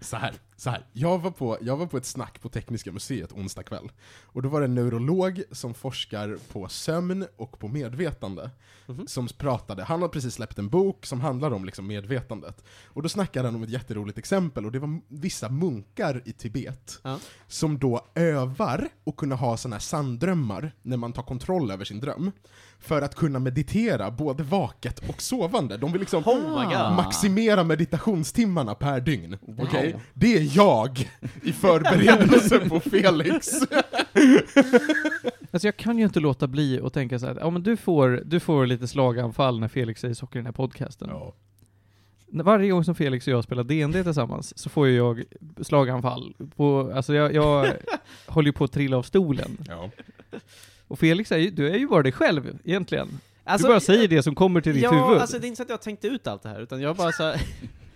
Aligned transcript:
Så 0.00 0.16
här, 0.16 0.34
så 0.56 0.70
här. 0.70 0.86
Jag, 0.92 1.18
var 1.18 1.30
på, 1.30 1.58
jag 1.60 1.76
var 1.76 1.86
på 1.86 1.96
ett 1.96 2.04
snack 2.04 2.40
på 2.40 2.48
Tekniska 2.48 2.92
museet 2.92 3.32
onsdag 3.32 3.62
kväll. 3.62 3.92
Och 4.22 4.42
då 4.42 4.48
var 4.48 4.60
det 4.60 4.66
en 4.66 4.74
neurolog 4.74 5.42
som 5.50 5.74
forskar 5.74 6.38
på 6.52 6.68
sömn 6.68 7.26
och 7.36 7.58
på 7.58 7.68
medvetande. 7.68 8.50
Mhm. 8.86 9.06
Som 9.06 9.28
pratade, 9.28 9.84
han 9.84 10.02
har 10.02 10.08
precis 10.08 10.34
släppt 10.34 10.58
en 10.58 10.68
bok 10.68 11.06
som 11.06 11.20
handlar 11.20 11.50
om 11.50 11.64
liksom 11.64 11.86
medvetandet. 11.86 12.64
Och 12.86 13.02
då 13.02 13.08
snackade 13.08 13.48
han 13.48 13.54
om 13.54 13.62
ett 13.62 13.70
jätteroligt 13.70 14.18
exempel, 14.18 14.66
och 14.66 14.72
det 14.72 14.78
var 14.78 15.00
vissa 15.08 15.48
munkar 15.48 16.22
i 16.24 16.32
Tibet. 16.32 17.00
Ja. 17.02 17.18
Som 17.46 17.78
då 17.78 18.06
övar 18.14 18.88
och 19.04 19.16
kunna 19.16 19.34
ha 19.34 19.56
såna 19.56 19.76
här 19.76 19.80
sanddrömmar 19.80 20.72
när 20.82 20.96
man 20.96 21.12
tar 21.12 21.22
kontroll 21.22 21.70
över 21.70 21.84
sin 21.84 22.00
dröm. 22.00 22.32
För 22.80 23.02
att 23.02 23.14
kunna 23.14 23.38
meditera 23.38 24.10
både 24.10 24.42
vaket 24.42 25.08
och 25.08 25.22
sovande. 25.22 25.76
De 25.76 25.92
vill 25.92 26.00
liksom 26.00 26.22
Oh 26.26 26.96
maximera 26.96 27.64
meditationstimmarna 27.64 28.74
per 28.74 29.00
dygn. 29.00 29.38
Okej? 29.58 29.96
Det 30.14 30.36
är 30.36 30.56
jag 30.56 31.10
i 31.42 31.52
förberedelse 31.52 32.68
på 32.68 32.80
Felix. 32.80 33.48
Alltså 35.52 35.66
jag 35.66 35.76
kan 35.76 35.98
ju 35.98 36.04
inte 36.04 36.20
låta 36.20 36.46
bli 36.46 36.80
att 36.80 36.92
tänka 36.92 37.18
så 37.18 37.26
här, 37.26 37.36
ja 37.40 37.50
men 37.50 37.62
du 37.62 37.76
får, 37.76 38.22
du 38.24 38.40
får 38.40 38.66
lite 38.66 38.88
slaganfall 38.88 39.60
när 39.60 39.68
Felix 39.68 40.00
säger 40.00 40.14
saker 40.14 40.36
i 40.36 40.40
den 40.40 40.46
här 40.46 40.52
podcasten. 40.52 41.08
Ja. 41.10 41.34
Varje 42.32 42.70
gång 42.70 42.84
som 42.84 42.94
Felix 42.94 43.26
och 43.26 43.32
jag 43.32 43.44
spelar 43.44 43.64
D&D 43.64 44.04
tillsammans 44.04 44.58
så 44.58 44.68
får 44.70 44.86
ju 44.86 44.96
jag 44.96 45.24
slaganfall. 45.60 46.34
På, 46.56 46.92
alltså 46.94 47.14
jag, 47.14 47.34
jag 47.34 47.72
håller 48.26 48.46
ju 48.46 48.52
på 48.52 48.64
att 48.64 48.72
trilla 48.72 48.96
av 48.96 49.02
stolen. 49.02 49.56
Ja. 49.68 49.90
Och 50.90 50.98
Felix 50.98 51.32
är 51.32 51.38
ju, 51.38 51.50
du 51.50 51.68
är 51.68 51.78
ju 51.78 51.88
bara 51.88 52.02
dig 52.02 52.12
själv 52.12 52.58
egentligen. 52.64 53.08
Alltså, 53.44 53.66
du 53.66 53.72
bara 53.72 53.80
säger 53.80 54.08
det 54.08 54.22
som 54.22 54.34
kommer 54.34 54.60
till 54.60 54.74
ditt 54.74 54.82
ja, 54.82 55.06
huvud. 55.06 55.20
alltså 55.20 55.38
det 55.38 55.46
är 55.46 55.48
inte 55.48 55.56
så 55.56 55.62
att 55.62 55.68
jag 55.68 55.82
tänkte 55.82 56.08
ut 56.08 56.26
allt 56.26 56.42
det 56.42 56.48
här, 56.48 56.60
utan 56.60 56.80
jag 56.80 56.96
bara 56.96 57.12
så 57.12 57.22
här... 57.22 57.32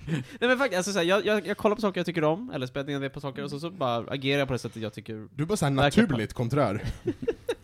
Nej 0.06 0.48
men 0.48 0.58
faktiskt, 0.58 0.76
alltså 0.76 0.92
så 0.92 0.98
här, 0.98 1.06
jag, 1.06 1.26
jag, 1.26 1.46
jag 1.46 1.56
kollar 1.56 1.76
på 1.76 1.80
saker 1.80 2.00
jag 2.00 2.06
tycker 2.06 2.24
om, 2.24 2.50
eller 2.54 2.66
spelar 2.66 2.98
ner 2.98 3.08
på 3.08 3.20
saker, 3.20 3.44
och 3.44 3.50
så, 3.50 3.60
så 3.60 3.70
bara 3.70 4.12
agerar 4.12 4.38
jag 4.38 4.48
på 4.48 4.52
det 4.52 4.58
sättet 4.58 4.82
jag 4.82 4.92
tycker... 4.92 5.28
Du 5.34 5.42
är 5.42 5.46
bara 5.46 5.56
såhär 5.56 5.72
naturligt 5.72 6.32
konträr. 6.32 6.84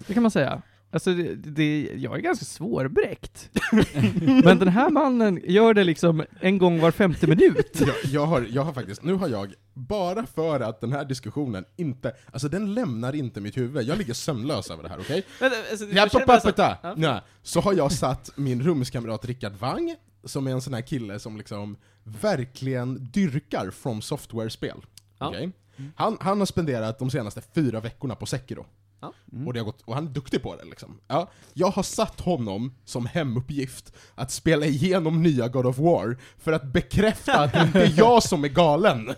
Det 0.07 0.15
kan 0.15 0.23
man 0.23 0.31
säga. 0.31 0.63
Alltså 0.93 1.15
det, 1.15 1.35
det, 1.35 1.91
jag 1.97 2.17
är 2.17 2.21
ganska 2.21 2.45
svårbräckt. 2.45 3.51
Men 4.45 4.59
den 4.59 4.69
här 4.69 4.91
mannen 4.91 5.41
gör 5.45 5.75
det 5.75 5.85
liksom 5.85 6.25
en 6.41 6.59
gång 6.59 6.81
var 6.81 6.91
femte 6.91 7.27
minut. 7.27 7.81
Jag, 7.87 7.95
jag, 8.05 8.27
har, 8.27 8.47
jag 8.51 8.63
har 8.63 8.73
faktiskt, 8.73 9.03
nu 9.03 9.15
har 9.15 9.29
jag, 9.29 9.55
bara 9.75 10.27
för 10.27 10.61
att 10.61 10.81
den 10.81 10.93
här 10.93 11.05
diskussionen 11.05 11.65
inte, 11.77 12.13
alltså 12.33 12.49
den 12.49 12.75
lämnar 12.75 13.15
inte 13.15 13.41
mitt 13.41 13.57
huvud, 13.57 13.83
jag 13.89 13.99
ligger 13.99 14.15
sömnlös 14.15 14.71
över 14.71 14.83
det 14.83 14.89
här, 14.89 14.99
okej? 15.01 15.23
Men, 15.41 15.51
alltså, 15.71 15.85
Ja, 15.87 16.09
så- 16.09 16.19
pa, 16.21 16.79
Ja. 16.83 16.95
Nej. 16.97 17.21
Så 17.43 17.61
har 17.61 17.73
jag 17.73 17.93
satt 17.93 18.31
min 18.37 18.63
rumskamrat 18.63 19.25
Rickard 19.25 19.53
Wang, 19.53 19.95
som 20.25 20.47
är 20.47 20.51
en 20.51 20.61
sån 20.63 20.75
här 20.75 20.83
kille 20.83 21.19
som 21.19 21.37
liksom 21.37 21.77
verkligen 22.05 23.11
dyrkar 23.13 23.71
From 23.71 24.03
Software-spel. 24.03 24.85
Ja. 25.19 25.29
Okej? 25.29 25.51
Han, 25.97 26.17
han 26.21 26.39
har 26.39 26.47
spenderat 26.47 26.99
de 26.99 27.11
senaste 27.11 27.41
fyra 27.55 27.81
veckorna 27.81 28.15
på 28.15 28.27
Sekiro. 28.27 28.67
Ja. 29.01 29.13
Och, 29.47 29.53
det 29.53 29.61
har 29.61 29.65
gått, 29.65 29.83
och 29.85 29.95
han 29.95 30.07
är 30.07 30.11
duktig 30.11 30.43
på 30.43 30.57
det 30.57 30.65
liksom. 30.65 31.01
Ja, 31.09 31.31
jag 31.55 31.71
har 31.71 31.83
satt 31.83 32.21
honom 32.21 32.75
som 32.85 33.07
hemuppgift 33.07 33.93
att 34.15 34.31
spela 34.31 34.67
igenom 34.67 35.23
nya 35.23 35.49
God 35.49 35.67
of 35.67 35.79
War, 35.79 36.17
för 36.39 36.53
att 36.53 36.65
bekräfta 36.65 37.39
att 37.39 37.53
det 37.53 37.63
inte 37.63 37.81
är 37.81 37.95
jag 37.99 38.23
som 38.23 38.45
är 38.45 38.49
galen. 38.49 39.15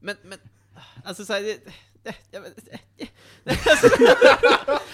Men, 0.00 0.16
men, 0.24 0.38
alltså 1.04 1.24
det, 1.24 1.58
det, 2.02 2.36
alltså, 2.36 3.88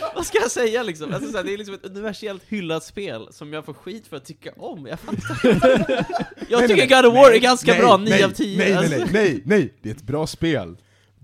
Vad 0.15 0.27
ska 0.27 0.39
jag 0.39 0.51
säga 0.51 0.83
liksom? 0.83 1.15
Alltså, 1.15 1.31
såhär, 1.31 1.45
det 1.45 1.55
är 1.55 1.59
liksom 1.59 1.75
ett 1.75 1.85
universellt 1.85 2.43
hyllat 2.49 2.85
spel 2.85 3.29
som 3.31 3.53
jag 3.53 3.65
får 3.65 3.75
skit 3.75 4.07
för 4.07 4.17
att 4.17 4.25
tycka 4.25 4.53
om, 4.57 4.87
jag 4.87 5.01
fattar 5.01 5.51
inte. 5.51 6.07
Jag 6.49 6.59
Nej, 6.59 6.69
tycker 6.69 6.89
nej, 6.89 7.03
God 7.03 7.07
of 7.07 7.15
War 7.15 7.29
nej, 7.29 7.37
är 7.37 7.43
ganska 7.43 7.73
nej, 7.73 7.81
bra, 7.81 7.97
nej, 7.97 8.19
9 8.19 8.27
av 8.27 8.31
10. 8.31 8.59
Nej, 8.59 8.75
nej, 8.75 8.89
nej, 8.89 9.09
nej, 9.13 9.43
nej, 9.45 9.75
det 9.83 9.91
är 9.91 9.95
ett 9.95 10.03
bra 10.03 10.27
spel. 10.27 10.77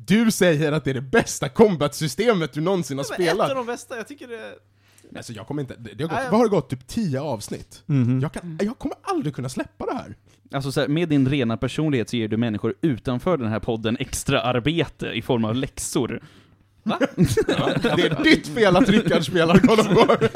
Du 0.07 0.31
säger 0.31 0.73
att 0.73 0.85
det 0.85 0.91
är 0.91 0.95
det 0.95 1.01
bästa 1.01 1.49
combat-systemet 1.49 2.53
du 2.53 2.61
någonsin 2.61 2.99
har 2.99 3.07
Men 3.19 3.27
ett 3.27 3.31
av 3.31 3.35
spelat. 3.35 3.51
de 3.57 3.67
bästa, 3.67 3.97
jag 3.97 4.09
tycker 4.09 4.29
det... 4.29 4.55
Alltså 5.17 5.33
jag 5.33 5.47
kommer 5.47 5.63
inte, 5.63 5.75
det 5.77 6.05
har 6.05 6.09
gått, 6.11 6.19
vad 6.31 6.41
har 6.41 6.45
det 6.45 6.51
gått? 6.51 6.71
Typ 6.71 6.87
10 6.87 7.21
avsnitt? 7.21 7.83
Mhm. 7.87 8.21
Jag, 8.21 8.33
kan, 8.33 8.59
jag 8.63 8.79
kommer 8.79 8.97
aldrig 9.03 9.35
kunna 9.35 9.49
släppa 9.49 9.87
det 9.87 9.95
här. 9.95 10.17
Alltså 10.53 10.73
så 10.73 10.81
här, 10.81 10.89
med 10.89 11.09
din 11.09 11.29
rena 11.29 11.57
personlighet 11.57 12.09
så 12.09 12.17
ger 12.17 12.29
du 12.29 12.37
människor 12.37 12.75
utanför 12.81 13.37
den 13.37 13.49
här 13.49 13.59
podden 13.61 13.97
extra 14.01 14.41
arbete 14.43 15.07
i 15.07 15.23
form 15.23 15.45
av 15.45 15.55
läxor. 15.55 16.23
Va? 16.83 16.99
Det 17.17 17.53
är 18.07 18.25
ditt 18.25 18.47
fel 18.47 18.77
att 18.77 18.89
Rickard 18.89 19.27
spelar 19.27 19.59
God 19.59 19.81
of 19.81 19.87
War. 19.87 20.29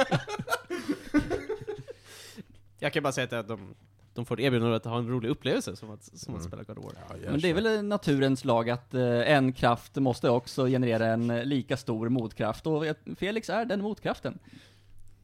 Jag 2.78 2.93
kan 2.93 3.03
bara 3.03 3.12
säga 3.12 3.41
att 3.41 3.48
de, 3.48 3.75
de 4.16 4.27
får 4.27 4.34
ett 4.34 4.41
erbjudande 4.44 4.77
att 4.77 4.84
ha 4.84 4.99
en 4.99 5.09
rolig 5.09 5.28
upplevelse 5.28 5.77
som 5.77 5.91
att, 5.91 6.04
som 6.04 6.34
att 6.34 6.41
Mm. 6.41 6.49
spela 6.49 6.62
God 6.62 6.78
of 6.78 6.84
War. 6.84 7.31
Men 7.31 7.41
det 7.41 7.50
är 7.50 7.54
väl 7.54 7.84
naturens 7.84 8.44
lag 8.44 8.71
att 8.71 8.94
eh, 8.94 9.03
en 9.32 9.53
kraft 9.53 9.97
måste 9.97 10.31
också 10.31 10.66
generera 10.66 11.06
en 11.06 11.31
eh, 11.31 11.44
lika 11.44 11.77
stor 11.77 12.09
motkraft, 12.09 12.66
och 12.66 12.87
jag- 12.87 12.97
Felix 13.19 13.50
är 13.50 13.65
den 13.65 13.82
motkraften. 13.82 14.38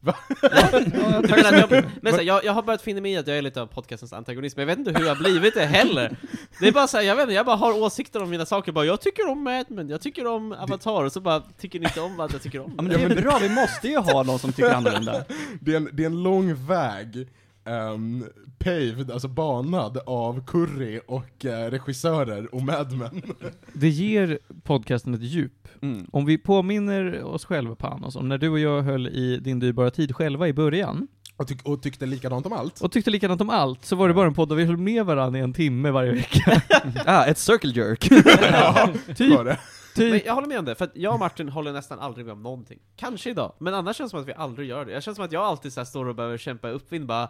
Jag, 0.43 1.31
menar 1.31 1.53
att 1.65 1.71
jag, 1.71 1.85
men 2.03 2.13
så 2.13 2.19
här, 2.19 2.25
jag, 2.25 2.45
jag 2.45 2.53
har 2.53 2.63
börjat 2.63 2.83
finna 2.83 3.01
mig 3.01 3.13
i 3.13 3.17
att 3.17 3.27
jag 3.27 3.39
är 3.39 3.43
lite 3.43 3.63
av 3.63 3.67
podcastens 3.67 4.13
antagonist, 4.13 4.57
men 4.57 4.61
jag 4.69 4.77
vet 4.77 4.79
inte 4.89 4.99
hur 5.01 5.07
jag 5.07 5.15
har 5.15 5.23
blivit 5.23 5.55
det 5.55 5.65
heller. 5.67 6.17
Det 6.61 6.69
är 6.69 6.73
bara 6.73 6.87
så 6.87 6.97
här, 6.97 7.05
jag 7.05 7.17
vet 7.17 7.23
inte, 7.23 7.35
jag 7.35 7.47
bara 7.47 7.57
har 7.57 7.83
åsikter 7.83 8.23
om 8.23 8.31
mina 8.31 8.47
saker, 8.47 8.73
bara 8.73 8.85
jag 8.85 9.01
tycker 9.01 9.29
om 9.31 9.45
Mad 9.45 9.67
Men, 9.69 9.89
jag 9.89 10.01
tycker 10.01 10.27
om 10.27 10.53
Avatar, 10.53 11.05
och 11.05 11.13
så 11.13 11.21
bara 11.21 11.41
tycker 11.59 11.81
ni 11.81 11.85
inte 11.87 12.01
om 12.01 12.17
vad 12.17 12.33
jag 12.35 12.43
tycker 12.43 12.61
om. 12.61 12.75
Ja 12.77 12.83
men 12.83 12.93
det 12.93 13.03
är 13.03 13.23
bra, 13.23 13.39
vi 13.43 13.49
måste 13.49 13.89
ju 13.89 13.97
ha 13.99 14.23
någon 14.23 14.39
som 14.39 14.53
tycker 14.53 14.75
annorlunda. 14.75 15.25
Det 15.61 15.73
är 15.73 15.77
en, 15.77 15.89
det 15.93 16.03
är 16.03 16.07
en 16.07 16.23
lång 16.23 16.55
väg, 16.67 17.29
um, 17.65 18.25
paved, 18.65 19.11
alltså 19.11 19.29
banad 19.29 19.99
av 20.07 20.47
curry 20.47 21.01
och 21.07 21.45
eh, 21.45 21.71
regissörer 21.71 22.55
och 22.55 22.63
madmen. 22.63 23.23
Det 23.73 23.89
ger 23.89 24.39
podcasten 24.65 25.15
ett 25.15 25.23
djup. 25.23 25.69
Mm. 25.83 26.07
Om 26.13 26.25
vi 26.27 26.39
påminner 26.39 27.23
oss 27.25 27.45
själva 27.45 27.75
Panos 27.75 28.17
om 28.17 28.29
när 28.29 28.39
du 28.39 28.49
och 28.49 28.59
jag 28.59 28.83
höll 28.83 29.07
i 29.09 29.37
din 29.37 29.59
dyrbara 29.61 29.91
tid 29.91 30.17
själva 30.17 30.49
i 30.49 30.53
början, 30.53 31.09
Och, 31.37 31.49
tyck, 31.49 31.63
och 31.69 31.83
tyckte 31.83 32.07
likadant 32.07 32.47
om 32.47 32.53
allt. 32.53 32.81
och 32.81 32.93
tyckte 32.93 33.11
likadant 33.11 33.41
om 33.41 33.51
allt, 33.51 33.85
så 33.85 33.97
var 33.97 34.09
det 34.09 34.15
bara 34.15 34.27
en 34.27 34.35
podd 34.35 34.49
där 34.49 34.57
vi 34.57 34.65
höll 34.65 34.77
med 34.77 35.07
varandra 35.07 35.39
i 35.39 35.43
en 35.43 35.53
timme 35.53 35.91
varje 35.91 36.13
vecka. 36.13 36.63
Ah, 37.07 37.25
ett 37.25 37.39
circle 37.39 37.71
jerk. 37.71 38.09
ja, 38.53 38.89
Typ. 39.17 39.37
var 39.37 39.45
det. 39.45 39.59
Men 39.97 40.21
jag 40.25 40.35
håller 40.35 40.49
med 40.49 40.59
om 40.59 40.65
det, 40.65 40.75
för 40.75 40.85
att 40.85 40.97
jag 40.97 41.13
och 41.15 41.19
Martin 41.21 41.49
håller 41.49 41.73
nästan 41.73 41.99
aldrig 41.99 42.27
med 42.27 42.33
om 42.33 42.43
någonting. 42.43 42.79
Kanske 42.97 43.31
idag, 43.31 43.53
men 43.59 43.75
annars 43.75 43.97
känns 43.97 44.11
det 44.11 44.15
som 44.15 44.21
att 44.21 44.29
vi 44.29 44.33
aldrig 44.35 44.69
gör 44.69 44.85
det. 44.85 44.93
Jag 44.93 45.03
känns 45.03 45.17
som 45.17 45.25
att 45.25 45.33
jag 45.33 45.43
alltid 45.43 45.73
så 45.73 45.81
här 45.81 45.85
står 45.85 46.09
och 46.09 46.15
behöver 46.15 46.39
kämpa 46.39 46.69
uppvind 46.69 47.07
bara 47.07 47.29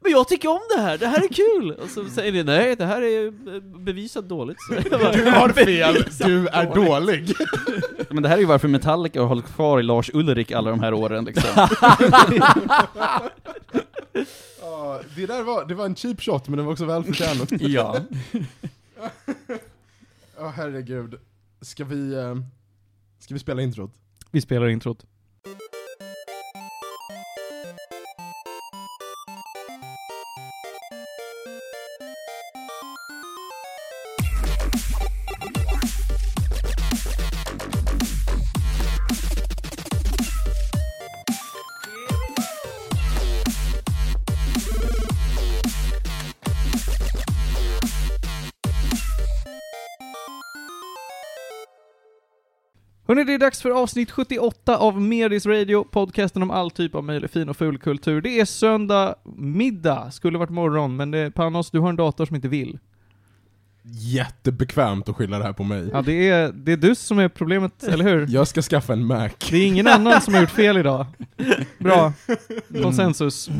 Men 0.00 0.12
jag 0.12 0.28
tycker 0.28 0.48
om 0.48 0.60
det 0.76 0.80
här, 0.82 0.98
det 0.98 1.06
här 1.06 1.22
är 1.24 1.28
kul! 1.28 1.70
Och 1.72 1.88
så 1.88 2.04
säger 2.08 2.32
vi 2.32 2.44
nej, 2.44 2.76
det 2.76 2.84
här 2.86 3.02
är 3.02 3.26
eh, 3.26 3.60
bevisat 3.60 4.28
dåligt. 4.28 4.56
Bara, 4.90 5.12
Du 5.12 5.30
har 5.30 5.48
fel, 5.48 6.04
du 6.18 6.48
är 6.48 6.74
dålig. 6.74 7.34
Men 8.10 8.22
det 8.22 8.28
här 8.28 8.36
är 8.36 8.40
ju 8.40 8.46
varför 8.46 8.68
Metallica 8.68 9.20
har 9.20 9.28
hållit 9.28 9.46
kvar 9.46 9.80
i 9.80 9.82
Lars 9.82 10.10
Ulrik 10.14 10.52
alla 10.52 10.70
de 10.70 10.80
här 10.80 10.94
åren 10.94 11.24
liksom. 11.24 11.50
Ja, 14.60 15.00
det 15.16 15.26
där 15.26 15.42
var, 15.42 15.64
det 15.64 15.74
var 15.74 15.84
en 15.86 15.94
cheap 15.96 16.20
shot, 16.22 16.48
men 16.48 16.56
det 16.56 16.62
var 16.64 16.72
också 16.72 16.84
välförtjänat. 16.84 17.48
ja. 17.60 17.96
Ja, 20.38 20.48
herregud. 20.56 21.14
Ska 21.60 21.84
vi, 21.84 22.14
eh, 22.14 22.34
ska 23.18 23.34
vi 23.34 23.40
spela 23.40 23.62
introt? 23.62 23.90
Vi 24.30 24.40
spelar 24.40 24.68
introt. 24.68 25.06
Hörrni, 53.12 53.24
det 53.24 53.34
är 53.34 53.38
dags 53.38 53.62
för 53.62 53.70
avsnitt 53.70 54.10
78 54.10 54.76
av 54.76 55.00
Medis 55.00 55.46
Radio, 55.46 55.84
podcasten 55.84 56.42
om 56.42 56.50
all 56.50 56.70
typ 56.70 56.94
av 56.94 57.04
möjlig 57.04 57.30
fin 57.30 57.48
och 57.48 57.56
ful 57.56 57.78
kultur. 57.78 58.20
Det 58.20 58.40
är 58.40 58.44
söndag 58.44 59.14
middag, 59.36 60.10
skulle 60.10 60.38
varit 60.38 60.50
morgon, 60.50 60.96
men 60.96 61.10
det, 61.10 61.30
Panos, 61.30 61.70
du 61.70 61.78
har 61.78 61.88
en 61.88 61.96
dator 61.96 62.26
som 62.26 62.36
inte 62.36 62.48
vill. 62.48 62.78
Jättebekvämt 63.82 65.08
att 65.08 65.16
skylla 65.16 65.38
det 65.38 65.44
här 65.44 65.52
på 65.52 65.64
mig. 65.64 65.88
Ja, 65.92 66.02
det 66.02 66.28
är, 66.28 66.52
det 66.52 66.72
är 66.72 66.76
du 66.76 66.94
som 66.94 67.18
är 67.18 67.28
problemet, 67.28 67.84
eller 67.84 68.04
hur? 68.04 68.26
Jag 68.28 68.48
ska 68.48 68.62
skaffa 68.62 68.92
en 68.92 69.04
Mac. 69.04 69.28
Det 69.50 69.56
är 69.56 69.66
ingen 69.66 69.86
annan 69.86 70.20
som 70.20 70.34
har 70.34 70.40
gjort 70.40 70.50
fel 70.50 70.76
idag. 70.76 71.06
Bra. 71.78 72.12
Konsensus. 72.82 73.50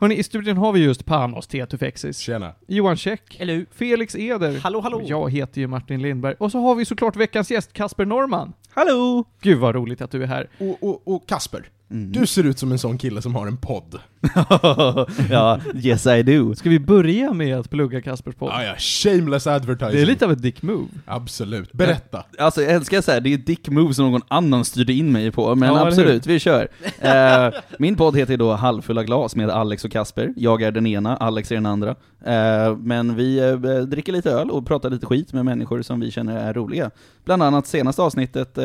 Hörni, 0.00 0.14
i 0.14 0.22
studion 0.22 0.56
har 0.56 0.72
vi 0.72 0.84
just 0.84 1.06
Panos 1.06 1.46
Tetufexis, 1.46 2.18
Tjena. 2.18 2.54
Johan 2.66 2.96
Käck, 2.96 3.36
Eller 3.40 3.54
hur? 3.54 3.66
Felix 3.72 4.14
Eder, 4.14 4.58
hallå 4.58 4.80
hallå! 4.80 4.96
och 4.98 5.08
jag 5.08 5.30
heter 5.32 5.60
ju 5.60 5.66
Martin 5.66 6.02
Lindberg. 6.02 6.34
Och 6.38 6.52
så 6.52 6.58
har 6.60 6.74
vi 6.74 6.84
såklart 6.84 7.16
veckans 7.16 7.50
gäst, 7.50 7.72
Kasper 7.72 8.04
Norman. 8.04 8.52
Hallå! 8.70 9.24
Gud 9.40 9.58
vad 9.58 9.74
roligt 9.74 10.00
att 10.00 10.10
du 10.10 10.22
är 10.22 10.26
här. 10.26 10.48
Och, 10.58 10.82
och, 10.82 11.14
och 11.14 11.28
Kasper, 11.28 11.64
Mm. 11.90 12.12
Du 12.12 12.26
ser 12.26 12.44
ut 12.44 12.58
som 12.58 12.72
en 12.72 12.78
sån 12.78 12.98
kille 12.98 13.22
som 13.22 13.34
har 13.34 13.46
en 13.46 13.56
podd. 13.56 13.98
ja, 15.30 15.60
yes 15.74 16.06
I 16.06 16.22
do. 16.22 16.54
Ska 16.54 16.70
vi 16.70 16.80
börja 16.80 17.32
med 17.32 17.58
att 17.58 17.70
plugga 17.70 18.02
Kaspers 18.02 18.34
podd? 18.34 18.50
Ah, 18.52 18.62
ja, 18.62 18.74
shameless 18.78 19.46
advertising. 19.46 19.96
Det 19.96 20.02
är 20.02 20.06
lite 20.06 20.24
av 20.24 20.32
ett 20.32 20.42
dick 20.42 20.62
move. 20.62 20.88
Absolut. 21.06 21.72
Berätta. 21.72 22.24
Alltså 22.38 22.62
jag 22.62 22.72
älskar 22.72 23.00
så 23.00 23.12
här, 23.12 23.20
det 23.20 23.32
är 23.32 23.38
dick 23.38 23.68
move 23.68 23.94
som 23.94 24.10
någon 24.10 24.22
annan 24.28 24.64
styrde 24.64 24.92
in 24.92 25.12
mig 25.12 25.30
på, 25.30 25.54
men 25.54 25.68
Ja, 25.68 25.86
absolut, 25.86 26.26
vi 26.26 26.38
kör. 26.38 26.68
Eh, 26.98 27.54
min 27.78 27.96
podd 27.96 28.16
heter 28.16 28.36
då 28.36 28.52
Halvfulla 28.52 29.04
glas 29.04 29.36
med 29.36 29.50
Alex 29.50 29.84
och 29.84 29.92
Kasper. 29.92 30.34
Jag 30.36 30.62
är 30.62 30.70
den 30.72 30.86
ena, 30.86 31.16
Alex 31.16 31.50
är 31.50 31.54
den 31.54 31.66
andra. 31.66 31.90
Eh, 32.24 32.76
men 32.76 33.16
vi 33.16 33.38
eh, 33.38 33.56
dricker 33.80 34.12
lite 34.12 34.30
öl 34.30 34.50
och 34.50 34.66
pratar 34.66 34.90
lite 34.90 35.06
skit 35.06 35.32
med 35.32 35.44
människor 35.44 35.82
som 35.82 36.00
vi 36.00 36.10
känner 36.10 36.36
är 36.36 36.54
roliga. 36.54 36.90
Bland 37.24 37.42
annat 37.42 37.66
senaste 37.66 38.02
avsnittet, 38.02 38.58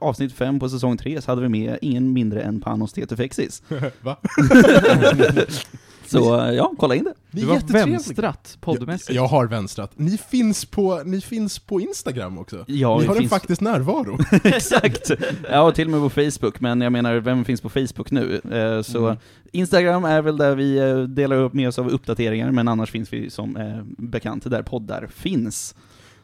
avsnitt 0.00 0.32
5 0.32 0.60
på 0.60 0.68
säsong 0.68 0.96
3, 0.96 1.20
så 1.20 1.30
hade 1.30 1.42
vi 1.42 1.48
med 1.48 1.78
ingen 1.82 2.12
mindre 2.22 2.42
än 2.42 2.60
Panos 2.60 2.92
Tetufexis. 2.92 3.62
Va? 4.00 4.16
Så 6.06 6.52
ja, 6.56 6.72
kolla 6.78 6.94
in 6.94 7.04
det. 7.04 7.14
Ni 7.30 7.42
är 7.42 7.72
vänstrat 7.86 8.56
poddmässigt. 8.60 9.08
Jag, 9.10 9.24
jag 9.24 9.28
har 9.28 9.46
vänstrat. 9.46 9.90
Ni 9.96 10.18
finns 10.18 10.64
på, 10.64 11.02
ni 11.04 11.20
finns 11.20 11.58
på 11.58 11.80
Instagram 11.80 12.38
också. 12.38 12.64
Ja, 12.68 12.98
ni 12.98 13.06
har 13.06 13.14
en 13.14 13.18
finns- 13.20 13.30
faktisk 13.30 13.60
närvaro. 13.60 14.18
Exakt! 14.44 15.10
Ja, 15.50 15.62
och 15.62 15.74
till 15.74 15.84
och 15.86 15.90
med 15.90 16.00
på 16.00 16.10
Facebook, 16.30 16.60
men 16.60 16.80
jag 16.80 16.92
menar, 16.92 17.14
vem 17.16 17.44
finns 17.44 17.60
på 17.60 17.68
Facebook 17.68 18.10
nu? 18.10 18.40
Eh, 18.52 18.82
så 18.82 19.06
Mm. 19.06 19.16
Instagram 19.52 20.04
är 20.04 20.22
väl 20.22 20.36
där 20.36 20.54
vi 20.54 20.76
eh, 20.78 20.98
delar 20.98 21.36
upp 21.36 21.52
med 21.52 21.68
oss 21.68 21.78
av 21.78 21.88
uppdateringar, 21.88 22.50
men 22.50 22.68
annars 22.68 22.90
finns 22.90 23.12
vi 23.12 23.30
som 23.30 23.56
eh, 23.56 23.82
bekant 23.84 24.50
där 24.50 24.62
poddar 24.62 25.08
finns. 25.14 25.74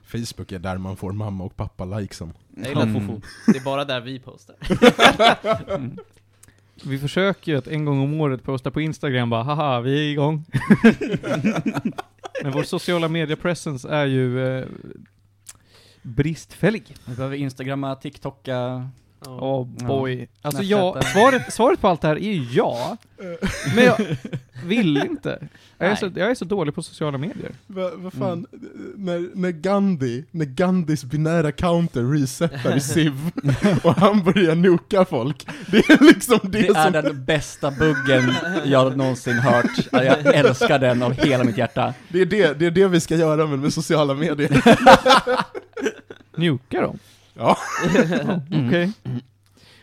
Facebook 0.08 0.52
är 0.52 0.58
där 0.58 0.78
man 0.78 0.96
får 0.96 1.12
mamma 1.12 1.44
och 1.44 1.56
pappa 1.56 1.84
likesen. 1.84 2.32
Jag 2.56 2.69
gillar 2.69 2.82
Mm. 2.82 3.06
fofo. 3.06 3.20
Det 3.46 3.58
är 3.58 3.64
bara 3.64 3.84
där 3.84 4.00
vi 4.00 4.19
postar. 4.20 4.56
Vi 6.84 6.99
försöker 6.99 7.52
ju 7.52 7.58
att 7.58 7.66
en 7.66 7.84
gång 7.84 8.00
om 8.00 8.20
året 8.20 8.43
posta 8.43 8.70
på 8.70 8.81
Instagram 8.81 9.31
bara 9.31 9.43
haha, 9.43 9.81
vi 9.81 9.99
är 10.08 10.12
igång. 10.12 10.44
Men 12.43 12.52
vår 12.52 12.62
sociala 12.62 13.08
media 13.08 13.37
presence 13.37 13.88
är 13.88 14.06
ju 14.06 14.46
eh, 14.58 14.66
bristfällig. 16.02 16.94
Vi 17.06 17.14
behöver 17.14 17.37
instagramma, 17.37 17.94
tiktoka, 17.94 18.88
Oh 19.20 19.65
boy. 19.67 20.29
Alltså 20.43 20.62
Snapchatta. 20.62 20.99
ja, 20.99 21.12
svaret, 21.12 21.53
svaret 21.53 21.81
på 21.81 21.88
allt 21.88 22.00
det 22.00 22.09
här 22.09 22.17
är 22.17 22.32
ju 22.32 22.47
ja. 22.53 22.97
Men 23.75 23.85
jag 23.85 24.17
vill 24.65 24.97
inte. 24.97 25.49
Jag 25.79 25.91
är, 25.91 25.94
så, 25.94 26.11
jag 26.15 26.31
är 26.31 26.35
så 26.35 26.44
dålig 26.44 26.75
på 26.75 26.82
sociala 26.82 27.19
medier. 27.19 27.53
Vad 27.67 27.93
vad 27.93 28.12
fan, 28.12 28.47
när, 28.97 29.37
när 29.37 29.50
Gandhi, 29.50 30.25
när 30.31 30.44
Gandhis 30.44 31.05
binära 31.05 31.53
counter 31.53 32.03
resetar 32.12 32.76
i 32.76 32.81
Civ 32.81 33.12
och 33.82 33.94
han 33.94 34.25
börjar 34.25 34.55
nuka 34.55 35.05
folk, 35.05 35.47
det 35.71 35.79
är 35.79 36.05
liksom 36.05 36.38
det, 36.43 36.49
Det 36.49 36.69
är 36.69 36.85
som... 36.85 36.93
den 36.93 37.25
bästa 37.25 37.71
buggen 37.71 38.35
jag 38.64 38.97
någonsin 38.97 39.38
hört. 39.38 39.88
Jag 39.93 40.35
älskar 40.35 40.79
den 40.79 41.03
av 41.03 41.12
hela 41.12 41.44
mitt 41.44 41.59
hjärta. 41.59 41.94
Det 42.09 42.21
är 42.21 42.26
det, 42.26 42.59
det 42.59 42.67
är 42.67 42.71
det 42.71 42.88
vi 42.88 43.00
ska 43.00 43.17
göra 43.17 43.47
med, 43.47 43.59
med 43.59 43.73
sociala 43.73 44.14
medier. 44.14 44.62
Njuka 46.37 46.81
dem. 46.81 46.99
Ja. 47.38 47.56
Ja, 48.11 48.40
Okej. 48.67 48.93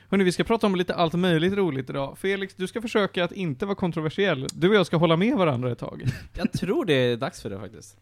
Hörni, 0.09 0.23
vi 0.23 0.31
ska 0.31 0.43
prata 0.43 0.67
om 0.67 0.75
lite 0.75 0.95
allt 0.95 1.13
möjligt 1.13 1.53
roligt 1.53 1.89
idag. 1.89 2.17
Felix, 2.17 2.55
du 2.55 2.67
ska 2.67 2.81
försöka 2.81 3.23
att 3.23 3.31
inte 3.31 3.65
vara 3.65 3.75
kontroversiell. 3.75 4.47
Du 4.53 4.69
och 4.69 4.75
jag 4.75 4.85
ska 4.85 4.97
hålla 4.97 5.17
med 5.17 5.37
varandra 5.37 5.71
ett 5.71 5.79
tag. 5.79 6.03
Jag 6.33 6.51
tror 6.51 6.85
det 6.85 6.93
är 6.93 7.17
dags 7.17 7.41
för 7.41 7.49
det 7.49 7.59
faktiskt. 7.59 7.97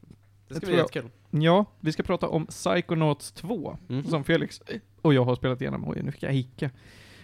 Det 0.48 0.56
ska 0.56 0.66
bli 0.66 0.76
jättekul. 0.76 1.10
Ja, 1.30 1.66
vi 1.80 1.92
ska 1.92 2.04
prata 2.04 2.28
om 2.28 2.46
Psychonauts 2.46 3.32
2, 3.32 3.78
Mm. 3.90 4.04
som 4.06 4.24
Felix 4.24 4.62
och 5.02 5.14
jag 5.14 5.24
har 5.26 5.36
spelat 5.36 5.62
igenom. 5.62 5.90
Oj, 5.90 6.02
nu 6.04 6.12
fick 6.12 6.24
jag 6.24 6.32
hicka. 6.32 6.70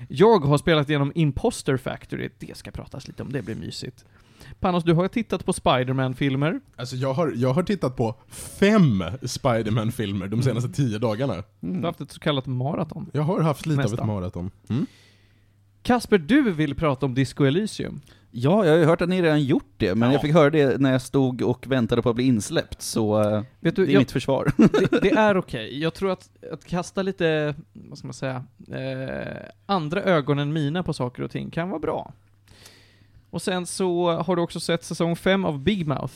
Jag 0.10 0.40
har 0.46 0.58
spelat 0.58 0.90
igenom 0.90 1.12
Imposter 1.16 1.78
Factory, 1.78 2.30
det 2.40 2.58
ska 2.58 2.72
pratas 2.72 3.08
lite 3.08 3.24
om, 3.24 3.31
det 3.31 3.42
blir 3.42 3.56
mysigt. 3.56 4.06
Panos, 4.60 4.84
du 4.84 4.94
har 4.94 5.08
tittat 5.08 5.46
på 5.46 5.54
Spider-Man-filmer. 5.54 6.60
Alltså 6.76 6.96
jag 6.96 7.14
har, 7.14 7.34
jag 7.36 7.54
har 7.54 7.64
tittat 7.64 7.96
på 7.96 8.16
fem 8.30 9.04
Spider-Man-filmer 9.24 10.28
de 10.28 10.42
senaste 10.44 10.70
tio 10.70 10.98
dagarna. 11.00 11.44
Du 11.60 11.76
har 11.80 11.86
haft 11.86 12.02
ett 12.02 12.12
så 12.12 12.20
kallat 12.20 12.46
maraton. 12.46 13.10
Jag 13.14 13.22
har 13.22 13.42
haft 13.42 13.66
lite 13.66 13.80
av 13.82 13.84
Nästan. 13.90 14.00
ett 14.00 14.06
maraton. 14.16 14.52
Mm. 14.70 14.86
Kasper, 15.84 16.18
du 16.18 16.52
vill 16.52 16.76
prata 16.76 17.06
om 17.06 17.14
Disco 17.16 17.44
Elysium. 17.44 18.02
Ja, 18.32 18.66
jag 18.66 18.72
har 18.72 18.78
ju 18.80 18.86
hört 18.86 19.02
att 19.02 19.10
ni 19.10 19.22
redan 19.22 19.44
gjort 19.44 19.74
det, 19.78 19.96
men 19.96 20.10
Ja. 20.10 20.14
jag 20.14 20.22
fick 20.22 20.34
höra 20.34 20.50
det 20.50 20.82
när 20.82 20.92
jag 20.92 21.02
stod 21.02 21.42
och 21.42 21.68
väntade 21.68 22.02
på 22.02 22.10
att 22.10 22.16
bli 22.16 22.26
insläppt, 22.26 22.82
så 22.82 23.22
eh, 23.22 23.44
Vet 23.60 23.76
du, 23.76 23.86
det 23.86 23.92
är 23.92 23.94
jag, 23.94 24.00
mitt 24.00 24.12
försvar. 24.12 24.52
det, 24.58 25.02
det 25.02 25.12
är 25.12 25.38
okej. 25.38 25.80
Jag 25.80 25.94
tror 25.94 26.12
att, 26.12 26.30
att 26.52 26.66
kasta 26.66 27.02
lite, 27.02 27.56
vad 27.74 27.98
ska 27.98 28.08
man 28.08 28.14
säga, 28.14 28.46
eh, 28.72 29.50
andra 29.66 30.04
ögon 30.04 30.40
än 30.40 30.54
mina 30.54 30.84
på 30.84 30.94
saker 30.94 31.24
och 31.24 31.32
ting 31.32 31.50
kan 31.52 31.70
vara 31.70 31.80
bra. 31.80 32.14
Och 33.30 33.42
sen 33.42 33.66
så 33.66 34.12
har 34.12 34.36
du 34.36 34.42
också 34.42 34.60
sett 34.60 34.84
säsong 34.84 35.16
5 35.16 35.46
av 35.46 35.60
Big 35.60 35.88
Mouth. 35.88 36.14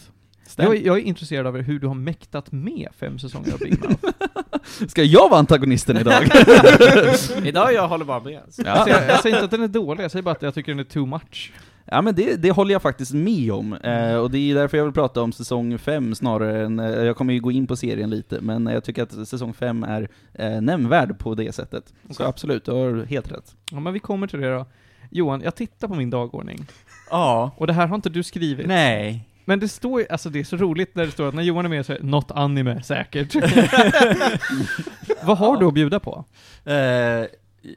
Jag, 0.57 0.75
är- 0.75 0.81
jag 0.85 0.97
är 0.97 1.01
intresserad 1.01 1.47
av 1.47 1.57
hur 1.57 1.79
du 1.79 1.87
har 1.87 1.95
mäktat 1.95 2.51
med 2.51 2.87
fem 2.99 3.19
säsonger 3.19 3.53
av 3.53 3.59
Big 3.59 3.79
Mouth. 3.83 4.05
Ska 4.87 5.03
jag 5.03 5.29
vara 5.29 5.39
antagonisten 5.39 5.97
idag? 5.97 6.23
Idag 7.43 7.73
jag 7.73 7.87
håller 7.87 8.05
bara 8.05 8.19
med. 8.23 8.39
Alltså 8.45 8.61
jag, 8.65 8.87
jag 8.89 9.19
säger 9.21 9.35
inte 9.35 9.45
att 9.45 9.51
den 9.51 9.61
är 9.63 9.67
dålig, 9.67 10.03
jag 10.03 10.11
säger 10.11 10.23
bara 10.23 10.31
att 10.31 10.41
jag 10.41 10.53
tycker 10.53 10.71
den 10.71 10.79
är 10.79 10.83
too 10.83 11.05
much. 11.05 11.53
Ja 11.85 12.01
men 12.01 12.15
det, 12.15 12.35
det 12.35 12.51
håller 12.51 12.71
jag 12.73 12.81
faktiskt 12.81 13.13
med 13.13 13.51
om, 13.51 13.73
eh, 13.73 14.15
och 14.15 14.31
det 14.31 14.37
är 14.51 14.55
därför 14.55 14.77
jag 14.77 14.83
vill 14.83 14.93
prata 14.93 15.21
om 15.21 15.31
säsong 15.31 15.77
5 15.77 16.15
snarare 16.15 16.65
än, 16.65 16.79
eh, 16.79 16.85
jag 16.89 17.15
kommer 17.17 17.33
ju 17.33 17.39
gå 17.39 17.51
in 17.51 17.67
på 17.67 17.75
serien 17.75 18.09
lite, 18.09 18.41
men 18.41 18.65
jag 18.65 18.83
tycker 18.83 19.03
att 19.03 19.27
säsong 19.27 19.53
5 19.53 19.83
är 19.83 20.09
eh, 20.33 20.61
nämnvärd 20.61 21.19
på 21.19 21.35
det 21.35 21.55
sättet. 21.55 21.83
Så 22.07 22.13
Okej. 22.13 22.25
absolut, 22.25 22.65
du 22.65 22.71
har 22.71 23.05
helt 23.05 23.31
rätt. 23.31 23.55
Ja 23.71 23.79
men 23.79 23.93
vi 23.93 23.99
kommer 23.99 24.27
till 24.27 24.41
det 24.41 24.49
då. 24.53 24.65
Johan, 25.11 25.41
jag 25.41 25.55
tittar 25.55 25.87
på 25.87 25.95
min 25.95 26.09
dagordning. 26.09 26.65
Ja. 27.09 27.51
Och 27.57 27.67
det 27.67 27.73
här 27.73 27.87
har 27.87 27.95
inte 27.95 28.09
du 28.09 28.23
skrivit. 28.23 28.67
Nej. 28.67 29.29
Men 29.45 29.59
det 29.59 29.67
står 29.67 30.01
ju, 30.01 30.07
alltså 30.09 30.29
det 30.29 30.39
är 30.39 30.43
så 30.43 30.57
roligt 30.57 30.95
när 30.95 31.05
det 31.05 31.11
står 31.11 31.27
att 31.27 31.33
när 31.33 31.43
Johan 31.43 31.65
är 31.65 31.69
med 31.69 31.85
så 31.85 31.93
är 31.93 31.97
det 31.99 32.05
något 32.05 32.31
anime, 32.31 32.83
säkert. 32.83 33.35
Vad 35.23 35.37
har 35.37 35.57
du 35.57 35.65
att 35.65 35.73
bjuda 35.73 35.99
på? 35.99 36.25
Eh, 36.65 36.75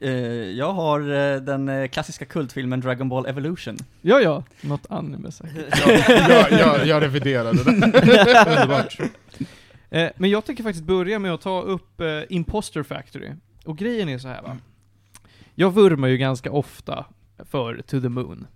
eh, 0.01 0.11
jag 0.57 0.73
har 0.73 0.99
eh, 0.99 1.41
den 1.41 1.69
eh, 1.69 1.87
klassiska 1.87 2.25
kultfilmen 2.25 2.79
Dragon 2.81 3.09
Ball 3.09 3.25
Evolution. 3.25 3.77
Ja, 4.01 4.21
ja, 4.21 4.43
något 4.61 4.85
anime 4.89 5.31
säkert. 5.31 5.87
jag, 6.29 6.51
jag, 6.51 6.87
jag 6.87 7.03
reviderade 7.03 7.63
det. 7.63 7.71
Underbart. 8.61 8.99
Eh, 9.89 10.09
men 10.15 10.29
jag 10.29 10.45
tänker 10.45 10.63
faktiskt 10.63 10.85
börja 10.85 11.19
med 11.19 11.33
att 11.33 11.41
ta 11.41 11.61
upp 11.61 12.01
eh, 12.01 12.07
Imposter 12.29 12.83
Factory. 12.83 13.31
Och 13.65 13.77
grejen 13.77 14.09
är 14.09 14.17
så 14.17 14.27
här 14.27 14.41
va. 14.41 14.57
Jag 15.55 15.73
vurmar 15.73 16.07
ju 16.07 16.17
ganska 16.17 16.51
ofta 16.51 17.05
för 17.49 17.81
To 17.87 18.01
the 18.01 18.09
Moon. 18.09 18.47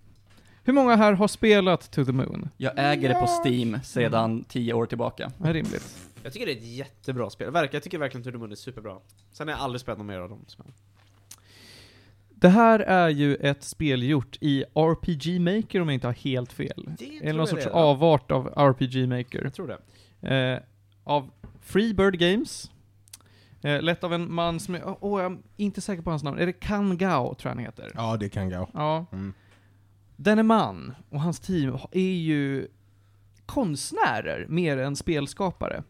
Hur 0.63 0.74
många 0.74 0.96
här 0.96 1.13
har 1.13 1.28
spelat 1.28 1.92
To 1.92 2.06
the 2.06 2.12
Moon? 2.12 2.50
Jag 2.58 2.74
äger 2.75 3.10
det 3.10 3.16
på 3.16 3.28
Steam 3.28 3.80
sedan 3.84 4.44
tio 4.44 4.74
år 4.74 4.86
tillbaka. 4.86 5.31
Det 5.38 5.50
är 5.50 5.54
rimligt. 5.54 5.98
Jag 6.24 6.34
tycker 6.34 6.46
det 6.46 6.52
är 6.52 6.58
ett 6.58 6.63
jättebra 6.63 7.30
spel. 7.30 7.52
Verkar, 7.52 7.75
jag 7.75 7.84
tycker 7.84 7.98
verkligen 7.98 8.36
att 8.36 8.40
Moon 8.40 8.52
är 8.52 8.56
superbra. 8.56 8.98
Sen 9.31 9.47
har 9.47 9.56
jag 9.56 9.64
aldrig 9.64 9.81
spelat 9.81 9.97
något 9.97 10.07
mer 10.07 10.19
av 10.19 10.30
dem. 10.30 10.44
Så. 10.47 10.64
Det 12.30 12.50
här 12.50 12.80
är 12.80 13.09
ju 13.09 13.35
ett 13.35 13.64
spel 13.64 14.04
gjort 14.04 14.38
i 14.42 14.64
RPG 14.74 15.42
Maker 15.42 15.81
om 15.81 15.88
jag 15.88 15.94
inte 15.94 16.07
har 16.07 16.14
helt 16.14 16.54
fel. 16.54 16.90
Det 17.00 17.18
Eller 17.18 17.38
någon 17.38 17.47
sorts 17.47 17.68
avart 17.68 18.31
av 18.31 18.47
RPG 18.47 19.07
Maker. 19.09 19.44
Jag 19.44 19.54
tror 19.54 19.78
det. 20.19 20.35
Eh, 20.35 20.59
av 21.04 21.30
Freebird 21.62 22.19
Games. 22.19 22.71
Eh, 23.62 23.81
lett 23.81 24.04
av 24.04 24.14
en 24.14 24.33
man 24.33 24.59
som 24.59 24.76
är, 24.76 24.81
åh, 24.85 24.97
oh, 25.02 25.21
jag 25.21 25.31
är 25.31 25.38
inte 25.57 25.81
säker 25.81 26.04
på 26.04 26.09
hans 26.09 26.24
namn. 26.24 26.40
Är 26.40 26.45
det 26.45 26.54
Kan 26.54 26.97
Gao, 26.97 27.35
tror 27.35 27.50
jag 27.50 27.56
han 27.56 27.66
heter? 27.66 27.92
Ja, 27.95 28.18
det 28.18 28.30
kan 28.30 28.50
gå. 28.50 28.69
Ja. 28.74 29.06
Mm. 29.12 29.33
Denne 30.23 30.44
man 30.44 30.94
och 31.09 31.21
hans 31.21 31.40
team 31.40 31.78
är 31.92 32.13
ju 32.13 32.68
konstnärer 33.45 34.45
mer 34.49 34.78
än 34.78 34.95
spelskapare. 34.95 35.83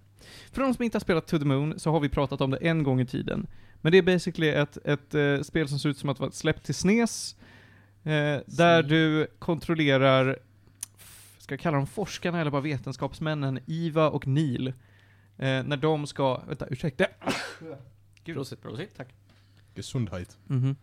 För 0.51 0.61
de 0.61 0.73
som 0.73 0.83
inte 0.83 0.95
har 0.95 1.00
spelat 1.01 1.27
To 1.27 1.39
the 1.39 1.45
Moon 1.45 1.79
så 1.79 1.91
har 1.91 2.00
vi 2.00 2.09
pratat 2.09 2.41
om 2.41 2.51
det 2.51 2.57
en 2.57 2.83
gång 2.83 3.01
i 3.01 3.05
tiden. 3.05 3.47
Men 3.81 3.91
det 3.91 3.97
är 3.97 4.01
basically 4.01 4.50
ett, 4.50 4.77
ett 4.85 5.15
eh, 5.15 5.41
spel 5.41 5.67
som 5.67 5.79
ser 5.79 5.89
ut 5.89 5.97
som 5.97 6.09
att 6.09 6.19
vara 6.19 6.31
släppt 6.31 6.65
till 6.65 6.75
SNES. 6.75 7.35
Eh, 8.03 8.39
där 8.45 8.83
du 8.83 9.27
kontrollerar, 9.39 10.39
ska 11.38 11.53
jag 11.53 11.59
kalla 11.59 11.77
dem 11.77 11.88
forskarna 11.88 12.41
eller 12.41 12.51
bara 12.51 12.61
vetenskapsmännen, 12.61 13.59
Iva 13.65 14.09
och 14.09 14.27
Neil. 14.27 14.67
Eh, 15.38 15.63
när 15.63 15.77
de 15.77 16.07
ska, 16.07 16.41
vänta, 16.47 16.67
ursäkta. 16.67 17.05
Gud. 18.23 18.35
Prosit, 18.35 18.61
prosit. 18.61 18.95
Tack. 18.97 19.07
Gesundheit. 19.75 20.38
Mhm. 20.47 20.75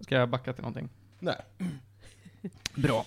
Ska 0.00 0.14
jag 0.14 0.28
backa 0.28 0.52
till 0.52 0.62
någonting? 0.62 0.88
Nej. 1.18 1.36
Bra. 2.74 3.04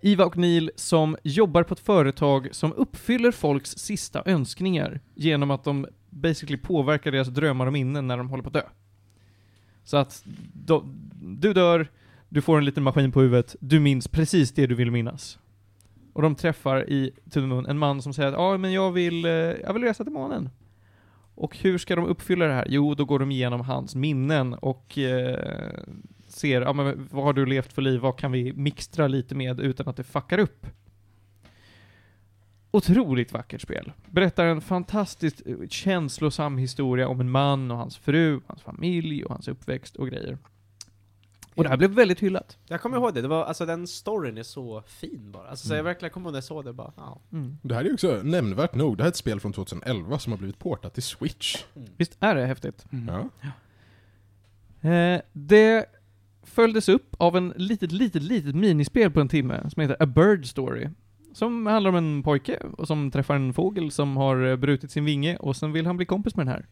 Iva 0.00 0.24
och 0.24 0.36
Neil 0.36 0.70
som 0.76 1.16
jobbar 1.22 1.62
på 1.62 1.74
ett 1.74 1.80
företag 1.80 2.48
som 2.52 2.72
uppfyller 2.72 3.32
folks 3.32 3.70
sista 3.70 4.22
önskningar 4.26 5.00
genom 5.14 5.50
att 5.50 5.64
de 5.64 5.86
basically 6.10 6.58
påverkar 6.58 7.12
deras 7.12 7.28
drömmar 7.28 7.66
och 7.66 7.72
minnen 7.72 8.06
när 8.06 8.16
de 8.16 8.30
håller 8.30 8.42
på 8.42 8.48
att 8.48 8.54
dö. 8.54 8.62
Så 9.84 9.96
att 9.96 10.24
då, 10.52 10.84
du 11.20 11.52
dör, 11.52 11.88
du 12.28 12.42
får 12.42 12.58
en 12.58 12.64
liten 12.64 12.82
maskin 12.82 13.12
på 13.12 13.20
huvudet, 13.20 13.56
du 13.60 13.80
minns 13.80 14.08
precis 14.08 14.52
det 14.52 14.66
du 14.66 14.74
vill 14.74 14.90
minnas. 14.90 15.38
Och 16.12 16.22
de 16.22 16.34
träffar 16.34 16.90
i 16.90 17.12
To 17.30 17.40
en 17.40 17.78
man 17.78 18.02
som 18.02 18.12
säger 18.14 18.28
att 18.28 18.34
ja, 18.34 18.56
men 18.56 18.72
jag 18.72 18.92
vill, 18.92 19.24
eh, 19.24 19.30
jag 19.30 19.72
vill 19.72 19.82
resa 19.82 20.04
till 20.04 20.12
månen. 20.12 20.50
Och 21.34 21.56
hur 21.58 21.78
ska 21.78 21.96
de 21.96 22.04
uppfylla 22.04 22.46
det 22.46 22.52
här? 22.52 22.66
Jo, 22.68 22.94
då 22.94 23.04
går 23.04 23.18
de 23.18 23.30
igenom 23.30 23.60
hans 23.60 23.94
minnen 23.94 24.54
och 24.54 24.98
eh, 24.98 25.84
ser, 26.38 26.60
ja 26.62 26.72
men 26.72 27.08
vad 27.10 27.24
har 27.24 27.32
du 27.32 27.46
levt 27.46 27.72
för 27.72 27.82
liv, 27.82 28.00
vad 28.00 28.18
kan 28.18 28.32
vi 28.32 28.52
mixtra 28.52 29.08
lite 29.08 29.34
med 29.34 29.60
utan 29.60 29.88
att 29.88 29.96
det 29.96 30.04
fuckar 30.04 30.38
upp? 30.38 30.66
Otroligt 32.70 33.32
vackert 33.32 33.60
spel. 33.60 33.92
Berättar 34.06 34.44
en 34.46 34.60
fantastiskt 34.60 35.42
eh, 35.46 35.56
känslosam 35.68 36.58
historia 36.58 37.08
om 37.08 37.20
en 37.20 37.30
man 37.30 37.70
och 37.70 37.76
hans 37.76 37.96
fru, 37.96 38.40
hans 38.46 38.62
familj 38.62 39.24
och 39.24 39.30
hans 39.30 39.48
uppväxt 39.48 39.96
och 39.96 40.08
grejer. 40.08 40.38
Och 41.54 41.64
det 41.64 41.70
här 41.70 41.76
blev 41.76 41.90
väldigt 41.90 42.20
hyllat. 42.20 42.58
Jag 42.66 42.80
kommer 42.80 42.96
ihåg 42.96 43.14
det, 43.14 43.22
det 43.22 43.28
var, 43.28 43.44
alltså 43.44 43.66
den 43.66 43.86
storyn 43.86 44.38
är 44.38 44.42
så 44.42 44.82
fin 44.86 45.32
bara. 45.32 45.48
Alltså, 45.48 45.68
så 45.68 45.72
jag 45.74 45.78
Mm. 45.78 45.84
verkligen 45.84 46.12
kommer 46.12 46.26
ihåg 46.26 46.32
när 46.32 46.36
jag 46.36 46.44
såg 46.44 46.64
det 46.64 46.72
bara, 46.72 46.92
ja. 46.96 47.20
Mm. 47.32 47.58
Det 47.62 47.74
här 47.74 47.80
är 47.80 47.84
ju 47.88 47.94
också 47.94 48.20
nämnvärt 48.24 48.74
nog, 48.74 48.96
det 48.96 49.02
här 49.02 49.08
är 49.08 49.10
ett 49.10 49.16
spel 49.16 49.40
från 49.40 49.52
2011 49.52 50.18
som 50.18 50.32
har 50.32 50.38
blivit 50.38 50.58
portat 50.58 50.94
till 50.94 51.02
Switch. 51.02 51.64
Visst 51.96 52.16
är 52.20 52.34
det 52.34 52.46
häftigt? 52.46 52.84
Ja. 53.08 53.28
Eh, 54.90 55.20
det 55.32 55.86
följdes 56.48 56.88
upp 56.88 57.16
av 57.18 57.36
en 57.36 57.52
litet, 57.56 57.92
litet, 57.92 58.22
litet 58.22 58.54
minispel 58.54 59.10
på 59.10 59.20
en 59.20 59.28
timme 59.28 59.70
som 59.70 59.82
heter 59.82 59.96
A 60.00 60.06
Bird 60.06 60.46
Story. 60.46 60.88
Som 61.32 61.66
handlar 61.66 61.88
om 61.88 61.96
en 61.96 62.22
pojke 62.22 62.58
och 62.72 62.86
som 62.86 63.10
träffar 63.10 63.34
en 63.34 63.52
fågel 63.52 63.90
som 63.90 64.16
har 64.16 64.46
eh, 64.46 64.56
brutit 64.56 64.90
sin 64.90 65.04
vinge 65.04 65.36
och 65.36 65.56
sen 65.56 65.72
vill 65.72 65.86
han 65.86 65.96
bli 65.96 66.06
kompis 66.06 66.36
med 66.36 66.46
den 66.46 66.52
här. 66.52 66.66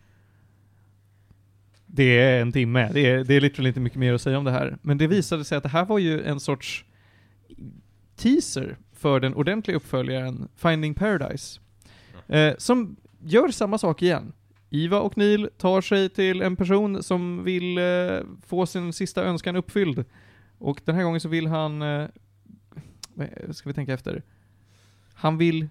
Det 1.87 2.19
är 2.19 2.43
en 2.43 2.53
timme, 2.53 2.91
det 2.93 3.11
är, 3.11 3.25
det 3.25 3.35
är 3.35 3.41
literally 3.41 3.69
inte 3.69 3.81
mycket 3.81 3.99
mer 3.99 4.15
att 4.15 4.23
säga 4.23 4.39
om 4.39 4.45
det 4.45 4.51
här. 4.51 4.79
Men 4.83 4.99
det 4.99 5.07
visade 5.07 5.45
sig 5.45 5.59
att 5.59 5.63
det 5.63 5.69
här 5.69 5.85
var 5.85 5.99
ju 5.99 6.23
en 6.23 6.41
sorts 6.41 6.85
teaser 8.17 8.77
för 8.93 9.21
den 9.21 9.35
ordentliga 9.35 9.77
uppföljaren 9.77 10.49
Finding 10.57 10.95
Paradise. 10.95 11.61
Eh, 12.27 12.55
som 12.59 12.97
gör 13.21 13.49
samma 13.49 13.79
sak 13.79 14.03
igen. 14.03 14.33
Iva 14.77 15.01
och 15.01 15.19
Neil 15.19 15.49
tar 15.59 15.81
sig 15.81 16.09
till 16.09 16.43
en 16.43 16.57
person 16.57 17.03
som 17.03 17.45
vill 17.45 17.79
eh, 17.79 18.21
få 18.47 18.67
sin 18.67 18.93
sista 18.93 19.25
önskan 19.25 19.57
uppfylld. 19.57 20.05
Och 20.59 20.81
den 20.85 20.95
här 20.95 21.03
gången 21.03 21.21
så 21.21 21.29
vill 21.29 21.47
han... 21.47 21.83
Eh, 21.83 22.09
ska 23.51 23.69
vi 23.69 23.75
tänka 23.75 23.95
efter? 23.95 24.23
Han 25.15 25.39
vill... 25.39 25.69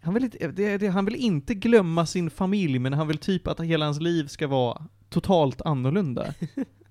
Han 0.00 0.14
vill, 0.14 0.24
inte, 0.24 0.48
det, 0.48 0.78
det, 0.78 0.88
han 0.88 1.04
vill 1.04 1.14
inte 1.14 1.54
glömma 1.54 2.06
sin 2.06 2.30
familj, 2.30 2.78
men 2.78 2.92
han 2.92 3.08
vill 3.08 3.18
typ 3.18 3.46
att 3.46 3.60
hela 3.60 3.84
hans 3.84 4.00
liv 4.00 4.26
ska 4.26 4.46
vara 4.46 4.86
totalt 5.08 5.62
annorlunda. 5.62 6.34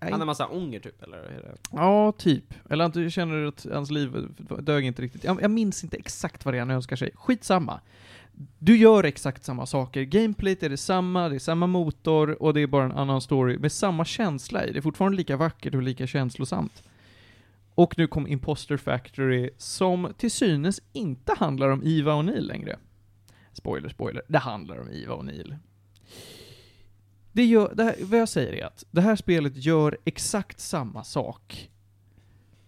Han 0.00 0.12
har 0.12 0.24
massa 0.26 0.48
ånger 0.48 0.80
typ, 0.80 1.02
eller? 1.02 1.54
Ja, 1.72 2.12
typ. 2.12 2.54
Eller 2.70 2.88
du 2.88 3.10
känner 3.10 3.44
att 3.44 3.66
hans 3.72 3.90
liv 3.90 4.28
dög 4.60 4.84
inte 4.84 5.02
riktigt. 5.02 5.24
Jag, 5.24 5.42
jag 5.42 5.50
minns 5.50 5.84
inte 5.84 5.96
exakt 5.96 6.44
vad 6.44 6.54
det 6.54 6.58
är 6.58 6.60
han 6.60 6.70
önskar 6.70 6.96
sig. 6.96 7.10
Skitsamma. 7.14 7.80
Du 8.58 8.76
gör 8.76 9.04
exakt 9.04 9.44
samma 9.44 9.66
saker. 9.66 10.02
Gameplayt 10.02 10.62
är 10.62 10.68
detsamma, 10.68 11.28
det 11.28 11.34
är 11.34 11.38
samma 11.38 11.66
motor 11.66 12.42
och 12.42 12.54
det 12.54 12.60
är 12.60 12.66
bara 12.66 12.84
en 12.84 12.92
annan 12.92 13.20
story 13.20 13.58
med 13.58 13.72
samma 13.72 14.04
känsla 14.04 14.66
i. 14.66 14.72
Det 14.72 14.78
är 14.78 14.82
fortfarande 14.82 15.16
lika 15.16 15.36
vackert 15.36 15.74
och 15.74 15.82
lika 15.82 16.06
känslosamt. 16.06 16.82
Och 17.74 17.98
nu 17.98 18.06
kom 18.06 18.26
Imposter 18.26 18.76
Factory 18.76 19.50
som 19.56 20.12
till 20.18 20.30
synes 20.30 20.80
inte 20.92 21.34
handlar 21.38 21.68
om 21.68 21.82
Iva 21.82 22.14
och 22.14 22.24
Neil 22.24 22.46
längre. 22.46 22.78
Spoiler, 23.52 23.88
spoiler. 23.88 24.22
Det 24.28 24.38
handlar 24.38 24.80
om 24.80 24.90
Iva 24.90 25.14
och 25.14 25.24
Neil. 25.24 25.56
Det 27.38 27.44
gör, 27.44 27.74
det 27.74 27.84
här, 27.84 27.94
vad 28.00 28.20
jag 28.20 28.28
säger 28.28 28.52
är 28.52 28.64
att 28.66 28.84
det 28.90 29.00
här 29.00 29.16
spelet 29.16 29.64
gör 29.64 29.98
exakt 30.04 30.60
samma 30.60 31.04
sak. 31.04 31.70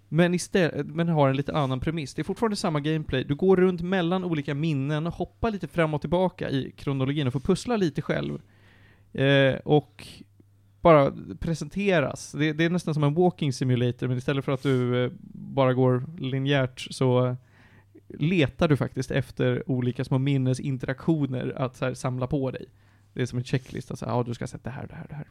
Men, 0.09 0.35
istället, 0.35 0.87
men 0.87 1.09
har 1.09 1.29
en 1.29 1.37
lite 1.37 1.55
annan 1.55 1.81
premiss. 1.81 2.15
Det 2.15 2.23
är 2.23 2.25
fortfarande 2.25 2.57
samma 2.57 2.81
gameplay. 2.81 3.25
Du 3.25 3.35
går 3.35 3.57
runt 3.57 3.81
mellan 3.81 4.25
olika 4.25 4.55
minnen, 4.55 5.07
hoppar 5.07 5.51
lite 5.51 5.69
fram 5.69 5.95
och 5.95 6.01
tillbaka 6.01 6.51
i 6.51 6.73
kronologin 6.77 7.27
och 7.27 7.33
får 7.33 7.41
pussla 7.41 7.77
lite 7.77 8.03
själv. 8.03 8.41
Eh, 9.13 9.55
och 9.55 10.07
bara 10.81 11.13
presenteras. 11.41 12.33
Det, 12.33 12.53
det 12.53 12.65
är 12.65 12.71
nästan 12.71 12.95
som 12.95 13.05
en 13.05 13.15
walking 13.15 13.53
simulator, 13.53 14.09
men 14.09 14.19
istället 14.19 14.45
för 14.45 14.53
att 14.53 14.63
du 14.63 15.05
eh, 15.05 15.11
bara 15.33 15.75
går 15.75 16.05
linjärt 16.19 16.87
så 16.91 17.27
eh, 17.27 17.35
letar 18.09 18.69
du 18.69 18.77
faktiskt 18.77 19.11
efter 19.11 19.71
olika 19.71 20.05
små 20.05 20.19
minnesinteraktioner 20.19 21.53
att 21.57 21.77
så 21.77 21.85
här, 21.85 21.95
samla 21.95 22.27
på 22.27 22.51
dig. 22.51 22.67
Det 23.13 23.23
är 23.23 23.27
som 23.27 23.39
en 23.39 23.45
checklista, 23.45 23.97
så 23.97 24.07
här, 24.07 24.13
ja 24.13 24.23
du 24.23 24.35
ska 24.35 24.47
sätta 24.47 24.71
det 24.71 24.77
här, 24.77 24.87
det 24.87 24.95
här, 24.95 25.07
det 25.09 25.15
här. 25.15 25.27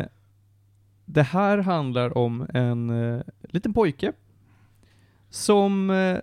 Eh, 0.00 0.06
det 1.04 1.22
här 1.22 1.58
handlar 1.58 2.18
om 2.18 2.46
en 2.54 2.90
eh, 2.90 3.22
liten 3.40 3.74
pojke 3.74 4.12
som... 5.30 5.90
Eh, 5.90 6.18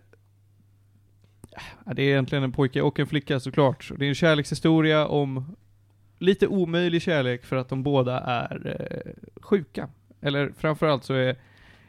ja, 1.86 1.94
det 1.94 2.04
är 2.04 2.10
egentligen 2.10 2.44
en 2.44 2.52
pojke 2.52 2.82
och 2.82 3.00
en 3.00 3.08
flicka 3.08 3.40
såklart. 3.40 3.92
Det 3.98 4.06
är 4.06 4.10
en 4.10 4.16
kärlekshistoria 4.16 5.08
om 5.08 5.56
lite 6.20 6.48
omöjlig 6.48 7.02
kärlek 7.02 7.46
för 7.46 7.56
att 7.56 7.70
de 7.70 7.84
båda 7.84 8.20
är 8.20 8.78
eh, 8.80 9.12
sjuka. 9.42 9.90
Eller 10.22 10.54
framförallt 10.58 11.04
så 11.04 11.14
är 11.14 11.36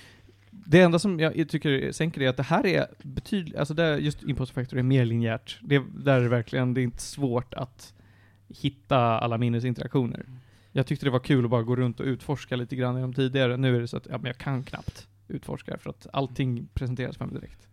Det 0.65 0.81
enda 0.81 0.99
som 0.99 1.19
jag 1.19 1.49
tycker 1.49 1.91
sänker 1.91 2.19
det 2.19 2.25
är 2.25 2.29
att 2.29 2.37
det 2.37 2.43
här 2.43 2.65
är 2.65 2.87
betydligt, 3.03 3.55
alltså 3.55 3.73
där 3.73 3.97
just 3.97 4.23
Imposter 4.23 4.53
Factory 4.53 4.79
är 4.79 4.83
mer 4.83 5.05
linjärt. 5.05 5.59
Det, 5.61 5.83
där 5.93 6.17
är 6.17 6.21
det 6.21 6.29
verkligen, 6.29 6.73
det 6.73 6.81
är 6.81 6.83
inte 6.83 7.01
svårt 7.01 7.53
att 7.53 7.93
hitta 8.47 8.97
alla 8.97 9.37
minnesinteraktioner. 9.37 10.25
Jag 10.71 10.87
tyckte 10.87 11.05
det 11.05 11.09
var 11.09 11.19
kul 11.19 11.45
att 11.45 11.51
bara 11.51 11.63
gå 11.63 11.75
runt 11.75 11.99
och 11.99 12.05
utforska 12.05 12.55
lite 12.55 12.75
grann 12.75 12.97
i 12.97 13.01
de 13.01 13.13
tidigare. 13.13 13.57
Nu 13.57 13.75
är 13.75 13.81
det 13.81 13.87
så 13.87 13.97
att, 13.97 14.07
ja 14.09 14.17
men 14.17 14.25
jag 14.25 14.37
kan 14.37 14.63
knappt 14.63 15.07
utforska 15.27 15.77
för 15.77 15.89
att 15.89 16.07
allting 16.13 16.67
presenteras 16.73 17.17
för 17.17 17.25
mig 17.25 17.35
direkt. 17.35 17.67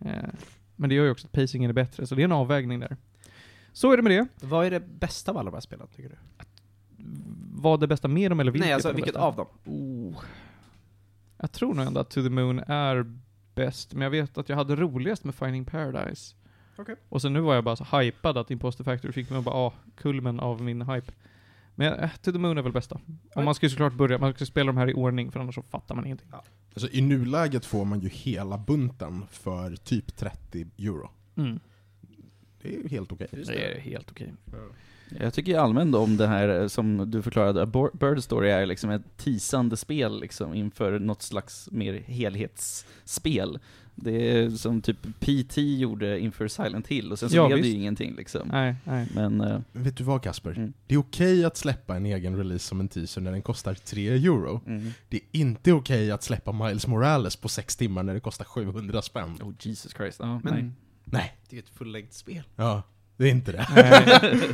Eh, 0.00 0.28
men 0.76 0.88
det 0.88 0.94
gör 0.94 1.04
ju 1.04 1.10
också 1.10 1.26
att 1.26 1.32
pacingen 1.32 1.70
är 1.70 1.74
bättre, 1.74 2.06
så 2.06 2.14
det 2.14 2.22
är 2.22 2.24
en 2.24 2.32
avvägning 2.32 2.80
där. 2.80 2.96
Så 3.72 3.92
är 3.92 3.96
det 3.96 4.02
med 4.02 4.12
det. 4.12 4.26
Vad 4.46 4.66
är 4.66 4.70
det 4.70 4.80
bästa 4.80 5.30
av 5.30 5.38
alla 5.38 5.50
de 5.50 5.56
här 5.56 5.60
spelen, 5.60 5.86
tycker 5.96 6.08
du? 6.08 6.16
Vad 7.54 7.78
är 7.78 7.80
det 7.80 7.86
bästa 7.86 8.08
med 8.08 8.30
dem 8.30 8.40
eller 8.40 8.52
vilket 8.52 8.66
Nej, 8.66 8.74
alltså 8.74 8.92
vilket 8.92 9.16
av 9.16 9.36
dem? 9.36 9.46
Oh. 9.64 10.24
Jag 11.38 11.52
tror 11.52 11.74
nog 11.74 11.86
ändå 11.86 12.00
att 12.00 12.10
To 12.10 12.22
the 12.22 12.30
Moon 12.30 12.58
är 12.58 13.20
bäst, 13.54 13.94
men 13.94 14.02
jag 14.02 14.10
vet 14.10 14.38
att 14.38 14.48
jag 14.48 14.56
hade 14.56 14.76
roligast 14.76 15.24
med 15.24 15.34
Finding 15.34 15.64
Paradise. 15.64 16.34
Okej. 16.76 16.96
Och 17.08 17.22
sen 17.22 17.32
nu 17.32 17.40
var 17.40 17.54
jag 17.54 17.64
bara 17.64 17.76
så 17.76 17.98
hypad 17.98 18.38
att 18.38 18.50
Imposter 18.50 18.84
Factory 18.84 19.12
fick 19.12 19.30
mig 19.30 19.38
att 19.38 19.44
bara, 19.44 19.54
ah, 19.54 19.72
kulmen 19.96 20.40
av 20.40 20.62
min 20.62 20.82
hype. 20.82 21.12
Men 21.74 21.92
äh, 21.92 22.10
To 22.22 22.32
the 22.32 22.38
Moon 22.38 22.58
är 22.58 22.62
väl 22.62 22.72
bästa. 22.72 23.00
Och 23.34 23.44
man 23.44 23.54
ska 23.54 23.66
ju 23.66 23.70
såklart 23.70 23.92
börja, 23.92 24.18
man 24.18 24.34
ska 24.34 24.46
spela 24.46 24.66
de 24.66 24.76
här 24.76 24.90
i 24.90 24.94
ordning, 24.94 25.32
för 25.32 25.40
annars 25.40 25.54
så 25.54 25.62
fattar 25.62 25.94
man 25.94 26.04
ingenting. 26.06 26.28
Alltså 26.74 26.88
i 26.90 27.00
nuläget 27.00 27.64
får 27.64 27.84
man 27.84 28.00
ju 28.00 28.08
hela 28.08 28.58
bunten 28.58 29.24
för 29.30 29.76
typ 29.76 30.16
30 30.16 30.66
euro. 30.78 31.10
Mm. 31.36 31.60
Det 32.62 32.68
är 32.68 32.82
ju 32.82 32.88
helt 32.88 33.12
okej. 33.12 33.28
Det 33.30 33.76
är 33.76 33.80
helt 33.80 34.10
okej. 34.10 34.34
Jag 35.20 35.34
tycker 35.34 35.58
allmänt 35.58 35.94
om 35.94 36.16
det 36.16 36.26
här 36.26 36.60
eh, 36.60 36.66
som 36.68 37.10
du 37.10 37.22
förklarade, 37.22 37.66
Bird 37.92 38.22
Story 38.22 38.50
är 38.50 38.66
liksom 38.66 38.90
ett 38.90 39.16
teasande 39.16 39.76
spel 39.76 40.20
liksom 40.20 40.54
inför 40.54 40.98
något 40.98 41.22
slags 41.22 41.68
mer 41.72 42.02
helhetsspel. 42.06 43.58
Det 43.94 44.30
är 44.38 44.50
som 44.50 44.82
typ 44.82 44.96
PT 45.20 45.56
gjorde 45.58 46.20
inför 46.20 46.48
Silent 46.48 46.86
Hill, 46.88 47.12
och 47.12 47.18
sen 47.18 47.30
så 47.30 47.36
Ja, 47.36 47.46
blev 47.46 47.62
det 47.62 47.68
ju 47.68 47.74
ingenting 47.74 48.14
liksom. 48.16 48.48
Nej, 48.52 48.74
nej. 48.84 49.08
Men, 49.14 49.40
eh, 49.40 49.60
Vet 49.72 49.96
du 49.96 50.04
vad 50.04 50.22
Kasper? 50.22 50.50
Mm. 50.50 50.72
Det 50.86 50.94
är 50.94 50.98
okej 50.98 51.44
att 51.44 51.56
släppa 51.56 51.96
en 51.96 52.06
egen 52.06 52.36
release 52.36 52.64
som 52.64 52.80
en 52.80 52.88
teaser 52.88 53.20
när 53.20 53.32
den 53.32 53.42
kostar 53.42 53.74
3 53.74 54.08
euro. 54.08 54.60
mm. 54.66 54.90
Det 55.08 55.16
är 55.16 55.22
inte 55.32 55.72
okej 55.72 56.10
att 56.10 56.22
släppa 56.22 56.52
Miles 56.52 56.86
Morales 56.86 57.36
på 57.36 57.48
6 57.48 57.76
timmar 57.76 58.02
när 58.02 58.14
det 58.14 58.20
kostar 58.20 58.44
700 58.44 59.02
spänn. 59.02 59.38
Oh 59.42 59.52
Jesus 59.60 59.92
Christ. 59.96 60.18
Ja, 60.22 60.40
Men- 60.44 60.54
nej. 60.54 60.70
Nej, 61.04 61.36
Det 61.50 61.56
är 61.56 61.60
ett 61.60 61.68
fullängdsspel. 61.68 62.42
ja, 62.56 62.82
det 63.18 63.24
är 63.24 63.30
inte 63.30 63.52
det. 63.52 63.66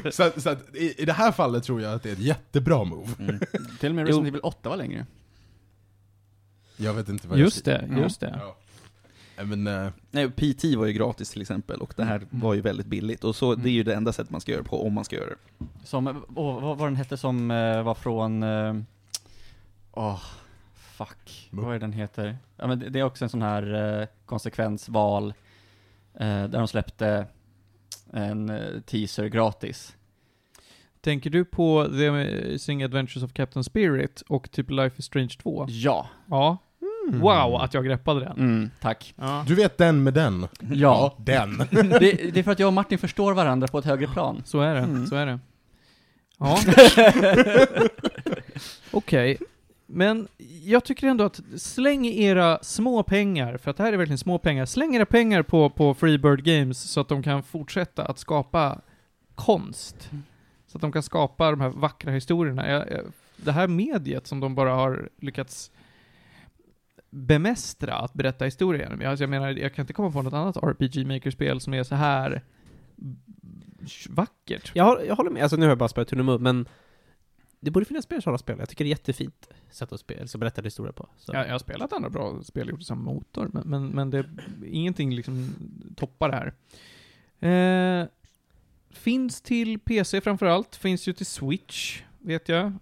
så 0.12 0.30
så 0.36 0.50
att 0.50 0.74
i, 0.74 1.02
i 1.02 1.04
det 1.04 1.12
här 1.12 1.32
fallet 1.32 1.64
tror 1.64 1.80
jag 1.82 1.94
att 1.94 2.02
det 2.02 2.08
är 2.08 2.12
ett 2.12 2.18
jättebra 2.18 2.84
move. 2.84 3.08
Mm. 3.18 3.40
Till 3.80 3.88
och 3.88 3.94
med. 3.94 4.06
Resident 4.06 4.28
Evil 4.28 4.40
8 4.42 4.68
var 4.68 4.76
längre. 4.76 5.06
Jag 6.76 6.94
vet 6.94 7.08
inte 7.08 7.28
vad 7.28 7.38
jag 7.38 7.44
Just 7.44 7.64
det, 7.64 7.88
Ja. 7.90 7.98
just 7.98 8.20
det. 8.20 8.40
Ja. 8.40 8.56
Men, 9.44 9.66
eh, 9.66 9.90
Nej, 10.10 10.30
PT 10.30 10.64
var 10.76 10.86
ju 10.86 10.92
gratis 10.92 11.30
till 11.30 11.42
exempel, 11.42 11.80
och 11.80 11.94
det 11.96 12.04
här 12.04 12.22
var 12.30 12.54
ju 12.54 12.60
väldigt 12.60 12.86
billigt. 12.86 13.24
Och 13.24 13.36
så, 13.36 13.54
det 13.54 13.68
är 13.68 13.72
ju 13.72 13.82
det 13.82 13.94
enda 13.94 14.12
sättet 14.12 14.30
man 14.30 14.40
ska 14.40 14.52
göra 14.52 14.62
det 14.62 14.68
på, 14.68 14.86
om 14.86 14.92
man 14.92 15.04
ska 15.04 15.16
göra 15.16 15.28
det. 15.30 15.66
Som, 15.84 16.24
åh, 16.34 16.60
vad 16.62 16.78
var 16.78 16.86
den 16.86 16.96
hette 16.96 17.16
som 17.16 17.50
eh, 17.50 17.82
var 17.82 17.94
från, 17.94 18.42
åh, 19.92 20.22
fuck, 20.74 21.48
Mupp. 21.50 21.64
vad 21.64 21.74
är 21.74 21.78
den 21.78 21.92
heter? 21.92 22.38
Ja 22.56 22.66
men 22.66 22.78
det, 22.78 22.88
det 22.88 22.98
är 22.98 23.04
också 23.04 23.24
en 23.24 23.28
sån 23.28 23.42
här 23.42 24.08
konsekvensval, 24.26 25.34
där 26.18 26.48
de 26.48 26.68
släppte 26.68 27.26
en 28.12 28.48
eh, 28.50 28.80
teaser 28.86 29.26
gratis. 29.26 29.96
Tänker 31.00 31.30
du 31.30 31.44
på 31.44 31.88
The 31.98 32.08
Amazing 32.08 32.82
Adventures 32.82 33.22
of 33.24 33.32
Captain 33.32 33.64
Spirit 33.64 34.22
och 34.28 34.50
typ 34.50 34.70
Life 34.70 34.94
is 34.98 35.04
Strange 35.04 35.34
2? 35.42 35.66
Ja, 35.68 36.06
Ja. 36.30 36.58
Mm. 37.08 37.20
Wow, 37.20 37.54
att 37.54 37.74
jag 37.74 37.84
greppade 37.84 38.20
den. 38.20 38.32
mm, 38.38 38.70
tack. 38.80 39.14
Ja. 39.18 39.44
Du 39.48 39.54
vet 39.54 39.78
den 39.78 40.02
med 40.02 40.14
den? 40.14 40.46
Ja, 40.60 41.14
den. 41.18 41.58
det, 41.70 42.32
det 42.34 42.36
är 42.36 42.42
för 42.42 42.52
att 42.52 42.58
jag 42.58 42.66
och 42.66 42.72
Martin 42.72 42.98
förstår 42.98 43.32
varandra 43.34 43.68
på 43.68 43.78
ett 43.78 43.84
högre 43.84 44.06
plan. 44.06 44.42
Så 44.46 44.60
är 44.60 44.74
det, 44.74 44.80
Mm. 44.80 45.06
så 45.06 45.16
är 45.16 45.26
det. 45.26 45.38
Ja. 46.38 46.58
Okej. 48.90 49.38
Men 49.86 50.28
jag 50.64 50.84
tycker 50.84 51.06
ändå 51.06 51.24
att 51.24 51.40
släng 51.56 52.06
era 52.06 52.58
små 52.62 53.02
pengar, 53.02 53.56
för 53.56 53.70
att 53.70 53.76
det 53.76 53.82
här 53.82 53.92
är 53.92 53.96
verkligen 53.96 54.18
små 54.18 54.38
pengar, 54.38 54.66
släng 54.66 54.94
era 54.96 55.06
pengar 55.06 55.42
på, 55.42 55.70
på 55.70 55.94
Freebird 55.94 56.44
Games 56.44 56.80
så 56.90 57.00
att 57.00 57.08
de 57.08 57.22
kan 57.22 57.42
fortsätta 57.42 58.04
att 58.04 58.18
skapa 58.18 58.80
konst. 59.34 60.10
Så 60.66 60.78
att 60.78 60.80
de 60.80 60.92
kan 60.92 61.02
skapa 61.02 61.50
de 61.50 61.60
här 61.60 61.68
vackra 61.68 62.12
historierna. 62.12 62.70
Jag, 62.70 62.90
jag, 62.90 63.00
det 63.36 63.52
här 63.52 63.68
mediet 63.68 64.26
som 64.26 64.40
de 64.40 64.54
bara 64.54 64.74
har 64.74 65.08
lyckats 65.20 65.70
bemästra 67.10 67.94
att 67.94 68.12
berätta 68.12 68.44
historier 68.44 68.82
genom. 68.82 69.10
Alltså 69.10 69.22
jag 69.22 69.30
menar, 69.30 69.50
jag 69.50 69.74
kan 69.74 69.82
inte 69.82 69.92
komma 69.92 70.10
på 70.10 70.22
något 70.22 70.32
annat 70.32 70.56
RPG 70.56 71.06
Maker-spel 71.06 71.60
som 71.60 71.74
är 71.74 71.82
så 71.82 71.94
här 71.94 72.42
vackert. 74.08 74.70
Jag, 74.74 75.06
jag 75.06 75.16
håller 75.16 75.30
med, 75.30 75.42
alltså 75.42 75.56
nu 75.56 75.62
har 75.62 75.70
jag 75.70 75.78
bara 75.78 75.88
spelat 75.88 76.12
Moon, 76.12 76.42
men 76.42 76.68
det 77.64 77.70
borde 77.70 77.86
finnas 77.86 78.10
mer 78.10 78.20
sådana 78.20 78.38
spel. 78.38 78.56
Jag 78.58 78.68
tycker 78.68 78.84
det 78.84 78.88
är 78.88 78.90
jättefint 78.90 79.48
sätt 79.70 79.92
att 79.92 80.00
spela, 80.00 80.26
så 80.26 80.38
berätta 80.38 80.62
historia 80.62 80.92
på. 80.92 81.08
Så. 81.18 81.34
Jag, 81.34 81.46
jag 81.46 81.52
har 81.52 81.58
spelat 81.58 81.92
andra 81.92 82.10
bra 82.10 82.42
spel 82.42 82.68
gjort 82.68 82.80
i 82.80 82.84
samma 82.84 83.12
motor, 83.12 83.50
men, 83.52 83.68
men, 83.68 83.88
men 83.88 84.10
det, 84.10 84.24
ingenting 84.66 85.14
liksom 85.14 85.54
toppar 85.96 86.28
det 86.28 86.36
här. 86.36 88.00
Eh, 88.02 88.06
finns 88.90 89.40
till 89.40 89.78
PC 89.78 90.20
framförallt, 90.20 90.76
finns 90.76 91.08
ju 91.08 91.12
till 91.12 91.26
Switch, 91.26 92.02
vet 92.18 92.48
jag. 92.48 92.72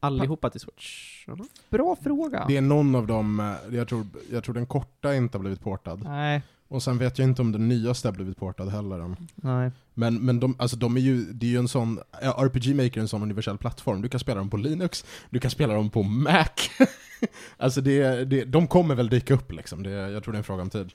Allihopa 0.00 0.50
till 0.50 0.60
Switch. 0.60 1.26
Bra 1.68 1.96
fråga. 2.02 2.44
Det 2.48 2.56
är 2.56 2.60
någon 2.60 2.94
av 2.94 3.06
dem, 3.06 3.40
eh, 3.40 3.76
jag 3.76 3.88
tror, 3.88 4.06
jag 4.30 4.44
tror 4.44 4.54
den 4.54 4.66
korta 4.66 5.14
inte 5.14 5.38
har 5.38 5.40
blivit 5.40 5.60
portad. 5.60 6.02
Nej, 6.04 6.42
Och 6.68 6.82
sen 6.82 6.98
vet 6.98 7.18
jag 7.18 7.28
inte 7.28 7.42
om 7.42 7.52
den 7.52 7.68
nyaste 7.68 8.08
har 8.08 8.12
blivit 8.12 8.36
portad 8.36 8.68
heller 8.68 8.98
än. 8.98 9.16
nej. 9.34 9.70
Men, 9.94 10.24
men 10.24 10.40
de, 10.40 10.56
alltså 10.58 10.76
de 10.76 10.96
är 10.96 11.00
ju, 11.00 11.24
det 11.32 11.46
är 11.46 11.50
ju 11.50 11.58
en 11.58 11.68
sån, 11.68 11.98
RPG 12.20 12.76
Maker 12.76 12.96
är 12.96 13.00
en 13.00 13.08
sån 13.08 13.22
universell 13.22 13.58
plattform. 13.58 14.02
Du 14.02 14.08
kan 14.08 14.20
spela 14.20 14.38
dem 14.38 14.50
på 14.50 14.56
Linux, 14.56 15.04
du 15.30 15.40
kan 15.40 15.50
spela 15.50 15.74
dem 15.74 15.90
på 15.90 16.02
Mac. 16.02 16.48
alltså 17.56 17.80
det, 17.80 18.24
det, 18.24 18.44
de 18.44 18.66
kommer 18.66 18.94
väl 18.94 19.08
dyka 19.08 19.34
upp 19.34 19.52
liksom, 19.52 19.82
det, 19.82 19.90
jag 19.90 20.22
tror 20.22 20.32
det 20.32 20.36
är 20.36 20.38
en 20.38 20.44
fråga 20.44 20.62
om 20.62 20.70
tid. 20.70 20.92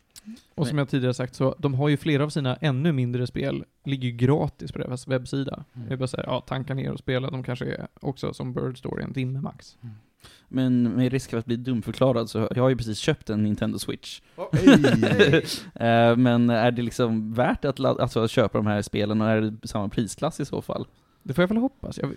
Och 0.55 0.67
som 0.67 0.77
jag 0.77 0.89
tidigare 0.89 1.13
sagt 1.13 1.35
så, 1.35 1.55
de 1.59 1.73
har 1.73 1.89
ju 1.89 1.97
flera 1.97 2.23
av 2.23 2.29
sina 2.29 2.55
ännu 2.55 2.91
mindre 2.91 3.27
spel, 3.27 3.65
ligger 3.83 4.09
ju 4.09 4.15
gratis 4.15 4.71
på 4.71 4.79
deras 4.79 5.07
webbsida. 5.07 5.65
Det 5.73 5.93
är 5.93 5.97
bara 5.97 6.07
såhär, 6.07 6.25
ja, 6.25 6.41
tanka 6.41 6.73
ner 6.73 6.91
och 6.91 6.99
spela, 6.99 7.29
de 7.29 7.43
kanske 7.43 7.65
är 7.65 7.87
också 8.01 8.33
som 8.33 8.53
Bird 8.53 8.77
Story, 8.77 9.03
en 9.03 9.13
timme 9.13 9.41
max. 9.41 9.77
Men 10.47 10.83
med 10.83 11.11
risk 11.11 11.29
för 11.29 11.37
att 11.37 11.45
bli 11.45 11.55
dumförklarad 11.55 12.29
så 12.29 12.47
jag 12.55 12.63
har 12.63 12.69
ju 12.69 12.77
precis 12.77 12.97
köpt 12.97 13.29
en 13.29 13.43
Nintendo 13.43 13.79
Switch. 13.79 14.21
Hey. 14.51 15.41
Eh, 15.75 16.17
Men 16.17 16.49
är 16.49 16.71
det 16.71 16.81
liksom 16.81 17.33
värt 17.33 17.65
att, 17.65 17.79
alltså, 17.79 18.19
att 18.23 18.31
köpa 18.31 18.57
de 18.57 18.67
här 18.67 18.81
spelen 18.81 19.21
och 19.21 19.29
är 19.29 19.41
det 19.41 19.67
samma 19.67 19.89
prisklass 19.89 20.39
i 20.39 20.45
så 20.45 20.61
fall? 20.61 20.87
Det 21.23 21.33
får 21.33 21.41
jag 21.41 21.47
väl 21.47 21.57
hoppas. 21.57 21.97
Jag, 21.97 22.13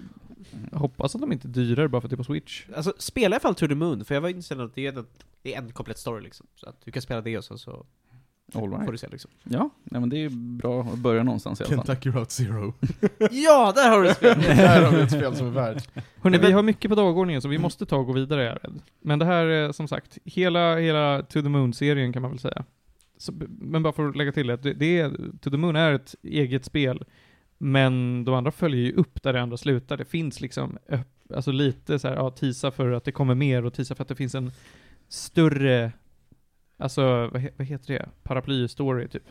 hoppas 0.73 1.15
att 1.15 1.21
de 1.21 1.33
inte 1.33 1.49
är 1.49 1.51
dyrare 1.51 1.89
bara 1.89 2.01
för 2.01 2.07
att 2.07 2.11
det 2.11 2.15
är 2.15 2.17
på 2.17 2.25
Switch. 2.25 2.67
Alltså, 2.77 2.95
spela 2.99 3.25
i 3.25 3.27
alla 3.27 3.41
fall 3.41 3.55
To 3.55 3.69
the 3.69 3.75
Moon, 3.75 4.05
för 4.05 4.15
jag 4.15 4.23
var 4.23 4.29
inställd 4.29 4.61
att 4.61 4.75
det 4.75 4.87
är, 4.87 4.99
en, 4.99 5.07
det 5.43 5.55
är 5.55 5.59
en 5.59 5.73
komplett 5.73 5.99
story 5.99 6.23
liksom. 6.23 6.47
Så 6.55 6.69
att 6.69 6.85
du 6.85 6.91
kan 6.91 7.03
spela 7.03 7.21
det 7.21 7.39
och 7.39 7.45
så, 7.45 7.59
så 7.59 7.87
All 8.55 8.61
får 8.71 8.79
right. 8.79 8.91
du 8.91 8.99
se 8.99 9.09
liksom. 9.09 9.31
Ja, 9.45 9.71
nej, 9.85 10.01
men 10.01 10.09
det 10.11 10.17
är 10.17 10.21
ju 10.21 10.29
bra 10.31 10.83
att 10.83 10.99
börja 10.99 11.23
någonstans 11.23 11.61
i 11.61 11.65
alla 11.65 11.77
fall. 11.77 11.87
Kentucky 11.87 12.11
Route 12.11 12.33
Zero. 12.33 12.75
Ja, 13.31 13.73
där 13.75 13.91
har 13.91 14.03
du 14.03 14.15
spel! 14.15 14.39
Där 14.43 14.85
har 14.85 14.97
vi 14.97 15.03
ett 15.03 15.11
spel 15.11 15.37
som 15.37 15.47
är 15.47 15.51
värt. 15.51 15.89
Hörni, 15.95 16.39
Men- 16.39 16.47
vi 16.47 16.53
har 16.53 16.63
mycket 16.63 16.89
på 16.89 16.95
dagordningen 16.95 17.43
så 17.43 17.49
vi 17.49 17.59
måste 17.59 17.87
ta 17.87 17.97
och 17.97 18.07
gå 18.07 18.13
vidare, 18.13 18.43
är 18.43 18.47
jag 18.47 18.59
rädd. 18.63 18.81
Men 19.01 19.19
det 19.19 19.25
här 19.25 19.47
är 19.47 19.73
som 19.73 19.89
sagt, 19.89 20.19
hela, 20.25 20.77
hela 20.77 21.23
To 21.23 21.43
the 21.43 21.49
Moon-serien 21.49 22.13
kan 22.13 22.23
man 22.23 22.31
väl 22.31 22.41
säga. 22.41 22.65
Så, 23.19 23.33
men 23.49 23.83
bara 23.83 23.93
för 23.93 24.09
att 24.09 24.17
lägga 24.17 24.33
till 24.33 24.47
det, 24.47 24.57
det, 24.57 24.99
är, 25.01 25.11
To 25.41 25.51
the 25.51 25.57
Moon 25.57 25.77
är 25.77 25.93
ett 25.93 26.15
eget 26.23 26.65
spel, 26.65 27.05
men 27.59 28.25
de 28.25 28.35
andra 28.35 28.51
följer 28.51 28.81
ju 28.81 28.93
upp 28.93 29.23
där 29.23 29.33
det 29.33 29.43
andra 29.43 29.57
slutar. 29.57 29.97
Det 29.97 30.05
finns 30.05 30.41
liksom, 30.41 30.79
alltså 31.35 31.53
lite 31.53 31.99
så 31.99 32.09
här, 32.09 32.15
ja, 32.15 32.31
tisa 32.31 32.71
för 32.71 32.91
att 32.91 33.05
det 33.05 33.13
kommer 33.13 33.35
mer 33.35 33.65
och 33.65 33.75
tisa 33.75 33.95
för 33.95 34.03
att 34.03 34.09
det 34.09 34.15
finns 34.15 34.35
en 34.35 34.53
större, 35.09 35.93
alltså 36.77 37.27
vad, 37.27 37.43
he, 37.43 37.51
vad 37.57 37.67
heter 37.67 37.95
det? 37.95 38.09
Paraply-story 38.23 39.09
typ. 39.09 39.29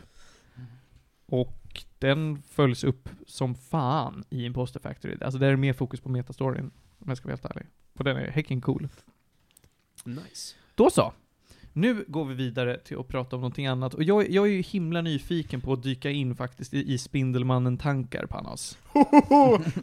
Och 1.26 1.84
den 1.98 2.42
följs 2.42 2.84
upp 2.84 3.08
som 3.26 3.54
fan 3.54 4.24
i 4.30 4.44
Imposter 4.44 4.80
Factory. 4.80 5.16
Alltså 5.20 5.38
där 5.38 5.48
är 5.48 5.56
mer 5.56 5.72
fokus 5.72 6.00
på 6.00 6.08
metastoryn, 6.08 6.70
om 6.98 7.08
jag 7.08 7.16
ska 7.16 7.28
vara 7.28 7.32
helt 7.32 7.56
ärlig. 7.56 7.66
Och 7.98 8.04
den 8.04 8.16
är 8.16 8.30
häcken 8.30 8.60
cool. 8.60 8.88
Nice. 10.04 10.54
Då 10.74 10.90
så. 10.90 11.12
Nu 11.72 12.04
går 12.08 12.24
vi 12.24 12.34
vidare 12.34 12.78
till 12.78 12.98
att 12.98 13.08
prata 13.08 13.36
om 13.36 13.42
någonting 13.42 13.66
annat. 13.66 13.94
Och 13.94 14.02
jag, 14.02 14.30
jag 14.30 14.46
är 14.46 14.50
ju 14.50 14.62
himla 14.62 15.00
nyfiken 15.00 15.60
på 15.60 15.72
att 15.72 15.82
dyka 15.82 16.10
in 16.10 16.36
faktiskt 16.36 16.74
i, 16.74 16.92
i 16.92 16.98
Spindelmannen-tankar, 16.98 18.26
Panos. 18.26 18.78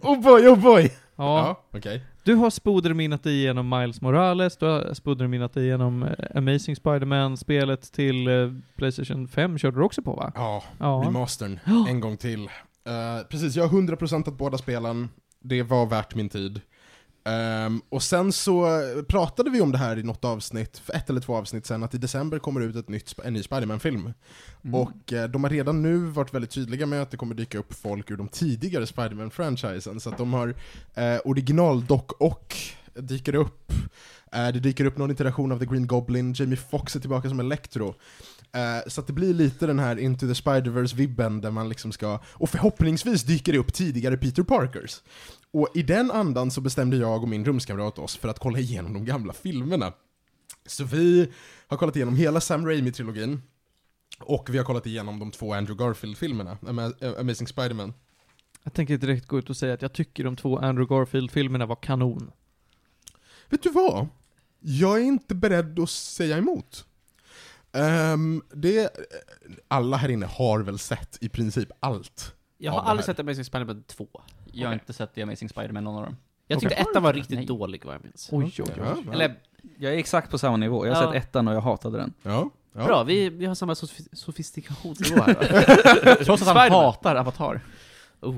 oh 0.01 0.21
boy, 0.21 0.47
oh 0.47 0.61
boy! 0.61 0.83
Ja, 1.15 1.37
Ja, 1.37 1.63
okej. 1.71 2.01
Du 2.23 2.35
har 2.35 2.49
spoderminnat 2.49 3.23
dig 3.23 3.33
igenom 3.33 3.69
Miles 3.69 4.01
Morales, 4.01 4.57
du 4.57 4.65
har 4.65 4.93
spoderminnat 4.93 5.53
dig 5.53 5.65
igenom 5.65 6.03
eh, 6.03 6.09
Amazing 6.37 6.75
Spider-Man-spelet 6.75 7.91
till 7.91 8.27
eh, 8.27 8.51
Playstation 8.77 9.27
5 9.27 9.57
körde 9.57 9.77
du 9.77 9.83
också 9.83 10.01
på 10.01 10.13
va? 10.13 10.31
Ja, 10.35 10.63
Ja. 10.79 11.03
remastern. 11.05 11.59
En 11.87 11.99
gång 11.99 12.17
till. 12.17 12.43
Eh, 12.85 13.27
precis, 13.29 13.55
jag 13.55 13.67
har 13.67 13.81
100% 13.81 14.27
att 14.27 14.37
båda 14.37 14.57
spelen. 14.57 15.09
Det 15.39 15.63
var 15.63 15.85
värt 15.85 16.15
min 16.15 16.29
tid. 16.29 16.61
Ehm, 17.23 17.81
och 17.89 18.03
sen 18.03 18.31
så 18.31 18.81
pratade 19.07 19.49
vi 19.49 19.61
om 19.61 19.71
det 19.71 19.77
här 19.77 19.99
i 19.99 20.03
något 20.03 20.25
avsnitt, 20.25 20.77
för 20.77 20.93
ett 20.93 21.09
eller 21.09 21.21
två 21.21 21.35
avsnitt 21.35 21.65
sen, 21.65 21.83
att 21.83 21.93
i 21.93 21.97
december 21.97 22.39
kommer 22.39 22.61
ut 22.61 22.75
ett 22.75 22.89
nytt, 22.89 23.15
en 23.23 23.33
ny 23.33 23.43
Spiderman-film. 23.43 24.13
Mm. 24.63 24.75
Och 24.75 25.13
eh, 25.13 25.29
de 25.29 25.43
har 25.43 25.51
redan 25.51 25.81
nu 25.81 25.97
varit 25.97 26.33
väldigt 26.33 26.51
tydliga 26.51 26.85
med 26.85 27.01
att 27.01 27.11
det 27.11 27.17
kommer 27.17 27.35
dyka 27.35 27.57
upp 27.57 27.73
folk 27.73 28.11
ur 28.11 28.17
de 28.17 28.27
tidigare 28.27 28.85
Spiderman-franchisen, 28.85 29.99
så 29.99 30.09
att 30.09 30.17
de 30.17 30.33
har 30.33 30.55
eh, 30.93 31.19
original 31.25 31.85
Doc 31.85 32.03
och 32.19 32.55
dyker 32.93 33.35
upp. 33.35 33.71
Eh, 34.31 34.47
det 34.47 34.59
dyker 34.59 34.85
upp 34.85 34.97
någon 34.97 35.11
iteration 35.11 35.51
av 35.51 35.59
The 35.59 35.65
Green 35.65 35.87
Goblin, 35.87 36.33
Jamie 36.33 36.57
Foxx 36.57 36.95
är 36.95 36.99
tillbaka 36.99 37.29
som 37.29 37.39
Electro. 37.39 37.95
Så 38.87 39.01
att 39.01 39.07
det 39.07 39.13
blir 39.13 39.33
lite 39.33 39.67
den 39.67 39.79
här 39.79 39.99
Into 39.99 40.27
the 40.27 40.33
Spider-Verse-vibben 40.33 41.41
där 41.41 41.51
man 41.51 41.69
liksom 41.69 41.91
ska, 41.91 42.19
och 42.25 42.49
förhoppningsvis 42.49 43.23
dyker 43.23 43.51
det 43.51 43.57
upp 43.57 43.73
tidigare 43.73 44.17
Peter 44.17 44.43
Parkers. 44.43 45.01
Och 45.53 45.67
i 45.73 45.83
den 45.83 46.11
andan 46.11 46.51
så 46.51 46.61
bestämde 46.61 46.97
jag 46.97 47.21
och 47.23 47.29
min 47.29 47.45
rumskamrat 47.45 47.99
oss 47.99 48.17
för 48.17 48.29
att 48.29 48.39
kolla 48.39 48.59
igenom 48.59 48.93
de 48.93 49.05
gamla 49.05 49.33
filmerna. 49.33 49.93
Så 50.65 50.83
vi 50.83 51.31
har 51.67 51.77
kollat 51.77 51.95
igenom 51.95 52.15
hela 52.15 52.41
Sam 52.41 52.65
Raimi-trilogin, 52.67 53.41
och 54.19 54.49
vi 54.49 54.57
har 54.57 54.65
kollat 54.65 54.85
igenom 54.87 55.19
de 55.19 55.31
två 55.31 55.53
Andrew 55.53 55.85
Garfield-filmerna, 55.85 56.57
Ama- 56.61 57.19
Amazing 57.19 57.47
Spider-Man. 57.47 57.93
Jag 58.63 58.73
tänker 58.73 58.97
direkt 58.97 59.27
gå 59.27 59.39
ut 59.39 59.49
och 59.49 59.57
säga 59.57 59.73
att 59.73 59.81
jag 59.81 59.93
tycker 59.93 60.23
de 60.23 60.35
två 60.35 60.57
Andrew 60.59 60.95
Garfield-filmerna 60.95 61.65
var 61.65 61.75
kanon. 61.75 62.31
Vet 63.49 63.63
du 63.63 63.69
vad? 63.69 64.07
Jag 64.59 64.97
är 64.99 65.03
inte 65.03 65.35
beredd 65.35 65.79
att 65.79 65.89
säga 65.89 66.37
emot. 66.37 66.85
Ehm, 67.71 68.41
det, 68.53 68.89
alla 69.67 69.97
här 69.97 70.09
inne 70.09 70.25
har 70.25 70.59
väl 70.59 70.79
sett 70.79 71.17
i 71.21 71.29
princip 71.29 71.69
allt. 71.79 72.35
Jag 72.57 72.71
har 72.71 72.81
aldrig 72.81 73.05
sett 73.05 73.19
Amazing 73.19 73.45
Spider-Man 73.45 73.83
2. 73.87 74.07
Jag 74.51 74.67
har 74.67 74.73
inte 74.73 74.93
sett 74.93 75.13
The 75.15 75.21
Amazing 75.21 75.49
Spider-Man, 75.49 75.83
någon 75.83 75.95
av 75.95 76.03
dem. 76.05 76.17
Jag 76.47 76.59
tyckte 76.59 76.75
Okej. 76.75 76.85
ettan 76.91 77.03
var 77.03 77.13
riktigt 77.13 77.37
Nej. 77.37 77.45
dålig 77.45 77.85
vad 77.85 77.95
jag 77.95 78.03
minns. 78.03 78.29
Oj, 78.31 78.43
oj, 78.59 78.65
oj. 78.67 78.73
Ja. 79.05 79.13
Eller, 79.13 79.35
Jag 79.77 79.93
är 79.93 79.97
exakt 79.97 80.31
på 80.31 80.37
samma 80.37 80.57
nivå, 80.57 80.85
jag 80.87 80.95
har 80.95 81.03
Ja. 81.03 81.11
sett 81.13 81.23
ettan 81.23 81.47
och 81.47 81.53
jag 81.55 81.61
hatade 81.61 81.97
den. 81.97 82.13
ja, 82.23 82.49
ja. 82.73 82.85
bra, 82.85 83.03
vi, 83.03 83.29
vi 83.29 83.45
har 83.45 83.55
samma 83.55 83.73
sofis- 83.73 84.09
sofistikationsnivå 84.15 85.21
här 85.23 85.33
va? 85.33 86.15
Trots 86.25 86.41
att 86.41 86.47
han 86.47 86.55
Spider-Man. 86.57 86.85
hatar 86.85 87.15
Avatar. 87.15 87.61
oh. 88.21 88.35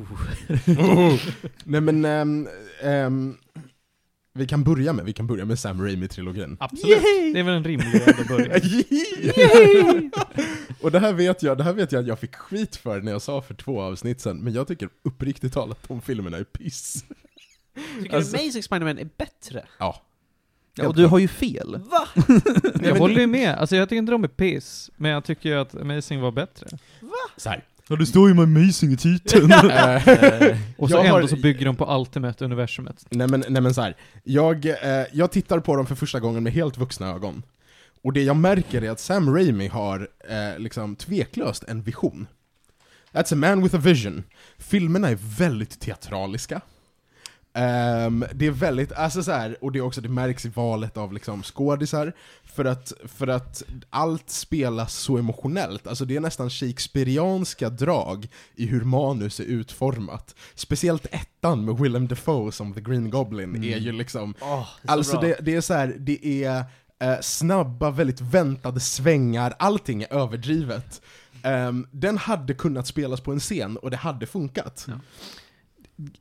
Oh. 0.68 1.20
Nej 1.64 1.82
men, 1.82 2.06
ehm, 2.06 2.48
ehm, 2.84 3.38
vi 4.34 4.48
kan 4.48 4.64
börja 4.64 4.94
med, 4.94 5.06
vi 5.06 5.14
kan 5.14 5.28
börja 5.28 5.46
med 5.46 5.60
Sam 5.60 5.82
Raimi-trilogin. 5.82 6.58
Absolut. 6.60 7.02
Det 7.34 7.40
är 7.40 7.44
väl 7.44 7.54
en 7.54 7.64
rimlig 7.64 7.92
väg 8.06 8.16
att 8.20 8.28
börja. 8.28 8.54
och 10.82 10.92
det 10.92 11.00
här, 11.00 11.14
vet 11.14 11.44
jag, 11.44 11.58
det 11.58 11.64
här 11.64 11.74
vet 11.74 11.92
jag 11.92 12.00
att 12.02 12.08
jag 12.08 12.20
fick 12.20 12.36
skit 12.36 12.76
för 12.76 13.02
när 13.02 13.12
jag 13.12 13.22
sa 13.22 13.42
för 13.42 13.54
två 13.54 13.82
avsnitt 13.82 14.22
sen, 14.22 14.38
men 14.38 14.54
jag 14.54 14.68
tycker 14.68 14.90
uppriktigt 15.04 15.54
talat 15.54 15.88
de 15.88 16.02
filmerna 16.02 16.38
är 16.38 16.44
piss. 16.44 17.06
Tycker 18.02 18.16
Alltså- 18.16 18.38
du 18.38 18.44
Amazing 18.44 18.64
Spider-Man 18.64 18.98
är 18.98 19.10
bättre? 19.18 19.66
Ja. 19.80 20.02
Ja, 20.76 20.88
och 20.88 20.96
du 20.96 21.06
har 21.06 21.20
ju 21.20 21.28
fel. 21.28 21.80
Va? 21.92 22.08
Jag 22.84 22.96
håller 22.96 23.20
ju 23.20 23.28
med, 23.28 23.56
alltså 23.56 23.76
jag 23.76 23.90
tycker 23.90 23.98
inte 23.98 24.12
de 24.12 24.24
är 24.24 24.28
piss, 24.28 24.92
men 24.98 25.12
jag 25.12 25.24
tycker 25.24 25.50
ju 25.50 25.56
att 25.56 25.76
Amazing 25.76 26.22
var 26.22 26.32
bättre. 26.32 26.68
Så 27.38 27.50
här. 27.50 27.64
Ja, 27.94 28.00
det 28.00 28.06
står 28.06 28.28
ju 28.30 28.34
med 28.36 28.44
amazing 28.44 28.92
i 28.94 28.98
titeln. 28.98 29.52
Eh, 29.52 30.58
Och 30.78 30.90
så 30.90 30.96
Jag 30.96 31.06
ändå 31.06 31.20
har- 31.20 31.28
så 31.28 31.36
bygger 31.36 31.66
de 31.66 31.76
på 31.76 31.86
Ultimate-universumet. 31.86 33.06
nej 33.10 33.28
men, 33.28 33.44
nej 33.50 33.62
men 33.62 33.74
så 33.74 33.82
här. 33.82 33.96
Jag, 34.24 34.66
eh, 34.66 35.06
jag 35.14 35.32
tittar 35.32 35.60
på 35.60 35.76
dem 35.76 35.86
för 35.86 35.96
första 35.96 36.20
gången 36.20 36.44
med 36.44 36.54
helt 36.54 36.78
vuxna 36.78 37.08
ögon. 37.08 37.44
Och 38.04 38.14
det 38.14 38.24
jag 38.24 38.36
märker 38.36 38.82
är 38.82 38.92
att 38.92 39.00
Sam 39.00 39.36
Raimi 39.36 39.68
har 39.68 40.08
eh, 40.30 40.60
liksom 40.60 40.96
tveklöst 40.96 41.64
en 41.68 41.82
vision. 41.82 42.28
That's 43.14 43.34
a 43.34 43.36
man 43.36 43.64
with 43.64 43.76
a 43.76 43.80
vision. 43.82 44.24
Filmerna 44.58 45.10
är 45.10 45.18
väldigt 45.38 45.80
teatraliska. 45.80 46.62
Ehm, 47.54 48.26
det 48.34 48.48
är 48.48 48.52
väldigt, 48.52 48.92
alltså 48.92 49.24
så 49.24 49.32
här, 49.32 49.58
och 49.62 49.72
det 49.72 49.80
är 49.80 49.84
också, 49.84 50.02
det 50.02 50.10
märks 50.10 50.46
i 50.46 50.50
valet 50.50 50.98
av 50.98 51.14
liksom 51.14 51.44
skådisar, 51.44 52.14
för 52.44 52.66
att, 52.66 52.94
för 53.06 53.28
att 53.28 53.64
allt 53.90 54.30
spelas 54.30 54.94
så 54.94 55.18
emotionellt, 55.18 55.88
alltså 55.88 56.06
det 56.06 56.16
är 56.16 56.20
nästan 56.20 56.50
shakespearianska 56.50 57.70
drag 57.70 58.28
i 58.56 58.66
hur 58.66 58.84
manus 58.84 59.40
är 59.40 59.44
utformat. 59.44 60.36
Speciellt 60.56 61.06
ettan 61.12 61.66
med 61.66 61.78
Willem 61.78 62.08
Dafoe 62.08 62.52
som 62.52 62.74
The 62.74 62.82
Green 62.82 63.10
Goblin 63.10 63.64
är 63.64 63.78
ju 63.78 63.92
liksom, 63.92 64.34
Oh, 64.42 64.68
alltså 64.86 65.20
det, 65.20 65.38
det 65.42 65.56
är 65.56 65.62
så 65.62 65.74
här, 65.74 65.96
det 66.00 66.44
är 66.44 66.64
eh, 67.00 67.20
snabba, 67.22 67.92
väldigt 67.92 68.22
väntade 68.22 68.80
svängar, 68.80 69.54
allting 69.60 70.04
är 70.04 70.14
överdrivet. 70.14 71.02
Ehm, 71.44 71.88
den 71.92 72.18
hade 72.18 72.54
kunnat 72.54 72.88
spelas 72.88 73.22
på 73.22 73.32
en 73.32 73.40
scen 73.40 73.78
och 73.78 73.92
det 73.92 73.98
hade 73.98 74.26
funkat. 74.26 74.86
Ja. 74.88 74.94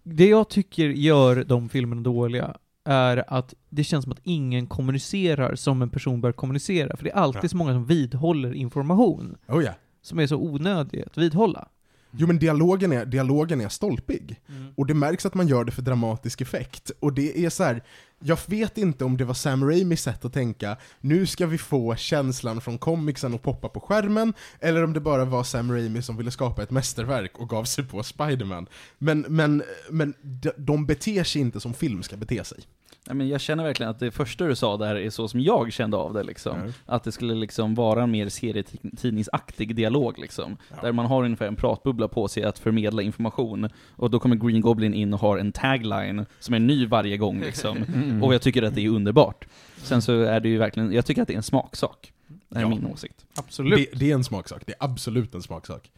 Det 0.02 0.28
jag 0.28 0.48
tycker 0.48 0.88
gör 0.88 1.44
de 1.44 1.68
filmerna 1.68 2.02
dåliga 2.02 2.56
är 2.84 3.24
att 3.34 3.54
det 3.68 3.84
känns 3.84 4.02
som 4.02 4.12
att 4.12 4.20
ingen 4.22 4.66
kommunicerar 4.66 5.54
som 5.54 5.82
en 5.82 5.90
person 5.90 6.20
bör 6.20 6.32
kommunicera, 6.32 6.96
för 6.96 7.04
det 7.04 7.10
är 7.10 7.14
alltid 7.16 7.44
Ja. 7.44 7.48
så 7.48 7.56
många 7.56 7.72
som 7.72 7.86
vidhåller 7.86 8.52
information, 8.54 9.36
Oh 9.48 9.64
ja. 9.64 9.72
som 10.02 10.18
är 10.18 10.26
så 10.26 10.36
onödig 10.36 11.02
att 11.06 11.18
vidhålla. 11.18 11.68
Jo 12.10 12.26
men 12.26 12.38
dialogen 12.38 12.92
är, 12.92 13.06
dialogen 13.06 13.60
är 13.60 13.68
stolpig. 13.68 14.40
Och 14.76 14.86
det 14.86 14.94
märks 14.94 15.26
att 15.26 15.34
man 15.34 15.48
gör 15.48 15.64
det 15.64 15.72
för 15.72 15.82
dramatisk 15.82 16.40
effekt. 16.40 16.90
Och 17.00 17.12
det 17.12 17.44
är 17.44 17.50
så 17.50 17.64
här 17.64 17.82
jag 18.24 18.38
vet 18.46 18.78
inte 18.78 19.04
om 19.04 19.16
det 19.16 19.24
var 19.24 19.34
Sam 19.34 19.64
Raimis 19.64 20.02
sätt 20.02 20.24
att 20.24 20.32
tänka, 20.32 20.76
nu 21.00 21.26
ska 21.26 21.46
vi 21.46 21.58
få 21.58 21.96
känslan 21.96 22.60
från 22.60 22.78
comicsen 22.78 23.34
att 23.34 23.42
poppa 23.42 23.68
på 23.68 23.80
skärmen, 23.80 24.34
eller 24.60 24.84
om 24.84 24.92
det 24.92 25.00
bara 25.00 25.24
var 25.24 25.44
Sam 25.44 25.72
Raimi 25.72 26.02
som 26.02 26.16
ville 26.16 26.30
skapa 26.30 26.62
ett 26.62 26.70
mästerverk 26.70 27.38
och 27.38 27.48
gav 27.48 27.64
sig 27.64 27.84
på 27.84 28.02
Spiderman. 28.02 28.66
Men, 28.98 29.20
men, 29.28 29.62
men 29.90 30.14
de 30.56 30.86
beter 30.86 31.24
sig 31.24 31.40
inte 31.40 31.60
som 31.60 31.74
film 31.74 32.02
ska 32.02 32.16
bete 32.16 32.44
sig. 32.44 32.58
Nej, 33.06 33.16
men 33.16 33.28
jag 33.28 33.40
känner 33.40 33.64
verkligen 33.64 33.90
att 33.90 33.98
det 33.98 34.10
första 34.10 34.44
du 34.46 34.56
sa 34.56 34.76
där 34.76 34.94
är 34.96 35.10
så 35.10 35.28
som 35.28 35.40
jag 35.40 35.72
kände 35.72 35.96
av 35.96 36.14
det 36.14 36.22
liksom. 36.22 36.58
Ja. 36.66 36.72
Att 36.94 37.04
det 37.04 37.12
skulle 37.12 37.34
liksom 37.34 37.74
vara 37.74 38.02
en 38.02 38.10
mer 38.10 38.28
serietidningsaktig 38.28 39.74
dialog 39.76 40.18
liksom. 40.18 40.56
Ja. 40.70 40.76
Där 40.82 40.92
man 40.92 41.06
har 41.06 41.24
ungefär 41.24 41.46
en 41.46 41.56
pratbubbla 41.56 42.08
på 42.08 42.28
sig 42.28 42.44
att 42.44 42.58
förmedla 42.58 43.02
information. 43.02 43.68
Och 43.96 44.10
då 44.10 44.18
kommer 44.18 44.36
Green 44.36 44.60
Goblin 44.60 44.94
in 44.94 45.14
och 45.14 45.20
har 45.20 45.38
en 45.38 45.52
tagline 45.52 46.26
som 46.40 46.54
är 46.54 46.58
ny 46.58 46.86
varje 46.86 47.16
gång 47.16 47.40
liksom. 47.40 47.76
Mm. 47.94 48.22
Och 48.22 48.34
jag 48.34 48.42
tycker 48.42 48.62
att 48.62 48.74
det 48.74 48.80
är 48.84 48.88
underbart. 48.88 49.44
Sen 49.76 50.02
så 50.02 50.20
är 50.22 50.40
det 50.40 50.48
ju 50.48 50.58
verkligen, 50.58 50.92
jag 50.92 51.06
tycker 51.06 51.22
att 51.22 51.28
det 51.28 51.34
är 51.34 51.36
en 51.36 51.42
smaksak. 51.42 52.12
Det 52.48 52.58
är 52.58 52.62
Ja. 52.62 52.68
min 52.68 52.86
åsikt. 52.86 53.24
Absolut. 53.34 53.88
Det, 53.92 53.98
det 53.98 54.10
är 54.10 54.14
en 54.14 54.24
smaksak, 54.24 54.62
det 54.66 54.72
är 54.72 54.84
absolut 54.84 55.34
en 55.34 55.42
smaksak. 55.42 55.90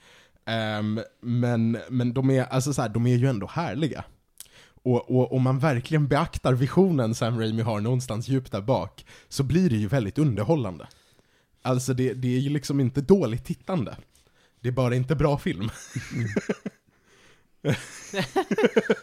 Ehm, 0.45 1.01
men, 1.21 1.79
men 1.91 2.13
de 2.13 2.31
är, 2.31 2.45
alltså 2.45 2.73
så 2.73 2.83
här, 2.83 2.89
de 2.89 3.07
är 3.07 3.17
ju 3.17 3.27
ändå 3.27 3.47
härliga. 3.47 4.05
Och, 4.85 5.11
och 5.11 5.33
om 5.33 5.43
man 5.43 5.59
verkligen 5.59 6.09
beaktar 6.09 6.53
visionen 6.53 7.15
Sam 7.15 7.41
Raimi 7.41 7.63
har 7.63 7.81
någonstans 7.81 8.29
djupt 8.29 8.53
där 8.53 8.61
bak, 8.61 9.07
så 9.29 9.43
blir 9.43 9.71
det 9.71 9.77
ju 9.77 9.87
väldigt 9.87 10.19
underhållande. 10.19 10.89
Alltså 11.63 11.95
det, 11.95 12.13
det 12.13 12.37
är 12.37 12.41
ju 12.41 12.51
liksom 12.51 12.81
inte 12.81 13.01
dåligt 13.01 13.45
tittande. 13.45 13.97
Det 14.61 14.69
är 14.69 14.73
bara 14.73 14.95
inte 14.95 15.15
bra 15.15 15.39
film. 15.39 15.71
Mm. 16.15 16.29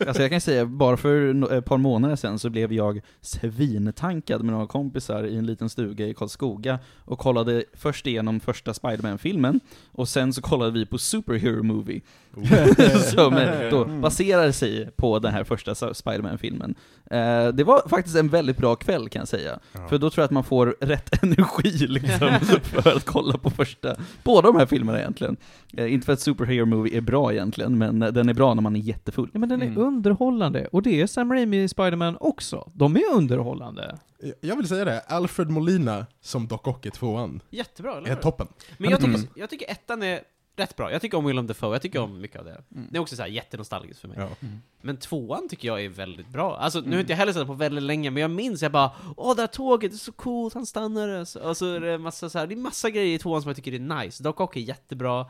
Alltså 0.07 0.21
jag 0.21 0.31
kan 0.31 0.41
säga, 0.41 0.65
bara 0.65 0.97
för 0.97 1.53
ett 1.53 1.65
par 1.65 1.77
månader 1.77 2.15
sedan 2.15 2.39
så 2.39 2.49
blev 2.49 2.73
jag 2.73 3.01
svintankad 3.21 4.43
med 4.43 4.53
några 4.53 4.67
kompisar 4.67 5.23
i 5.23 5.37
en 5.37 5.45
liten 5.45 5.69
stuga 5.69 6.07
i 6.07 6.13
Karlskoga 6.13 6.79
och 6.97 7.19
kollade 7.19 7.63
först 7.73 8.07
igenom 8.07 8.39
första 8.39 8.73
Spider-Man-filmen, 8.73 9.59
och 9.91 10.09
sen 10.09 10.33
så 10.33 10.41
kollade 10.41 10.71
vi 10.71 10.85
på 10.85 10.97
Superhero 10.97 11.63
Movie, 11.63 12.01
som 13.13 13.35
då 13.71 13.85
baserar 13.85 14.51
sig 14.51 14.89
på 14.95 15.19
den 15.19 15.33
här 15.33 15.43
första 15.43 15.75
Spider-Man-filmen. 15.93 16.75
Eh, 17.11 17.47
det 17.47 17.63
var 17.63 17.89
faktiskt 17.89 18.15
en 18.17 18.29
väldigt 18.29 18.57
bra 18.57 18.75
kväll 18.75 19.09
kan 19.09 19.19
jag 19.19 19.27
säga, 19.27 19.59
Ja. 19.73 19.87
för 19.87 19.97
då 19.97 20.09
tror 20.09 20.21
jag 20.21 20.25
att 20.25 20.31
man 20.31 20.43
får 20.43 20.75
rätt 20.79 21.23
energi 21.23 21.87
liksom, 21.87 22.29
för 22.63 22.95
att 22.97 23.05
kolla 23.05 23.37
på 23.37 23.49
första, 23.49 23.95
båda 24.23 24.47
de 24.51 24.57
här 24.59 24.65
filmerna 24.65 24.99
egentligen. 24.99 25.37
Eh, 25.77 25.93
inte 25.93 26.05
för 26.05 26.13
att 26.13 26.19
Superhero 26.19 26.65
Movie 26.65 26.97
är 26.97 27.01
bra 27.01 27.33
egentligen, 27.33 27.77
men 27.77 27.99
den 27.99 28.29
är 28.29 28.33
bra 28.33 28.53
när 28.53 28.61
man 28.61 28.75
är 28.75 28.79
jättefull. 28.79 29.29
Ja, 29.33 29.39
men 29.39 29.49
den 29.49 29.61
är 29.61 29.65
Mm. 29.65 29.77
underhållande, 29.83 30.67
och 30.71 30.81
det 30.81 31.01
är 31.01 31.07
Sam 31.07 31.31
Raimi 31.33 31.63
i 31.63 31.67
Spider-Man 31.67 32.17
också. 32.19 32.71
De 32.73 32.95
är 32.95 33.01
underhållande. 33.15 33.97
Jag 34.41 34.55
vill 34.55 34.67
säga 34.67 34.85
det, 34.85 34.99
Alfred 34.99 35.49
Molina 35.49 36.05
som 36.21 36.47
Doc 36.47 36.61
Ock 36.63 36.85
i 36.85 36.91
tvåan 36.91 37.41
Jättebra, 37.49 37.97
eller 37.97 38.07
är 38.07 38.13
hur? 38.15 38.21
toppen. 38.21 38.47
Men 38.77 38.89
jag 38.89 38.99
tycker, 38.99 39.13
Mm. 39.15 39.27
jag 39.35 39.49
tycker 39.49 39.71
ettan 39.71 40.03
är 40.03 40.19
rätt 40.62 40.76
bra. 40.76 40.91
Jag 40.91 41.02
tycker 41.02 41.17
om 41.17 41.26
Willem 41.26 41.47
Dafoe, 41.47 41.76
jag 41.76 41.82
tycker 41.82 42.00
om 42.00 42.21
mycket 42.21 42.39
av 42.39 42.45
det. 42.45 42.63
Mm. 42.76 42.88
Det 42.91 42.97
är 42.97 43.02
också 43.02 43.15
så 43.15 43.21
här 43.21 43.30
jättenostalgiskt 43.30 44.02
för 44.02 44.08
mig. 44.08 44.17
Ja. 44.19 44.47
Men 44.82 44.97
tvåan 44.97 45.50
tycker 45.50 45.67
jag 45.67 45.84
är 45.84 45.89
väldigt 45.89 46.28
bra. 46.28 46.58
Alltså, 46.58 46.80
nu 46.80 46.91
har 46.91 47.00
inte 47.00 47.12
jag 47.12 47.17
heller 47.17 47.34
sett 47.34 47.39
den 47.39 47.47
på 47.47 47.54
väldigt 47.54 47.84
länge, 47.84 48.12
men 48.12 48.21
jag 48.21 48.32
minns 48.32 48.62
jag 48.62 48.71
bara 48.71 48.91
Åh, 49.17 49.36
det 49.36 49.41
här 49.41 49.47
tåget 49.47 49.93
är 49.93 49.97
så 49.97 50.12
coolt, 50.12 50.54
han 50.54 50.65
stannade. 50.65 51.26
Så- 51.26 51.39
Och 51.50 51.58
så 51.58 51.65
är 51.74 51.80
det 51.80 51.97
massa 51.97 52.30
så 52.30 52.39
här, 52.39 52.47
det 52.47 52.54
är 52.54 52.58
massa 52.58 52.89
grejer 52.89 53.15
i 53.15 53.19
tvåan 53.19 53.41
som 53.41 53.50
jag 53.50 53.56
tycker 53.56 53.74
är 53.74 54.04
nice. 54.04 54.24
Doc 54.24 54.36
Ock 54.39 54.56
är 54.56 54.60
jättebra. 54.62 55.26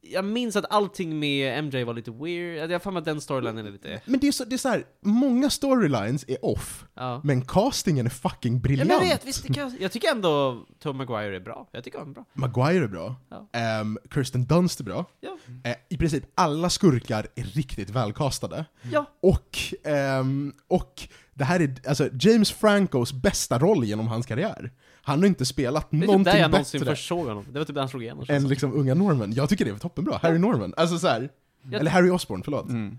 Jag 0.00 0.24
minns 0.24 0.56
att 0.56 0.64
allting 0.70 1.18
med 1.18 1.64
MJ 1.64 1.84
var 1.84 1.94
lite 1.94 2.10
weird. 2.10 2.70
Jag 2.70 2.80
har 2.84 2.96
att 2.96 3.04
den 3.04 3.20
storylinen 3.20 3.66
är 3.66 3.70
lite... 3.70 4.00
Men 4.04 4.20
det 4.20 4.28
är 4.28 4.32
så, 4.32 4.44
det 4.44 4.56
är 4.56 4.58
så 4.58 4.68
här, 4.68 4.84
många 5.02 5.50
storylines 5.50 6.24
är 6.28 6.44
off, 6.44 6.84
Ja. 6.94 7.20
men 7.24 7.44
castingen 7.44 8.06
är 8.06 8.10
fucking 8.10 8.54
Ja, 8.54 8.60
briljant. 8.60 8.88
men 8.88 8.98
jag 9.08 9.14
vet, 9.14 9.24
visst, 9.26 9.54
kan, 9.54 9.76
jag 9.80 9.92
tycker 9.92 10.10
ändå 10.10 10.64
Tom 10.82 10.96
Maguire 10.96 11.36
är 11.36 11.40
bra. 11.40 11.68
Jag 11.72 11.84
tycker 11.84 11.98
han 11.98 12.08
är 12.08 12.12
bra. 12.14 12.24
Maguire 12.32 12.84
är 12.84 12.88
bra, 12.88 13.16
Ja. 13.30 13.48
Ehm, 13.52 13.98
Kirsten 14.14 14.44
Dunst 14.46 14.80
är 14.80 14.84
bra, 14.84 15.04
Ja. 15.20 15.36
Eh, 15.64 15.76
i 15.88 15.96
princip 15.96 16.24
alla 16.34 16.70
skurkar 16.70 17.26
är 17.34 17.44
riktigt 17.44 17.90
välkastade. 17.90 18.64
Ja. 18.92 19.04
Och, 19.22 19.58
ehm, 19.84 20.52
och 20.68 21.08
det 21.34 21.44
här 21.44 21.60
är 21.60 21.74
alltså 21.88 22.08
James 22.20 22.52
Francos 22.52 23.12
bästa 23.12 23.58
roll 23.58 23.84
genom 23.84 24.08
hans 24.08 24.26
karriär. 24.26 24.70
Han 25.08 25.18
har 25.18 25.26
inte 25.26 25.44
spelat 25.46 25.86
Det 25.90 25.96
är 25.96 26.00
typ 26.00 26.24
där 26.24 26.36
jag 26.36 26.50
någonsin 26.50 26.80
bättre 26.80 26.92
först 26.92 27.08
såg 27.08 27.26
honom. 27.26 27.44
Det 27.52 27.58
var 27.58 27.66
typ 27.66 27.74
där 27.74 27.82
han 27.82 27.88
slog 27.88 28.02
igenom. 28.02 28.24
än 28.28 28.48
liksom 28.48 28.72
unga 28.72 28.94
Norman. 28.94 29.32
Jag 29.32 29.48
tycker 29.48 29.64
det 29.64 29.70
är 29.70 29.74
toppenbra. 29.78 30.18
Harry 30.22 30.38
Norman. 30.38 30.74
Alltså 30.76 30.98
så 30.98 31.08
här, 31.08 31.28
Jag- 31.70 31.80
eller 31.80 31.90
Harry 31.90 32.10
Osborn, 32.10 32.42
förlåt. 32.42 32.68
Mm. 32.68 32.98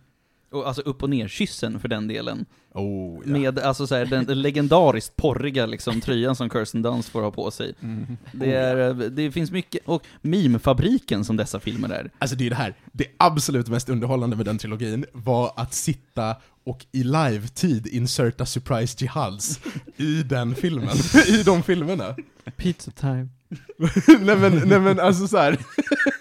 Och 0.52 0.68
alltså 0.68 0.82
upp 0.82 1.04
och 1.04 1.10
ner 1.10 1.28
kyssen 1.28 1.80
för 1.80 1.88
den 1.88 2.08
delen. 2.08 2.46
Oh, 2.74 3.22
ja. 3.26 3.32
Med 3.32 3.60
alltså 3.60 3.88
så 3.88 3.96
här, 3.96 4.06
den, 4.06 4.26
den 4.26 4.42
legendariskt 4.42 5.16
porriga 5.16 5.66
liksom, 5.66 6.02
tröjan 6.02 6.36
som 6.36 6.50
Kirsten 6.50 6.82
Dunst 6.82 7.10
får 7.10 7.22
ha 7.22 7.32
på 7.32 7.52
sig. 7.52 7.74
Mm. 7.82 8.18
Det, 8.32 8.54
är, 8.54 8.94
det 9.10 9.32
finns 9.32 9.52
mycket, 9.52 9.82
och 9.86 10.04
meme-fabriken 10.22 11.24
som 11.24 11.38
dessa 11.38 11.60
filmer 11.60 11.90
är. 11.90 12.12
Alltså 12.20 12.36
det 12.36 12.46
är 12.46 12.50
det 12.50 12.56
här, 12.56 12.76
det 12.92 13.06
absolut 13.18 13.68
mest 13.68 13.90
underhållande 13.90 14.36
med 14.36 14.46
den 14.46 14.58
trilogin 14.58 15.06
var 15.12 15.54
att 15.56 15.74
sitta 15.74 16.36
och 16.64 16.86
i 16.92 17.04
live-tid 17.04 17.88
inserta 17.88 18.46
surprise 18.46 18.98
jihads 19.00 19.60
i 19.98 20.24
den 20.24 20.56
filmen, 20.56 20.96
i 21.28 21.44
de 21.44 21.64
filmerna. 21.64 22.16
Pizza 22.58 22.92
time. 22.92 23.28
nej, 24.20 24.36
men, 24.36 24.62
nej 24.66 24.80
men 24.80 25.00
alltså 25.00 25.28
så 25.28 25.38
här. 25.38 25.58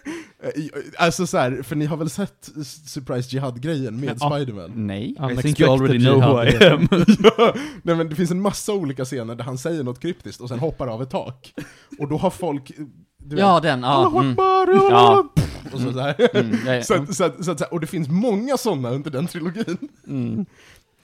Alltså 0.98 1.26
så 1.26 1.38
här, 1.38 1.62
för 1.62 1.76
ni 1.76 1.84
har 1.86 1.96
väl 1.96 2.10
sett 2.10 2.50
Surprise 2.86 3.36
Jihad-grejen 3.36 4.00
med 4.00 4.16
Ja. 4.20 4.30
Spiderman? 4.30 4.86
Nej. 4.86 5.16
I 5.32 5.36
think 5.42 5.60
you 5.60 5.72
already 5.72 5.98
know 5.98 6.20
who 6.20 6.44
I 6.44 6.66
am. 6.66 6.88
ja, 7.38 7.54
nej 7.82 7.96
men 7.96 8.08
det 8.08 8.16
finns 8.16 8.30
en 8.30 8.40
massa 8.40 8.72
olika 8.72 9.04
scener 9.04 9.34
där 9.34 9.44
han 9.44 9.58
säger 9.58 9.82
något 9.82 10.00
kryptiskt 10.00 10.40
och 10.40 10.48
sen 10.48 10.58
hoppar 10.58 10.86
av 10.86 11.02
ett 11.02 11.10
tak. 11.10 11.54
Och 11.98 12.08
då 12.08 12.16
har 12.16 12.30
folk, 12.30 12.72
du 13.18 13.36
vet, 13.36 13.38
Ja, 13.44 13.60
den. 13.60 13.80
Ja. 13.80 13.86
Allahu 13.88 14.18
Mm. 14.18 14.30
Akbar, 14.30 14.68
Ja. 14.90 15.28
och 15.72 15.80
så, 15.80 15.92
så 15.92 15.98
här. 16.00 16.36
Mm, 16.36 16.58
ja, 16.66 16.74
ja. 16.74 16.82
Så, 16.82 16.94
att- 16.94 17.14
så, 17.14 17.24
att- 17.24 17.44
så, 17.44 17.50
att- 17.50 17.58
så, 17.58 17.64
här, 17.64 17.72
och 17.74 17.80
det 17.80 17.86
finns 17.86 18.08
många 18.08 18.56
sådana 18.56 18.90
under 18.90 19.10
den 19.10 19.26
trilogin. 19.26 19.78
Mm. 20.06 20.46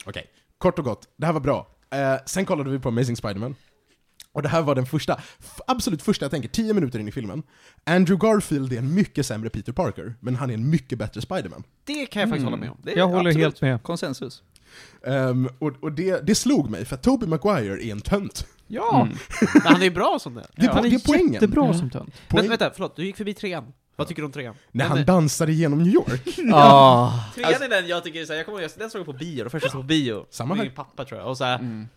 Okej, 0.05 0.25
kort 0.57 0.79
och 0.79 0.85
gott, 0.85 1.07
det 1.17 1.25
här 1.25 1.33
var 1.33 1.41
bra. 1.41 1.67
Eh, 1.93 2.15
sen 2.25 2.45
kollade 2.45 2.69
vi 2.69 2.79
på 2.79 2.89
Amazing 2.89 3.15
Spider-Man. 3.15 3.55
Och 4.35 4.41
det 4.41 4.49
här 4.49 4.61
var 4.61 4.75
den 4.75 4.85
första, 4.85 5.19
absolut 5.67 6.01
första 6.01 6.25
jag 6.25 6.31
tänker, 6.31 6.49
10 6.49 6.73
minuter 6.73 6.99
in 6.99 7.07
i 7.07 7.11
filmen. 7.11 7.43
Andrew 7.83 8.27
Garfield 8.27 8.73
är 8.73 8.77
en 8.77 8.93
mycket 8.93 9.25
sämre 9.25 9.49
Peter 9.49 9.71
Parker, 9.73 10.15
men 10.19 10.35
han 10.35 10.49
är 10.49 10.53
en 10.53 10.69
mycket 10.69 10.97
bättre 10.99 11.21
Spider-Man. 11.21 11.63
Det 11.85 12.05
kan 12.05 12.19
jag 12.19 12.29
faktiskt 12.29 12.41
Mm. 12.41 12.43
hålla 12.45 12.57
med 12.57 12.69
om. 12.69 12.77
Det 12.83 12.91
är 12.93 12.97
Jag 12.97 13.07
håller 13.07 13.17
absolut. 13.29 13.37
helt 13.45 13.61
med. 13.61 13.83
Konsensus. 13.83 14.43
Ehm, 15.07 15.49
och 15.59 15.71
och 15.83 15.91
det, 15.91 16.27
det 16.27 16.35
slog 16.35 16.69
mig, 16.69 16.85
för 16.85 16.95
att 16.95 17.03
Tobey 17.03 17.29
Maguire 17.29 17.85
är 17.85 17.91
en 17.91 18.01
tönt. 18.01 18.47
Ja! 18.67 19.01
Mm. 19.01 19.17
Men 19.53 19.61
han 19.73 19.81
är 19.83 19.89
bra 19.91 20.17
som 20.21 20.33
det. 20.35 20.45
Det 20.55 20.65
är, 20.65 20.69
Han 20.69 20.83
po- 20.85 20.89
det 20.89 20.95
är 20.95 20.99
poängen. 21.07 21.33
jättebra 21.33 21.65
Ja. 21.65 21.73
som 21.73 21.89
tönt. 21.89 22.13
Poäng- 22.29 22.41
Men 22.41 22.49
vänta, 22.49 22.71
förlåt, 22.73 22.95
du 22.95 23.05
gick 23.05 23.17
förbi 23.17 23.33
trean. 23.33 23.63
Vad 23.95 24.07
tycker 24.07 24.21
du 24.21 24.25
om 24.25 24.31
trean? 24.31 24.55
När 24.71 24.85
han 24.85 24.97
är- 24.97 25.05
dansar 25.05 25.49
igenom 25.49 25.83
New 25.83 25.93
York. 25.93 26.39
Ah. 26.53 27.11
Trean 27.35 27.61
är 27.61 27.69
den 27.69 27.87
jag 27.87 28.03
tycker 28.03 28.21
är 28.21 28.25
såhär, 28.25 28.37
jag 28.37 28.45
kommer 28.45 28.61
ihåg, 28.61 28.69
den 28.77 28.89
såg 28.89 28.99
jag 28.99 29.05
på 29.05 29.13
bio, 29.13 29.43
den 29.43 29.49
första 29.49 29.65
jag 29.65 29.71
såg 29.71 29.81
på 29.81 29.87
bio. 29.87 30.25
Samma 30.29 30.55
här. 30.55 30.63
min 30.63 30.71
pappa 30.71 31.05
tror 31.05 31.19
jag, 31.19 31.29
och 31.29 31.37
såhär, 31.37 31.59
Mm. 31.59 31.87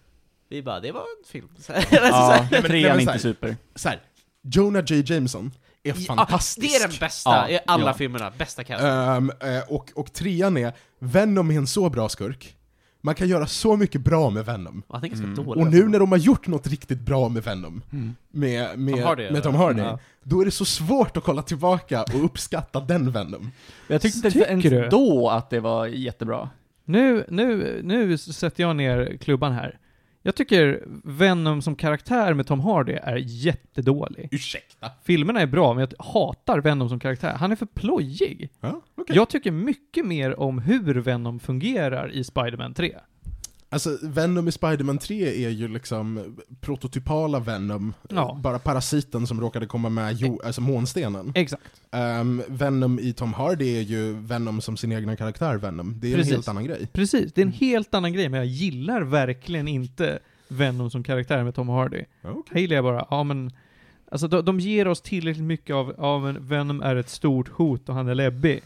Vi 0.48 0.62
bara, 0.62 0.80
det 0.80 0.92
var 0.92 1.00
en 1.00 1.26
film. 1.26 1.48
Så 1.58 1.72
här, 1.72 1.78
alltså, 1.78 1.98
så 1.98 1.98
Ja, 2.00 2.46
men- 2.50 2.62
trean 2.62 2.96
är 2.96 3.00
inte 3.00 3.12
här- 3.12 3.18
super. 3.18 3.56
Så 3.74 3.88
här, 3.88 4.00
Jonah 4.42 4.84
J. 4.86 5.02
Jameson 5.14 5.50
är 5.82 5.88
Ja, 5.88 5.94
fantastisk. 5.94 6.70
det 6.70 6.76
är 6.76 6.88
den 6.88 6.96
bästa 7.00 7.30
Ja, 7.30 7.48
i 7.48 7.58
alla 7.66 7.86
ja. 7.86 7.94
filmerna, 7.94 8.32
bästa 8.38 8.64
cast. 8.64 8.84
Ehm, 8.84 9.30
eh, 9.40 9.62
och, 9.74 9.90
och 9.94 10.12
trean 10.12 10.56
är, 10.56 10.72
Venom 10.98 11.50
är 11.50 11.54
en 11.56 11.66
så 11.66 11.90
bra 11.90 12.08
skurk. 12.08 12.54
Man 13.00 13.14
kan 13.14 13.28
göra 13.28 13.46
så 13.46 13.76
mycket 13.76 14.00
bra 14.00 14.30
med 14.30 14.44
Venom. 14.46 14.82
Ganska 14.88 15.08
Mm. 15.26 15.48
Och 15.48 15.66
nu 15.66 15.88
när 15.88 15.98
de 15.98 16.10
har 16.12 16.18
gjort 16.18 16.46
något 16.46 16.66
riktigt 16.66 17.00
bra 17.00 17.28
med 17.28 17.42
Venom, 17.44 17.82
Mm. 17.92 18.14
med, 18.30 18.78
med 18.78 18.94
Tom 18.94 19.02
Hardy, 19.04 19.30
med 19.30 19.42
Tom? 19.42 19.54
Hardy 19.54 19.80
Ja. 19.82 19.98
då 20.22 20.40
är 20.40 20.44
det 20.44 20.50
så 20.50 20.64
svårt 20.64 21.16
att 21.16 21.24
kolla 21.24 21.42
tillbaka 21.42 22.02
och 22.02 22.24
uppskatta 22.24 22.80
den 22.80 23.10
Venom. 23.10 23.50
Jag 23.86 24.02
tyckte 24.02 24.18
inte 24.18 24.30
Tycker 24.30 24.46
ens 24.48 24.64
du? 24.64 24.88
då 24.88 25.28
att 25.30 25.50
det 25.50 25.60
var 25.60 25.86
jättebra. 25.86 26.50
Nu, 26.84 27.24
nu, 27.28 27.80
nu 27.84 28.18
sätter 28.18 28.62
jag 28.62 28.76
ner 28.76 29.16
klubban 29.20 29.52
här. 29.52 29.78
Jag 30.28 30.34
tycker 30.34 30.84
Venom 31.04 31.62
som 31.62 31.76
karaktär 31.76 32.34
med 32.34 32.46
Tom 32.46 32.60
Hardy 32.60 32.92
är 32.92 33.16
jättedålig. 33.16 34.28
Ursäkta? 34.30 34.90
Filmerna 35.02 35.40
är 35.40 35.46
bra, 35.46 35.74
men 35.74 35.80
jag 35.80 36.04
hatar 36.04 36.60
Venom 36.60 36.88
som 36.88 37.00
karaktär. 37.00 37.32
Han 37.32 37.52
är 37.52 37.56
för 37.56 37.66
plojig. 37.66 38.50
Ja, 38.60 38.80
okej. 38.94 39.16
Jag 39.16 39.28
tycker 39.28 39.50
mycket 39.50 40.06
mer 40.06 40.40
om 40.40 40.58
hur 40.58 40.94
Venom 40.94 41.40
fungerar 41.40 42.12
i 42.12 42.24
Spider-Man 42.24 42.74
3. 42.74 42.96
Alltså, 43.70 43.98
Venom 44.02 44.48
i 44.48 44.52
Spider-Man 44.52 44.98
3 44.98 45.44
är 45.44 45.48
ju 45.50 45.68
liksom 45.68 46.36
prototypala 46.60 47.38
Venom, 47.40 47.94
Ja. 48.08 48.38
bara 48.42 48.58
parasiten 48.58 49.26
som 49.26 49.40
råkade 49.40 49.66
komma 49.66 49.88
med 49.88 50.16
jo, 50.18 50.40
alltså 50.44 50.60
månstenen. 50.60 51.32
Exakt. 51.34 51.62
Ehm, 51.90 52.42
Venom 52.48 52.98
i 52.98 53.12
Tom 53.12 53.32
Hardy 53.34 53.76
är 53.76 53.80
ju 53.82 54.12
Venom 54.12 54.60
som 54.60 54.76
sin 54.76 54.92
egna 54.92 55.16
karaktär 55.16 55.56
Venom. 55.56 55.94
Det 56.00 56.12
är 56.12 56.16
Precis. 56.16 56.32
en 56.32 56.36
helt 56.36 56.48
annan 56.48 56.64
grej. 56.64 56.88
Precis, 56.92 57.32
det 57.32 57.40
är 57.40 57.46
en 57.46 57.52
helt 57.52 57.94
annan 57.94 58.12
grej, 58.12 58.28
men 58.28 58.38
jag 58.38 58.46
gillar 58.46 59.02
verkligen 59.02 59.68
inte 59.68 60.18
Venom 60.48 60.90
som 60.90 61.02
karaktär 61.02 61.44
med 61.44 61.54
Tom 61.54 61.68
Hardy. 61.68 62.04
Okej. 62.22 62.42
Här 62.50 62.60
gillar 62.60 62.74
jag 62.76 62.84
bara, 62.84 63.06
ja 63.10 63.22
men, 63.24 63.52
alltså 64.10 64.28
de, 64.28 64.44
de 64.44 64.60
ger 64.60 64.88
oss 64.88 65.00
tillräckligt 65.00 65.44
mycket 65.44 65.74
av, 65.76 65.94
av 65.98 66.28
en 66.28 66.46
Venom 66.46 66.82
är 66.82 66.96
ett 66.96 67.08
stort 67.08 67.48
hot 67.48 67.88
och 67.88 67.94
han 67.94 68.08
är 68.08 68.14
läbbig. 68.14 68.62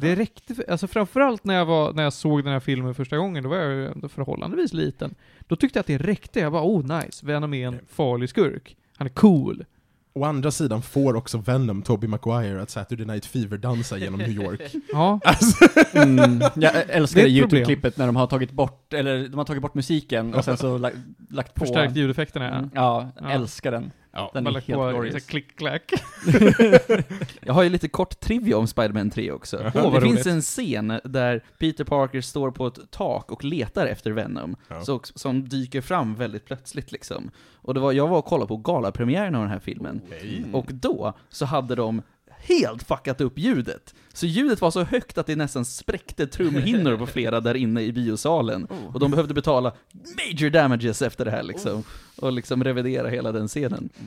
Det 0.00 0.14
räckte, 0.14 0.54
för, 0.54 0.70
alltså 0.70 0.86
framförallt 0.86 1.44
när 1.44 1.54
jag, 1.54 1.66
var, 1.66 1.92
när 1.92 2.02
jag 2.02 2.12
såg 2.12 2.44
den 2.44 2.52
här 2.52 2.60
filmen 2.60 2.94
första 2.94 3.16
gången, 3.16 3.42
då 3.42 3.48
var 3.50 3.56
jag 3.56 3.72
ju 3.72 3.86
ändå 3.88 4.08
förhållandevis 4.08 4.72
liten. 4.72 5.14
Då 5.46 5.56
tyckte 5.56 5.78
jag 5.78 5.80
att 5.80 5.86
det 5.86 5.98
räckte, 5.98 6.40
jag 6.40 6.52
bara 6.52 6.62
oh 6.64 7.00
nice, 7.02 7.26
Venom 7.26 7.54
är 7.54 7.66
en 7.66 7.78
farlig 7.88 8.28
skurk. 8.28 8.76
Han 8.96 9.06
är 9.06 9.10
cool. 9.12 9.64
Å 10.14 10.24
andra 10.24 10.50
sidan 10.50 10.82
får 10.82 11.16
också 11.16 11.38
Venom 11.38 11.82
Tobey 11.82 12.08
Maguire 12.08 12.62
att 12.62 12.70
Saturday 12.70 13.06
Night 13.06 13.26
Fever 13.26 13.58
dansa 13.58 13.98
genom 13.98 14.20
New 14.20 14.30
York. 14.30 14.60
Ja, 14.92 15.20
Alltså, 15.24 15.64
Mm. 15.94 16.40
Jag 16.54 16.72
älskar 16.88 17.22
Det. 17.22 17.28
YouTube-klippet 17.28 17.96
när 17.98 18.06
de 18.06 18.16
har 18.16 18.26
tagit 18.26 18.50
bort, 18.52 18.92
eller 18.92 19.28
de 19.28 19.38
har 19.38 19.44
tagit 19.44 19.62
bort 19.62 19.74
musiken 19.74 20.34
och 20.34 20.44
sen 20.44 20.56
så 20.56 20.78
lagt, 20.78 20.96
lagt 21.30 21.54
på... 21.54 21.60
förstärkt 21.60 21.96
ljudeffekterna. 21.96 22.58
Mm. 22.58 22.70
Ja, 22.74 23.10
Ja. 23.20 23.30
älskar 23.30 23.70
den. 23.72 23.90
Ja. 24.16 24.30
Den 24.34 24.46
är 24.46 24.50
helt 24.52 24.66
glorious. 24.66 25.26
klick-klack. 25.26 25.92
Jag 27.40 27.54
har 27.54 27.62
ju 27.62 27.68
lite 27.68 27.88
kort 27.88 28.20
trivia 28.20 28.58
om 28.58 28.66
Spider-Man 28.66 29.10
3 29.10 29.32
också. 29.32 29.56
Åh, 29.56 29.72
det 29.72 29.80
vad 29.80 30.02
finns 30.02 30.14
roligt. 30.14 30.26
en 30.26 30.40
scen 30.42 31.00
där 31.04 31.44
Peter 31.58 31.84
Parker 31.84 32.20
står 32.20 32.50
på 32.50 32.66
ett 32.66 32.78
tak 32.90 33.32
och 33.32 33.44
letar 33.44 33.86
efter 33.86 34.10
Venom, 34.10 34.56
Ja. 34.68 34.80
så, 34.84 35.00
som 35.14 35.48
dyker 35.48 35.80
fram 35.80 36.14
väldigt 36.14 36.44
plötsligt 36.44 36.92
liksom. 36.92 37.30
Och 37.54 37.74
det 37.74 37.80
var, 37.80 37.92
jag 37.92 38.08
var 38.08 38.18
och 38.18 38.24
kollade 38.24 38.48
på 38.48 38.56
galapremiären 38.56 39.34
av 39.34 39.40
den 39.42 39.50
här 39.50 39.58
filmen, 39.58 40.00
Okej. 40.06 40.44
och 40.52 40.66
då 40.72 41.12
så 41.28 41.44
hade 41.46 41.74
de 41.74 42.02
helt 42.48 42.82
fuckat 42.82 43.20
upp 43.20 43.38
ljudet. 43.38 43.94
Så 44.12 44.26
ljudet 44.26 44.60
var 44.60 44.70
så 44.70 44.84
högt 44.84 45.18
att 45.18 45.26
det 45.26 45.36
nästan 45.36 45.64
spräckte 45.64 46.26
trumhinnor 46.26 46.96
på 46.96 47.06
flera 47.06 47.40
där 47.40 47.54
inne 47.54 47.82
i 47.82 47.92
biosalen. 47.92 48.66
Oh. 48.70 48.94
Och 48.94 49.00
de 49.00 49.10
behövde 49.10 49.34
betala 49.34 49.74
major 49.92 50.50
damages 50.50 51.02
efter 51.02 51.24
det 51.24 51.30
här 51.30 51.42
liksom. 51.42 51.84
Och 52.16 52.32
liksom 52.32 52.64
revidera 52.64 53.08
hela 53.08 53.32
den 53.32 53.48
scenen. 53.48 53.88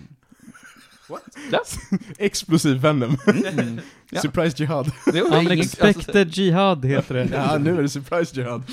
Explosiv 2.18 2.78
Venom. 2.78 3.18
Mm. 3.28 3.80
Ja. 4.10 4.22
Surprise 4.22 4.64
Jihad. 4.64 4.92
Unexpected 5.34 6.38
Jihad 6.38 6.86
heter 6.86 7.16
det. 7.16 7.30
ja, 7.34 7.58
nu 7.58 7.78
är 7.78 7.82
det 7.82 7.90
Surprise 7.90 8.40
Jihad. 8.40 8.64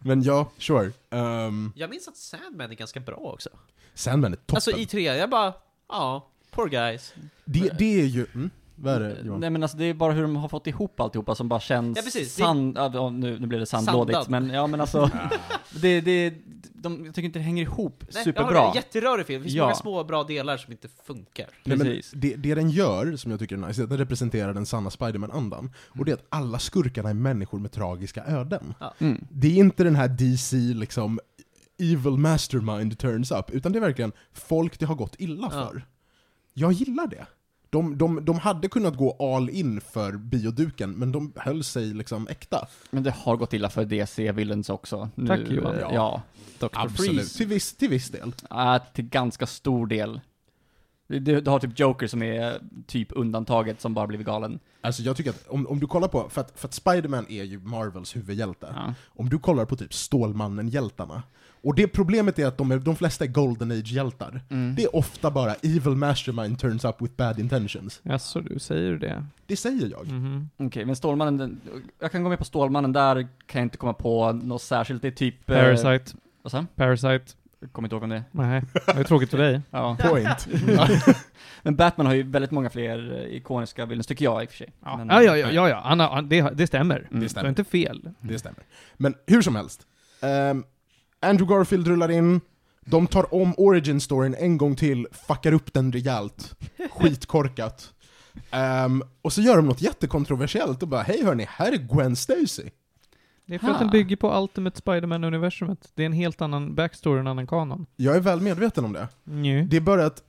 Men 0.00 0.22
ja, 0.22 0.50
sure. 0.58 0.92
Um, 1.10 1.72
Jag 1.76 1.90
minns 1.90 2.08
att 2.08 2.16
Sandman 2.16 2.70
är 2.70 2.74
ganska 2.74 3.00
bra 3.00 3.16
också. 3.16 3.48
Sandman 3.94 4.32
är 4.32 4.36
toppen. 4.36 4.56
Alltså 4.56 4.70
i 4.70 4.86
trean, 4.86 5.16
jag 5.16 5.30
bara, 5.30 5.52
ja, 5.88 6.28
poor 6.50 6.68
guys. 6.68 7.14
det, 7.44 7.70
det 7.78 8.00
är 8.00 8.06
ju... 8.06 8.26
Mm, 8.34 8.50
vad 8.80 8.94
är 8.94 9.00
det 9.00 9.16
Johan? 9.24 9.40
Nej 9.40 9.50
men 9.50 9.62
alltså 9.62 9.76
det 9.78 9.84
är 9.84 9.94
bara 9.94 10.12
hur 10.12 10.22
de 10.22 10.36
har 10.36 10.48
fått 10.48 10.66
ihop 10.66 11.00
alltihopa 11.00 11.34
som 11.34 11.48
bara 11.48 11.60
känns 11.60 11.96
Ja, 11.98 12.02
precis. 12.02 12.36
Det- 12.36 12.42
sand, 12.42 12.76
ja, 12.78 12.90
ja, 12.94 13.10
nu, 13.10 13.38
nu 13.38 13.46
blev 13.46 13.60
det 13.60 13.66
sandlådigt, 13.66 14.16
Sandad. 14.24 14.42
men 14.42 14.54
ja 14.54 14.66
men 14.66 14.80
alltså, 14.80 15.10
det, 15.80 16.00
det, 16.00 16.34
de, 16.74 17.04
jag 17.06 17.14
tycker 17.14 17.26
inte 17.26 17.38
det 17.38 17.42
hänger 17.42 17.62
ihop 17.62 18.04
Nej, 18.14 18.24
superbra. 18.24 18.70
Det, 18.70 18.76
jätterörig 18.76 19.26
film, 19.26 19.40
det 19.40 19.44
finns 19.44 19.54
Ja. 19.56 19.62
många 19.64 19.74
små 19.74 20.04
bra 20.04 20.24
delar 20.24 20.56
som 20.56 20.72
inte 20.72 20.88
funkar. 21.04 21.46
Nej, 21.64 21.78
men 21.78 22.00
det, 22.12 22.36
det 22.36 22.54
den 22.54 22.70
gör, 22.70 23.16
som 23.16 23.30
jag 23.30 23.40
tycker 23.40 23.56
är 23.56 23.66
nice, 23.66 23.80
är 23.80 23.84
att 23.84 23.88
den 23.90 23.98
representerar 23.98 24.54
den 24.54 24.66
sanna 24.66 24.90
Spiderman-andan. 24.90 25.70
Och 25.98 26.04
det 26.04 26.10
är 26.10 26.14
att 26.14 26.26
alla 26.28 26.58
skurkarna 26.58 27.10
är 27.10 27.14
människor 27.14 27.58
med 27.58 27.72
tragiska 27.72 28.24
öden. 28.24 28.74
Mm. 28.98 29.24
Det 29.30 29.48
är 29.48 29.54
inte 29.56 29.84
den 29.84 29.96
här 29.96 30.08
DC, 30.08 30.56
liksom, 30.56 31.18
evil 31.78 32.16
mastermind 32.16 32.98
turns 32.98 33.30
up, 33.30 33.50
utan 33.50 33.72
det 33.72 33.78
är 33.78 33.80
verkligen 33.80 34.12
folk 34.32 34.78
det 34.78 34.86
har 34.86 34.94
gått 34.94 35.14
illa 35.18 35.48
Ja. 35.52 35.68
för. 35.68 35.86
Jag 36.54 36.72
gillar 36.72 37.06
det. 37.06 37.26
De, 37.70 37.98
de, 37.98 38.24
de 38.24 38.38
hade 38.38 38.68
kunnat 38.68 38.96
gå 38.96 39.34
all 39.36 39.50
in 39.50 39.80
för 39.80 40.12
bioduken, 40.12 40.90
men 40.90 41.12
de 41.12 41.32
höll 41.36 41.64
sig 41.64 41.86
liksom 41.86 42.28
äkta. 42.28 42.68
Men 42.90 43.02
det 43.02 43.10
har 43.10 43.36
gått 43.36 43.52
illa 43.52 43.70
för 43.70 43.84
DC 43.84 44.32
Villains 44.32 44.70
också. 44.70 45.08
Nu, 45.14 45.26
Tack, 45.26 45.40
Johan. 45.50 45.76
Ja. 45.80 45.90
Ja. 45.92 46.22
Dr. 46.58 46.66
Absolut. 46.72 47.14
Freeze. 47.14 47.38
Till 47.38 47.46
viss, 47.46 47.76
till 47.76 47.88
viss 47.88 48.08
del. 48.08 48.32
Ja, 48.50 48.78
till 48.78 49.04
ganska 49.04 49.46
stor 49.46 49.86
del. 49.86 50.20
Du, 51.08 51.18
du 51.18 51.40
du 51.40 51.50
har 51.50 51.58
typ 51.58 51.78
Joker 51.78 52.06
som 52.06 52.22
är 52.22 52.60
typ 52.86 53.08
undantaget 53.10 53.80
som 53.80 53.94
bara 53.94 54.06
blivit 54.06 54.26
galen. 54.26 54.58
Alltså 54.80 55.02
jag 55.02 55.16
tycker 55.16 55.30
att 55.30 55.48
om, 55.48 55.66
om 55.66 55.80
du 55.80 55.86
kollar 55.86 56.08
på, 56.08 56.28
för 56.28 56.40
att, 56.40 56.58
för 56.60 56.68
att 56.68 56.74
Spiderman 56.74 57.26
är 57.28 57.44
ju 57.44 57.58
Marvels 57.60 58.16
huvudhjälte. 58.16 58.74
Ja. 58.76 58.94
Om 59.06 59.28
du 59.28 59.38
kollar 59.38 59.64
på 59.64 59.76
typ 59.76 59.92
Stålmannen-hjältarna, 59.94 61.22
och 61.62 61.74
det 61.74 61.88
problemet 61.88 62.38
är 62.38 62.46
att 62.46 62.58
de, 62.58 62.70
är, 62.70 62.78
de 62.78 62.96
flesta 62.96 63.24
är 63.24 63.28
Golden 63.28 63.70
Age-hjältar. 63.70 64.40
Mm. 64.50 64.74
Det 64.74 64.82
är 64.84 64.96
ofta 64.96 65.30
bara 65.30 65.54
evil 65.54 65.94
mastermind 65.96 66.58
turns 66.58 66.84
up 66.84 66.96
with 67.02 67.14
bad 67.16 67.38
intentions. 67.38 68.00
Jaså, 68.02 68.40
du 68.40 68.58
säger 68.58 68.92
det? 68.92 69.24
Det 69.46 69.56
säger 69.56 69.90
jag. 69.90 70.06
Mhm. 70.06 70.48
Okej, 70.56 70.84
men 70.84 70.96
Stålmannen, 70.96 71.60
jag 72.00 72.12
kan 72.12 72.22
gå 72.22 72.28
med 72.28 72.38
på 72.38 72.44
Stålmannen, 72.44 72.92
där 72.92 73.14
kan 73.46 73.58
jag 73.60 73.66
inte 73.66 73.76
komma 73.78 73.92
på 73.92 74.32
något 74.32 74.62
särskilt. 74.62 75.02
Det 75.02 75.08
är 75.08 75.12
typ... 75.12 75.50
eh, 75.50 75.56
Parasite. 75.56 76.16
Vad 76.42 76.50
sa 76.50 76.66
Parasite. 76.74 77.24
Jag 77.60 77.72
kommer 77.72 77.86
inte 77.86 77.94
ihåg 77.96 78.02
om 78.02 78.10
det. 78.10 78.22
Nej, 78.30 78.62
det 78.86 78.92
är 78.92 79.04
tråkigt 79.04 79.30
för 79.30 79.38
dig. 79.38 79.60
Ja. 79.70 79.96
Point. 80.00 80.48
Men 81.62 81.76
Batman 81.76 82.06
har 82.06 82.14
ju 82.14 82.22
väldigt 82.22 82.50
många 82.50 82.70
fler 82.70 83.16
eh, 83.26 83.36
ikoniska 83.36 83.86
villains, 83.86 84.06
tycker 84.06 84.24
jag 84.24 84.42
i 84.42 84.46
och 84.46 84.50
för 84.50 84.56
sig. 84.56 84.72
Ja, 84.84 84.96
Men, 84.96 85.08
ja, 85.08 85.22
ja, 85.22 85.36
ja, 85.36 85.50
ja, 85.50 85.68
ja. 85.68 85.80
Han, 85.84 86.00
har- 86.00 86.08
han, 86.08 86.28
det, 86.28 86.40
det 86.54 86.66
stämmer. 86.66 86.96
Mm. 86.96 87.08
Det 87.10 87.18
Det 87.18 87.24
är 87.24 87.28
stämmer. 87.28 87.48
inte 87.48 87.64
fel. 87.64 88.10
Det 88.20 88.38
stämmer. 88.38 88.62
Men 88.96 89.14
hur 89.26 89.42
som 89.42 89.56
helst. 89.56 89.86
Ehm, 90.22 90.64
Andrew 91.20 91.54
Garfield 91.54 91.86
rullar 91.88 92.10
in, 92.10 92.40
de 92.84 93.06
tar 93.06 93.34
om 93.34 93.54
origin-storyn 93.58 94.34
en 94.38 94.58
gång 94.58 94.76
till, 94.76 95.06
fuckar 95.12 95.52
upp 95.52 95.72
den 95.72 95.92
rejält. 95.92 96.54
Skitkorkat. 96.90 97.92
Ehm, 98.50 99.02
och 99.22 99.32
så 99.32 99.40
gör 99.40 99.56
de 99.56 99.66
något 99.66 99.82
jättekontroversiellt 99.82 100.82
och 100.82 100.88
bara 100.88 101.02
hej 101.02 101.24
hörni, 101.24 101.46
här 101.48 101.72
är 101.72 101.76
Gwen 101.76 102.16
Stacy. 102.16 102.70
Det 103.46 103.54
är 103.54 103.58
för 103.58 103.66
att 103.68 103.72
Ha. 103.76 103.80
den 103.82 103.90
bygger 103.90 104.16
på 104.16 104.42
Ultimate 104.42 104.78
Spider-Man-universumet. 104.78 105.88
Det 105.94 106.02
är 106.02 106.06
en 106.06 106.12
helt 106.12 106.40
annan 106.40 106.74
backstory, 106.74 107.20
en 107.20 107.26
annan 107.26 107.46
kanon. 107.46 107.86
Jag 107.96 108.16
är 108.16 108.20
väl 108.20 108.40
medveten 108.40 108.84
om 108.84 108.92
det. 108.92 109.08
Nju. 109.24 109.62
Det 109.64 109.76
är 109.76 109.80
bara 109.80 110.06
att 110.06 110.22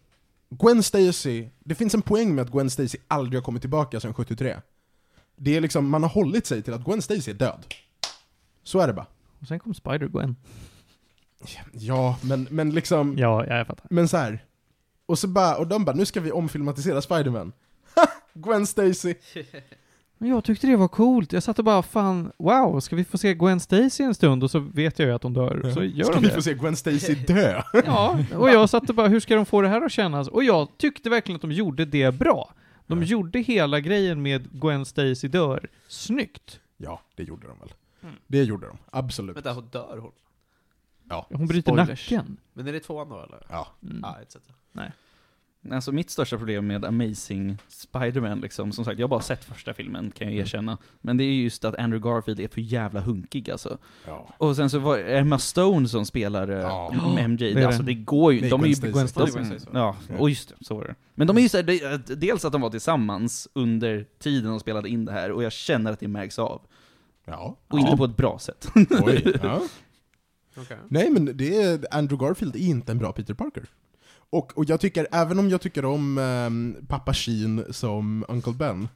Gwen 0.49 0.83
Stacy, 0.83 1.49
det 1.59 1.75
finns 1.75 1.93
en 1.93 2.01
poäng 2.01 2.35
med 2.35 2.41
att 2.41 2.51
Gwen 2.51 2.69
Stacy 2.69 2.97
aldrig 3.07 3.37
har 3.39 3.43
kommit 3.45 3.61
tillbaka 3.61 3.99
sedan 3.99 4.13
73. 4.13 4.57
Det 5.35 5.55
är 5.57 5.61
liksom, 5.61 5.89
man 5.89 6.03
har 6.03 6.09
hållit 6.09 6.45
sig 6.45 6.61
till 6.63 6.73
att 6.73 6.83
Gwen 6.85 7.01
Stacy 7.01 7.31
är 7.31 7.35
död. 7.35 7.65
Så 8.63 8.79
är 8.79 8.87
det 8.87 8.93
bara. 8.93 9.05
Och 9.41 9.47
sen 9.47 9.59
kom 9.59 9.73
Spider-Gwen. 9.73 10.35
Ja, 11.73 12.17
men, 12.23 12.47
men 12.51 12.69
liksom, 12.69 13.15
Ja, 13.17 13.45
ja, 13.47 13.57
jag 13.57 13.67
fattar. 13.67 13.85
men 13.89 14.07
så 14.07 14.17
här. 14.17 14.45
Och 15.05 15.19
så 15.19 15.27
bara, 15.27 15.57
och 15.57 15.67
de 15.67 15.85
bara, 15.85 15.95
nu 15.95 16.05
ska 16.05 16.21
vi 16.21 16.31
omfilmatisera 16.31 17.01
Spiderman. 17.01 17.51
Gwen 18.33 18.67
Stacy. 18.67 19.13
Men 20.17 20.29
jag 20.29 20.43
tyckte 20.43 20.67
det 20.67 20.75
var 20.75 20.87
coolt. 20.87 21.33
Jag 21.33 21.43
satt 21.43 21.59
och 21.59 21.65
bara, 21.65 21.81
fan, 21.83 22.31
wow, 22.37 22.79
ska 22.79 22.95
vi 22.95 23.03
få 23.05 23.17
se 23.17 23.33
Gwen 23.33 23.59
Stacy 23.59 24.03
en 24.03 24.15
stund? 24.15 24.43
Och 24.43 24.51
så 24.51 24.59
vet 24.59 24.99
jag 24.99 25.07
ju 25.07 25.13
att 25.15 25.23
hon 25.23 25.33
dör. 25.33 25.71
Så 25.73 25.83
gör 25.83 26.03
Ska 26.03 26.13
de 26.13 26.21
vi 26.21 26.27
det. 26.27 26.33
få 26.33 26.41
se 26.41 26.53
Gwen 26.53 26.75
Stacy 26.75 27.15
dö? 27.15 27.61
Ja, 27.85 28.19
och 28.35 28.49
jag 28.49 28.69
satt 28.69 28.89
och 28.89 28.95
bara, 28.95 29.07
hur 29.07 29.19
ska 29.19 29.35
de 29.35 29.45
få 29.45 29.61
det 29.61 29.67
här 29.67 29.81
att 29.85 29.91
kännas? 29.91 30.27
Och 30.27 30.43
jag 30.43 30.67
tyckte 30.77 31.09
verkligen 31.09 31.35
att 31.35 31.41
de 31.41 31.51
gjorde 31.51 31.85
det 31.85 32.11
bra. 32.11 32.53
De 32.87 32.99
Ja. 33.01 33.05
gjorde 33.07 33.39
hela 33.39 33.79
grejen 33.79 34.21
med 34.21 34.61
Gwen 34.61 34.85
Stacy 34.85 35.27
dör 35.27 35.67
snyggt. 35.87 36.59
Ja, 36.77 37.01
det 37.15 37.23
gjorde 37.23 37.47
de 37.47 37.59
väl. 37.59 37.73
Mm. 38.03 38.15
Det 38.27 38.43
gjorde 38.43 38.67
de, 38.67 38.77
absolut. 38.91 39.35
Vänta, 39.35 39.53
hon 39.53 39.67
dör 39.71 39.97
hon? 39.97 40.11
Ja. 41.09 41.27
Hon 41.29 41.47
bryter 41.47 41.71
Spoilers. 41.71 42.11
nacken. 42.11 42.37
Men 42.53 42.67
är 42.67 42.73
det 42.73 42.79
tvåan 42.79 43.09
då 43.09 43.15
eller? 43.23 43.45
Ja. 43.49 43.67
Mm. 43.83 43.99
Ja, 44.03 44.17
etc. 44.21 44.35
Alltså 45.71 45.91
mitt 45.91 46.09
största 46.09 46.37
problem 46.37 46.67
med 46.67 46.85
Amazing 46.85 47.57
Spider-Man 47.67 48.39
liksom, 48.39 48.71
som 48.71 48.85
sagt, 48.85 48.99
jag 48.99 49.03
har 49.07 49.09
bara 49.09 49.21
sett 49.21 49.43
första 49.45 49.73
filmen, 49.73 50.11
kan 50.11 50.27
jag 50.27 50.33
Mm. 50.33 50.43
erkänna. 50.43 50.77
Men 51.01 51.17
det 51.17 51.23
är 51.23 51.33
just 51.33 51.65
att 51.65 51.75
Andrew 51.75 52.09
Garfield 52.09 52.39
är 52.39 52.47
för 52.47 52.61
jävla 52.61 52.99
hunkig 53.01 53.51
alltså. 53.51 53.77
ja. 54.07 54.27
Och 54.37 54.55
sen 54.55 54.69
så 54.69 54.79
var 54.79 54.97
det 54.97 55.17
Emma 55.17 55.39
Stone 55.39 55.87
som 55.87 56.05
spelar 56.05 56.47
eh, 56.49 56.57
Ja. 56.59 56.93
MJ, 57.27 57.53
det 57.53 57.65
alltså 57.65 57.83
det. 57.83 57.93
går 57.93 58.33
ju, 58.33 58.41
Nej, 58.41 58.49
de 58.49 58.63
är 58.63 58.67
ju... 58.67 58.73
Gwen 58.73 58.93
Ja, 58.93 59.07
Stacy. 59.07 60.13
och 60.19 60.29
just 60.29 60.49
det, 60.49 60.65
så 60.65 60.75
var 60.75 60.83
det. 60.83 60.95
Men 61.15 61.27
de 61.27 61.37
är 61.37 61.41
ju 61.41 61.49
så 61.49 61.57
här, 61.57 61.63
det- 61.63 62.15
dels 62.15 62.45
att 62.45 62.51
de 62.51 62.61
var 62.61 62.69
tillsammans 62.69 63.47
under 63.53 64.05
tiden 64.19 64.49
de 64.49 64.59
spelade 64.59 64.89
in 64.89 65.05
det 65.05 65.11
här, 65.11 65.31
och 65.31 65.43
jag 65.43 65.51
känner 65.51 65.91
att 65.91 65.99
det 65.99 66.07
märks 66.07 66.39
av. 66.39 66.61
Ja. 67.25 67.57
Och 67.67 67.79
inte 67.79 67.97
på 67.97 68.05
ett 68.05 68.17
bra 68.17 68.39
sätt. 68.39 68.67
Oj. 69.05 69.33
Ja. 69.43 69.61
Okej. 70.55 70.77
Nej 70.87 71.09
men 71.09 71.37
det 71.37 71.61
är, 71.61 71.85
Andrew 71.91 72.27
Garfield 72.27 72.55
är 72.55 72.59
inte 72.59 72.91
en 72.91 72.97
bra 72.97 73.11
Peter 73.11 73.33
Parker. 73.33 73.65
Och, 74.31 74.57
och 74.57 74.65
jag 74.65 74.79
tycker, 74.79 75.07
även 75.11 75.39
om 75.39 75.49
jag 75.49 75.61
tycker 75.61 75.85
om 75.85 76.17
ehm, 76.17 76.75
pappa 76.87 77.13
Sheen 77.13 77.73
som 77.73 78.25
Uncle 78.27 78.53
Ben, 78.53 78.87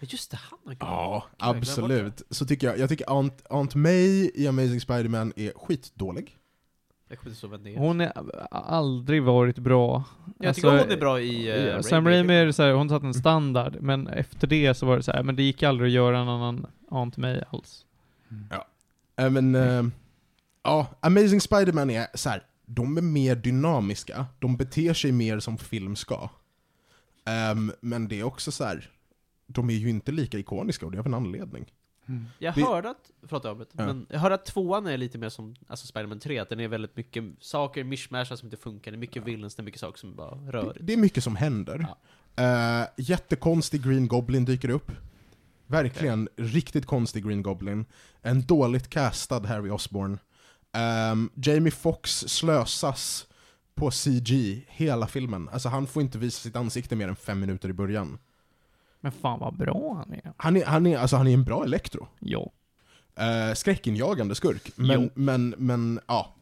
Just 0.00 0.30
det, 0.30 0.38
han 0.50 0.58
har 0.64 0.76
ja, 0.80 1.26
absolut, 1.38 2.22
så 2.30 2.46
tycker 2.46 2.66
jag, 2.66 2.78
jag 2.78 2.88
tycker 2.88 3.10
Aunt, 3.10 3.42
Aunt 3.50 3.74
May 3.74 4.30
i 4.34 4.46
Amazing 4.48 4.80
Spider-Man 4.80 5.32
är 5.36 5.52
skitdålig. 5.56 6.36
Jag 7.08 7.18
kommer 7.18 7.30
inte 7.30 7.40
så 7.40 7.48
vem 7.48 7.62
det 7.62 7.74
är. 7.74 7.78
Hon 7.78 8.00
har 8.00 8.48
aldrig 8.50 9.22
varit 9.22 9.58
bra. 9.58 10.04
Jag 10.38 10.54
tycker 10.54 10.68
Alltså, 10.68 10.84
hon 10.84 10.92
är 10.92 11.00
bra 11.00 11.20
i... 11.20 11.52
Uh, 11.52 11.66
Ja, 11.66 11.82
Sam 11.82 12.06
Raimi 12.08 12.34
är 12.34 12.52
så 12.52 12.62
här, 12.62 12.72
hon 12.72 12.88
satt 12.88 13.02
en 13.02 13.14
standard, 13.14 13.76
men 13.80 14.08
efter 14.08 14.46
det 14.46 14.74
så 14.74 14.86
var 14.86 14.96
det 14.96 15.02
så 15.02 15.12
här, 15.12 15.22
men 15.22 15.36
det 15.36 15.42
gick 15.42 15.62
aldrig 15.62 15.88
att 15.88 15.94
göra 15.94 16.18
en 16.18 16.28
annan 16.28 16.66
Aunt 16.90 17.16
May 17.16 17.40
alls. 17.50 17.86
Äh, 19.16 19.30
men, 19.30 19.54
ehm, 19.54 19.92
ja, 20.68 20.86
Amazing 21.00 21.40
Spider-Man 21.40 21.90
är 21.90 22.06
så 22.14 22.28
här. 22.28 22.42
de 22.66 22.96
är 22.96 23.02
mer 23.02 23.36
dynamiska, 23.36 24.26
de 24.38 24.56
beter 24.56 24.94
sig 24.94 25.12
mer 25.12 25.40
som 25.40 25.58
film 25.58 25.96
ska. 25.96 26.28
Ehm, 27.26 27.72
men 27.80 28.08
det 28.08 28.20
är 28.20 28.24
också 28.24 28.52
så 28.52 28.64
här. 28.64 28.90
de 29.50 29.70
är 29.70 29.74
ju 29.74 29.88
inte 29.90 30.12
lika 30.12 30.38
ikoniska 30.38 30.86
och 30.86 30.92
det 30.92 30.96
är 30.98 31.00
av 31.00 31.06
en 31.06 31.14
anledning. 31.14 31.72
Jag 32.38 32.54
Det- 32.54 32.62
hörde 32.62 32.90
att, 32.90 33.10
förlåt 33.22 33.44
jag 33.44 33.60
Ja. 33.60 33.86
men 33.86 34.06
jag 34.10 34.18
hörde 34.18 34.34
att 34.34 34.44
tvåan 34.46 34.86
är 34.86 34.96
lite 34.96 35.18
mer 35.18 35.28
som 35.28 35.56
alltså 35.68 35.86
Spider-Man 35.86 36.20
3, 36.20 36.38
att 36.38 36.48
den 36.48 36.60
är 36.60 36.68
väldigt 36.68 36.96
mycket 36.96 37.24
saker, 37.40 37.84
mishmashar 37.84 38.36
som 38.36 38.46
inte 38.46 38.56
funkar, 38.56 38.90
det 38.90 38.96
är 38.96 38.98
mycket 38.98 39.24
villains, 39.24 39.54
det 39.54 39.62
är 39.62 39.64
mycket 39.64 39.80
saker 39.80 39.98
som 39.98 40.14
bara 40.16 40.34
rör. 40.34 40.74
Det, 40.74 40.80
det 40.84 40.92
är 40.92 40.96
mycket 40.96 41.24
som 41.24 41.36
händer. 41.36 41.86
Eh, 42.36 42.82
jättekonstig 42.96 43.82
Green 43.84 44.08
Goblin 44.08 44.44
dyker 44.44 44.68
upp. 44.70 44.92
Verkligen 45.66 46.28
riktigt 46.36 46.86
konstig 46.86 47.24
Green 47.26 47.42
Goblin. 47.42 47.84
En 48.22 48.42
dåligt 48.46 48.88
castad 48.88 49.40
Harry 49.46 49.70
Osborn. 49.70 50.18
Ehm, 50.72 51.30
Jamie 51.34 51.70
Foxx 51.70 52.24
slösas 52.28 53.26
på 53.74 53.90
CG 53.90 54.64
hela 54.68 55.06
filmen. 55.06 55.48
Alltså 55.52 55.68
han 55.68 55.86
får 55.86 56.02
inte 56.02 56.18
visa 56.18 56.40
sitt 56.40 56.56
ansikte 56.56 56.96
mer 56.96 57.08
än 57.08 57.16
fem 57.16 57.40
minuter 57.40 57.68
i 57.68 57.72
början. 57.72 58.18
Men 59.00 59.12
fan 59.12 59.38
vad 59.40 59.56
bra 59.56 59.94
han 59.94 60.12
är. 60.14 60.32
Han 60.36 60.56
är, 60.56 60.64
han 60.64 60.86
är, 60.86 60.98
alltså 60.98 61.16
han 61.16 61.26
är 61.26 61.34
en 61.34 61.44
bra 61.44 61.64
elektro. 61.64 62.08
Ja. 62.18 62.50
Uh, 63.20 63.54
skräckinjagande 63.54 64.34
skurk. 64.34 64.72
Men, 64.76 65.02
Jo. 65.02 65.10
men, 65.14 65.54
men, 65.58 66.00
ja. 66.06 66.34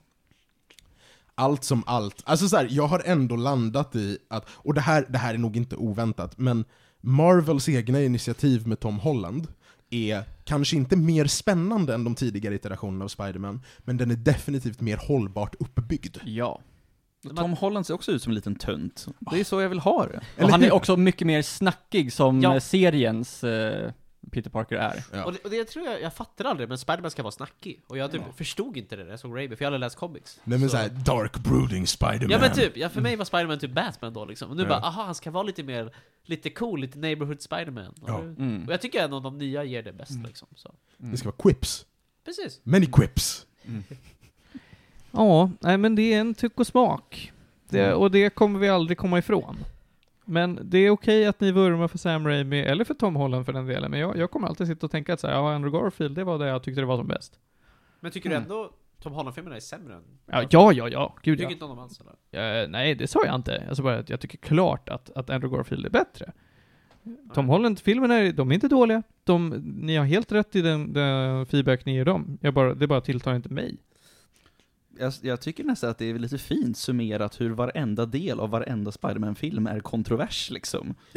Allt 1.34 1.64
som 1.64 1.82
allt. 1.86 2.22
Alltså 2.24 2.48
så 2.48 2.56
här, 2.56 2.68
jag 2.70 2.86
har 2.86 3.02
ändå 3.04 3.36
landat 3.36 3.96
i 3.96 4.18
att, 4.28 4.46
och 4.50 4.74
det 4.74 4.80
här, 4.80 5.06
det 5.08 5.18
här 5.18 5.34
är 5.34 5.38
nog 5.38 5.56
inte 5.56 5.76
oväntat, 5.76 6.38
men 6.38 6.64
Marvels 7.00 7.68
egna 7.68 8.00
initiativ 8.02 8.66
med 8.66 8.80
Tom 8.80 8.98
Holland 8.98 9.48
är 9.90 10.24
kanske 10.46 10.76
inte 10.76 10.96
mer 10.96 11.26
spännande 11.26 11.94
än 11.94 12.04
de 12.04 12.14
tidigare 12.14 12.54
iterationerna 12.54 13.04
av 13.04 13.08
Spider-Man, 13.08 13.62
men 13.78 13.96
den 13.96 14.10
är 14.10 14.16
definitivt 14.16 14.80
mer 14.80 14.96
hållbart 15.08 15.54
uppbyggd. 15.58 16.16
Ja. 16.24 16.60
Tom 17.36 17.52
Holland 17.52 17.86
ser 17.86 17.94
också 17.94 18.12
ut 18.12 18.22
som 18.22 18.30
en 18.30 18.34
liten 18.34 18.54
tönt. 18.54 19.06
Det 19.30 19.40
är 19.40 19.44
så 19.44 19.60
jag 19.60 19.68
vill 19.68 19.78
ha 19.78 20.06
det. 20.06 20.20
Eller 20.36 20.44
och 20.46 20.50
han 20.50 20.62
är 20.62 20.72
också 20.72 20.96
mycket 20.96 21.26
mer 21.26 21.42
snackig 21.42 22.12
som 22.12 22.40
Ja. 22.40 22.54
eh, 22.54 22.60
seriens 22.60 23.44
eh, 23.44 23.92
Peter 24.30 24.50
Parker 24.50 24.76
är. 24.76 25.04
Ja. 25.12 25.24
Och, 25.24 25.32
det, 25.32 25.38
och 25.44 25.50
det 25.50 25.56
jag 25.56 25.68
tror 25.68 25.86
jag, 25.86 26.00
jag 26.02 26.14
fattar 26.14 26.44
aldrig, 26.44 26.68
men 26.68 26.78
Spider-Man 26.78 27.10
ska 27.10 27.22
vara 27.22 27.30
snackig. 27.32 27.80
Och 27.86 27.98
jag 27.98 28.12
typ 28.12 28.22
förstod 28.36 28.76
inte 28.76 28.96
det 28.96 29.04
när 29.04 29.10
jag 29.10 29.20
såg 29.20 29.36
Raimi, 29.36 29.56
för 29.56 29.64
jag 29.64 29.66
hade 29.70 29.78
läst 29.78 29.96
comics. 29.96 30.40
Nej 30.44 30.58
men 30.58 30.68
Så- 30.68 30.76
såhär, 30.76 30.88
dark 30.88 31.36
brooding 31.38 31.86
Spider-Man. 31.86 32.30
Ja 32.30 32.38
men 32.38 32.52
typ, 32.52 32.76
ja, 32.76 32.88
för 32.88 33.00
mig 33.00 33.16
var 33.16 33.24
Spider-Man 33.24 33.58
typ 33.58 33.70
Batman 33.72 34.12
då 34.12 34.24
liksom. 34.24 34.50
Och 34.50 34.56
nu 34.56 34.62
Ja. 34.62 34.68
bara, 34.68 34.80
aha, 34.80 35.02
han 35.04 35.14
ska 35.14 35.30
vara 35.30 35.42
lite 35.42 35.62
mer, 35.62 35.94
lite 36.24 36.50
cool, 36.50 36.80
lite 36.80 36.98
neighborhood 36.98 37.40
Spider-Man. 37.42 37.94
Och, 38.02 38.08
Ja. 38.10 38.20
Mm. 38.20 38.64
och 38.66 38.72
jag 38.72 38.80
tycker 38.80 39.04
ändå 39.04 39.20
de 39.20 39.38
nya 39.38 39.64
ger 39.64 39.82
det 39.82 39.92
bäst 39.92 40.10
Mm. 40.10 40.26
liksom. 40.26 40.48
Så. 40.56 40.74
Det 40.96 41.16
ska 41.16 41.28
vara 41.28 41.36
quips. 41.42 41.86
Precis. 42.24 42.60
Many 42.62 42.86
quips. 42.86 43.46
Ja, 45.10 45.50
nej 45.60 45.78
men 45.78 45.94
det 45.94 46.14
är 46.14 46.20
en 46.20 46.34
tyck 46.34 46.60
och 46.60 46.66
smak. 46.66 47.32
Det, 47.68 47.84
Mm. 47.86 47.98
och 47.98 48.10
det 48.10 48.30
kommer 48.30 48.58
vi 48.58 48.68
aldrig 48.68 48.98
komma 48.98 49.18
ifrån. 49.18 49.56
Men 50.26 50.58
det 50.62 50.78
är 50.78 50.90
okej 50.90 51.26
att 51.26 51.40
ni 51.40 51.52
vurmar 51.52 51.88
för 51.88 51.98
Sam 51.98 52.26
Raimi, 52.26 52.60
eller 52.60 52.84
för 52.84 52.94
Tom 52.94 53.16
Holland 53.16 53.46
för 53.46 53.52
den 53.52 53.66
delen, 53.66 53.90
men 53.90 54.00
jag, 54.00 54.16
jag 54.16 54.30
kommer 54.30 54.48
alltid 54.48 54.66
sitta 54.66 54.86
och 54.86 54.90
tänka 54.90 55.14
att 55.14 55.20
så 55.20 55.26
här, 55.26 55.34
ja, 55.34 55.54
Andrew 55.54 55.78
Garfield, 55.78 56.14
det 56.16 56.24
var 56.24 56.38
det 56.38 56.46
jag 56.46 56.62
tyckte 56.62 56.80
det 56.80 56.86
var 56.86 56.96
som 56.96 57.06
bäst. 57.06 57.38
Men 58.00 58.12
tycker 58.12 58.30
Mm. 58.30 58.42
du 58.42 58.54
ändå 58.54 58.70
Tom 59.02 59.12
Holland-filmerna 59.12 59.56
är 59.56 59.60
sämre 59.60 59.94
än... 59.94 60.02
Ja, 60.26 60.44
ja, 60.50 60.72
ja, 60.72 60.88
ja. 60.88 61.14
Du 61.22 61.30
gud 61.30 61.38
tycker 61.38 61.50
ja. 61.50 61.52
inte 61.52 61.64
om 61.64 61.70
dem 61.70 61.78
alls 61.78 62.00
eller? 62.32 62.62
Eh, 62.62 62.68
nej, 62.68 62.94
det 62.94 63.06
sa 63.06 63.24
jag 63.24 63.34
inte. 63.34 63.64
Jag 63.68 63.76
sa 63.76 63.82
bara 63.82 63.98
att 63.98 64.10
jag 64.10 64.20
tycker 64.20 64.38
klart 64.38 64.88
att, 64.88 65.10
att 65.10 65.30
Andrew 65.30 65.56
Garfield 65.56 65.86
är 65.86 65.90
bättre. 65.90 66.32
Tom 67.34 67.48
Holland-filmerna, 67.48 68.14
är, 68.14 68.32
de 68.32 68.50
är 68.50 68.54
inte 68.54 68.68
dåliga. 68.68 69.02
De, 69.24 69.48
ni 69.64 69.96
har 69.96 70.04
helt 70.04 70.32
rätt 70.32 70.56
i 70.56 70.62
den, 70.62 70.92
den 70.92 71.46
feedback 71.46 71.84
ni 71.86 71.94
ger 71.94 72.04
dem. 72.04 72.38
Jag 72.40 72.54
bara, 72.54 72.74
det 72.74 72.86
bara 72.86 73.00
tilltar 73.00 73.34
inte 73.34 73.52
mig. 73.52 73.76
Jag, 74.98 75.12
jag 75.20 75.40
tycker 75.40 75.64
nästan 75.64 75.90
att 75.90 75.98
det 75.98 76.10
är 76.10 76.18
lite 76.18 76.38
fint 76.38 76.78
summerat 76.78 77.40
hur 77.40 77.50
varenda 77.50 78.06
del 78.06 78.40
av 78.40 78.50
varenda 78.50 78.92
Spiderman-film 78.92 79.66
är 79.66 79.80
kontrovers 79.80 80.50
liksom. 80.50 80.94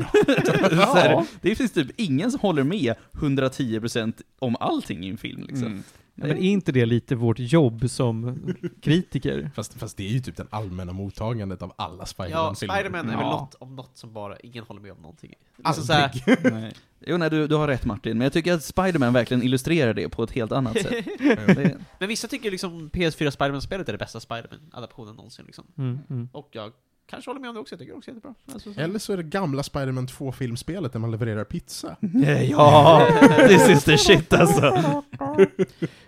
Så 0.72 0.96
här, 0.96 1.26
det 1.42 1.56
finns 1.56 1.72
typ 1.72 1.92
ingen 1.96 2.32
som 2.32 2.40
håller 2.40 2.64
med 2.64 2.96
110% 3.12 4.14
om 4.40 4.56
allting 4.60 5.06
i 5.06 5.10
en 5.10 5.18
film 5.18 5.42
liksom. 5.44 5.68
Mm. 5.68 5.84
Ja, 6.22 6.28
men 6.28 6.38
är 6.38 6.42
inte 6.52 6.72
det 6.72 6.86
lite 6.86 7.16
vårt 7.16 7.40
jobb 7.40 7.90
som 7.90 8.40
kritiker? 8.82 9.52
Fast, 9.56 9.74
fast 9.74 9.98
det 9.98 10.04
är 10.08 10.12
ju 10.12 10.20
typ 10.20 10.38
det 10.38 10.46
allmänna 10.50 10.94
mottagandet 10.94 11.62
av 11.62 11.74
alla 11.76 11.98
Ja, 12.00 12.06
Spider-Man-filmer. 12.06 12.76
Spider-Man 12.76 13.10
är 13.10 13.16
väl 13.16 13.26
Ja. 13.26 13.32
något 13.32 13.56
om 13.60 13.76
något 13.76 13.98
som 13.98 14.14
bara 14.14 14.38
ingen 14.40 14.64
håller 14.64 14.82
med 14.82 14.92
om 14.92 14.98
någonting. 15.02 15.34
Alltså, 15.64 15.82
så 15.84 15.94
här. 15.94 16.12
Nej. 16.52 16.74
Jo, 17.06 17.18
nej, 17.18 17.30
du, 17.30 17.48
du 17.48 17.56
har 17.56 17.68
rätt 17.68 17.86
Martin, 17.86 18.18
men 18.18 18.26
jag 18.26 18.34
tycker 18.34 18.54
att 18.54 18.64
Spiderman 18.64 19.14
verkligen 19.14 19.44
illustrerar 19.44 19.94
det 19.94 20.10
på 20.10 20.24
ett 20.24 20.32
helt 20.32 20.52
annat 20.52 20.82
sätt. 20.82 21.06
Det, 21.20 21.78
men 22.00 22.08
vissa 22.10 22.28
tycker 22.28 22.52
liksom 22.52 22.90
PS4 22.90 23.30
Spider-Man-spelet 23.32 23.88
är 23.90 23.92
det 23.94 23.98
bästa 24.00 24.20
Spider-Man-adaptionen 24.20 25.16
någonsin 25.16 25.46
liksom. 25.46 25.66
Mm, 25.78 26.00
mm. 26.10 26.30
Och 26.32 26.50
jag 26.52 26.72
kanske 27.10 27.30
håller 27.30 27.42
med 27.42 27.50
om 27.50 27.54
det 27.54 27.60
också, 27.62 27.74
jag 27.74 27.80
tycker 27.80 27.92
det 27.94 27.98
också 27.98 28.12
är 28.12 28.16
jättebra. 28.16 28.36
Alltså, 28.54 28.74
så. 28.74 28.80
Eller 28.80 29.00
så 29.00 29.14
är 29.14 29.18
det 29.18 29.24
gamla 29.24 29.64
Spider-Man 29.64 30.08
2-filmspelet 30.08 30.90
där 30.94 31.00
man 31.00 31.12
levererar 31.12 31.44
pizza. 31.44 31.96
ja, 32.50 33.08
this 33.48 33.70
is 33.70 33.84
the 33.84 33.98
shit 33.98 34.34
alltså. 34.34 35.04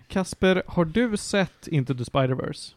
Kasper, 0.08 0.64
har 0.68 0.86
du 0.86 1.18
sett 1.18 1.68
Into 1.68 1.94
the 1.94 2.04
Spider-Verse? 2.04 2.74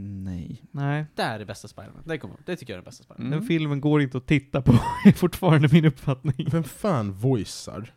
Nej. 0.00 0.62
Nej. 0.70 1.04
Det 1.14 1.22
är 1.22 1.38
det 1.38 1.44
bästa 1.44 1.68
Spider-Man, 1.68 2.02
det, 2.04 2.18
kommer, 2.18 2.36
det 2.44 2.56
tycker 2.56 2.72
jag 2.72 2.78
är 2.78 2.82
den 2.82 2.84
bästa 2.90 3.04
Spider-Man. 3.04 3.30
Den 3.30 3.38
Mm. 3.38 3.46
filmen 3.48 3.80
går 3.80 4.02
inte 4.02 4.18
att 4.18 4.26
titta 4.26 4.62
på, 4.62 4.72
är 5.04 5.12
fortfarande 5.12 5.68
min 5.72 5.84
uppfattning. 5.84 6.48
Vem 6.50 6.64
fan 6.64 7.12
voicear 7.12 7.92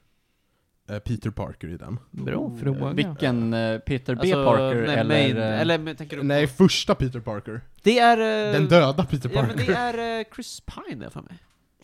Peter 1.00 1.30
Parker 1.30 1.68
i 1.68 1.78
den? 1.78 2.00
Bra 2.12 2.52
fråga. 2.64 2.90
Vilken 2.94 3.54
eh, 3.54 3.80
Peter 3.80 4.16
B. 4.16 4.22
Alltså, 4.22 4.46
Parker 4.46 4.82
nej, 4.88 4.96
eller... 4.96 5.04
main, 5.04 5.38
eh, 5.38 5.62
eller 5.62 5.78
men, 5.78 5.96
tänker 5.96 6.18
du 6.18 6.24
Nej, 6.24 6.48
första 6.48 6.96
Peter 6.96 7.20
Parker. 7.20 7.62
Det 7.84 8.00
är... 8.00 8.18
eh, 8.48 8.54
Den 8.54 8.68
döda 8.68 9.06
Peter 9.06 9.30
Ja 9.34 9.42
Parker. 9.42 9.56
men 9.58 9.66
det 9.66 9.74
är 9.74 10.20
eh, 10.20 10.26
Chris 10.36 10.62
Pine 10.62 11.10
för 11.10 11.22
mig. 11.22 11.34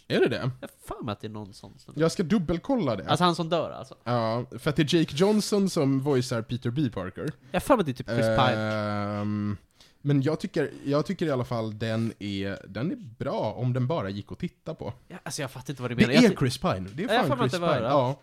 Är 0.09 0.19
det 0.19 0.27
det? 0.27 0.35
Jag 0.35 0.67
har 0.67 0.95
för 0.97 1.03
mig 1.05 1.11
att 1.13 1.21
det 1.21 1.27
är 1.27 1.31
någon 1.31 1.53
sån 1.53 1.79
snubbe. 1.79 1.99
Jag 2.01 2.11
ska 2.11 2.23
dubbelkolla 2.23 2.95
det. 2.95 3.07
Alltså 3.07 3.23
han 3.23 3.35
som 3.35 3.49
dör 3.49 3.71
alltså. 3.71 3.95
Ja, 4.03 4.45
för 4.59 4.69
att 4.69 4.75
det 4.75 4.93
är 4.93 4.95
Jake 4.99 5.15
Johnson 5.15 5.69
som 5.69 5.99
voicear 5.99 6.41
Peter 6.41 6.69
B. 6.69 6.89
Parker. 6.93 7.31
Jag 7.51 7.55
har 7.55 7.59
för 7.59 7.75
mig 7.75 7.79
att 7.81 7.85
det 7.85 7.91
är 7.91 7.93
typ 7.93 8.07
Chris 8.07 8.25
Pine. 8.25 8.61
Ehm, 8.61 9.57
men 10.01 10.21
jag 10.21 10.39
tycker, 10.39 10.71
jag 10.85 11.05
tycker 11.05 11.25
i 11.25 11.31
alla 11.31 11.45
fall 11.45 11.79
den 11.79 12.13
är, 12.19 12.57
den 12.67 12.91
är 12.91 12.95
bra 12.95 13.53
om 13.57 13.73
den 13.73 13.87
bara 13.87 14.09
gick 14.09 14.31
att 14.31 14.39
titta 14.39 14.75
på. 14.75 14.93
Ja, 15.07 15.17
alltså 15.23 15.41
jag 15.41 15.51
fattar 15.51 15.71
inte 15.71 15.81
vad 15.81 15.91
du 15.91 15.95
Det 15.95 16.07
menar. 16.07 16.13
Jag 16.23 16.31
är 16.31 16.35
Chris 16.37 16.57
Pine. 16.57 16.87
Det 16.93 17.03
är 17.03 17.07
Ja, 17.07 17.13
jag 17.13 17.27
fan 17.27 17.27
får 17.27 17.35
mig 17.35 17.45
att 17.45 17.51
Chris 17.51 17.61
det 17.61 17.67
var 17.67 17.73
Pine. 17.75 17.83
det. 17.87 17.89
Ja. 17.89 18.19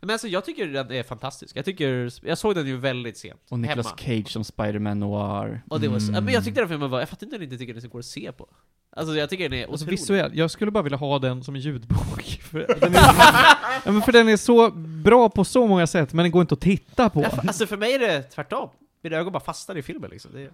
Men 0.00 0.10
alltså 0.10 0.28
jag 0.28 0.44
tycker 0.44 0.66
den 0.66 0.90
är 0.92 1.02
fantastisk. 1.02 1.56
Jag 1.56 1.64
tycker, 1.64 2.10
jag 2.26 2.38
såg 2.38 2.54
den 2.54 2.66
ju 2.66 2.76
väldigt 2.76 3.16
sent. 3.18 3.40
Och 3.50 3.58
Nicolas 3.58 3.86
hemma. 3.86 3.96
Cage 3.98 4.30
som 4.32 4.44
Spider-Man 4.44 5.00
Noir. 5.00 5.62
Och 5.70 5.80
det 5.80 5.88
var 5.88 5.98
så, 5.98 6.08
Mm. 6.12 6.24
men 6.24 6.34
jag 6.34 6.44
tyckte 6.44 6.60
den 6.60 6.68
filmen 6.68 6.90
var, 6.90 6.98
jag 7.00 7.08
fattar 7.08 7.26
inte 7.26 7.36
att 7.36 7.40
ni 7.40 7.44
inte 7.44 7.58
tycker 7.58 7.74
den 7.74 7.84
är 7.84 7.88
går 7.88 7.98
att 7.98 8.04
se 8.04 8.32
på. 8.32 8.48
Alltså 8.96 9.14
jag 9.14 9.30
tycker 9.30 9.48
den 9.48 9.58
är 9.58 9.62
Alltså 9.62 9.74
otrolig. 9.84 9.90
visuellt, 9.98 10.34
jag 10.34 10.50
skulle 10.50 10.70
bara 10.70 10.82
vilja 10.82 10.98
ha 10.98 11.18
den 11.18 11.44
som 11.44 11.54
en 11.54 11.60
ljudbok. 11.60 12.22
För 12.42 12.58
den 12.80 12.94
är, 12.94 12.98
ja, 13.84 13.92
men 13.92 14.02
för 14.02 14.12
den 14.12 14.28
är 14.28 14.36
så 14.36 14.70
bra 15.04 15.28
på 15.28 15.44
så 15.44 15.66
många 15.66 15.86
sätt, 15.86 16.12
men 16.12 16.22
den 16.22 16.32
går 16.32 16.40
inte 16.42 16.54
att 16.54 16.60
titta 16.60 17.10
på. 17.10 17.24
Alltså 17.24 17.66
för 17.66 17.76
mig 17.76 17.94
är 17.94 17.98
det 17.98 18.22
tvärtom. 18.22 18.68
Mina 19.02 19.16
ögon 19.16 19.32
bara 19.32 19.40
fastnar 19.44 19.76
i 19.76 19.82
filmen 19.82 20.10
liksom. 20.10 20.30
Det 20.34 20.42
är... 20.42 20.50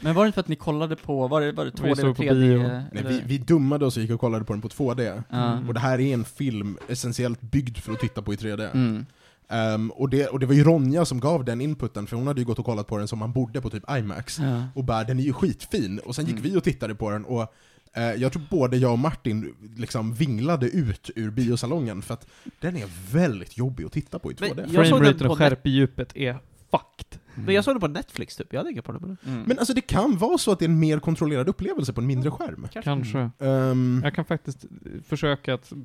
Men 0.00 0.14
var 0.14 0.24
det 0.24 0.26
inte 0.26 0.34
för 0.34 0.40
att 0.40 0.48
ni 0.48 0.56
kollade 0.56 0.96
på, 0.96 1.28
var 1.28 1.40
det, 1.40 1.52
var 1.52 1.64
det 1.64 1.70
2D 1.70 1.88
Vi 1.88 1.94
såg 1.96 1.98
eller 2.04 2.14
på 2.14 2.22
3D? 2.22 2.34
bio. 2.40 2.58
Nej, 2.92 3.04
vi, 3.08 3.22
vi 3.26 3.38
dummade 3.38 3.86
oss 3.86 3.96
och 3.96 4.02
gick 4.02 4.10
och 4.12 4.20
kollade 4.20 4.44
på 4.44 4.52
den 4.52 4.62
på 4.62 4.68
2D. 4.68 5.22
Ja. 5.30 5.58
Och 5.68 5.74
det 5.74 5.80
här 5.80 6.00
är 6.00 6.14
en 6.14 6.24
film 6.24 6.78
essentiellt 6.88 7.40
byggd 7.40 7.76
för 7.78 7.92
att 7.92 8.00
titta 8.00 8.22
på 8.22 8.32
i 8.32 8.36
3D. 8.36 8.70
Mm. 8.74 9.06
Ehm, 9.48 9.90
och, 9.90 10.08
det, 10.08 10.26
och 10.26 10.40
det 10.40 10.46
var 10.46 10.54
ju 10.54 10.64
Ronja 10.64 11.04
som 11.04 11.20
gav 11.20 11.44
den 11.44 11.60
inputen, 11.60 12.06
för 12.06 12.16
hon 12.16 12.26
hade 12.26 12.40
ju 12.40 12.44
gått 12.46 12.58
och 12.58 12.64
kollat 12.64 12.86
på 12.86 12.98
den 12.98 13.08
som 13.08 13.18
man 13.18 13.32
borde 13.32 13.60
på 13.60 13.70
typ 13.70 13.90
IMAX. 13.98 14.38
Ja. 14.38 14.64
Och 14.74 14.84
bara, 14.84 15.04
den 15.04 15.18
är 15.18 15.22
ju 15.22 15.32
skitfin. 15.32 15.98
Och 15.98 16.14
sen 16.14 16.24
gick 16.26 16.36
Mm. 16.38 16.50
vi 16.50 16.56
och 16.58 16.64
tittade 16.64 16.94
på 16.94 17.10
den 17.10 17.24
och 17.24 17.54
eh, 17.92 18.02
jag 18.14 18.32
tror 18.32 18.42
både 18.50 18.76
jag 18.76 18.92
och 18.92 18.98
Martin 18.98 19.54
liksom 19.76 20.14
vinglade 20.14 20.66
ut 20.66 21.10
ur 21.16 21.30
biosalongen 21.30 22.02
för 22.02 22.14
att 22.14 22.26
den 22.60 22.76
är 22.76 22.86
väldigt 23.12 23.58
jobbig 23.58 23.84
att 23.84 23.92
titta 23.92 24.18
på 24.18 24.32
i 24.32 24.34
2D. 24.34 24.52
Men 24.56 24.56
jag 24.56 24.66
såg 24.68 24.76
den 24.76 24.88
Frameraten 24.88 25.26
på 25.26 25.32
och 25.32 25.38
skärpedjupet 25.38 26.16
är 26.16 26.38
fucked. 26.70 27.20
Men 27.34 27.54
jag 27.54 27.64
såg 27.64 27.74
den 27.74 27.80
på 27.80 27.88
Netflix 27.88 28.36
typ, 28.36 28.52
jag 28.52 28.60
hade 28.60 28.70
inga 28.70 28.82
problem 28.82 29.08
med 29.08 29.16
det. 29.24 29.30
Mm. 29.30 29.42
Men 29.46 29.58
alltså 29.58 29.74
det 29.74 29.80
kan 29.80 30.16
vara 30.16 30.38
så 30.38 30.52
att 30.52 30.58
det 30.58 30.64
är 30.64 30.68
en 30.68 30.78
mer 30.80 30.98
kontrollerad 30.98 31.48
upplevelse 31.48 31.92
på 31.92 32.00
en 32.00 32.06
mindre 32.06 32.30
skärm. 32.30 32.68
Kanske. 32.82 33.30
Ehm, 33.38 34.00
Jag 34.04 34.14
kan 34.14 34.24
faktiskt 34.24 34.64
eh, 34.64 34.70
försöka 35.02 35.54
att 35.54 35.72
eh, 35.72 35.78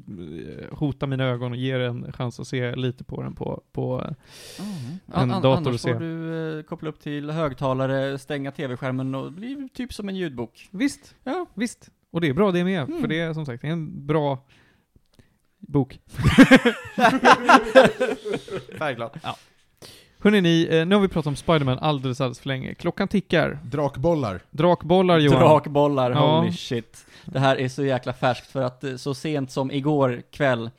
hota 0.77 1.07
mina 1.07 1.23
ögon 1.23 1.51
och 1.51 1.57
ge 1.57 1.77
det 1.77 1.85
en 1.85 2.11
chans 2.13 2.39
att 2.39 2.47
se 2.47 2.75
lite 2.75 3.03
på 3.03 3.21
den 3.23 3.35
på, 3.35 3.61
på 3.71 3.99
An- 3.99 4.15
en 5.13 5.31
an- 5.31 5.41
dator 5.41 5.67
annars 5.69 5.81
får 5.81 5.93
du 5.99 6.57
eh, 6.57 6.63
koppla 6.63 6.89
upp 6.89 6.99
till 6.99 7.29
högtalare, 7.29 8.17
stänga 8.19 8.51
tv-skärmen 8.51 9.15
och 9.15 9.25
det 9.31 9.31
blir 9.39 9.67
typ 9.73 9.93
som 9.93 10.09
en 10.09 10.15
ljudbok. 10.15 10.67
Visst, 10.71 11.15
ja, 11.23 11.45
visst. 11.53 11.89
Och 12.11 12.21
det 12.21 12.27
är 12.27 12.33
bra 12.33 12.51
det 12.51 12.63
med, 12.63 12.83
Mm. 12.89 13.01
för 13.01 13.07
det 13.07 13.19
är 13.19 13.33
som 13.33 13.45
sagt 13.45 13.61
det 13.61 13.67
är 13.67 13.71
en 13.71 14.05
bra 14.07 14.45
bok. 15.59 15.99
Färgglad. 18.77 19.19
Hörrni 20.25 20.41
ni, 20.41 20.67
eh, 20.71 20.85
nu 20.85 20.95
har 20.95 21.01
vi 21.01 21.07
pratat 21.07 21.27
om 21.27 21.35
Spiderman 21.35 21.79
alldeles, 21.79 22.21
alldeles 22.21 22.39
för 22.39 22.47
länge. 22.47 22.73
Klockan 22.73 23.07
tickar. 23.07 23.59
drakbollar. 23.63 24.39
Drakbollar 24.51 25.19
Johan. 25.19 25.39
Drakbollar, 25.39 26.11
Ja. 26.11 26.39
holy 26.39 26.51
shit. 26.51 27.05
Det 27.25 27.39
här 27.39 27.55
är 27.59 27.69
så 27.69 27.83
jäkla 27.85 28.13
färskt 28.13 28.51
för 28.51 28.61
att 28.61 28.83
eh, 28.83 28.95
så 28.95 29.13
sent 29.13 29.51
som 29.51 29.71
igår 29.71 30.21
kväll 30.31 30.69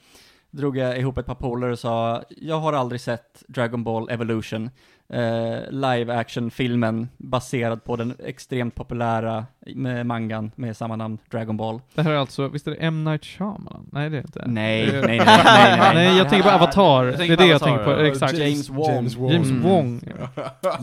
drog 0.56 0.76
jag 0.76 0.98
ihop 0.98 1.18
ett 1.18 1.26
par 1.26 1.34
polare 1.34 1.72
och 1.72 1.78
sa 1.78 2.22
jag 2.28 2.60
har 2.60 2.72
aldrig 2.72 3.00
sett 3.00 3.42
Dragon 3.48 3.84
Ball 3.84 4.10
Evolution, 4.10 4.70
eh, 5.08 5.56
live 5.70 6.14
action-filmen 6.16 7.08
baserad 7.16 7.84
på 7.84 7.96
den 7.96 8.14
extremt 8.24 8.74
populära 8.74 9.46
med 9.74 10.06
mangan 10.06 10.50
med 10.56 10.76
samma 10.76 10.96
namn, 10.96 11.18
Dragon 11.30 11.56
Ball. 11.56 11.80
Det 11.94 12.02
här 12.02 12.10
är 12.12 12.16
alltså, 12.16 12.48
visst 12.48 12.66
är 12.66 12.70
det 12.70 12.76
M. 12.76 13.04
Night 13.04 13.24
Shyamalan? 13.24 13.86
Nej 13.92 14.10
det 14.10 14.16
är 14.16 14.20
inte. 14.20 14.44
Nej, 14.46 14.86
Det 14.86 14.98
är- 14.98 15.06
nej, 15.06 15.18
nej, 15.18 15.42
nej, 15.44 15.78
nej. 15.78 15.94
Nej, 15.94 16.18
jag 16.18 16.28
tänker 16.30 16.48
på 16.48 16.54
Avatar. 16.54 17.04
Det 17.04 17.24
är 17.26 17.36
det 17.36 17.46
jag 17.46 17.62
tänker 17.62 17.84
på, 17.84 17.90
ja. 17.90 18.06
exakt. 18.06 18.38
James 18.38 18.68
Wong. 18.70 18.94
James 18.94 19.16
Wong. 19.16 19.32
James 19.32 19.50
Mm. 19.50 19.62
Wong. 19.62 20.00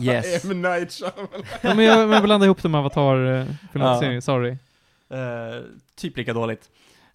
Yes. 0.00 0.44
M. 0.50 0.62
Night 0.62 0.92
Shyamalan. 0.92 1.28
Ja, 1.60 1.74
men 1.74 1.84
jag, 1.84 1.98
jag 1.98 2.22
blandade 2.22 2.44
ihop 2.44 2.62
det 2.62 2.68
med 2.68 2.78
Avatar-filmatiseringen, 2.80 4.22
sorry. 4.22 4.50
Eh, 5.10 5.62
typ 5.96 6.16
lika 6.16 6.32
dåligt. 6.32 6.70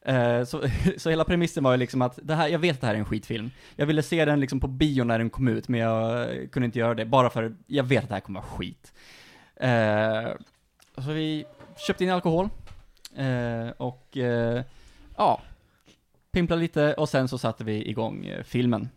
Eh, 0.10 0.44
så, 0.44 0.64
så 0.98 1.10
hela 1.10 1.24
premissen 1.24 1.64
var 1.64 1.72
ju 1.72 1.78
liksom 1.78 2.02
att, 2.02 2.20
det 2.24 2.36
här, 2.36 2.48
jag 2.48 2.60
vet 2.60 2.76
att 2.76 2.82
det 2.82 2.88
här 2.88 2.94
är 2.94 3.00
en 3.00 3.06
skitfilm. 3.06 3.52
Jag 3.76 3.86
ville 3.86 4.04
se 4.04 4.26
den 4.26 4.40
liksom 4.40 4.60
på 4.60 4.68
bio 4.68 5.04
när 5.04 5.18
den 5.18 5.30
kom 5.30 5.48
ut, 5.48 5.68
men 5.68 5.80
jag 5.80 6.28
kunde 6.52 6.66
inte 6.66 6.80
göra 6.80 6.94
det, 6.94 7.06
bara 7.06 7.30
för 7.30 7.56
jag 7.68 7.84
vet 7.84 8.04
att 8.04 8.10
det 8.10 8.16
här 8.16 8.22
kommer 8.22 8.40
vara 8.40 8.50
skit. 8.50 8.94
Eh, 9.56 10.32
så 11.04 11.12
vi 11.12 11.46
köpte 11.88 12.04
in 12.04 12.10
alkohol, 12.10 12.50
eh, 13.16 13.70
och 13.78 14.18
ja, 15.18 15.42
pimplade 16.32 16.62
lite, 16.62 16.94
och 16.94 17.10
sen 17.10 17.28
så 17.28 17.38
satte 17.38 17.64
vi 17.64 17.90
igång 17.90 18.32
filmen. 18.44 18.90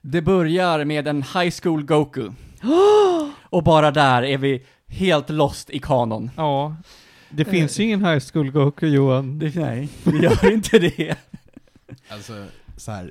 Det 0.00 0.22
börjar 0.22 0.84
med 0.84 1.08
en 1.08 1.22
High 1.22 1.54
School 1.62 1.84
Goku. 1.84 2.30
och 3.42 3.62
bara 3.62 3.90
där 3.90 4.22
är 4.22 4.38
vi 4.38 4.66
helt 4.86 5.30
lost 5.30 5.70
i 5.70 5.78
kanon. 5.78 6.30
Ja. 6.36 6.76
Det 7.30 7.44
finns 7.44 7.80
ju 7.80 7.84
ingen 7.84 8.04
High 8.04 8.20
School 8.32 8.50
Goku 8.50 8.86
Johan. 8.86 9.38
Det 9.38 9.54
nej, 9.54 9.88
det 10.04 10.16
gör 10.18 10.52
inte 10.52 10.78
det. 10.78 11.16
Alltså, 12.08 12.46
så 12.76 12.90
här, 12.92 13.10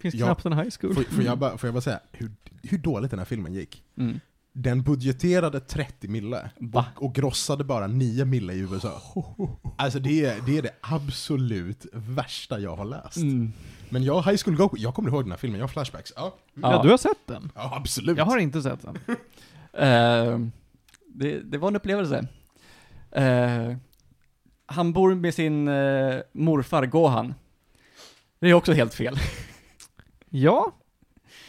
finns 0.00 0.14
Ja. 0.14 0.26
knappt 0.26 0.44
en 0.44 0.52
High 0.52 0.70
School. 0.80 0.94
får, 0.94 1.02
får, 1.02 1.24
jag 1.24 1.38
bara, 1.38 1.58
får 1.58 1.66
jag 1.66 1.74
bara 1.74 1.80
säga 1.80 2.00
hur, 2.12 2.30
hur 2.62 2.78
dåligt 2.78 3.10
den 3.10 3.18
här 3.18 3.26
filmen 3.26 3.54
gick? 3.54 3.82
Mm. 3.98 4.20
Den 4.52 4.82
budgeterade 4.82 5.60
30 5.60 6.08
mille 6.08 6.50
Va? 6.58 6.86
och 6.96 7.14
grossade 7.14 7.64
bara 7.64 7.86
9 7.86 8.24
mille 8.24 8.52
i 8.52 8.58
USA. 8.58 9.02
Alltså 9.76 9.98
det 9.98 10.24
är, 10.24 10.40
det 10.46 10.58
är 10.58 10.62
det 10.62 10.74
absolut 10.80 11.86
värsta 11.92 12.58
jag 12.60 12.76
har 12.76 12.84
läst. 12.84 13.16
Mm. 13.16 13.52
Men 13.88 14.04
jag, 14.04 14.22
High 14.22 14.36
School 14.44 14.56
Goku, 14.56 14.76
jag 14.80 14.94
kommer 14.94 15.10
ihåg 15.10 15.24
den 15.24 15.30
här 15.30 15.38
filmen, 15.38 15.58
jag 15.60 15.64
har 15.66 15.68
flashbacks. 15.72 16.12
Ja, 16.16 16.34
Ja. 16.54 16.72
Ja. 16.72 16.82
du 16.82 16.90
har 16.90 16.98
sett 16.98 17.26
den? 17.26 17.50
ja 17.54 17.76
absolut. 17.76 18.18
Jag 18.18 18.24
har 18.24 18.38
inte 18.38 18.62
sett 18.62 18.80
den. 18.82 18.98
Eh, 19.78 20.38
det, 21.06 21.40
det 21.40 21.58
var 21.58 21.68
en 21.68 21.76
upplevelse. 21.76 22.26
Eh, 23.14 23.76
han 24.66 24.92
bor 24.92 25.14
med 25.14 25.34
sin 25.34 25.68
eh, 25.68 26.14
morfar 26.32 26.86
Gohan. 26.86 27.34
Det 28.38 28.48
är 28.50 28.54
också 28.54 28.72
helt 28.72 28.94
fel. 28.94 29.16
Ja. 30.36 30.72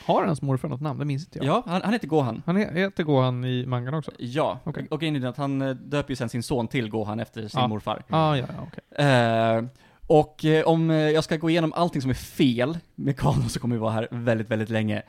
Har 0.05 0.26
hans 0.26 0.41
morfar 0.41 0.68
något 0.70 0.82
namn? 0.82 0.99
Det 0.99 1.05
minns 1.05 1.26
inte 1.26 1.38
jag. 1.38 1.45
Ja, 1.47 1.63
han, 1.66 1.82
han 1.82 1.93
heter 1.93 2.07
Gohan. 2.07 2.41
Han 2.45 2.57
he- 2.57 2.74
heter 2.74 3.03
Gohan 3.03 3.45
i 3.45 3.66
mangan 3.66 3.93
också? 3.93 4.11
Ja, 4.18 4.59
Okej. 4.63 4.88
och 4.91 4.99
grejen 4.99 5.24
är 5.24 5.28
att 5.28 5.38
han 5.38 5.61
eh, 5.61 5.70
döper 5.70 6.09
ju 6.11 6.16
sen 6.16 6.30
sin 6.30 6.43
son 6.43 6.68
till 6.68 6.89
Gohan 6.89 7.20
efter 7.20 7.47
sin 7.47 7.59
Ja. 7.61 7.68
morfar. 7.68 8.03
Ah, 8.09 8.36
ja, 8.36 8.45
ja, 8.57 8.68
okej. 8.68 9.05
Eh, 9.07 9.63
och 10.07 10.45
eh, 10.45 10.66
om 10.68 10.89
eh, 10.89 10.95
jag 10.97 11.24
ska 11.24 11.38
gå 11.38 11.49
igenom 11.49 11.74
allting 11.74 12.01
som 12.01 12.09
är 12.09 12.16
fel 12.16 12.78
med 12.95 13.18
kanon 13.20 13.49
så 13.49 13.59
kommer 13.59 13.76
vi 13.76 13.80
vara 13.80 13.91
här 13.91 14.07
väldigt, 14.11 14.49
väldigt 14.51 14.70
länge. 14.70 15.01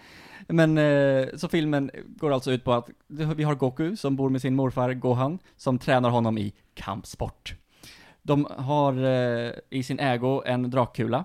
Men 0.49 0.79
eh, 0.79 1.29
så 1.37 1.49
filmen 1.49 1.91
går 2.07 2.33
alltså 2.33 2.53
ut 2.53 2.65
på 2.65 2.73
att 2.73 2.91
vi 3.07 3.45
har 3.45 3.55
Goku 3.55 3.97
som 3.97 4.17
bor 4.17 4.31
med 4.31 4.43
sin 4.43 4.55
morfar 4.55 4.93
Gohan 4.93 5.39
som 5.57 5.79
tränar 5.79 6.11
honom 6.11 6.39
i 6.39 6.53
kampsport. 6.75 7.55
De 8.23 8.47
har 8.51 9.05
eh, 9.05 9.53
i 9.71 9.83
sin 9.83 9.99
ägo 9.99 10.43
en 10.47 10.71
drakkula. 10.71 11.25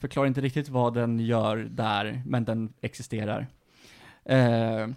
Förklarar 0.00 0.26
inte 0.26 0.40
riktigt 0.40 0.68
vad 0.68 0.94
den 0.94 1.20
gör 1.20 1.56
där, 1.56 2.22
men 2.26 2.44
den 2.44 2.72
existerar. 2.80 3.46
Eh, 4.24 4.88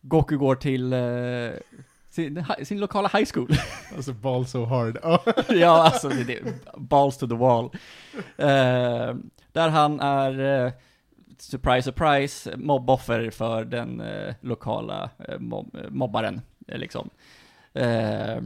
Goku 0.00 0.36
går 0.36 0.54
till 0.54 0.92
eh, 0.92 1.78
sin, 2.10 2.44
sin 2.62 2.80
lokala 2.80 3.08
high 3.08 3.30
school. 3.34 3.48
Alltså 3.96 4.12
ball 4.12 4.46
so 4.46 4.64
hard. 4.64 4.98
Ja. 5.02 5.22
ja, 5.48 5.82
alltså 5.82 6.08
det, 6.08 6.24
det, 6.24 6.42
balls 6.76 7.18
to 7.18 7.26
the 7.26 7.34
wall. 7.34 7.70
Eh, 8.36 9.16
där 9.52 9.68
han 9.68 10.00
är, 10.00 10.64
eh, 10.66 10.72
surprise, 11.42 11.82
surprise, 11.82 12.56
mobboffer 12.56 13.30
för 13.30 13.64
den 13.64 14.00
eh, 14.00 14.34
lokala 14.40 15.10
eh, 15.28 15.38
mob, 15.38 15.76
eh, 15.76 15.90
mobbaren, 15.90 16.40
eh, 16.68 16.78
liksom. 16.78 17.10
Eh, 17.74 18.42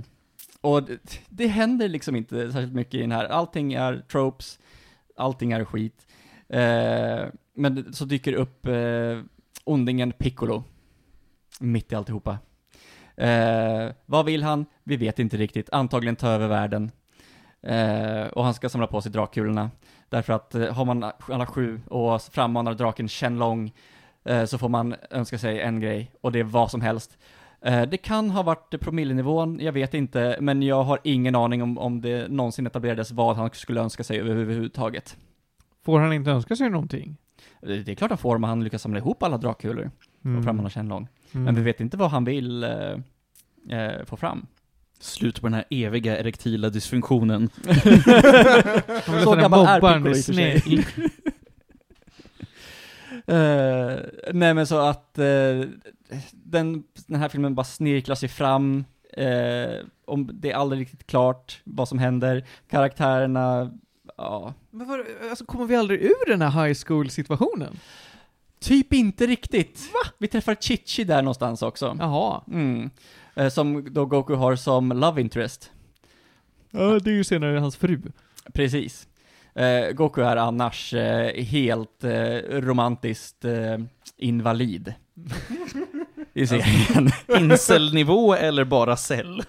och 0.61 0.83
det, 0.83 1.21
det 1.29 1.47
händer 1.47 1.89
liksom 1.89 2.17
inte 2.17 2.53
särskilt 2.53 2.75
mycket 2.75 2.95
i 2.95 3.01
den 3.01 3.13
här. 3.13 3.25
Allting 3.25 3.73
är 3.73 4.05
tropes, 4.09 4.59
allting 5.17 5.53
är 5.53 5.65
skit. 5.65 6.07
Eh, 6.49 7.25
men 7.55 7.93
så 7.95 8.05
dyker 8.05 8.33
upp 8.33 8.67
eh, 8.67 9.21
ondingen 9.65 10.13
Piccolo, 10.13 10.65
mitt 11.61 11.93
i 11.93 11.95
alltihopa. 11.95 12.39
Eh, 13.17 13.93
vad 14.07 14.27
vill 14.27 14.43
han? 14.43 14.67
Vi 14.85 14.97
vet 14.97 15.19
inte 15.19 15.37
riktigt. 15.37 15.71
Antagligen 15.73 16.17
ta 16.17 16.29
över 16.29 16.49
världen. 16.49 16.91
Eh, 17.63 18.27
och 18.27 18.45
han 18.45 18.55
ska 18.55 18.69
samla 18.69 18.87
på 18.87 19.01
sig 19.01 19.13
drakkulorna. 19.13 19.71
Därför 20.09 20.33
att 20.33 20.55
eh, 20.55 20.73
har 20.73 20.85
man 20.85 21.13
alla 21.29 21.47
sju 21.47 21.81
och 21.87 22.23
frammanar 22.23 22.75
draken 22.75 23.09
Shenlong 23.09 23.73
eh, 24.25 24.45
så 24.45 24.59
får 24.59 24.69
man 24.69 24.95
önska 25.11 25.39
sig 25.39 25.61
en 25.61 25.81
grej 25.81 26.13
och 26.21 26.33
det 26.33 26.41
är 26.41 26.45
vad 26.45 26.71
som 26.71 26.81
helst. 26.81 27.19
Eh, 27.61 27.83
det 27.83 27.97
kan 27.97 28.31
ha 28.31 28.43
varit 28.43 28.81
promillenivån, 28.81 29.61
jag 29.61 29.73
vet 29.73 29.95
inte, 29.95 30.37
men 30.41 30.63
jag 30.63 30.83
har 30.83 30.99
ingen 31.05 31.35
aning 31.35 31.63
om, 31.63 31.79
om 31.79 32.01
det 32.01 32.29
någonsin 32.29 32.67
etablerades 32.67 33.11
vad 33.11 33.37
han 33.37 33.51
skulle 33.53 33.81
önska 33.81 34.05
sig 34.05 34.21
överhuvudtaget. 34.21 35.17
Får 35.85 36.01
han 36.01 36.13
inte 36.13 36.31
önska 36.31 36.57
sig 36.57 36.71
någonting? 36.71 37.17
Det, 37.61 37.89
är 37.89 37.95
klart 37.95 38.11
han 38.11 38.19
får 38.19 38.37
om 38.37 38.43
han 38.43 38.65
lyckas 38.65 38.83
samla 38.83 38.99
ihop 38.99 39.23
alla 39.23 39.39
drakkulor 39.39 39.91
och 40.39 40.45
frammanar 40.45 40.71
Shenlong. 40.71 41.09
Mm. 41.33 41.45
Men 41.45 41.55
vi 41.55 41.63
vet 41.63 41.81
inte 41.81 41.97
vad 41.97 42.11
han 42.11 42.25
vill 42.25 42.65
eh, 42.65 44.05
få 44.05 44.17
fram. 44.17 44.47
Slut 44.99 45.41
på 45.41 45.47
den 45.47 45.55
här 45.55 45.65
eviga 45.71 46.19
erektila 46.19 46.71
dysfunktionen. 46.71 47.51
Så 49.25 49.35
gammal 49.35 49.67
är 49.67 49.81
Piccolo 49.81 50.11
i 50.11 50.13
och 50.13 50.25
för 50.25 50.33
sig. 50.33 50.61
snäll. 50.61 50.85
Eh, 53.29 53.97
nej 54.33 54.55
men 54.55 54.67
så 54.67 54.79
att 54.79 55.19
eh, 55.19 55.25
den, 56.33 56.85
den 57.07 57.21
här 57.21 57.29
filmen 57.29 57.55
bara 57.55 57.65
snirklar 57.65 58.15
sig 58.15 58.29
fram, 58.29 58.85
eh, 59.13 59.87
om 60.05 60.31
det 60.33 60.51
är 60.51 60.55
aldrig 60.55 60.81
riktigt 60.81 61.07
klart 61.07 61.61
vad 61.65 61.89
som 61.89 61.99
händer, 61.99 62.45
karaktärerna, 62.71 63.71
ja, 64.17 64.55
Men 64.71 64.89
var, 64.89 65.05
alltså 65.31 65.45
kommer 65.45 65.67
vi 65.67 65.77
aldrig 65.77 66.03
ur 66.03 66.29
den 66.29 66.43
här 66.43 66.67
high 66.67 66.79
school 66.87 67.11
situationen? 67.11 67.79
typ 68.61 68.93
inte 68.93 69.27
riktigt. 69.27 69.91
Va? 69.93 70.11
Vi 70.19 70.29
träffar 70.29 70.55
Chichi 70.55 71.05
där 71.05 71.23
någonstans 71.23 71.63
också. 71.63 71.97
Jaha. 72.01 72.43
Mm. 72.49 72.91
Eh, 73.37 73.49
som 73.49 73.95
då 73.95 74.07
Goku 74.07 74.35
har 74.35 74.57
som 74.57 74.89
love 74.89 75.21
interest. 75.21 75.71
Ja, 76.71 76.99
det 77.03 77.11
är 77.11 77.15
ju 77.15 77.25
senare 77.25 77.59
hans 77.59 77.77
fru. 77.77 78.03
Precis. 78.55 79.07
Eh, 79.55 79.91
Goku 79.91 80.23
är 80.23 80.37
annars 80.37 80.95
eh, 80.95 81.45
helt 81.45 82.05
eh, 82.05 82.11
romantiskt 82.51 83.45
eh, 83.45 83.79
invalid. 84.17 84.95
I 86.35 86.47
serien. 86.47 87.11
Incel-nivå 87.39 88.35
eller 88.35 88.65
bara 88.65 88.97
cell? 88.97 89.43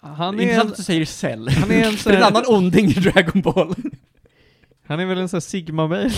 Han 0.00 0.40
är, 0.40 0.42
Intressant 0.42 0.64
en, 0.66 0.70
att 0.70 0.76
du 0.76 0.82
säger 0.82 1.04
cell. 1.04 1.48
han 1.48 1.70
är 1.70 1.86
en 1.86 1.96
sån 1.96 2.12
Det 2.12 2.18
är 2.18 2.22
en 2.22 2.26
annan 2.28 2.44
onding 2.46 2.86
i 2.86 2.92
Dragon 2.92 3.42
Ball. 3.42 3.74
han 4.86 5.00
är 5.00 5.06
väl 5.06 5.18
en 5.18 5.28
sån 5.28 5.36
här 5.36 5.40
sigma-mail? 5.40 6.12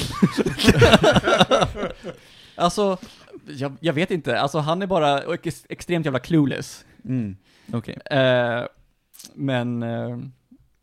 alltså, 2.57 2.99
jag, 3.47 3.77
jag 3.81 3.93
vet 3.93 4.11
inte. 4.11 4.41
Alltså 4.41 4.59
han 4.59 4.83
är 4.83 4.87
bara 4.87 5.35
ex- 5.35 5.67
extremt 5.69 6.05
jävla 6.05 6.19
clueless. 6.19 6.85
Mm. 7.05 7.37
Okej. 7.73 7.99
Eh, 8.05 8.65
men, 9.35 9.83
eh, 9.83 10.19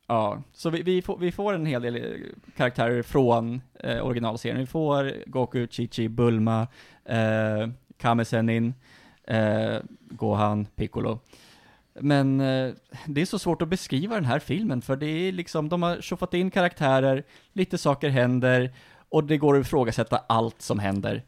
ja. 0.07 0.43
Så 0.53 0.69
vi, 0.69 0.81
vi, 0.81 1.01
får, 1.01 1.17
vi 1.17 1.31
får 1.31 1.53
en 1.53 1.65
hel 1.65 1.81
del 1.81 1.95
eh, 1.95 2.01
karaktärer 2.57 3.01
från 3.01 3.61
eh, 3.79 4.05
originalserien. 4.05 4.59
Vi 4.59 4.65
får 4.65 5.13
Goku, 5.25 5.67
Chi-Chi, 5.67 6.09
Bulma, 6.09 6.67
eh, 7.05 7.69
Kame 7.97 8.25
Sennin, 8.25 8.73
eh, 9.27 9.75
Gohan, 10.09 10.65
Piccolo. 10.65 11.19
Men 11.99 12.41
eh, 12.41 12.73
det 13.07 13.21
är 13.21 13.25
så 13.25 13.39
svårt 13.39 13.61
att 13.61 13.67
beskriva 13.67 14.15
den 14.15 14.25
här 14.25 14.39
filmen, 14.39 14.81
för 14.81 14.95
det 14.95 15.07
är 15.07 15.31
liksom, 15.31 15.69
de 15.69 15.83
har 15.83 16.01
tjoffat 16.01 16.33
in 16.33 16.51
karaktärer, 16.51 17.23
lite 17.53 17.77
saker 17.77 18.09
händer, 18.09 18.73
och 19.09 19.23
det 19.23 19.37
går 19.37 19.55
att 19.59 19.65
ifrågasätta 19.65 20.17
allt 20.17 20.61
som 20.61 20.79
händer. 20.79 21.23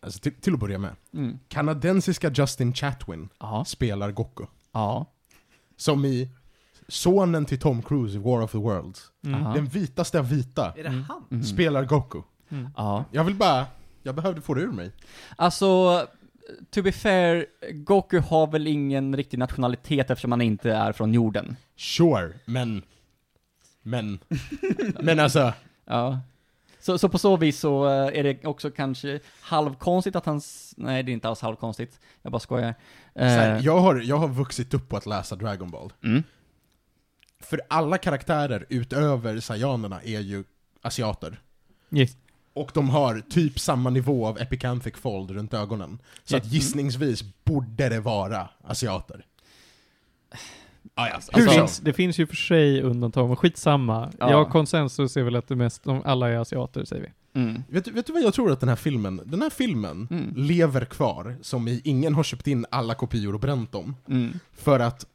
Alltså, 0.00 0.20
till, 0.20 0.34
till 0.34 0.54
att 0.54 0.60
börja 0.60 0.78
med. 0.78 0.96
Mm. 1.14 1.38
Kanadensiska 1.48 2.30
Justin 2.30 2.74
Chatwin 2.74 3.28
Ja. 3.40 3.64
spelar 3.64 4.10
Goku. 4.12 4.44
Ja. 4.72 5.06
Som 5.76 6.04
i 6.04 6.28
sonen 6.88 7.44
till 7.46 7.60
Tom 7.60 7.82
Cruise 7.82 8.14
i 8.16 8.18
War 8.18 8.42
of 8.42 8.52
the 8.52 8.58
Worlds. 8.58 9.12
Mm. 9.24 9.40
Aha. 9.42 9.54
Den 9.54 9.66
vitaste 9.66 10.18
av 10.18 10.28
vita 10.28 10.72
Är 10.76 10.82
det 10.82 10.88
Mm. 10.88 11.02
han? 11.08 11.24
Mhm. 11.28 11.44
spelar 11.44 11.84
Goku. 11.84 12.22
Mm. 12.48 12.68
Ja. 12.76 13.04
Jag 13.12 13.24
vill 13.24 13.34
bara, 13.34 13.66
jag 14.02 14.14
behövde 14.14 14.40
få 14.40 14.54
det 14.54 14.60
ur 14.60 14.72
mig. 14.72 14.92
Alltså, 15.36 16.00
to 16.70 16.82
be 16.82 16.92
fair, 16.92 17.46
Goku 17.72 18.18
har 18.20 18.46
väl 18.46 18.66
ingen 18.66 19.16
riktig 19.16 19.38
nationalitet 19.38 20.10
eftersom 20.10 20.32
han 20.32 20.40
inte 20.40 20.72
är 20.72 20.92
från 20.92 21.14
jorden. 21.14 21.56
Sure, 21.76 22.32
men... 22.44 22.82
Men... 23.82 24.18
men 25.00 25.20
alltså... 25.20 25.52
Ja. 25.84 26.20
Så, 26.88 26.98
så 26.98 27.08
på 27.08 27.18
så 27.18 27.36
vis 27.36 27.58
så 27.60 27.86
eh, 27.88 28.18
är 28.18 28.22
det 28.22 28.44
också 28.46 28.70
kanske 28.70 29.20
halvkonstigt 29.40 30.16
att 30.16 30.26
han... 30.26 30.36
s- 30.36 30.74
Nej, 30.76 31.02
det 31.02 31.10
är 31.10 31.12
inte 31.12 31.28
alls 31.28 31.40
halvkonstigt. 31.40 32.00
Jag 32.22 32.32
bara 32.32 32.40
skojar. 32.40 32.74
Här, 33.14 33.56
Eh, 33.56 33.64
jag, 33.64 33.78
har, 33.80 33.96
jag 34.00 34.16
har 34.16 34.28
vuxit 34.28 34.74
upp 34.74 34.88
på 34.88 34.96
att 34.96 35.06
läsa 35.06 35.36
Dragon 35.36 35.70
Ball. 35.70 35.92
mm. 36.04 36.22
För 37.40 37.60
alla 37.68 37.98
karaktärer 37.98 38.66
utöver 38.68 39.40
Saiyanerna 39.40 40.02
är 40.02 40.20
ju 40.20 40.44
asiater. 40.82 41.40
Yes. 41.90 42.16
Och 42.54 42.70
de 42.74 42.90
har 42.90 43.20
typ 43.20 43.60
samma 43.60 43.90
nivå 43.90 44.26
av 44.26 44.38
epicanthic 44.38 44.94
fold 44.96 45.30
runt 45.30 45.54
ögonen. 45.54 45.98
Så 46.24 46.36
att 46.36 46.42
Mm. 46.42 46.54
gissningsvis 46.54 47.24
borde 47.44 47.88
det 47.88 48.00
vara 48.00 48.48
asiater. 48.64 49.24
Ah, 50.94 51.06
ja. 51.08 51.14
Alltså- 51.14 51.50
finns, 51.50 51.78
det 51.78 51.92
finns 51.92 52.18
ju 52.18 52.26
för 52.26 52.36
sig 52.36 52.82
undantag, 52.82 53.26
men 53.28 53.36
skitsamma. 53.36 54.10
Ja. 54.18 54.30
Ja, 54.30 54.44
konsensus 54.50 55.16
är 55.16 55.22
väl 55.22 55.36
att 55.36 55.48
det 55.48 55.56
mest, 55.56 55.84
de, 55.84 56.02
alla 56.04 56.28
är 56.28 56.36
asiater, 56.36 56.84
säger 56.84 57.02
vi. 57.02 57.40
Mm. 57.40 57.62
Vet, 57.68 57.84
du- 57.84 57.90
vet 57.90 58.06
du 58.06 58.12
vad 58.12 58.22
jag 58.22 58.34
tror 58.34 58.52
att 58.52 58.60
den 58.60 58.68
här 58.68 58.76
filmen, 58.76 59.20
den 59.24 59.42
här 59.42 59.50
filmen 59.50 60.08
Mm. 60.10 60.32
lever 60.36 60.84
kvar, 60.84 61.36
som 61.42 61.68
i 61.68 61.80
ingen 61.84 62.14
har 62.14 62.22
köpt 62.22 62.46
in 62.46 62.66
alla 62.70 62.94
kopior 62.94 63.34
och 63.34 63.40
bränt 63.40 63.72
dem. 63.72 63.96
Mm. 64.08 64.30
För 64.52 64.80
att 64.80 65.06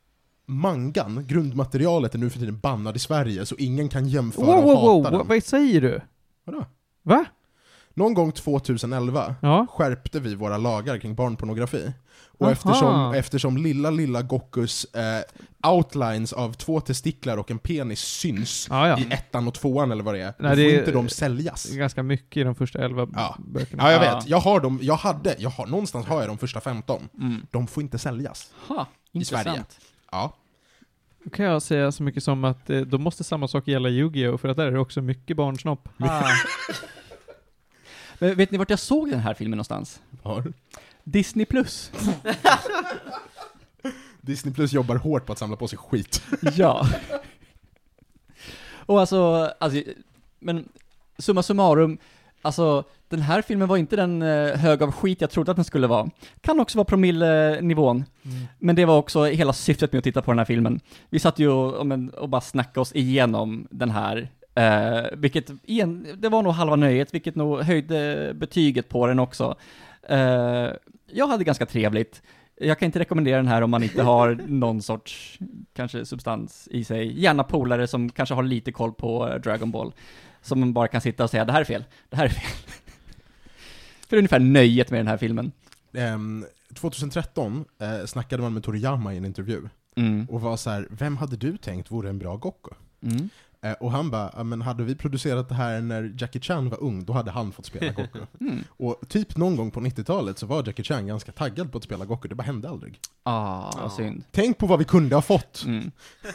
mangan, 0.45 1.25
grundmaterialet, 1.27 2.15
är 2.15 2.19
nu 2.19 2.29
för 2.29 2.39
tiden 2.39 2.59
bannad 2.59 2.95
i 2.95 2.99
Sverige, 2.99 3.45
så 3.45 3.55
ingen 3.57 3.89
kan 3.89 4.07
jämföra 4.07 4.45
Wow, 4.45 4.55
och 4.55 4.63
wow, 4.63 4.75
hata 4.75 4.87
wow, 4.91 5.03
den. 5.03 5.13
vad, 5.13 5.27
vad 5.27 5.43
säger 5.43 5.81
du? 5.81 6.01
Vadå? 6.45 6.65
Va? 7.03 7.25
Någon 7.93 8.13
gång 8.13 8.31
2011 8.31 9.35
Ja. 9.41 9.67
skärpte 9.69 10.19
vi 10.19 10.35
våra 10.35 10.57
lagar 10.57 10.97
kring 10.97 11.15
barnpornografi. 11.15 11.93
Och 12.37 12.41
Aha. 12.45 12.51
eftersom, 12.51 13.13
eftersom 13.13 13.57
lilla, 13.57 13.89
lilla 13.89 14.21
Gokus 14.21 14.85
eh, 14.85 15.69
outlines 15.71 16.33
av 16.33 16.53
två 16.53 16.79
testiklar 16.81 17.37
och 17.37 17.51
en 17.51 17.59
penis 17.59 17.99
syns 17.99 18.67
Ja, 18.69 18.87
ja. 18.87 18.99
i 18.99 19.07
ettan 19.13 19.47
och 19.47 19.53
tvåan 19.53 19.91
eller 19.91 20.03
vad 20.03 20.13
det 20.13 20.21
är, 20.21 20.33
Nej, 20.39 20.49
då 20.49 20.55
det 20.55 20.55
får 20.55 20.73
är- 20.73 20.79
inte 20.79 20.91
de 20.91 21.09
säljas. 21.09 21.63
Det 21.63 21.75
är 21.75 21.77
ganska 21.77 22.03
mycket 22.03 22.37
i 22.37 22.43
de 22.43 22.55
första 22.55 22.79
elva 22.85 23.07
Ja. 23.15 23.35
böckerna. 23.39 23.83
Ja, 23.83 23.91
jag 23.91 24.05
Ja. 24.05 24.15
vet. 24.15 24.27
Jag 24.29 24.37
har 24.39 24.59
dem, 24.59 24.79
jag 24.81 24.95
hade, 24.95 25.35
jag 25.39 25.49
har, 25.49 25.67
någonstans 25.67 26.05
har 26.05 26.19
jag 26.19 26.29
de 26.29 26.37
första 26.37 26.61
15. 26.61 27.01
Mm. 27.19 27.45
De 27.51 27.67
får 27.67 27.83
inte 27.83 27.99
säljas. 27.99 28.53
Ha, 28.67 28.87
I 29.11 29.17
intressant. 29.17 29.43
Sverige. 29.45 29.63
Ja. 30.11 30.33
Då 31.23 31.29
kan 31.29 31.45
jag 31.45 31.61
säga 31.61 31.91
så 31.91 32.03
mycket 32.03 32.23
som 32.23 32.43
att 32.43 32.69
eh, 32.69 32.79
då 32.81 32.97
måste 32.97 33.23
samma 33.23 33.47
sak 33.47 33.67
gälla 33.67 33.89
Yu-Gi-Oh! 33.89 34.37
för 34.37 34.47
att 34.49 34.57
där 34.57 34.65
är 34.67 34.71
det 34.71 34.79
också 34.79 35.01
mycket 35.01 35.37
barnsnopp. 35.37 35.89
Ah. 35.99 36.21
Men 38.23 38.35
vet 38.35 38.51
ni 38.51 38.57
vart 38.57 38.69
jag 38.69 38.79
såg 38.79 39.09
den 39.09 39.19
här 39.19 39.33
filmen 39.33 39.57
någonstans? 39.57 40.01
Har. 40.23 40.53
Disney 41.03 41.45
plus. 41.45 41.91
Disney 44.21 44.53
Plus 44.53 44.73
jobbar 44.73 44.95
hårt 44.95 45.25
på 45.25 45.33
att 45.33 45.39
samla 45.39 45.55
på 45.55 45.67
sig 45.67 45.77
skit. 45.77 46.23
ja. 46.55 46.87
Och 48.85 48.99
alltså, 48.99 49.51
alltså, 49.59 49.81
men 50.39 50.69
summa 51.17 51.43
summarum, 51.43 51.97
alltså 52.41 52.83
den 53.07 53.21
här 53.21 53.41
filmen 53.41 53.67
var 53.67 53.77
inte 53.77 53.95
den 53.95 54.21
eh, 54.21 54.57
hög 54.57 54.83
av 54.83 54.91
skit 54.91 55.21
jag 55.21 55.29
trodde 55.29 55.51
att 55.51 55.57
den 55.57 55.65
skulle 55.65 55.87
vara. 55.87 56.09
Kan 56.41 56.59
också 56.59 56.77
vara 56.77 56.85
promillenivån, 56.85 58.05
men 58.59 58.75
det 58.75 58.85
var 58.85 58.97
också 58.97 59.23
hela 59.23 59.53
syftet 59.53 59.91
med 59.91 59.97
att 59.97 60.03
titta 60.03 60.21
på 60.21 60.31
den 60.31 60.39
här 60.39 60.45
filmen. 60.45 60.79
Vi 61.09 61.19
satt 61.19 61.39
ju 61.39 61.49
och, 61.49 61.91
och 62.17 62.29
bara 62.29 62.41
snackade 62.41 62.79
oss 62.79 62.95
igenom 62.95 63.67
den 63.71 63.91
här, 63.91 64.29
eh, 64.55 65.03
vilket 65.17 65.49
igen, 65.63 66.07
det 66.17 66.29
var 66.29 66.43
nog 66.43 66.53
halva 66.53 66.75
nöjet, 66.75 67.13
vilket 67.13 67.35
nog 67.35 67.61
höjde 67.61 68.31
betyget 68.35 68.89
på 68.89 69.07
den 69.07 69.19
också. 69.19 69.55
Eh, 70.09 70.69
jag 71.11 71.27
hade 71.27 71.43
ganska 71.43 71.65
trevligt. 71.65 72.21
Jag 72.55 72.79
kan 72.79 72.85
inte 72.85 72.99
rekommendera 72.99 73.37
den 73.37 73.47
här 73.47 73.61
om 73.61 73.69
man 73.69 73.83
inte 73.83 74.03
har 74.03 74.35
någon 74.47 74.81
sorts, 74.81 75.39
kanske 75.73 76.05
substans 76.05 76.67
i 76.71 76.83
sig. 76.83 77.21
Gärna 77.21 77.43
polare 77.43 77.87
som 77.87 78.09
kanske 78.09 78.35
har 78.35 78.43
lite 78.43 78.71
koll 78.71 78.93
på 78.93 79.29
eh, 79.29 79.35
Dragon 79.35 79.71
Ball. 79.71 79.93
Som 80.41 80.59
man 80.59 80.73
bara 80.73 80.87
kan 80.87 81.01
sitta 81.01 81.23
och 81.23 81.29
säga, 81.29 81.45
det 81.45 81.51
här 81.51 81.61
är 81.61 81.65
fel, 81.65 81.83
det 82.09 82.15
här 82.17 82.25
är 82.25 82.29
fel. 82.29 82.51
För 84.09 84.17
ungefär 84.17 84.39
nöjet 84.39 84.91
med 84.91 84.99
den 84.99 85.07
här 85.07 85.17
filmen. 85.17 85.51
Ehm, 85.93 86.45
2013 86.73 87.65
eh, 87.79 88.05
snackade 88.05 88.41
man 88.43 88.53
med 88.53 88.63
Toriyama 88.63 89.13
i 89.13 89.17
en 89.17 89.25
intervju, 89.25 89.61
Mm. 89.95 90.25
och 90.29 90.41
var 90.41 90.57
så 90.57 90.69
här: 90.69 90.87
vem 90.89 91.17
hade 91.17 91.35
du 91.35 91.57
tänkt 91.57 91.91
vore 91.91 92.09
en 92.09 92.19
bra 92.19 92.35
Goku? 92.35 92.69
Mm. 93.03 93.29
Eh, 93.63 93.71
och 93.71 93.91
han 93.91 94.09
bara, 94.11 94.31
"Ja, 94.37 94.43
men 94.43 94.61
hade 94.61 94.83
vi 94.83 94.95
producerat 94.95 95.49
det 95.49 95.55
här 95.55 95.81
när 95.81 96.13
Jackie 96.17 96.41
Chan 96.41 96.69
var 96.69 96.83
ung, 96.83 97.05
då 97.05 97.13
hade 97.13 97.31
han 97.31 97.51
fått 97.51 97.65
spela 97.65 97.91
Goku. 98.01 98.19
Mm. 98.41 98.63
och 98.69 99.01
typ 99.09 99.37
någon 99.37 99.55
gång 99.55 99.71
på 99.71 99.79
90-talet 99.79 100.37
så 100.39 100.45
var 100.45 100.63
Jackie 100.67 100.85
Chan 100.85 101.07
ganska 101.07 101.31
taggad 101.31 101.71
på 101.71 101.77
att 101.77 101.83
spela 101.83 102.05
Goku, 102.05 102.27
det 102.27 102.35
bara 102.35 102.43
hände 102.43 102.69
aldrig. 102.69 102.99
Ah, 103.23 103.71
Ja. 103.75 103.79
vad 103.81 103.91
synd. 103.93 104.23
Tänk 104.31 104.57
på 104.57 104.67
vad 104.67 104.79
vi 104.79 104.85
kunde 104.85 105.15
ha 105.15 105.21
fått! 105.21 105.63
Mm. 105.67 105.91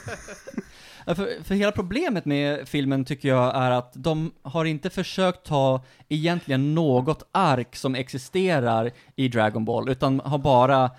Ja, 1.06 1.14
för, 1.14 1.44
för 1.44 1.54
hela 1.54 1.72
problemet 1.72 2.24
med 2.24 2.68
filmen 2.68 3.04
tycker 3.04 3.28
jag 3.28 3.56
är 3.56 3.70
att 3.70 3.92
de 3.94 4.32
har 4.42 4.64
inte 4.64 4.90
försökt 4.90 5.46
ta 5.46 5.82
egentligen 6.08 6.74
något 6.74 7.28
ark 7.32 7.76
som 7.76 7.94
existerar 7.94 8.90
i 9.16 9.28
Dragon 9.28 9.64
Ball, 9.64 9.88
utan 9.88 10.20
har 10.20 10.38
bara 10.38 10.90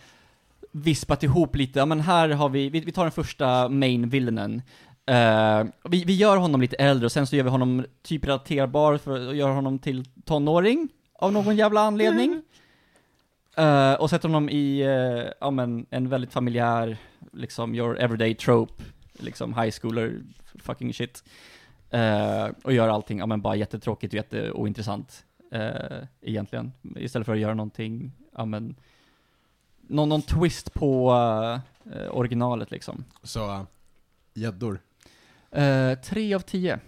vispat 0.71 1.23
ihop 1.23 1.55
lite, 1.55 1.79
ja 1.79 1.85
men 1.85 1.99
här 1.99 2.29
har 2.29 2.49
vi, 2.49 2.69
vi, 2.69 2.79
vi 2.79 2.91
tar 2.91 3.03
den 3.03 3.11
första 3.11 3.69
main 3.69 4.09
villainen. 4.09 4.61
Uh, 5.09 5.69
vi, 5.89 6.03
vi 6.03 6.15
gör 6.15 6.37
honom 6.37 6.61
lite 6.61 6.75
äldre 6.75 7.05
och 7.05 7.11
sen 7.11 7.27
så 7.27 7.35
gör 7.35 7.43
vi 7.43 7.49
honom 7.49 7.85
typ 8.01 8.25
relaterbar 8.25 8.97
för 8.97 9.29
att 9.29 9.35
göra 9.35 9.53
honom 9.53 9.79
till 9.79 10.05
tonåring 10.25 10.89
av 11.13 11.33
någon 11.33 11.55
jävla 11.55 11.81
anledning. 11.81 12.41
Eh, 13.59 13.93
och 13.93 14.09
sätter 14.09 14.27
honom 14.27 14.49
i, 14.49 14.87
uh, 14.87 15.31
ja 15.39 15.51
men, 15.51 15.85
en 15.89 16.09
väldigt 16.09 16.33
familjär, 16.33 16.97
liksom, 17.33 17.75
your 17.75 17.99
everyday 17.99 18.35
trope, 18.35 18.83
liksom 19.13 19.53
high 19.53 19.71
schooler 19.71 20.23
fucking 20.55 20.93
shit. 20.93 21.23
Eh, 21.89 22.47
och 22.63 22.73
gör 22.73 22.87
allting, 22.87 23.19
ja 23.19 23.25
men 23.25 23.41
bara 23.41 23.55
jättetråkigt 23.55 24.13
och 24.13 24.17
jätteointressant, 24.17 25.25
uh, 25.55 26.05
egentligen. 26.21 26.71
Istället 26.95 27.25
för 27.25 27.33
att 27.33 27.39
göra 27.39 27.53
någonting, 27.53 28.11
ja 28.35 28.45
men, 28.45 28.75
någon, 29.81 30.09
någon 30.09 30.21
twist 30.21 30.73
på 30.73 31.11
originalet 32.11 32.71
liksom. 32.71 33.03
Så, 33.23 33.65
gäddor. 34.33 34.79
Uh, 35.57 35.95
tre 36.03 36.33
av 36.33 36.39
tio. 36.39 36.79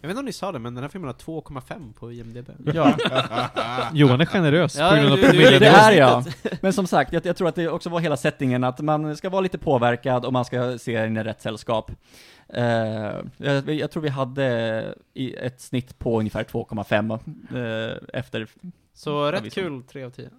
Jag 0.00 0.08
vet 0.08 0.10
inte 0.10 0.18
om 0.18 0.24
ni 0.24 0.32
sa 0.32 0.52
det, 0.52 0.58
men 0.58 0.74
den 0.74 0.84
här 0.84 0.88
filmen 0.88 1.08
har 1.08 1.14
2,5 1.14 1.92
på 1.92 2.12
IMDB. 2.12 2.50
Ja, 2.74 2.96
Johan 3.92 4.20
är 4.20 4.24
generös 4.24 4.76
Ja, 4.78 4.90
på 4.90 4.96
grund 4.96 5.12
av 5.12 5.18
du- 5.18 5.32
du- 5.32 5.58
det 5.58 5.66
är 5.66 5.92
jag. 5.92 6.24
Men 6.60 6.72
som 6.72 6.86
sagt, 6.86 7.12
jag, 7.12 7.26
jag 7.26 7.36
tror 7.36 7.48
att 7.48 7.54
det 7.54 7.68
också 7.68 7.90
var 7.90 8.00
hela 8.00 8.16
settingen, 8.16 8.64
att 8.64 8.80
man 8.80 9.16
ska 9.16 9.28
vara 9.30 9.40
lite 9.40 9.58
påverkad 9.58 10.24
och 10.24 10.32
man 10.32 10.44
ska 10.44 10.78
se 10.78 11.00
den 11.00 11.16
i 11.16 11.22
rätt 11.24 11.42
sällskap. 11.42 11.90
Eh, 12.48 12.64
jag, 13.36 13.70
jag 13.70 13.90
tror 13.90 14.02
vi 14.02 14.08
hade 14.08 14.94
i 15.14 15.34
ett 15.34 15.60
snitt 15.60 15.98
på 15.98 16.18
ungefär 16.18 16.44
2,5 16.44 17.90
uh, 17.92 17.96
efter... 18.12 18.46
Så 18.94 19.32
rätt 19.32 19.42
visst. 19.44 19.54
kul, 19.54 19.82
3 19.82 20.04
av 20.04 20.10
10. 20.10 20.30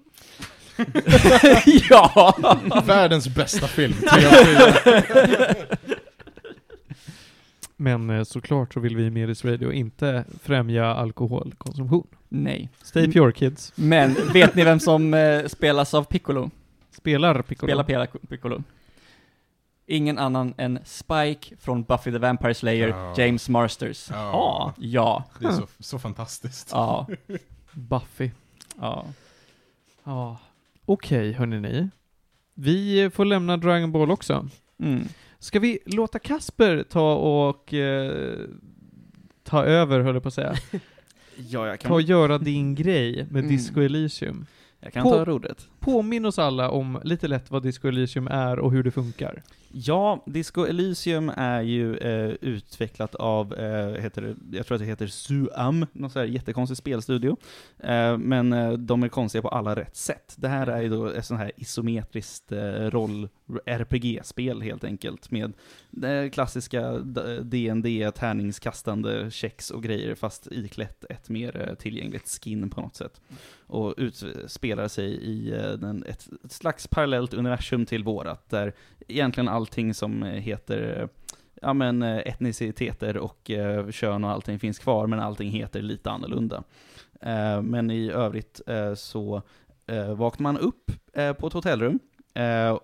ja! 1.89 2.57
Världens 2.85 3.27
bästa 3.35 3.67
film, 3.67 3.93
tre 3.93 4.25
av 4.25 4.31
tio. 4.31 5.65
Men 7.81 8.09
eh, 8.09 8.23
såklart 8.23 8.73
så 8.73 8.79
vill 8.79 8.95
vi 8.95 9.03
i 9.05 9.09
Medis 9.09 9.45
Radio 9.45 9.71
inte 9.73 10.25
främja 10.41 10.85
alkoholkonsumtion. 10.85 12.07
Nej. 12.29 12.69
Stay 12.83 13.11
pure 13.11 13.31
kids. 13.31 13.73
Men 13.75 14.13
vet 14.33 14.55
ni 14.55 14.63
vem 14.63 14.79
som 14.79 15.13
eh, 15.13 15.45
spelas 15.45 15.93
av 15.93 16.03
Piccolo? 16.03 16.49
Spelar 16.91 17.41
Piccolo. 17.41 17.67
Spelar 17.69 17.83
Pela 17.83 18.07
Piccolo? 18.29 18.63
Ingen 19.85 20.17
annan 20.17 20.53
än 20.57 20.79
Spike 20.85 21.55
från 21.59 21.83
Buffy 21.83 22.11
the 22.11 22.17
Vampire 22.17 22.53
Slayer, 22.53 22.87
Ja. 22.87 23.13
James 23.17 23.49
Marsters. 23.49 24.07
Ja, 24.11 24.73
Ja. 24.77 25.23
det 25.39 25.45
är 25.47 25.51
så, 25.51 25.67
så 25.79 25.99
fantastiskt. 25.99 26.69
Ja. 26.71 27.07
Buffy. 27.71 28.29
Ja. 28.79 29.05
Ja. 30.03 30.37
Okej, 30.85 31.31
hörni 31.31 31.59
ni. 31.59 31.89
Vi 32.53 33.09
får 33.13 33.25
lämna 33.25 33.57
Dragon 33.57 33.91
Ball 33.91 34.11
också. 34.11 34.47
Mm. 34.79 35.07
Ska 35.39 35.59
vi 35.59 35.79
låta 35.85 36.19
Kasper 36.19 36.83
ta 36.83 37.13
och 37.15 37.73
eh, 37.73 38.37
ta 39.43 39.63
över, 39.65 39.99
höll 39.99 40.13
jag 40.15 40.23
på 40.23 40.27
att 40.27 40.33
säga. 40.33 40.53
Ja, 41.49 41.67
jag 41.67 41.79
Ta 41.79 41.83
kan, 41.83 41.91
och 41.91 42.01
göra 42.01 42.37
din 42.37 42.75
grej 42.75 43.15
med 43.31 43.39
Mm. 43.43 43.47
Disco 43.47 43.81
Elysium. 43.81 44.45
jag 44.79 44.93
kan 44.93 45.03
på- 45.03 45.09
ta 45.11 45.25
rodret. 45.25 45.67
Påminn 45.79 46.25
oss 46.25 46.39
alla 46.39 46.69
om 46.69 46.99
lite 47.03 47.27
lätt 47.27 47.51
vad 47.51 47.63
Disco 47.63 47.87
Elysium 47.87 48.27
är 48.27 48.59
och 48.59 48.71
hur 48.71 48.83
det 48.83 48.91
funkar. 48.91 49.41
Ja, 49.71 50.23
Disco 50.25 50.65
Elysium 50.65 51.31
är 51.37 51.61
ju 51.61 51.97
eh, 51.97 52.35
utvecklat 52.41 53.15
av, 53.15 53.53
eh, 53.53 54.01
heter 54.01 54.21
det, 54.21 54.57
jag 54.57 54.67
tror 54.67 54.75
att 54.75 54.81
det 54.81 54.85
heter 54.85 55.07
Suam, 55.07 55.85
någon 55.93 56.09
sån 56.09 56.19
här 56.19 56.27
jättekonstig 56.27 56.77
spelstudio. 56.77 57.37
Eh, 57.77 58.17
men 58.17 58.53
eh, 58.53 58.71
de 58.71 59.03
är 59.03 59.09
konstiga 59.09 59.41
på 59.41 59.47
alla 59.49 59.75
rätt 59.75 59.95
sätt. 59.95 60.35
Det 60.37 60.47
här 60.47 60.67
är 60.67 60.81
ju 60.81 60.89
då 60.89 61.07
ett 61.07 61.25
sånt 61.25 61.39
här 61.39 61.51
isometriskt 61.57 62.51
eh, 62.51 62.59
roll-RPG-spel 62.71 64.61
helt 64.61 64.83
enkelt, 64.83 65.31
med 65.31 65.53
det 65.91 66.29
klassiska 66.29 66.91
D&D 67.41 68.11
tärningskastande 68.15 69.31
checks 69.31 69.71
och 69.71 69.83
grejer, 69.83 70.15
fast 70.15 70.47
iklätt 70.51 71.05
ett 71.09 71.29
mer 71.29 71.67
eh, 71.67 71.75
tillgängligt 71.75 72.39
skin 72.41 72.69
på 72.69 72.81
något 72.81 72.95
sätt. 72.95 73.21
Och 73.67 73.93
utspelar 73.97 74.87
sig 74.87 75.09
i 75.11 75.51
eh, 75.51 75.71
den, 75.71 76.03
ett, 76.03 76.29
ett 76.43 76.51
slags 76.51 76.87
parallellt 76.87 77.33
universum 77.33 77.85
till 77.85 78.03
vårat, 78.03 78.49
där 78.49 78.73
egentligen 79.09 79.47
allting 79.47 79.93
som 79.93 80.23
eh, 80.23 80.29
heter 80.29 80.99
eh, 81.01 81.07
ja, 81.61 81.73
men, 81.73 82.03
eh, 82.03 82.17
etniciteter 82.17 83.17
och 83.17 83.51
eh, 83.51 83.89
kön 83.89 84.23
och 84.23 84.29
allting 84.29 84.59
finns 84.59 84.79
kvar, 84.79 85.07
men 85.07 85.19
allting 85.19 85.49
heter 85.49 85.81
lite 85.81 86.11
annorlunda. 86.11 86.63
Eh, 87.21 87.61
men 87.61 87.91
i 87.91 88.11
övrigt 88.11 88.61
eh, 88.67 88.93
så 88.93 89.41
eh, 89.87 90.13
vaknar 90.13 90.43
man 90.43 90.57
upp 90.57 90.91
på 91.37 91.47
ett 91.47 91.53
hotellrum 91.53 91.99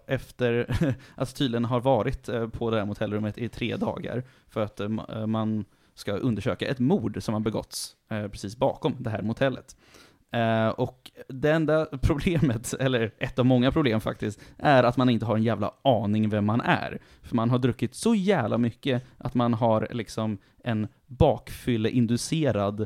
efter 0.07 0.65
att 0.69 0.95
alltså 1.15 1.35
tydligen 1.37 1.65
har 1.65 1.79
varit 1.79 2.29
på 2.51 2.71
det 2.71 2.77
här 2.77 2.85
hotellrummet 2.85 3.37
i 3.37 3.49
tre 3.49 3.75
dagar 3.75 4.23
för 4.49 4.61
att 4.61 4.81
man 5.27 5.65
ska 5.93 6.13
undersöka 6.13 6.67
ett 6.67 6.79
mord 6.79 7.23
som 7.23 7.33
har 7.33 7.41
begåtts 7.41 7.95
precis 8.09 8.57
bakom 8.57 8.95
det 8.99 9.09
här 9.09 9.21
motellet. 9.21 9.75
Eh, 10.33 10.67
och 10.67 11.11
det 11.27 11.51
enda 11.51 11.85
problemet, 11.85 12.73
eller 12.79 13.13
ett 13.17 13.39
av 13.39 13.45
många 13.45 13.71
problem 13.71 14.01
faktiskt, 14.01 14.41
är 14.57 14.83
att 14.83 14.97
man 14.97 15.09
inte 15.09 15.25
har 15.25 15.35
en 15.35 15.43
jävla 15.43 15.73
aning 15.81 16.29
vem 16.29 16.45
man 16.45 16.61
är. 16.61 16.99
För 17.21 17.35
man 17.35 17.49
har 17.49 17.59
druckit 17.59 17.95
så 17.95 18.15
jävla 18.15 18.57
mycket 18.57 19.03
att 19.17 19.33
man 19.33 19.53
har 19.53 19.87
liksom 19.91 20.37
en 20.63 20.87
bakfylleinducerad 21.07 22.81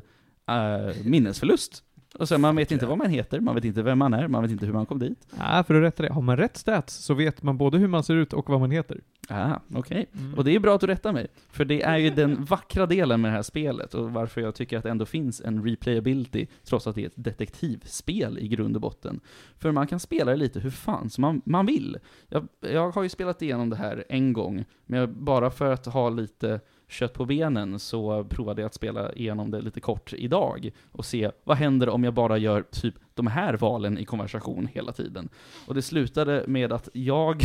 eh, 0.48 0.96
minnesförlust. 1.04 1.84
Och 2.16 2.28
sen 2.28 2.42
man 2.42 2.56
vet 2.56 2.72
inte 2.72 2.86
vad 2.86 2.98
man 2.98 3.10
heter, 3.10 3.40
man 3.40 3.56
vet 3.56 3.66
inte 3.66 3.82
vem 3.82 4.00
man 4.00 4.14
är, 4.14 4.28
man 4.28 4.42
vet 4.42 4.52
inte 4.52 4.66
hur 4.66 4.74
man 4.74 4.86
kom 4.86 5.00
dit. 5.00 5.28
Ja, 5.40 5.64
för 5.68 5.76
att 5.76 5.82
rätta 5.82 6.04
det. 6.04 6.14
Har 6.14 6.22
man 6.22 6.38
rätt 6.38 6.58
stats 6.58 6.96
så 6.96 7.14
vet 7.14 7.44
man 7.44 7.58
både 7.58 7.78
hur 7.78 7.88
man 7.88 8.04
ser 8.04 8.16
ut 8.16 8.34
och 8.34 8.50
vad 8.50 8.60
man 8.60 8.72
heter. 8.72 9.02
Ah, 9.30 9.60
okej. 9.76 10.10
Mm. 10.20 10.34
Och 10.34 10.44
det 10.44 10.56
är 10.56 10.60
bra 10.60 10.76
att 10.76 10.82
du 10.82 10.88
rättar 10.88 11.14
mig, 11.14 11.28
för 11.52 11.66
det 11.66 11.82
är 11.82 11.98
ju 11.98 12.10
den 12.10 12.44
vackra 12.44 12.86
delen 12.86 13.22
med 13.22 13.32
det 13.32 13.36
här 13.36 13.42
spelet, 13.42 13.94
och 13.94 14.12
varför 14.12 14.42
jag 14.42 14.56
tycker 14.56 14.78
att 14.78 14.84
det 14.84 14.90
ändå 14.90 15.06
finns 15.06 15.42
en 15.42 15.64
replayability, 15.64 16.48
trots 16.64 16.88
att 16.88 16.96
det 16.96 17.02
är 17.02 17.08
ett 17.08 17.14
detektivspel 17.16 18.38
i 18.38 18.48
grund 18.48 18.76
och 18.76 18.82
botten. 18.82 19.20
För 19.58 19.72
man 19.72 19.88
kan 19.88 20.00
spela 20.00 20.32
det 20.32 20.38
lite 20.38 20.60
hur 20.60 20.70
fan 20.70 21.10
som 21.10 21.22
man, 21.22 21.42
man 21.46 21.66
vill. 21.66 21.98
Jag, 22.28 22.48
jag 22.60 22.92
har 22.92 23.04
ju 23.04 23.10
spelat 23.10 23.42
igenom 23.42 23.70
det 23.70 23.76
här 23.76 24.04
en 24.10 24.34
gång, 24.34 24.66
men 24.86 25.00
jag, 25.00 25.10
bara 25.10 25.52
för 25.52 25.74
att 25.74 25.86
ha 25.86 26.10
lite 26.10 26.60
kött 26.90 27.14
på 27.14 27.26
benen 27.26 27.80
så 27.80 28.24
provade 28.24 28.62
jag 28.62 28.68
att 28.68 28.74
spela 28.74 29.14
igenom 29.14 29.52
det 29.52 29.62
lite 29.62 29.80
kort 29.80 30.14
idag 30.14 30.72
och 30.92 31.06
se 31.06 31.32
vad 31.44 31.58
händer 31.58 31.90
om 31.90 32.04
jag 32.04 32.14
bara 32.14 32.38
gör 32.38 32.62
typ 32.62 32.96
de 33.14 33.28
här 33.28 33.54
valen 33.54 33.98
i 33.98 34.06
konversation 34.06 34.68
hela 34.74 34.92
tiden. 34.92 35.30
Och 35.68 35.76
det 35.76 35.82
slutade 35.82 36.44
med 36.48 36.74
att 36.74 36.90
jag 36.94 37.44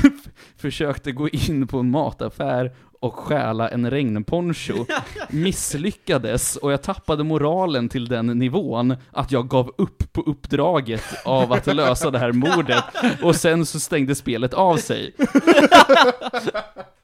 försökte 0.56 1.12
gå 1.12 1.28
in 1.28 1.66
på 1.66 1.78
en 1.78 1.90
mataffär 1.90 2.72
och 3.00 3.14
stjäla 3.14 3.68
en 3.68 3.90
regnponcho, 3.90 4.86
misslyckades 5.30 6.56
och 6.56 6.72
jag 6.72 6.82
tappade 6.82 7.24
moralen 7.24 7.88
till 7.88 8.08
den 8.08 8.26
nivån 8.26 8.96
att 9.10 9.32
jag 9.32 9.48
gav 9.48 9.74
upp 9.78 10.12
på 10.12 10.20
uppdraget 10.20 11.04
av 11.24 11.52
att 11.52 11.66
lösa 11.66 12.10
det 12.10 12.18
här 12.18 12.32
mordet 12.32 12.84
och 13.22 13.36
sen 13.36 13.66
så 13.66 13.80
stängde 13.80 14.14
spelet 14.14 14.54
av 14.54 14.76
sig. 14.76 15.14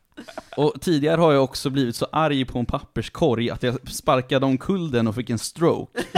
Och 0.57 0.73
tidigare 0.81 1.21
har 1.21 1.33
jag 1.33 1.45
också 1.45 1.71
blivit 1.71 1.97
så 1.97 2.07
arg 2.13 2.45
på 2.45 2.59
en 2.59 2.67
papperskorg 2.67 3.51
att 3.51 3.63
jag 3.63 3.91
sparkade 3.91 4.47
omkull 4.47 4.91
den 4.91 5.07
och 5.09 5.15
fick 5.15 5.31
en 5.31 5.39
stroke. 5.39 6.03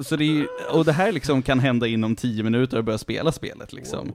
Så 0.00 0.16
det 0.16 0.24
är, 0.24 0.46
och 0.72 0.84
det 0.84 0.92
här 0.92 1.12
liksom 1.12 1.42
kan 1.42 1.58
hända 1.60 1.86
inom 1.86 2.16
10 2.16 2.42
minuter 2.42 2.78
och 2.78 2.84
börja 2.84 2.98
spela 2.98 3.32
spelet 3.32 3.72
liksom. 3.72 4.12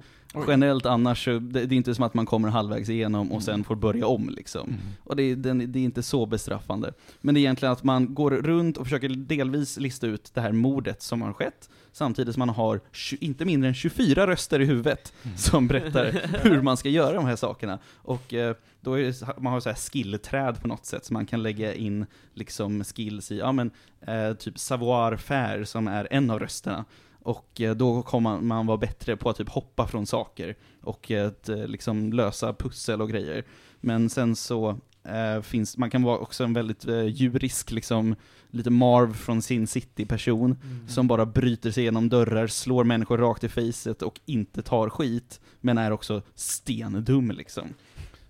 Generellt 0.47 0.85
annars, 0.85 1.25
det, 1.25 1.39
det 1.39 1.59
är 1.59 1.73
inte 1.73 1.95
som 1.95 2.03
att 2.03 2.13
man 2.13 2.25
kommer 2.25 2.49
halvvägs 2.49 2.89
igenom 2.89 3.31
och 3.31 3.43
sen 3.43 3.63
får 3.63 3.75
börja 3.75 4.07
om 4.07 4.29
liksom. 4.29 4.73
Och 5.03 5.15
det, 5.15 5.23
är- 5.23 5.35
den, 5.35 5.71
det 5.71 5.79
är 5.79 5.83
inte 5.83 6.03
så 6.03 6.25
bestraffande. 6.25 6.93
Men 7.21 7.35
det 7.35 7.39
är 7.39 7.41
egentligen 7.41 7.71
att 7.71 7.83
man 7.83 8.13
går 8.13 8.31
runt 8.31 8.77
och 8.77 8.85
försöker 8.85 9.09
delvis 9.09 9.77
lista 9.77 10.07
ut 10.07 10.31
det 10.33 10.41
här 10.41 10.51
mordet 10.51 11.01
som 11.01 11.21
har 11.21 11.33
skett, 11.33 11.69
samtidigt 11.91 12.33
som 12.33 12.39
man 12.39 12.49
har 12.49 12.79
inte 13.19 13.45
mindre 13.45 13.67
än 13.67 13.73
24 13.73 14.27
röster 14.27 14.59
i 14.59 14.65
huvudet 14.65 15.13
som 15.35 15.67
berättar 15.67 16.11
hur 16.43 16.61
man 16.61 16.77
ska 16.77 16.89
göra 16.89 17.15
de 17.15 17.25
här 17.25 17.35
sakerna. 17.35 17.79
Och 17.95 18.33
eh, 18.33 18.55
då 18.81 18.99
är 18.99 19.03
det, 19.03 19.41
man 19.41 19.53
har 19.53 19.59
så 19.59 19.69
här 19.69 19.75
skillträd 19.75 20.61
på 20.61 20.67
något 20.67 20.85
sätt, 20.85 21.05
så 21.05 21.13
man 21.13 21.25
kan 21.25 21.43
lägga 21.43 21.73
in 21.73 22.05
liksom 22.33 22.83
skills 22.83 23.31
i, 23.31 23.37
ja 23.37 23.51
men, 23.51 23.71
eh, 24.01 24.33
typ 24.33 24.59
savoir-faire 24.59 25.63
som 25.63 25.87
är 25.87 26.07
en 26.11 26.29
av 26.29 26.39
rösterna. 26.39 26.85
Och 27.23 27.61
eh, 27.61 27.75
då 27.75 28.01
kommer 28.01 28.29
man, 28.29 28.47
man 28.47 28.65
vara 28.65 28.77
bättre 28.77 29.17
på 29.17 29.29
att 29.29 29.37
typ 29.37 29.49
hoppa 29.49 29.87
från 29.87 30.05
saker 30.05 30.55
och 30.81 31.11
att 31.11 31.47
liksom 31.47 32.13
lösa 32.13 32.53
pussel 32.53 33.01
och 33.01 33.09
grejer. 33.09 33.45
Men 33.81 34.09
sen 34.09 34.35
så 34.35 34.79
eh, 35.03 35.41
finns, 35.41 35.77
man 35.77 35.89
kan 35.89 36.03
vara 36.03 36.17
också 36.17 36.43
en 36.43 36.53
väldigt 36.53 36.87
eh, 36.87 37.05
djurisk, 37.05 37.71
liksom, 37.71 38.15
lite 38.49 38.69
Marv 38.69 39.13
från 39.13 39.41
sin 39.41 39.67
City-person, 39.67 40.57
som 40.87 41.07
bara 41.07 41.25
bryter 41.25 41.71
sig 41.71 41.83
igenom 41.83 42.09
dörrar, 42.09 42.47
slår 42.47 42.83
människor 42.83 43.17
rakt 43.17 43.43
i 43.43 43.49
facet 43.49 44.01
och 44.01 44.19
inte 44.25 44.61
tar 44.61 44.89
skit, 44.89 45.41
men 45.61 45.77
är 45.77 45.91
också 45.91 46.21
stendum 46.35 47.31
liksom. 47.31 47.73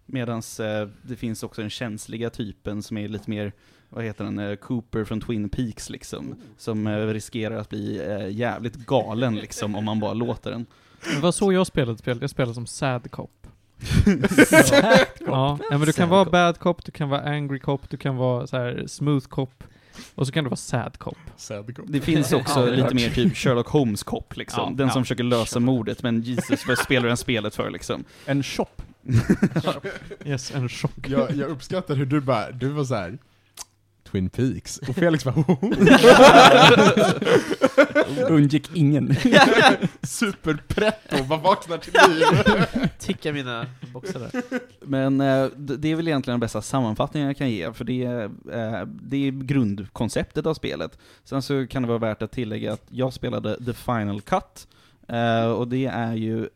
Medan 0.06 0.42
eh, 0.60 0.90
det 1.02 1.16
finns 1.16 1.44
också 1.44 1.62
den 1.62 1.70
känsliga 1.70 2.30
typen 2.30 2.84
som 2.84 2.98
är 2.98 3.08
lite 3.08 3.30
mer, 3.30 3.54
vad 3.90 4.04
heter 4.04 4.24
den, 4.24 4.58
Cooper 4.58 5.04
från 5.04 5.22
Twin 5.22 5.50
Peaks 5.50 5.90
liksom, 5.90 6.36
som 6.58 6.88
riskerar 6.88 7.58
att 7.58 7.70
bli 7.70 8.02
jävligt 8.30 8.76
galen 8.76 9.36
liksom 9.36 9.76
om 9.76 9.86
man 9.86 10.00
bara 10.00 10.14
låter 10.14 10.52
den. 10.52 10.66
Det 11.16 11.22
var 11.22 11.32
så 11.32 11.54
jag 11.54 11.68
spelade 11.68 11.98
spelet. 11.98 12.22
Jag 12.22 12.30
spelade 12.30 12.54
som 12.54 12.68
sad 12.68 13.12
cop. 13.12 13.41
Ja, 14.82 15.06
ja, 15.26 15.58
men 15.70 15.80
du 15.80 15.86
kan 15.86 15.94
Sad 15.94 16.10
vara 16.10 16.24
cop. 16.26 16.32
bad 16.32 16.60
cop, 16.60 16.86
du 16.86 16.92
kan 16.92 17.10
vara 17.10 17.22
angry 17.22 17.60
cop, 17.60 17.90
du 17.90 17.98
kan 17.98 18.16
vara 18.16 18.48
så 18.48 18.58
här 18.58 18.84
smooth 18.88 19.28
cop. 19.28 19.64
Och 20.16 20.28
så 20.28 20.34
kan 20.34 20.44
du 20.44 20.50
vara 20.50 20.56
sad 20.58 20.98
cop. 21.00 21.18
Sad 21.38 21.76
cop. 21.76 21.86
Det 21.90 22.02
finns 22.02 22.34
också 22.34 22.60
Ja, 22.60 22.66
det 22.66 22.72
är 22.72 22.76
lite 22.76 22.96
mer 22.96 23.10
typ 23.10 23.38
Sherlock 23.38 23.68
Holmes-kopp 23.68 24.38
liksom, 24.38 24.64
Ja, 24.70 24.76
den 24.78 24.88
ja. 24.88 24.94
som 24.94 25.04
försöker 25.04 25.24
lösa 25.24 25.60
mordet, 25.60 26.04
men 26.04 26.22
Jesus, 26.22 26.68
vad 26.68 26.78
spelar 26.78 27.08
den 27.08 27.18
spelet 27.18 27.56
för 27.56 27.70
liksom? 27.70 28.04
En 28.26 28.44
shop. 28.44 28.66
Yes, 30.26 30.52
en 30.56 30.70
chock. 30.70 30.92
Jag, 31.08 31.32
jag 31.32 31.50
uppskattar 31.50 31.96
hur 31.96 32.06
du 32.06 32.22
bara, 32.22 32.52
du 32.52 32.68
var 32.68 32.84
så 32.84 32.96
här. 32.96 33.18
Twin 34.12 34.30
Peaks, 34.30 34.78
och 34.78 34.96
Felix 34.96 35.24
bara 35.24 35.36
Undgick 38.30 38.70
ingen. 38.74 39.16
superpretto, 40.02 41.24
bara 41.24 41.40
vaknar 41.40 41.78
till 41.78 41.94
liv. 41.94 42.26
Ticka 43.00 43.34
mina 43.34 43.66
boxar 43.94 44.20
där. 44.20 44.32
Men 44.82 45.22
eh, 45.22 45.46
det 45.58 45.92
är 45.92 45.96
väl 45.96 46.08
egentligen 46.08 46.34
den 46.34 46.40
bästa 46.40 46.62
sammanfattningen 46.62 47.28
jag 47.28 47.38
kan 47.38 47.50
ge, 47.50 47.74
för 47.74 47.86
det 47.86 48.04
är, 48.04 48.24
eh, 48.24 48.86
det 48.86 49.28
är 49.28 49.32
grundkonceptet 49.32 50.46
av 50.46 50.54
spelet. 50.54 50.98
Sen 51.24 51.42
så 51.42 51.68
kan 51.68 51.82
det 51.82 51.88
vara 51.88 51.98
värt 51.98 52.22
att 52.22 52.32
tillägga 52.32 52.74
att 52.74 52.86
jag 52.90 53.14
spelade 53.14 53.66
The 53.66 53.74
Final 53.74 54.22
Cut, 54.22 54.68
eh, 55.12 55.46
och 55.52 55.68
det 55.68 55.86
är 55.86 56.14
ju 56.14 56.50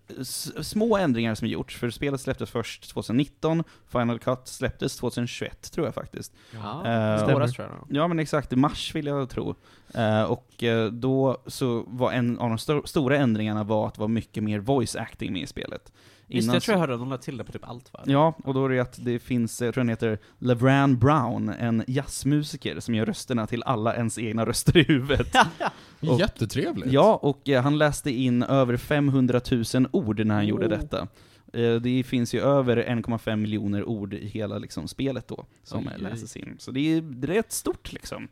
små 0.62 0.97
ändringar 0.97 1.36
som 1.36 1.47
gjorts, 1.47 1.78
för 1.78 1.89
spelet 1.89 2.22
släpptes 2.22 2.49
först 2.49 2.89
2019, 2.93 3.64
Final 3.88 4.20
Cut 4.20 4.41
släpptes 4.47 4.97
2021 4.97 5.72
tror 5.72 5.88
jag 5.88 5.93
faktiskt. 5.93 6.34
Ja, 6.53 6.82
det 7.28 7.34
våras 7.34 7.53
tror 7.53 7.68
jag. 7.68 7.97
Ja 7.97 8.08
men 8.08 8.20
exakt, 8.20 8.53
i 8.53 8.56
mars 8.56 8.95
vill 8.95 9.06
jag 9.06 9.30
tro. 9.30 9.56
Eh, 9.93 10.24
och 10.24 10.64
eh, 10.64 10.91
då 10.91 11.38
så 11.47 11.84
var 11.88 12.12
en 12.12 12.39
av 12.39 12.49
de 12.49 12.58
sto- 12.58 12.86
stora 12.86 13.18
ändringarna 13.18 13.64
var 13.64 13.88
att 13.88 13.93
det 13.93 14.01
var 14.01 14.08
mycket 14.08 14.43
mer 14.43 14.60
voice 14.60 14.95
acting 14.95 15.34
med 15.34 15.41
i 15.41 15.47
spelet. 15.47 15.91
Just 16.28 16.48
det, 16.50 16.54
jag 16.56 16.64
tror 16.64 16.74
jag 16.74 16.80
hörde 16.80 16.94
att 16.94 17.00
de 17.00 17.10
lade 17.10 17.24
till 17.24 17.38
det 17.38 17.44
på 17.44 17.52
typ 17.52 17.68
allt 17.70 17.94
va? 17.94 18.00
Ja, 18.06 18.34
och 18.44 18.54
då 18.54 18.66
är 18.66 18.70
det 18.70 18.80
att 18.80 19.06
det 19.06 19.20
finns, 19.20 19.62
jag 19.62 19.74
tror 19.74 19.82
han 19.82 19.90
heter 19.90 20.20
Levran 20.40 20.98
Brown, 21.00 21.50
en 21.50 21.84
jazzmusiker 21.88 22.80
som 22.80 22.96
gör 22.96 23.06
rösterna 23.06 23.48
till 23.48 23.64
alla 23.64 23.96
ens 23.96 24.18
egna 24.20 24.46
röster 24.46 24.78
i 24.78 24.84
huvudet. 24.84 25.28
Och- 26.02 26.20
Jättetrevligt. 26.20 26.92
Ja, 26.92 27.16
och 27.22 27.50
eh, 27.50 27.64
han 27.64 27.78
läste 27.78 28.12
in 28.12 28.44
över 28.44 28.78
500 28.78 29.42
000 29.52 29.88
ord 29.92 30.26
när 30.26 30.36
han 30.36 30.48
gjorde 30.48 30.66
Oh. 30.66 30.70
detta. 30.70 31.08
Eh, 31.54 31.76
Det 31.76 32.04
finns 32.04 32.34
ju 32.36 32.40
över 32.42 32.78
1,5 32.78 33.36
miljoner 33.36 33.84
ord 33.84 34.14
i 34.14 34.28
hela 34.28 34.58
liksom, 34.58 34.88
spelet 34.88 35.28
då, 35.28 35.46
som 35.64 35.88
Oj, 35.96 36.02
läses 36.04 36.36
in. 36.38 36.56
Så 36.60 36.72
det 36.72 36.80
är, 36.98 37.02
det 37.02 37.28
är 37.28 37.34
rätt 37.34 37.52
stort 37.52 37.94
liksom. 37.94 38.28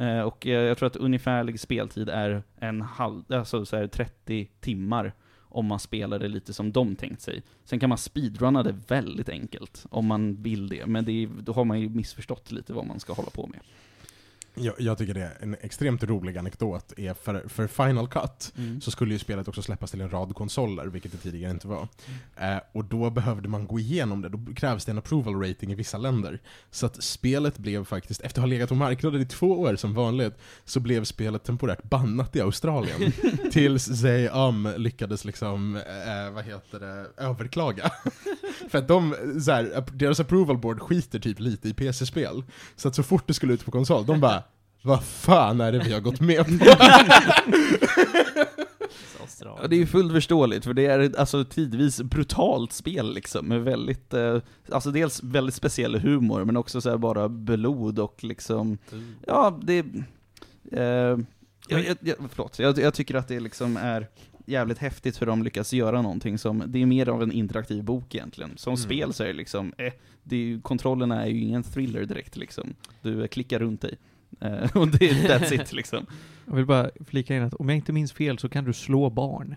Eh, 0.00 0.20
Och 0.20 0.46
jag 0.46 0.78
tror 0.78 0.86
att 0.86 0.96
ungefärlig 0.96 1.60
speltid 1.60 2.08
är 2.08 2.42
en 2.58 2.80
halv, 2.80 3.22
alltså 3.32 3.64
så 3.64 3.76
här 3.76 3.86
30 3.86 4.48
timmar 4.60 5.12
om 5.56 5.66
man 5.66 5.78
spelar 5.78 6.18
det 6.18 6.28
lite 6.28 6.52
som 6.52 6.72
de 6.72 6.96
tänkt 6.96 7.20
sig. 7.20 7.42
Sen 7.64 7.80
kan 7.80 7.88
man 7.88 7.98
speedrunna 7.98 8.62
det 8.62 8.74
väldigt 8.88 9.28
enkelt, 9.28 9.86
om 9.90 10.06
man 10.06 10.42
vill 10.42 10.68
det, 10.68 10.86
men 10.86 11.04
det 11.04 11.12
är, 11.12 11.28
då 11.42 11.52
har 11.52 11.64
man 11.64 11.80
ju 11.80 11.88
missförstått 11.88 12.52
lite 12.52 12.72
vad 12.72 12.86
man 12.86 13.00
ska 13.00 13.12
hålla 13.12 13.30
på 13.30 13.46
med. 13.46 13.60
Jag, 14.58 14.74
jag 14.78 14.98
tycker 14.98 15.14
det 15.14 15.22
är 15.22 15.36
en 15.40 15.56
extremt 15.60 16.04
rolig 16.04 16.38
anekdot, 16.38 16.92
är 16.96 17.14
för, 17.14 17.48
för 17.48 17.66
Final 17.66 18.08
Cut 18.08 18.52
så 18.82 18.90
skulle 18.90 19.12
ju 19.12 19.18
spelet 19.18 19.48
också 19.48 19.62
släppas 19.62 19.90
till 19.90 20.00
en 20.00 20.10
rad 20.10 20.34
konsoler, 20.34 20.86
vilket 20.86 21.12
det 21.12 21.18
tidigare 21.18 21.52
inte 21.52 21.68
var. 21.68 21.88
Eh, 22.36 22.58
och 22.72 22.84
då 22.84 23.10
behövde 23.10 23.48
man 23.48 23.66
gå 23.66 23.78
igenom 23.78 24.22
det, 24.22 24.28
då 24.28 24.54
krävs 24.56 24.84
det 24.84 24.90
en 24.90 24.98
approval 24.98 25.34
rating 25.34 25.72
i 25.72 25.74
vissa 25.74 25.98
länder. 25.98 26.40
Så 26.70 26.86
att 26.86 27.02
spelet 27.02 27.58
blev 27.58 27.84
faktiskt, 27.84 28.20
efter 28.20 28.40
att 28.40 28.42
ha 28.42 28.46
legat 28.46 28.68
på 28.68 28.74
marknaden 28.74 29.20
i 29.20 29.26
två 29.26 29.60
år 29.60 29.76
som 29.76 29.94
vanligt, 29.94 30.34
så 30.64 30.80
blev 30.80 31.04
spelet 31.04 31.44
temporärt 31.44 31.82
bannat 31.82 32.36
i 32.36 32.40
Australien. 32.40 33.12
tills 33.52 34.00
Zay 34.00 34.28
Am 34.32 34.68
lyckades 34.76 35.24
liksom, 35.24 35.76
eh, 35.76 36.34
vad 36.34 36.44
heter 36.44 36.80
det, 36.80 37.06
överklaga. 37.16 37.90
För 38.70 38.78
att 38.78 38.88
de, 38.88 39.14
så 39.44 39.52
här, 39.52 39.84
deras 39.92 40.20
approval 40.20 40.58
board 40.58 40.80
skiter 40.80 41.18
typ 41.18 41.40
lite 41.40 41.68
i 41.68 41.74
PC-spel. 41.74 42.44
Så 42.76 42.88
att 42.88 42.94
så 42.94 43.02
fort 43.02 43.26
det 43.26 43.34
skulle 43.34 43.52
ut 43.52 43.64
på 43.64 43.70
konsol, 43.70 44.06
de 44.06 44.20
bara 44.20 44.42
vad 44.86 45.04
fan 45.04 45.60
är 45.60 45.72
det 45.72 45.78
vi 45.78 45.92
har 45.92 46.00
gått 46.00 46.20
med 46.20 46.44
på? 46.46 46.64
Ja, 49.62 49.68
det 49.68 49.76
är 49.76 49.78
ju 49.78 49.86
fullt 49.86 50.12
förståeligt, 50.12 50.64
för 50.64 50.74
det 50.74 50.86
är 50.86 50.98
ett, 50.98 51.16
alltså 51.16 51.44
tidvis 51.44 52.02
brutalt 52.02 52.72
spel 52.72 53.14
liksom, 53.14 53.46
med 53.48 53.62
väldigt, 53.62 54.14
eh, 54.14 54.38
alltså 54.72 54.90
dels 54.90 55.22
väldigt 55.22 55.54
speciell 55.54 55.94
humor, 55.98 56.44
men 56.44 56.56
också 56.56 56.80
så 56.80 56.90
här 56.90 56.96
bara 56.96 57.28
blod 57.28 57.98
och 57.98 58.24
liksom, 58.24 58.78
ja, 59.26 59.60
det, 59.62 59.78
eh, 60.72 60.82
jag, 60.82 61.18
jag, 61.68 61.96
jag, 62.00 62.16
förlåt, 62.30 62.58
jag, 62.58 62.78
jag 62.78 62.94
tycker 62.94 63.14
att 63.14 63.28
det 63.28 63.40
liksom 63.40 63.76
är 63.76 64.08
jävligt 64.46 64.78
häftigt 64.78 65.22
hur 65.22 65.26
de 65.26 65.42
lyckas 65.42 65.72
göra 65.72 66.02
någonting 66.02 66.38
som, 66.38 66.62
det 66.66 66.82
är 66.82 66.86
mer 66.86 67.08
av 67.08 67.22
en 67.22 67.32
interaktiv 67.32 67.84
bok 67.84 68.14
egentligen. 68.14 68.52
Som 68.56 68.70
Mm. 68.70 68.84
spel 68.84 69.12
så 69.12 69.22
är 69.22 69.26
det 69.26 69.32
liksom, 69.32 69.72
eh, 69.78 69.92
det 70.22 70.36
är 70.36 70.40
ju, 70.40 70.60
kontrollerna 70.60 71.22
är 71.22 71.28
ju 71.28 71.40
ingen 71.40 71.62
thriller 71.62 72.04
direkt 72.04 72.36
liksom. 72.36 72.74
Du 73.02 73.22
eh, 73.22 73.26
klickar 73.26 73.58
runt 73.58 73.80
dig. 73.80 73.98
Eh, 74.40 74.76
och 74.76 74.88
det, 74.88 75.12
that's 75.12 75.62
it 75.62 75.72
liksom. 75.72 76.06
Jag 76.46 76.56
vill 76.56 76.66
bara 76.66 76.90
flika 77.06 77.36
in 77.36 77.42
att 77.42 77.54
om 77.54 77.68
jag 77.68 77.76
inte 77.76 77.92
minns 77.92 78.12
fel 78.12 78.38
så 78.38 78.48
kan 78.48 78.64
du 78.64 78.72
slå 78.72 79.10
barn. 79.10 79.56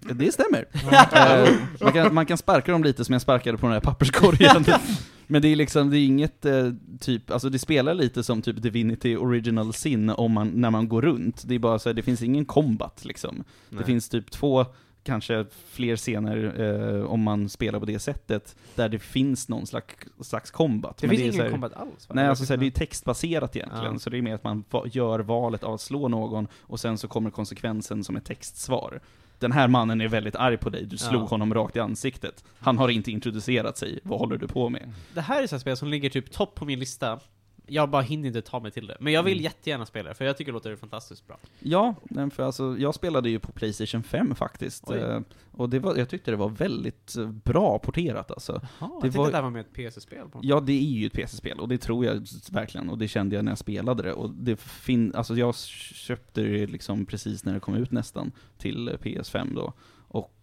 Det 0.00 0.32
stämmer. 0.32 0.64
Eh, 1.12 1.48
man, 1.80 1.92
kan, 1.92 2.14
man 2.14 2.26
kan 2.26 2.38
sparka 2.38 2.72
dem 2.72 2.84
lite 2.84 3.04
som 3.04 3.12
jag 3.12 3.22
sparkade 3.22 3.58
på 3.58 3.66
den 3.66 3.72
här 3.72 3.80
papperskorgen. 3.80 4.64
Men 5.26 5.42
det 5.42 5.48
är 5.48 5.56
liksom, 5.56 5.90
det 5.90 5.98
är 5.98 6.06
inget 6.06 6.44
eh, 6.44 6.72
typ, 7.00 7.30
alltså 7.30 7.50
det 7.50 7.58
spelar 7.58 7.94
lite 7.94 8.22
som 8.22 8.42
typ 8.42 8.62
Divinity 8.62 9.16
Original 9.16 9.72
Sin 9.72 10.10
om 10.10 10.32
man, 10.32 10.48
när 10.48 10.70
man 10.70 10.88
går 10.88 11.02
runt. 11.02 11.42
Det 11.48 11.54
är 11.54 11.58
bara 11.58 11.78
så 11.78 11.88
här, 11.88 11.94
det 11.94 12.02
finns 12.02 12.22
ingen 12.22 12.44
combat 12.44 13.04
liksom. 13.04 13.44
Det 13.68 13.84
finns 13.84 14.08
typ 14.08 14.30
två, 14.30 14.66
kanske 15.08 15.44
fler 15.68 15.96
scener 15.96 16.60
eh, 16.98 17.04
om 17.04 17.22
man 17.22 17.48
spelar 17.48 17.78
på 17.80 17.86
det 17.86 17.98
sättet, 17.98 18.56
där 18.74 18.88
det 18.88 18.98
finns 18.98 19.48
någon 19.48 19.66
slags, 19.66 19.94
slags 20.20 20.50
combat. 20.50 20.96
Det 20.96 21.06
Men 21.06 21.16
finns 21.16 21.28
så 21.28 21.32
ingen 21.34 21.44
här- 21.44 21.50
combat 21.50 21.72
alls 21.72 22.08
va? 22.08 22.14
Nej, 22.14 22.24
Det 22.24 22.30
alltså 22.30 22.46
så 22.46 22.52
här, 22.52 22.58
det 22.58 22.64
är 22.64 22.70
verkar 22.70 22.78
textbaserat 22.78 23.56
egentligen, 23.56 23.92
Ja. 23.92 23.98
så 23.98 24.10
det 24.10 24.18
är 24.18 24.22
mer 24.22 24.34
att 24.34 24.44
man 24.44 24.64
gör 24.92 25.18
valet 25.20 25.64
av 25.64 25.74
att 25.74 25.80
slå 25.80 26.08
någon, 26.08 26.48
och 26.60 26.80
sen 26.80 26.98
så 26.98 27.08
kommer 27.08 27.30
konsekvensen 27.30 28.04
som 28.04 28.16
ett 28.16 28.24
textsvar. 28.24 29.00
Den 29.38 29.52
här 29.52 29.68
mannen 29.68 30.00
är 30.00 30.08
väldigt 30.08 30.36
arg 30.36 30.56
på 30.56 30.70
dig, 30.70 30.84
du 30.86 30.98
slog 30.98 31.22
Ja. 31.22 31.26
honom 31.26 31.54
rakt 31.54 31.76
i 31.76 31.80
ansiktet. 31.80 32.44
Han 32.58 32.78
har 32.78 32.88
inte 32.88 33.10
introducerat 33.10 33.78
sig, 33.78 34.00
vad 34.02 34.18
håller 34.18 34.36
du 34.36 34.48
på 34.48 34.68
med? 34.68 34.92
Det 35.14 35.20
här 35.20 35.42
är 35.42 35.46
så 35.46 35.54
här 35.54 35.60
spel 35.60 35.76
som 35.76 35.88
ligger 35.88 36.10
typ 36.10 36.30
topp 36.30 36.54
på 36.54 36.64
min 36.64 36.78
lista. 36.78 37.20
Jag 37.68 37.90
bara 37.90 38.02
hinner 38.02 38.26
inte 38.28 38.42
ta 38.42 38.60
mig 38.60 38.70
till 38.70 38.86
det. 38.86 38.96
Men 39.00 39.12
jag 39.12 39.22
vill 39.22 39.32
Mm. 39.38 39.44
jättegärna 39.44 39.86
spela 39.86 40.08
det, 40.08 40.14
för 40.14 40.24
jag 40.24 40.36
tycker 40.36 40.52
det 40.52 40.54
låter 40.56 40.76
fantastiskt 40.76 41.26
bra. 41.26 41.38
Ja, 41.60 41.94
för 42.32 42.42
alltså, 42.42 42.76
jag 42.78 42.94
spelade 42.94 43.30
ju 43.30 43.38
på 43.38 43.52
Playstation 43.52 44.02
5 44.02 44.34
faktiskt, 44.34 44.90
eh, 44.90 45.20
och 45.52 45.68
det 45.70 45.78
var, 45.78 45.96
jag 45.96 46.08
tyckte 46.08 46.30
det 46.30 46.36
var 46.36 46.48
väldigt 46.48 47.16
eh, 47.16 47.26
bra 47.28 47.78
porterat 47.78 48.30
alltså. 48.30 48.60
Jaha, 48.80 48.90
Det 49.02 49.06
jag 49.08 49.12
var- 49.14 49.24
att 49.26 49.30
det 49.32 49.36
här 49.36 49.42
var 49.42 49.50
med 49.50 49.60
ett 49.60 49.72
PC-spel 49.72 50.26
Ja, 50.42 50.60
det 50.60 50.72
är 50.72 50.82
ju 50.82 51.06
ett 51.06 51.12
PC-spel, 51.12 51.60
och 51.60 51.68
det 51.68 51.78
tror 51.78 52.04
jag 52.04 52.26
verkligen, 52.50 52.90
och 52.90 52.98
det 52.98 53.08
kände 53.08 53.36
jag 53.36 53.44
när 53.44 53.52
jag 53.52 53.58
spelade 53.58 54.02
det. 54.02 54.12
Och 54.12 54.30
det 54.30 54.56
fin 54.60 55.12
alltså 55.14 55.34
jag 55.36 55.56
köpte 55.56 56.42
det 56.42 56.66
liksom 56.66 57.06
precis 57.06 57.44
när 57.44 57.54
det 57.54 57.60
kom 57.60 57.74
ut 57.74 57.90
nästan, 57.90 58.32
till 58.58 58.88
eh, 58.88 58.94
PS5 58.94 59.54
då. 59.54 59.72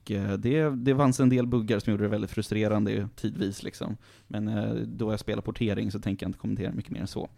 Och 0.06 0.12
eh, 0.12 0.38
det, 0.38 0.70
det 0.70 0.96
fanns 0.96 1.20
en 1.20 1.30
del 1.30 1.48
buggar 1.48 1.80
som 1.80 1.92
gjorde 1.92 2.04
det 2.04 2.10
väldigt 2.10 2.32
frustrerande 2.32 3.08
tidvis 3.16 3.64
liksom. 3.64 3.98
Men 4.28 4.48
eh, 4.48 4.74
då 4.74 5.12
jag 5.12 5.20
spelar 5.20 5.42
portering 5.42 5.92
så 5.92 6.00
tänker 6.00 6.26
jag 6.26 6.30
inte 6.30 6.40
kommentera 6.40 6.72
mycket 6.72 6.92
mer 6.92 7.02
än 7.02 7.08
så. 7.08 7.30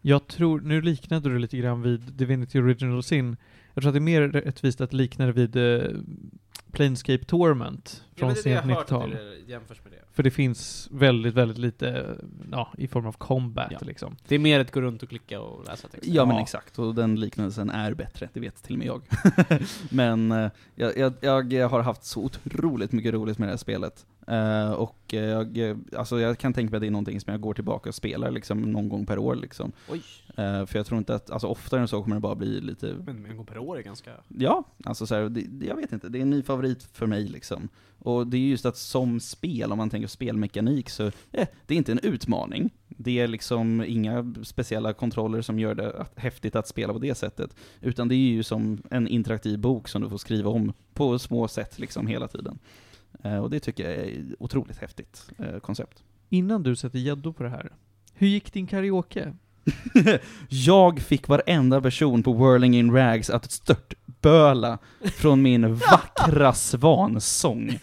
Jag 0.00 0.26
tror, 0.26 0.60
nu 0.60 0.80
liknade 0.80 1.28
du 1.28 1.38
lite 1.38 1.58
grann 1.58 1.82
vid 1.82 2.00
Divinity 2.00 2.58
Original 2.58 3.02
Sin. 3.02 3.36
Jag 3.74 3.82
tror 3.82 3.88
att 3.90 3.94
det 3.94 3.98
är 3.98 4.00
mer 4.00 4.22
rättvist 4.22 4.80
att 4.80 4.92
likna 4.92 5.26
det 5.26 5.32
vid 5.32 5.56
eh, 5.56 5.90
Planescape 6.72 7.24
Torment 7.24 8.04
Ja, 8.14 8.18
från 8.18 8.28
jag 8.28 8.38
sent 8.38 8.60
har 8.64 8.70
hört 8.70 8.78
att 8.80 8.86
90-tal. 8.90 9.10
det 9.10 9.52
jämförs 9.52 9.80
med 9.84 9.92
det. 9.92 9.98
För 10.12 10.22
det 10.22 10.30
finns 10.30 10.88
väldigt, 10.92 11.34
väldigt 11.34 11.58
lite, 11.58 12.16
ja, 12.52 12.72
i 12.78 12.88
form 12.88 13.06
av 13.06 13.12
combat 13.12 13.68
Ja. 13.70 13.78
liksom. 13.82 14.16
Det 14.28 14.34
är 14.34 14.38
mer 14.38 14.60
att 14.60 14.72
gå 14.72 14.80
runt 14.80 15.02
och 15.02 15.08
klicka 15.08 15.40
och 15.40 15.64
läsa 15.64 15.88
texter. 15.88 16.12
Ja 16.14 16.26
men 16.26 16.36
exakt, 16.36 16.78
och 16.78 16.94
den 16.94 17.20
liknelsen 17.20 17.70
är 17.70 17.94
bättre, 17.94 18.28
det 18.32 18.40
vet 18.40 18.62
till 18.62 18.74
och 18.74 18.78
med 18.78 18.86
jag. 18.86 19.02
men 19.90 20.32
eh, 20.32 20.50
jag, 20.74 21.14
jag, 21.20 21.52
jag 21.52 21.68
har 21.68 21.80
haft 21.82 22.04
så 22.04 22.22
otroligt 22.24 22.92
mycket 22.92 23.14
roligt 23.14 23.38
med 23.38 23.48
det 23.48 23.52
här 23.52 23.56
spelet. 23.56 24.06
Eh, 24.28 24.70
och 24.72 25.14
eh, 25.14 25.46
jag, 25.54 25.78
alltså 25.96 26.20
jag 26.20 26.38
kan 26.38 26.52
tänka 26.52 26.70
mig 26.70 26.76
att 26.76 26.80
det 26.80 26.86
är 26.86 26.90
någonting 26.90 27.20
som 27.20 27.30
jag 27.30 27.40
går 27.40 27.54
tillbaka 27.54 27.88
och 27.88 27.94
spelar 27.94 28.30
liksom 28.30 28.60
någon 28.72 28.88
gång 28.88 29.06
per 29.06 29.18
år 29.18 29.34
liksom. 29.34 29.72
Oj, 29.90 30.02
Eh, 30.36 30.66
för 30.66 30.78
jag 30.78 30.86
tror 30.86 30.98
inte 30.98 31.14
att, 31.14 31.30
alltså 31.30 31.46
oftare 31.46 31.80
än 31.80 31.88
så 31.88 32.02
kommer 32.02 32.16
det 32.16 32.20
bara 32.20 32.34
bli 32.34 32.60
lite, 32.60 32.96
men 33.06 33.26
en 33.26 33.36
gång 33.36 33.46
per 33.46 33.58
år 33.58 33.78
är 33.78 33.82
ganska... 33.82 34.10
ja, 34.38 34.64
alltså 34.84 35.06
så 35.06 35.14
här, 35.14 35.28
det- 35.28 35.66
jag 35.66 35.76
vet 35.76 35.92
inte, 35.92 36.08
det 36.08 36.18
är 36.18 36.22
en 36.22 36.30
ny 36.30 36.42
favorit 36.42 36.82
för 36.92 37.06
mig 37.06 37.24
liksom. 37.28 37.68
Och 37.98 38.26
det 38.26 38.36
är 38.36 38.40
just 38.40 38.66
att 38.66 38.76
som 38.76 39.20
spel, 39.20 39.72
om 39.72 39.78
man 39.78 39.90
tänker 39.90 40.08
spelmekanik, 40.08 40.90
så 40.90 41.04
eh, 41.06 41.48
det 41.66 41.74
är 41.74 41.78
inte 41.78 41.92
en 41.92 41.98
utmaning. 42.02 42.70
Det 42.88 43.18
är 43.20 43.28
liksom 43.28 43.84
inga 43.86 44.34
speciella 44.42 44.92
kontroller 44.92 45.42
som 45.42 45.58
gör 45.58 45.74
det 45.74 45.92
att, 46.00 46.18
häftigt 46.18 46.56
att 46.56 46.68
spela 46.68 46.92
på 46.92 46.98
det 46.98 47.14
sättet. 47.14 47.56
Utan 47.80 48.08
det 48.08 48.14
är 48.14 48.16
ju 48.30 48.42
som 48.42 48.82
en 48.90 49.08
interaktiv 49.08 49.58
bok 49.58 49.88
som 49.88 50.02
du 50.02 50.08
får 50.08 50.18
skriva 50.18 50.50
om 50.50 50.72
på 50.94 51.18
små 51.18 51.48
sätt 51.48 51.78
liksom 51.78 52.06
hela 52.06 52.28
tiden. 52.28 52.58
Eh, 53.24 53.38
och 53.38 53.50
det 53.50 53.60
tycker 53.60 53.90
jag 53.90 53.92
är 53.92 54.24
otroligt 54.38 54.76
häftigt 54.76 55.30
eh, 55.38 55.58
koncept. 55.58 56.04
Innan 56.28 56.62
du 56.62 56.76
sätter 56.76 56.98
gäddor 56.98 57.32
på 57.32 57.42
det 57.42 57.48
här, 57.48 57.72
hur 58.14 58.28
gick 58.28 58.52
din 58.52 58.66
karaoke? 58.66 59.34
jag 60.48 61.00
fick 61.00 61.28
varenda 61.28 61.80
person 61.80 62.22
på 62.22 62.32
Whirling 62.32 62.76
in 62.76 62.92
Rags 62.92 63.30
att 63.30 63.50
störtböla 64.18 64.78
från 65.16 65.42
min 65.42 65.74
vackra 65.90 66.52
svansång. 66.52 67.78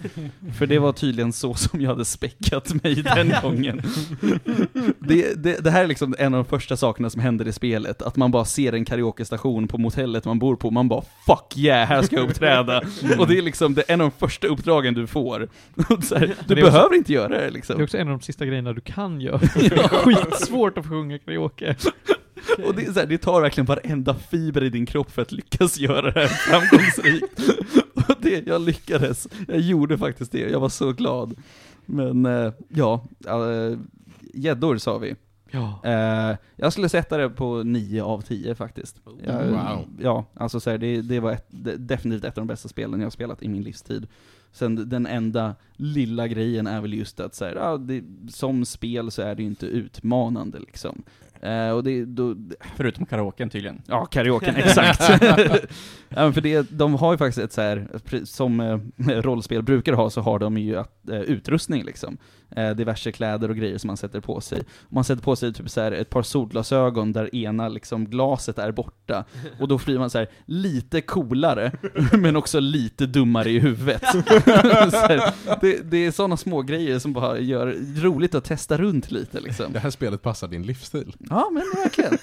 För 0.58 0.68
det 0.68 0.80
var 0.80 0.92
tydligen 0.94 1.34
så 1.34 1.54
som 1.54 1.82
jag 1.82 1.90
hade 1.90 2.06
späckat 2.06 2.84
mig 2.84 2.96
den 2.96 3.34
gången. 3.42 3.82
Det, 5.00 5.44
det, 5.44 5.64
det 5.64 5.72
här 5.72 5.84
är 5.84 5.88
liksom 5.88 6.16
en 6.20 6.34
av 6.34 6.44
de 6.44 6.50
första 6.50 6.78
sakerna 6.78 7.10
som 7.10 7.22
händer 7.22 7.48
i 7.48 7.54
spelet, 7.54 8.02
att 8.02 8.16
man 8.16 8.32
bara 8.32 8.46
ser 8.46 8.74
en 8.74 8.86
karaokestation 8.86 9.68
på 9.68 9.78
motellet 9.78 10.26
man 10.26 10.40
bor 10.40 10.56
på, 10.56 10.72
man 10.72 10.88
bara 10.88 11.02
'fuck 11.26 11.58
yeah, 11.58 11.88
här 11.88 12.02
ska 12.02 12.16
jag 12.16 12.30
uppträda' 12.30 12.82
Och 13.20 13.28
det 13.28 13.38
är 13.38 13.42
liksom 13.42 13.74
det, 13.74 13.82
en 13.82 14.02
av 14.02 14.10
de 14.10 14.18
första 14.28 14.48
uppdragen 14.48 14.94
du 14.94 15.08
får. 15.08 15.40
Här, 15.40 15.88
du 16.48 16.54
är 16.54 16.64
också- 16.64 16.72
behöver 16.72 16.96
inte 16.96 17.14
göra 17.14 17.28
det 17.28 17.36
Det 17.38 17.46
är 17.46 17.52
liksom. 17.52 17.84
också 17.84 17.98
en 17.98 18.08
av 18.08 18.20
de 18.20 18.22
sista 18.24 18.46
grejerna 18.46 18.74
du 18.74 18.82
kan 18.82 19.22
göra. 19.22 19.38
Det 19.56 19.66
är 19.76 19.88
skitsvårt 19.88 20.78
att 20.78 20.84
få 20.86 20.90
sjunga 20.90 21.20
karaoke. 21.20 21.76
Och 22.66 22.76
det, 22.76 22.86
är 22.86 22.94
så 22.94 23.00
här, 23.00 23.08
det 23.08 23.18
tar 23.18 23.42
verkligen 23.42 23.66
varenda 23.66 24.14
fiber 24.14 24.64
i 24.64 24.70
din 24.70 24.86
kropp 24.86 25.12
för 25.12 25.22
att 25.22 25.32
lyckas 25.32 25.78
göra 25.78 26.12
det 26.12 26.20
här 26.20 26.28
framgångsrikt. 26.28 27.40
Och 28.10 28.16
det, 28.22 28.48
jag 28.48 28.62
lyckades. 28.62 29.28
Jag 29.48 29.60
gjorde 29.60 29.98
faktiskt 29.98 30.32
det, 30.32 30.40
jag 30.40 30.60
var 30.60 30.70
så 30.70 30.92
glad. 30.92 31.36
Men, 31.86 32.26
eh, 32.26 32.54
ja, 32.70 33.06
eh, 33.28 33.78
gäddor 34.34 34.78
sa 34.78 34.98
vi. 34.98 35.16
Ja. 35.52 35.82
Eh, 35.84 36.38
jag 36.56 36.72
skulle 36.72 36.90
sätta 36.90 37.18
det 37.18 37.30
på 37.30 37.64
9 37.64 38.04
av 38.04 38.22
10 38.22 38.56
faktiskt. 38.56 39.02
Jag, 39.24 39.46
Wow. 39.46 39.88
Ja, 40.00 40.26
alltså 40.34 40.60
så 40.60 40.70
här, 40.70 40.78
det, 40.78 41.02
det 41.02 41.20
var 41.20 41.32
ett, 41.32 41.46
det, 41.50 41.78
definitivt 41.78 42.24
ett 42.24 42.38
av 42.38 42.42
de 42.42 42.48
bästa 42.48 42.70
spelen 42.70 43.00
jag 43.00 43.06
har 43.06 43.12
spelat 43.12 43.44
i 43.44 43.48
min 43.48 43.64
livstid. 43.64 44.08
Sen 44.52 44.90
den 44.90 45.06
enda 45.06 45.56
lilla 45.74 46.28
grejen 46.28 46.68
är 46.68 46.82
väl 46.82 46.94
just 46.94 47.20
att 47.20 47.36
så 47.36 47.46
här, 47.46 47.56
ja, 47.56 47.78
det, 47.78 48.04
som 48.30 48.66
spel 48.66 49.12
så 49.12 49.22
är 49.22 49.36
det 49.36 49.42
ju 49.42 49.48
inte 49.48 49.66
utmanande 49.66 50.60
liksom. 50.60 51.04
Eh, 51.46 51.70
och 51.70 51.84
det, 51.84 52.06
då, 52.06 52.36
Förutom 52.76 53.06
karaoken 53.06 53.50
tydligen. 53.50 53.82
Ja, 53.88 54.06
karaoken, 54.06 54.56
exakt. 54.58 55.02
ja, 56.10 56.32
för 56.32 56.42
det, 56.42 56.72
de 56.72 56.94
har 56.94 57.12
ju 57.12 57.18
faktiskt 57.18 57.46
ett 57.46 57.54
så 57.54 57.62
här, 57.62 57.88
som 58.26 58.60
eh, 58.60 58.78
rollspel 59.22 59.64
brukar 59.64 59.94
ha, 59.94 60.10
så 60.10 60.22
har 60.22 60.40
de 60.40 60.58
ju 60.58 60.76
att, 60.78 61.10
eh, 61.10 61.20
utrustning 61.20 61.84
liksom. 61.84 62.18
Eh, 62.56 62.70
diverse 62.70 63.12
kläder 63.12 63.50
och 63.50 63.56
grejer 63.56 63.78
som 63.78 63.88
man 63.88 63.98
sätter 63.98 64.20
på 64.20 64.42
sig. 64.42 64.64
Man 64.90 65.04
sätter 65.04 65.24
på 65.24 65.36
sig 65.36 65.54
typ 65.54 65.70
så 65.70 65.82
här, 65.82 65.92
ett 65.92 66.10
par 66.10 66.24
solglasögon 66.24 67.14
där 67.14 67.36
ena 67.36 67.70
liksom 67.70 68.06
glaset 68.06 68.60
är 68.60 68.72
borta, 68.72 69.26
och 69.60 69.68
då 69.68 69.78
blir 69.78 70.00
man 70.00 70.10
så 70.10 70.18
här, 70.18 70.28
lite 70.46 71.02
coolare, 71.02 71.72
men 72.12 72.36
också 72.36 72.60
lite 72.60 73.06
dummare 73.06 73.50
i 73.50 73.60
huvudet. 73.60 74.04
här, 74.04 75.34
det, 75.62 75.92
det 75.92 75.98
är 75.98 76.12
sådana 76.12 76.38
små 76.38 76.62
grejer 76.62 77.00
som 77.00 77.14
bara 77.14 77.40
gör 77.40 77.76
roligt 78.02 78.36
att 78.36 78.44
testa 78.44 78.78
runt 78.78 79.12
lite 79.12 79.40
liksom. 79.40 79.74
Det 79.74 79.80
här 79.80 79.90
spelet 79.90 80.22
passar 80.22 80.48
din 80.48 80.64
livsstil. 80.64 81.16
Ja, 81.20 81.50
men 81.52 81.64
verkligen. 81.84 82.18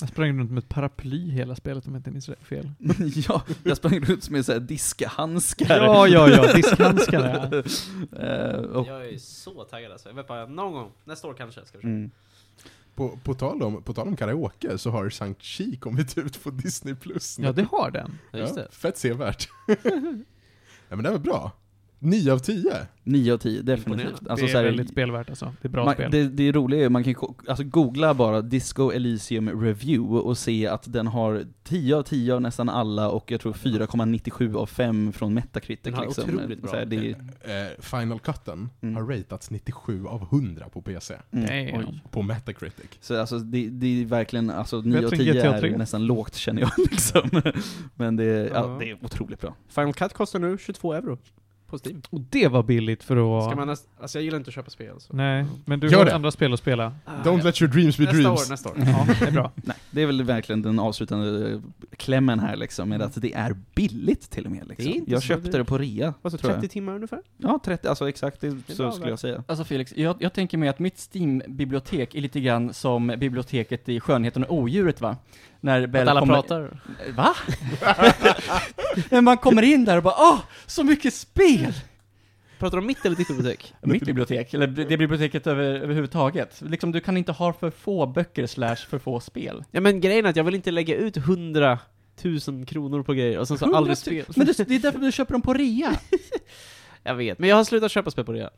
Jag 0.00 0.08
sprang 0.08 0.38
runt 0.38 0.50
med 0.50 0.58
ett 0.58 0.68
paraply 0.68 1.30
hela 1.30 1.56
spelet 1.56 1.86
om 1.86 1.92
jag 1.92 1.98
inte 1.98 2.10
minns 2.10 2.30
fel. 2.42 2.70
ja, 3.28 3.42
jag 3.62 3.76
sprang 3.76 4.00
runt 4.00 4.30
med 4.30 4.46
så 4.46 4.52
här 4.52 4.60
diskahandskar. 4.60 5.76
Ja, 5.76 6.08
ja, 6.08 6.28
ja, 6.28 6.52
diskhandskarna 6.52 7.48
ja. 7.52 7.62
Eh, 8.20 8.60
och, 8.60 8.86
Jag 8.86 9.08
är 9.08 9.18
så 9.18 9.64
taggad 9.64 9.92
alltså. 9.92 10.08
Jag 10.08 10.16
vet 10.16 10.26
bara, 10.26 10.46
någon 10.46 10.72
gång, 10.72 10.92
nästa 11.04 11.28
år 11.28 11.34
kanske, 11.34 11.66
ska 11.66 11.78
vi 11.78 11.84
mm. 11.84 12.10
På, 12.94 13.18
på, 13.24 13.34
tal 13.34 13.62
om, 13.62 13.82
på 13.82 13.94
tal 13.94 14.08
om 14.08 14.16
karaoke 14.16 14.78
så 14.78 14.90
har 14.90 15.08
Shang-Chi 15.08 15.78
kommit 15.78 16.18
ut 16.18 16.42
på 16.42 16.50
Disney 16.50 16.94
Plus 16.94 17.38
nu. 17.38 17.46
Ja, 17.46 17.52
det 17.52 17.66
har 17.70 17.90
den. 17.90 18.18
Ja, 18.30 18.38
just 18.38 18.54
det. 18.54 18.68
Fett 18.70 18.98
sevärt. 18.98 19.48
ja 20.88 20.96
men 20.96 21.02
det 21.02 21.10
var 21.10 21.18
bra. 21.18 21.52
9 22.02 22.32
av 22.32 22.38
10. 22.38 22.72
9 23.04 23.32
av 23.34 23.38
10, 23.38 23.62
definitivt. 23.62 24.06
Alltså, 24.28 24.46
det 24.46 24.52
så 24.52 24.58
är 24.58 24.62
här, 24.62 24.64
väldigt 24.64 24.88
spelvärt 24.90 25.28
alltså. 25.28 25.54
Det 25.62 25.68
är 25.68 25.70
bra 25.70 25.84
man, 25.84 25.94
spel. 25.94 26.10
det, 26.10 26.28
det 26.28 26.52
roliga 26.52 26.84
är 26.84 26.88
man 26.88 27.04
kan 27.04 27.14
alltså, 27.48 27.64
googla 27.64 28.14
bara 28.14 28.42
Disco 28.42 28.90
Elysium 28.92 29.48
Review 29.62 30.18
och 30.28 30.38
se 30.38 30.66
att 30.66 30.92
den 30.92 31.06
har 31.06 31.44
10 31.64 31.96
av 31.96 32.02
10 32.02 32.34
av 32.34 32.40
nästan 32.42 32.68
alla 32.68 33.10
och 33.10 33.30
jag 33.30 33.40
tror 33.40 33.52
4,97 33.52 34.56
av 34.56 34.66
5 34.66 35.12
från 35.12 35.34
Metacritic 35.34 35.82
Den 35.84 35.94
har 35.94 36.04
liksom. 36.06 36.24
otroligt 36.34 36.62
bra. 36.62 36.70
Så 36.70 36.76
här, 36.76 36.84
det 36.84 36.96
är, 36.96 37.16
Eh, 37.40 37.80
Final 37.80 38.18
Cutten 38.18 38.68
Mm. 38.82 38.96
har 38.96 39.02
ratats 39.16 39.50
97 39.50 40.06
av 40.06 40.22
100 40.22 40.64
på 40.72 40.82
PC. 40.82 41.14
mm, 41.30 41.78
oj. 41.78 42.02
På 42.10 42.22
Metacritic. 42.22 42.90
Så 43.00 43.20
alltså, 43.20 43.38
det, 43.38 43.68
det 43.68 44.00
är 44.02 44.04
verkligen, 44.04 44.50
alltså 44.50 44.80
9 44.80 44.96
av 44.96 45.02
Bättre 45.02 45.16
än 45.16 45.22
10 45.24 45.32
GTA 45.32 45.54
är 45.56 45.60
3. 45.60 45.76
nästan 45.76 46.06
lågt 46.06 46.34
känner 46.34 46.60
jag 46.62 46.70
liksom. 46.90 47.30
Men 47.94 48.16
det, 48.16 48.24
ja, 48.24 48.48
Ja. 48.54 48.76
det 48.80 48.90
är 48.90 48.96
otroligt 49.04 49.40
bra. 49.40 49.54
Final 49.68 49.92
Cut 49.94 50.12
kostar 50.12 50.38
nu 50.38 50.58
22 50.58 50.92
euro. 50.94 51.18
På 51.70 51.78
Steam. 51.78 52.02
Och 52.10 52.20
det 52.20 52.48
var 52.48 52.62
billigt 52.62 53.02
för 53.04 53.38
att... 53.38 53.44
Ska 53.50 53.56
man 53.56 53.66
näst, 53.68 53.88
alltså 54.00 54.18
jag 54.18 54.24
gillar 54.24 54.38
inte 54.38 54.48
att 54.48 54.54
köpa 54.54 54.70
spel 54.70 54.94
så. 54.98 55.16
Nej, 55.16 55.46
men 55.64 55.80
du 55.80 55.88
Gör 55.88 55.98
har 55.98 56.04
det. 56.04 56.14
andra 56.14 56.30
spel 56.30 56.52
att 56.52 56.58
spela. 56.58 56.94
Ah, 57.04 57.10
Don't 57.24 57.38
ja. 57.38 57.44
let 57.44 57.62
your 57.62 57.72
dreams 57.72 57.96
be 57.98 58.04
nästa 58.04 58.18
dreams. 58.20 58.46
år, 58.46 58.50
nästa 58.50 58.68
år. 58.68 58.74
Ja, 58.78 59.06
det 59.20 59.26
är 59.26 59.30
bra. 59.32 59.52
Nej, 59.64 59.76
det 59.90 60.02
är 60.02 60.06
väl 60.06 60.22
verkligen 60.22 60.62
den 60.62 60.78
avslutande 60.78 61.60
klämmen 61.96 62.40
här 62.40 62.56
liksom, 62.56 62.88
med 62.88 63.02
att 63.02 63.22
det 63.22 63.34
är 63.34 63.56
billigt 63.74 64.30
till 64.30 64.44
och 64.46 64.52
med 64.52 64.68
liksom. 64.68 64.92
Det 65.06 65.12
Jag 65.12 65.22
köpte 65.22 65.58
det 65.58 65.64
på 65.64 65.78
rea, 65.78 66.14
Vad 66.22 66.32
så, 66.32 66.38
tror 66.38 66.50
30 66.50 66.64
jag. 66.64 66.70
timmar 66.70 66.94
ungefär? 66.94 67.20
Ja, 67.36 67.60
30, 67.64 67.88
alltså 67.88 68.08
exakt, 68.08 68.40
det, 68.40 68.46
är 68.46 68.74
så 68.74 68.82
bra, 68.82 68.92
skulle 68.92 69.10
jag 69.10 69.18
säga. 69.18 69.44
Alltså 69.46 69.64
Felix, 69.64 69.92
jag, 69.96 70.16
jag 70.18 70.32
tänker 70.32 70.58
mig 70.58 70.68
att 70.68 70.78
mitt 70.78 70.98
Steam-bibliotek 71.14 72.14
är 72.14 72.20
lite 72.20 72.40
grann 72.40 72.74
som 72.74 73.06
biblioteket 73.06 73.88
i 73.88 74.00
Skönheten 74.00 74.44
och 74.44 74.56
Odjuret 74.56 75.00
va? 75.00 75.16
När 75.60 75.86
Bell 75.86 76.08
Att 76.08 76.10
alla 76.10 76.20
kommer... 76.20 76.34
pratar? 76.34 76.80
Va? 77.14 77.34
När 79.10 79.20
man 79.20 79.36
kommer 79.36 79.62
in 79.62 79.84
där 79.84 79.96
och 79.96 80.02
bara 80.02 80.14
åh, 80.18 80.38
så 80.66 80.84
mycket 80.84 81.14
spel! 81.14 81.74
Pratar 82.58 82.76
de 82.76 82.82
om 82.82 82.86
mitt 82.86 83.04
eller 83.04 83.16
ditt 83.16 83.28
bibliotek? 83.28 83.74
Mitt 83.82 84.04
bibliotek, 84.04 84.54
eller 84.54 84.66
det 84.66 84.96
biblioteket 84.96 85.46
över, 85.46 85.64
överhuvudtaget. 85.64 86.62
Liksom, 86.66 86.92
du 86.92 87.00
kan 87.00 87.16
inte 87.16 87.32
ha 87.32 87.52
för 87.52 87.70
få 87.70 88.06
böcker 88.06 88.46
slash 88.46 88.76
för 88.76 88.98
få 88.98 89.20
spel. 89.20 89.64
Ja 89.70 89.80
men 89.80 90.00
grejen 90.00 90.26
är 90.26 90.30
att 90.30 90.36
jag 90.36 90.44
vill 90.44 90.54
inte 90.54 90.70
lägga 90.70 90.96
ut 90.96 91.16
100 91.16 91.78
000 92.22 92.66
kronor 92.66 93.02
på 93.02 93.12
grejer 93.12 93.38
och 93.38 93.48
sen 93.48 93.58
så 93.58 93.64
100 93.64 93.78
000? 93.78 93.78
aldrig 93.78 93.98
spel. 93.98 94.24
Men 94.36 94.46
du, 94.46 94.52
det 94.52 94.74
är 94.74 94.78
därför 94.78 94.98
du 94.98 95.12
köper 95.12 95.32
dem 95.32 95.42
på 95.42 95.54
rea. 95.54 95.92
Jag 97.02 97.14
vet, 97.14 97.38
men 97.38 97.48
jag 97.48 97.56
har 97.56 97.64
slutat 97.64 97.92
köpa 97.92 98.10
spel 98.10 98.24
på 98.24 98.32
det. 98.32 98.50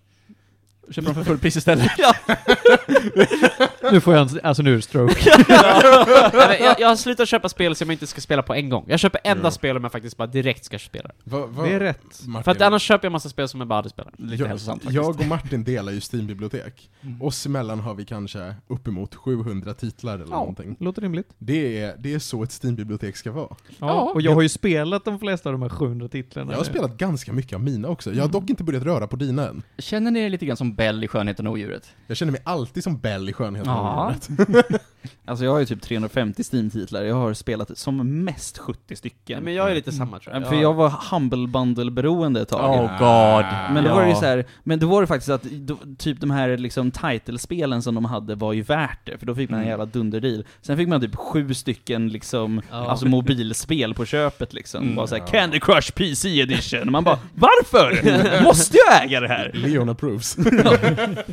Köper 0.93 1.07
dem 1.07 1.14
för 1.14 1.24
fullpris 1.24 1.57
istället. 1.57 1.90
Nu 3.93 4.01
får 4.01 4.14
jag 4.14 4.30
en, 4.30 4.40
alltså 4.43 4.62
nu 4.62 4.72
är 4.72 4.76
det 4.76 4.82
stroke. 4.82 5.14
jag, 5.49 6.61
jag, 6.61 6.80
jag 6.80 6.88
har 6.88 6.97
slutat 6.97 7.28
köpa 7.28 7.49
spel 7.49 7.76
som 7.76 7.88
jag 7.90 7.95
inte 7.95 8.07
ska 8.07 8.20
spela 8.20 8.43
på 8.43 8.55
en 8.55 8.68
gång. 8.68 8.84
Jag 8.88 9.01
köper 9.01 9.20
enda 9.24 9.45
Ja. 9.47 9.51
spel 9.51 9.76
om 9.76 9.82
jag 9.82 9.93
faktiskt 9.93 10.16
bara 10.16 10.26
direkt 10.26 10.64
ska 10.64 10.78
spela. 10.78 11.11
Va, 11.24 11.47
va, 11.47 11.62
Det 11.64 11.72
är 11.72 11.80
rätt. 11.80 12.26
Martin, 12.26 12.45
För 12.45 12.51
att 12.51 12.61
annars 12.61 12.82
köper 12.82 13.05
jag 13.07 13.12
massa 13.12 13.28
spel 13.28 13.49
som 13.49 13.61
jag 13.61 13.68
bara 13.68 13.76
aldrig 13.78 13.90
spelar. 13.93 14.12
Lite 14.18 14.43
jag, 14.43 14.49
hälsosamt 14.49 14.82
faktiskt. 14.82 14.95
jag 14.95 15.20
och 15.20 15.26
Martin 15.26 15.64
delar 15.64 15.93
ju 15.93 16.01
Steam-bibliotek. 16.01 16.90
Mm. 17.03 17.22
Oss 17.22 17.47
emellan 17.47 17.80
har 17.80 17.95
vi 17.95 18.05
kanske 18.05 18.55
uppemot 18.68 19.14
700 19.14 19.74
titlar 19.74 20.14
eller 20.14 20.24
Ja, 20.24 20.30
någonting. 20.38 20.76
låter 20.80 21.03
rimligt. 21.03 21.28
Det 21.38 21.80
är, 21.80 21.95
det 21.99 22.14
är 22.14 22.18
så 22.18 22.43
ett 22.43 22.51
Steam-bibliotek 22.62 23.16
ska 23.16 23.32
vara. 23.32 23.57
Ja, 23.78 23.93
och 24.14 24.22
jag 24.22 24.34
har 24.34 24.43
ju 24.43 24.49
spelat 24.49 25.05
de 25.05 25.18
flesta 25.18 25.49
av 25.49 25.53
de 25.53 25.62
här 25.62 25.68
700 25.68 26.09
titlarna. 26.09 26.53
Jag 26.53 26.59
har 26.59 26.64
nu. 26.64 26.70
spelat 26.70 26.97
ganska 26.97 27.32
mycket 27.32 27.55
av 27.55 27.62
mina 27.62 27.88
också. 27.88 28.12
Jag 28.12 28.22
har 28.22 28.28
dock 28.28 28.51
inte 28.51 28.64
börjat 28.64 28.82
röra 28.82 29.07
på 29.07 29.16
dina 29.16 29.49
än. 29.49 29.62
Känner 29.78 30.11
ni 30.11 30.20
er 30.20 30.28
lite 30.30 30.47
grann 30.47 30.57
som 30.57 30.74
Bell 30.83 31.05
i 31.05 31.09
Skönheten 31.09 31.47
och 31.47 31.53
Odjuret? 31.53 31.93
Jag 32.07 32.16
känner 32.16 32.33
mig 32.33 32.41
alltid 32.45 32.85
som 32.85 32.99
Bell 32.99 33.28
i 33.28 33.33
Skönheten 33.33 33.72
Ja. 33.72 34.07
och 34.07 34.41
odjuret. 34.41 34.83
Alltså 35.24 35.45
jag 35.45 35.53
har 35.53 35.59
ju 35.59 35.66
typ 35.66 35.83
350 35.83 36.43
Steam-titlar, 36.53 37.03
jag 37.03 37.14
har 37.14 37.35
spelat 37.35 37.78
som 37.78 38.24
mest 38.24 38.59
70 38.59 38.97
stycken. 38.97 39.45
Men 39.45 39.55
jag 39.55 39.70
är 39.70 39.74
lite 39.74 39.93
samma 39.93 40.18
tror 40.18 40.35
jag. 40.37 40.49
För 40.49 40.57
jag 40.57 40.74
var 40.74 40.89
Humble 41.11 41.47
Bundle-beroende 41.49 42.41
ett 42.43 42.49
tag. 42.49 42.70
Oh 42.80 42.80
god. 42.99 43.74
Men 43.74 43.85
då 43.85 43.91
Ja. 43.91 43.95
var 43.95 44.03
det 44.03 44.09
ju 44.09 44.14
så 44.14 44.24
här, 44.24 44.45
men 44.64 44.78
då 44.78 44.87
var 44.87 45.01
det 45.01 45.07
faktiskt 45.07 45.28
att, 45.30 45.43
då, 45.43 45.76
typ 45.99 46.20
de 46.20 46.30
här 46.30 46.57
liksom 46.57 46.91
titlespelen 46.91 47.83
som 47.83 47.95
de 47.95 48.05
hade 48.05 48.35
var 48.35 48.53
ju 48.53 48.62
värt 48.62 48.99
det, 49.07 49.18
för 49.18 49.26
då 49.26 49.35
fick 49.35 49.51
man 49.51 49.59
en 49.59 49.62
Mm. 49.64 49.70
jävla 49.70 49.87
dunderdeal. 49.87 50.45
Sen 50.62 50.76
fick 50.76 50.89
man 50.89 51.01
typ 51.01 51.16
sju 51.16 51.55
stycken 51.55 52.09
liksom, 52.09 52.62
alltså 52.70 53.07
mobilspel 53.07 53.95
på 53.95 54.05
köpet 54.07 54.53
liksom. 54.53 54.83
Mm. 54.83 54.97
Bara 54.97 55.07
såhär. 55.07 55.26
Candy 55.26 55.61
Crush 55.61 55.93
PC 55.93 56.41
edition. 56.41 56.80
Och 56.80 56.93
man 56.93 57.05
bara, 57.05 57.18
varför? 57.35 58.43
Måste 58.45 58.76
jag 58.87 59.05
äga 59.05 59.20
det 59.20 59.28
här? 59.28 59.51
Leon 59.55 59.89
approves. 59.89 60.37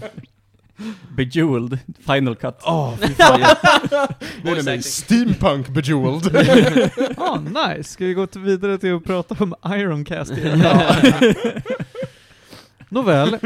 Bejeweled, 1.16 1.80
Final 2.06 2.36
Cut. 2.36 2.60
Åh, 2.64 2.94
fy 3.02 3.14
fan. 3.14 3.40
nej, 4.44 4.54
nej, 4.54 4.64
nej. 4.64 4.84
Steampunk 4.84 5.68
Bejeweled. 5.68 6.50
Ah, 7.18 7.40
nice! 7.40 7.84
Ska 7.90 8.06
vi 8.06 8.14
gå 8.14 8.28
till- 8.28 8.42
vidare 8.42 8.78
till 8.78 8.96
att 8.96 9.04
prata 9.04 9.36
om 9.44 9.56
Ironcast 9.66 10.32
igen? 10.32 10.64
Nåväl, 12.92 13.38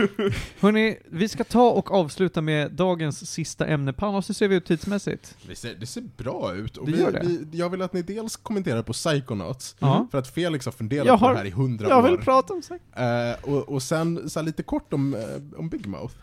hörni, 0.59 0.97
vi 1.05 1.27
ska 1.29 1.43
ta 1.43 1.69
och 1.69 1.91
avsluta 1.91 2.41
med 2.41 2.71
dagens 2.71 3.31
sista 3.31 3.65
ämne. 3.67 3.93
Panos, 3.93 4.29
hur 4.29 4.33
ser 4.33 4.47
vi 4.47 4.55
ut 4.55 4.65
tidsmässigt? 4.65 5.37
det, 5.47 5.55
ser, 5.55 5.75
det 5.79 5.85
ser 5.85 6.01
bra 6.17 6.53
ut. 6.55 6.77
Och 6.77 6.87
vi, 6.87 6.99
gör 7.01 7.11
det. 7.11 7.19
Vi, 7.23 7.47
jag 7.57 7.69
vill 7.69 7.81
att 7.81 7.93
ni 7.93 8.01
dels 8.01 8.35
kommenterar 8.35 8.83
på 8.83 8.93
Psychonauts, 8.93 9.75
Ja. 9.79 10.07
för 10.11 10.17
att 10.17 10.27
Felix 10.27 10.65
har 10.65 10.71
funderat 10.71 11.07
Jag 11.07 11.19
på 11.19 11.25
har- 11.25 11.31
det 11.31 11.37
här 11.37 11.45
i 11.45 11.49
hundra 11.49 11.89
Jag 11.89 12.03
vill 12.03 12.13
år. 12.13 12.17
prata 12.17 12.53
om 12.53 12.61
sex. 12.61 12.83
Eh, 12.97 13.35
och, 13.53 13.69
och 13.69 13.83
sen 13.83 14.29
så 14.29 14.39
här 14.39 14.45
lite 14.45 14.63
kort 14.63 14.93
om, 14.93 15.13
eh, 15.13 15.21
om 15.59 15.69
Big 15.69 15.87
Mouth. 15.87 16.15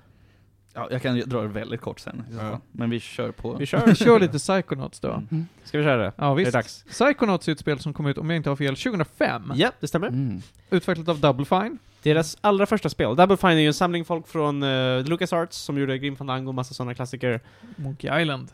Ja, 0.75 0.89
jag 0.91 1.03
kan 1.03 1.21
dra 1.21 1.43
det 1.43 1.49
väldigt 1.49 1.81
kort 1.81 2.01
sen. 2.01 2.23
Ja. 2.39 2.61
Men 2.73 2.91
vi 2.91 3.01
kör 3.01 3.31
på. 3.33 3.53
Vi 3.57 3.66
kör. 3.66 3.87
Vi 3.87 3.95
kör 3.95 4.21
lite 4.21 4.39
Psychonauts 4.39 5.01
då. 5.01 5.23
Ska 5.64 5.79
vi 5.79 5.85
köra 5.85 5.97
det? 6.03 6.12
Ja, 6.16 6.31
Är 6.31 6.35
visst. 6.35 6.53
det 6.53 6.59
dags? 6.59 6.85
Psychonauts 6.91 7.49
är 7.49 7.53
ett 7.53 7.59
spel 7.59 7.79
som 7.79 7.93
kom 7.93 8.07
ut, 8.07 8.18
om 8.18 8.31
jag 8.31 8.37
inte 8.37 8.49
har 8.49 8.57
fel, 8.57 8.77
2005. 8.77 9.53
Ja, 9.55 9.73
det 9.81 9.89
stämmer. 9.89 10.09
Mm. 10.09 10.43
Utvecklat 10.71 11.09
av 11.09 11.21
Double 11.21 11.45
Fine. 11.45 11.79
Deras 12.03 12.36
allra 12.40 12.66
första 12.66 12.88
spel. 12.88 13.16
Double 13.16 13.36
Fine 13.36 13.51
är 13.51 13.61
ju 13.61 13.66
en 13.66 13.74
samling 13.74 14.05
folk 14.05 14.28
från 14.28 14.62
uh, 14.62 15.05
LucasArts 15.05 15.57
som 15.57 15.78
gjorde 15.78 15.98
Grim 15.98 16.16
Fandango 16.16 16.48
och 16.48 16.55
massa 16.55 16.74
sådana 16.74 16.94
klassiker. 16.94 17.40
Monkey 17.76 18.20
Island. 18.22 18.48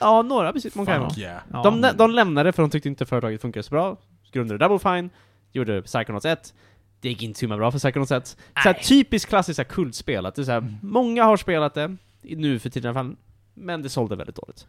Ja, 0.00 0.22
några 0.22 0.52
precis. 0.52 0.74
Kan 0.74 0.86
Fuck 0.86 1.18
yeah. 1.18 1.42
Ja. 1.52 1.62
de, 1.62 1.90
de 1.96 2.10
lämnade 2.10 2.52
för 2.52 2.62
de 2.62 2.70
tyckte 2.70 2.88
inte 2.88 3.06
företaget 3.06 3.40
funkade 3.40 3.62
så 3.62 3.70
bra. 3.70 3.96
Grundade 4.32 4.64
Double 4.64 4.78
Fine, 4.78 5.10
gjorde 5.52 5.82
Psychonauts 5.82 6.26
1. 6.26 6.54
Det 7.00 7.08
gick 7.08 7.22
inte 7.22 7.40
så 7.40 7.46
bra 7.46 7.70
för 7.70 7.78
Psychonauts 7.78 8.12
1. 8.12 8.36
Så 8.62 8.74
typiskt 8.88 9.28
klassiskt 9.28 9.68
kultspel. 9.68 10.26
Att 10.26 10.34
det 10.34 10.42
är 10.42 10.44
så 10.44 10.52
här, 10.52 10.78
Många 10.82 11.24
har 11.24 11.36
spelat 11.36 11.74
det, 11.74 11.96
nu 12.22 12.58
för 12.58 12.70
tiden 12.70 12.86
i 12.86 12.88
alla 12.88 13.04
fall, 13.04 13.16
men 13.54 13.82
det 13.82 13.88
sålde 13.88 14.16
väldigt 14.16 14.36
dåligt. 14.36 14.66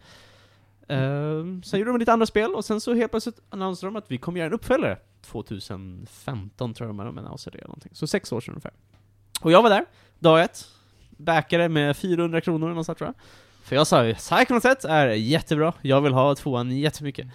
Ehm, 0.88 1.63
sen 1.63 1.80
gjorde 1.80 1.91
de 1.91 1.99
lite 1.99 2.13
andra 2.13 2.26
spel, 2.26 2.55
och 2.55 2.65
sen 2.65 2.82
så 2.82 2.93
helt 2.93 3.11
plötsligt 3.11 3.39
annonserade 3.49 3.93
de 3.93 3.97
att 3.97 4.11
vi 4.11 4.17
kommer 4.17 4.39
göra 4.39 4.47
en 4.47 4.53
uppföljare. 4.53 4.97
2015 5.22 6.74
tror 6.74 6.89
jag 6.89 6.95
de 7.05 7.17
annonserade 7.17 7.57
det 7.57 7.61
eller 7.61 7.67
någonting. 7.67 7.91
Så 7.95 8.07
sex 8.07 8.32
år 8.32 8.41
sedan 8.41 8.51
ungefär. 8.51 8.74
Och 9.41 9.51
jag 9.51 9.63
var 9.63 9.70
där, 9.70 9.86
dag 10.20 10.41
ett. 10.41 10.65
Backade 11.09 11.70
med 11.70 11.97
400 11.97 12.41
kronor 12.41 12.67
eller 12.67 12.76
något 12.76 12.86
sånt 12.86 12.97
tror 12.97 13.07
jag. 13.07 13.15
För 13.63 13.76
jag 13.76 13.88
sa 13.88 14.05
ju, 14.05 14.15
Psychonauts 14.15 14.65
1 14.65 14.86
är 14.86 15.07
jättebra, 15.07 15.74
jag 15.82 16.01
vill 16.01 16.13
ha 16.13 16.36
tvåan 16.36 16.78
jättemycket. 16.78 17.28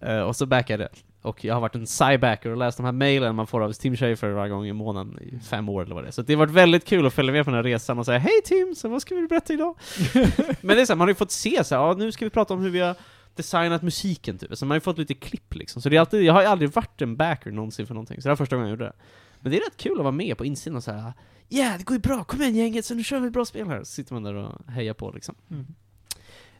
Eh, 0.00 0.20
och 0.20 0.36
så 0.36 0.46
backade 0.46 0.82
jag. 0.82 0.92
Och 1.22 1.44
jag 1.44 1.54
har 1.54 1.60
varit 1.60 1.74
en 1.74 1.86
cybacker 1.86 2.50
och 2.50 2.56
läst 2.56 2.76
de 2.76 2.84
här 2.84 2.92
mailen 2.92 3.34
man 3.34 3.46
får 3.46 3.60
av 3.60 3.72
Tim 3.72 3.96
Schafer 3.96 4.28
varje 4.28 4.50
gång 4.50 4.66
i 4.66 4.72
månaden 4.72 5.18
i 5.22 5.38
fem 5.40 5.68
år 5.68 5.82
eller 5.82 5.94
vad 5.94 6.04
det 6.04 6.08
är. 6.08 6.12
Så 6.12 6.22
det 6.22 6.34
har 6.34 6.38
varit 6.38 6.50
väldigt 6.50 6.84
kul 6.84 7.06
att 7.06 7.12
följa 7.12 7.32
med 7.32 7.44
på 7.44 7.50
den 7.50 7.56
här 7.56 7.62
resan 7.62 7.98
och 7.98 8.06
säga 8.06 8.18
Hej 8.18 8.42
Tim, 8.44 8.74
så 8.74 8.88
vad 8.88 9.02
ska 9.02 9.14
vi 9.14 9.26
berätta 9.26 9.52
idag? 9.52 9.76
Men 10.60 10.76
det 10.76 10.80
är 10.82 10.86
så 10.86 10.92
här, 10.92 10.96
man 10.96 11.00
har 11.00 11.08
ju 11.08 11.14
fått 11.14 11.30
se 11.30 11.64
så 11.64 11.74
här, 11.74 11.82
ja 11.82 11.94
nu 11.94 12.12
ska 12.12 12.24
vi 12.24 12.30
prata 12.30 12.54
om 12.54 12.60
hur 12.60 12.70
vi 12.70 12.80
har 12.80 12.94
designat 13.36 13.82
musiken 13.82 14.38
typ. 14.38 14.58
Så 14.58 14.64
man 14.64 14.70
har 14.70 14.76
ju 14.76 14.80
fått 14.80 14.98
lite 14.98 15.14
klipp 15.14 15.54
liksom. 15.54 15.82
Så 15.82 15.88
det 15.88 15.96
är 15.96 16.00
alltid, 16.00 16.22
jag 16.22 16.32
har 16.32 16.42
ju 16.42 16.48
aldrig 16.48 16.72
varit 16.72 17.02
en 17.02 17.16
backer 17.16 17.50
någonsin 17.50 17.86
för 17.86 17.94
någonting, 17.94 18.22
så 18.22 18.28
det 18.28 18.30
var 18.30 18.36
första 18.36 18.56
gången 18.56 18.68
jag 18.68 18.76
gjorde 18.76 18.84
det. 18.84 18.92
Men 19.40 19.52
det 19.52 19.58
är 19.58 19.60
rätt 19.60 19.76
kul 19.76 19.92
att 19.92 20.04
vara 20.04 20.12
med 20.12 20.38
på 20.38 20.44
insidan 20.44 20.76
och 20.76 20.84
säga 20.84 21.14
Ja, 21.48 21.74
det 21.78 21.84
går 21.84 21.94
ju 21.94 22.00
bra, 22.00 22.24
kom 22.24 22.42
igen 22.42 22.54
gänget, 22.56 22.84
så 22.84 22.94
nu 22.94 23.04
kör 23.04 23.20
vi 23.20 23.30
bra 23.30 23.44
spel 23.44 23.68
här. 23.68 23.78
Så 23.78 23.84
sitter 23.84 24.14
man 24.14 24.22
där 24.22 24.34
och 24.34 24.70
hejar 24.70 24.94
på 24.94 25.10
liksom. 25.10 25.34
Mm. 25.50 25.66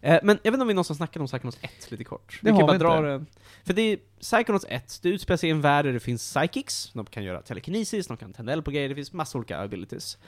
Eh, 0.00 0.20
men 0.22 0.38
jag 0.42 0.52
vet 0.52 0.54
inte 0.54 0.62
om 0.62 0.68
vi 0.68 0.74
någonsin 0.74 0.96
snackade 0.96 1.20
om 1.20 1.26
Psychonauts 1.26 1.58
1 1.60 1.90
lite 1.90 2.04
kort. 2.04 2.40
Det 2.42 2.50
kan 2.50 2.56
har 2.56 2.66
bara 2.66 2.72
vi 2.72 2.78
dra 2.78 3.00
det. 3.00 3.24
För 3.64 3.74
det 3.74 3.82
är 3.82 3.98
Psychonauts 4.20 4.66
1, 4.68 4.98
det 5.02 5.08
utspelar 5.08 5.36
sig 5.36 5.48
i 5.48 5.52
en 5.52 5.60
värld 5.60 5.84
där 5.84 5.92
det 5.92 6.00
finns 6.00 6.34
psychics, 6.34 6.90
de 6.92 7.06
kan 7.06 7.24
göra 7.24 7.42
telekinesis, 7.42 8.06
de 8.06 8.16
kan 8.16 8.32
tända 8.32 8.52
eld 8.52 8.64
på 8.64 8.70
grejer, 8.70 8.88
det 8.88 8.94
finns 8.94 9.12
massa 9.12 9.38
olika 9.38 9.58
abilities. 9.58 10.18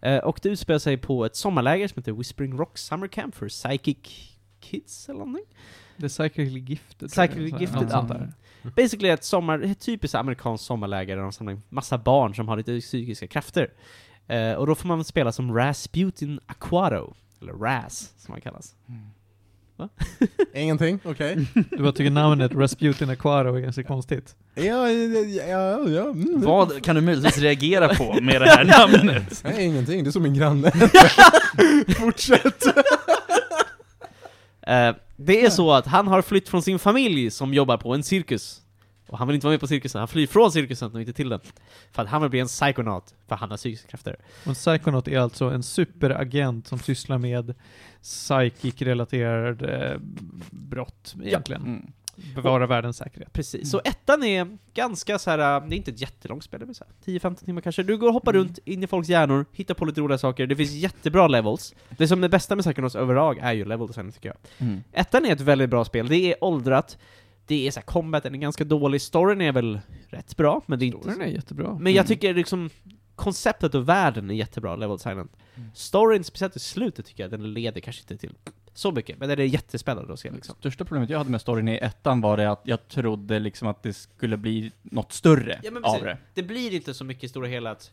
Eh, 0.00 0.18
och 0.18 0.40
det 0.42 0.48
utspelar 0.48 0.78
sig 0.78 0.96
på 0.96 1.24
ett 1.24 1.36
sommarläger 1.36 1.88
som 1.88 2.00
heter 2.00 2.12
Whispering 2.12 2.58
Rock 2.58 2.78
Summer 2.78 3.08
Camp 3.08 3.34
för 3.34 3.48
psychic 3.48 3.96
kids 4.60 5.08
eller 5.08 5.18
någonting. 5.18 5.46
The 6.00 6.08
Psychically 6.08 6.60
Gifted. 6.60 7.10
Psychically 7.10 7.54
Gifted, 7.60 7.88
ja. 7.90 8.08
sånt. 8.08 8.12
Basically 8.76 9.08
ett 9.08 9.24
sommar, 9.24 9.58
ett 9.58 9.80
typiskt 9.80 10.14
amerikanskt 10.14 10.66
sommarläger 10.66 11.16
där 11.16 11.22
de 11.22 11.32
samlar 11.32 11.60
massa 11.68 11.98
barn 11.98 12.34
som 12.34 12.48
har 12.48 12.56
lite 12.56 12.80
psykiska 12.80 13.26
krafter. 13.26 13.70
Eh, 14.28 14.52
och 14.52 14.66
då 14.66 14.74
får 14.74 14.88
man 14.88 15.04
spela 15.04 15.32
som 15.32 15.54
Rasputin 15.54 16.40
Aquato, 16.46 17.14
eller 17.40 17.52
Raz 17.52 18.12
som 18.16 18.32
han 18.32 18.40
kallas. 18.40 18.74
Ingenting, 20.54 20.98
okej. 21.04 21.46
Du 21.70 21.82
bara 21.82 21.92
tycker 21.92 22.10
namnet 22.10 22.52
Rasputin 22.54 23.10
Aquaro 23.10 23.54
är 23.54 23.60
ganska 23.60 23.82
konstigt. 23.82 24.36
Ja, 24.54 24.62
ja, 24.62 24.90
ja, 25.48 25.88
ja. 25.88 26.10
Mm. 26.10 26.40
Vad 26.40 26.84
kan 26.84 26.96
du 26.96 27.02
möjligtvis 27.02 27.38
reagera 27.38 27.94
på 27.94 28.20
med 28.20 28.40
det 28.40 28.48
här 28.48 28.64
namnet? 28.64 29.40
Nej, 29.44 29.64
ingenting. 29.64 30.04
Det 30.04 30.10
är 30.10 30.12
som 30.12 30.22
min 30.22 30.34
granne. 30.34 30.70
Fortsätt. 31.98 32.66
Eh, 34.66 34.94
det 35.16 35.44
är 35.44 35.50
så 35.50 35.72
att 35.72 35.86
han 35.86 36.06
har 36.06 36.22
flytt 36.22 36.48
från 36.48 36.62
sin 36.62 36.78
familj 36.78 37.30
som 37.30 37.54
jobbar 37.54 37.76
på 37.76 37.94
en 37.94 38.02
cirkus. 38.02 38.62
Och 39.08 39.18
han 39.18 39.28
vill 39.28 39.34
inte 39.34 39.46
vara 39.46 39.52
med 39.52 39.60
på 39.60 39.66
cirkusen, 39.66 39.98
han 39.98 40.08
flyr 40.08 40.26
från 40.26 40.52
cirkusen 40.52 40.92
och 40.92 41.00
inte 41.00 41.12
till 41.12 41.28
den. 41.28 41.40
För 41.92 42.02
att 42.02 42.08
han 42.08 42.22
vill 42.22 42.30
bli 42.30 42.40
en 42.40 42.46
psykonaut, 42.46 43.14
för 43.28 43.36
han 43.36 43.50
har 43.50 43.56
psykiska 43.56 43.88
krafter. 43.88 44.16
Och 44.40 44.46
en 44.46 44.54
Psychonaut 44.54 45.08
är 45.08 45.18
alltså 45.18 45.44
en 45.44 45.62
superagent 45.62 46.66
som 46.66 46.78
sysslar 46.78 47.18
med 47.18 47.54
psychic-relaterade 48.02 49.92
eh, 49.92 49.98
brott, 50.50 51.14
egentligen. 51.22 51.62
Mm. 51.62 51.92
Bevara 52.34 52.66
världens 52.66 52.96
säkerhet. 52.96 53.32
Precis, 53.32 53.70
så 53.70 53.80
ettan 53.84 54.22
är 54.22 54.58
ganska 54.74 55.18
så 55.18 55.30
här. 55.30 55.38
äh, 55.38 55.68
det 55.68 55.74
är 55.74 55.76
inte 55.76 55.90
ett 55.90 56.00
jättelångt 56.00 56.44
spel, 56.44 56.60
det 56.60 56.66
är 56.66 56.72
så 56.72 56.84
här 56.84 57.18
10-15 57.18 57.44
timmar 57.44 57.60
kanske. 57.60 57.82
Du 57.82 57.96
går 57.96 58.06
och 58.08 58.14
hoppar 58.14 58.32
runt 58.32 58.58
in 58.64 58.82
i 58.82 58.86
folks 58.86 59.08
hjärnor, 59.08 59.46
hittar 59.52 59.74
på 59.74 59.84
lite 59.84 60.00
roliga 60.00 60.18
saker, 60.18 60.46
det 60.46 60.56
finns 60.56 60.72
jättebra 60.72 61.28
levels. 61.28 61.74
Det 61.96 62.08
som 62.08 62.18
är 62.18 62.22
det 62.22 62.28
bästa 62.28 62.56
med 62.56 62.64
Psychonauts 62.64 62.96
överlag 62.96 63.38
är 63.38 63.52
ju 63.52 63.64
level 63.64 63.86
design 63.86 64.12
tycker 64.12 64.28
jag. 64.28 64.68
Mm. 64.68 64.82
Ettan 64.92 65.26
är 65.26 65.32
ett 65.32 65.40
väldigt 65.40 65.70
bra 65.70 65.84
spel, 65.84 66.08
det 66.08 66.32
är 66.32 66.44
åldrat, 66.44 66.98
det 67.46 67.66
är 67.66 67.70
så 67.70 67.80
här, 67.80 67.84
combaten 67.84 68.34
är 68.34 68.38
ganska 68.38 68.64
dålig, 68.64 69.02
storyn 69.02 69.40
är 69.40 69.52
väl 69.52 69.80
rätt 70.08 70.36
bra, 70.36 70.62
men 70.66 70.78
det 70.78 70.84
är 70.84 70.86
inte... 70.86 70.98
Storyn 70.98 71.22
är 71.22 71.26
jättebra. 71.26 71.78
Men 71.80 71.92
jag 71.92 72.06
tycker 72.06 72.34
liksom, 72.34 72.70
konceptet 73.14 73.74
och 73.74 73.88
världen 73.88 74.30
är 74.30 74.34
jättebra, 74.34 74.76
level 74.76 74.96
designen. 74.96 75.28
Storyn, 75.74 76.24
speciellt 76.24 76.56
i 76.56 76.58
slutet 76.58 77.06
tycker 77.06 77.22
jag, 77.22 77.30
den 77.30 77.52
leder 77.52 77.80
kanske 77.80 78.02
inte 78.02 78.16
till 78.16 78.34
så 78.78 78.92
mycket, 78.92 79.18
men 79.18 79.28
det 79.28 79.34
är 79.34 79.38
jättespännande 79.46 80.12
att 80.12 80.20
se 80.20 80.30
liksom. 80.30 80.54
Största 80.58 80.84
problemet 80.84 81.10
jag 81.10 81.18
hade 81.18 81.30
med 81.30 81.40
storyn 81.40 81.68
i 81.68 81.76
ettan 81.76 82.20
var 82.20 82.36
det 82.36 82.50
att 82.50 82.60
jag 82.64 82.88
trodde 82.88 83.38
liksom 83.38 83.68
att 83.68 83.82
det 83.82 83.92
skulle 83.92 84.36
bli 84.36 84.72
något 84.82 85.12
större 85.12 85.60
Ja, 85.62 85.70
men 85.70 85.84
av 85.84 86.00
det. 86.02 86.18
Det 86.34 86.42
blir 86.42 86.74
inte 86.74 86.94
så 86.94 87.04
mycket 87.04 87.24
i 87.24 87.28
stora 87.28 87.46
hela 87.46 87.70
att 87.70 87.90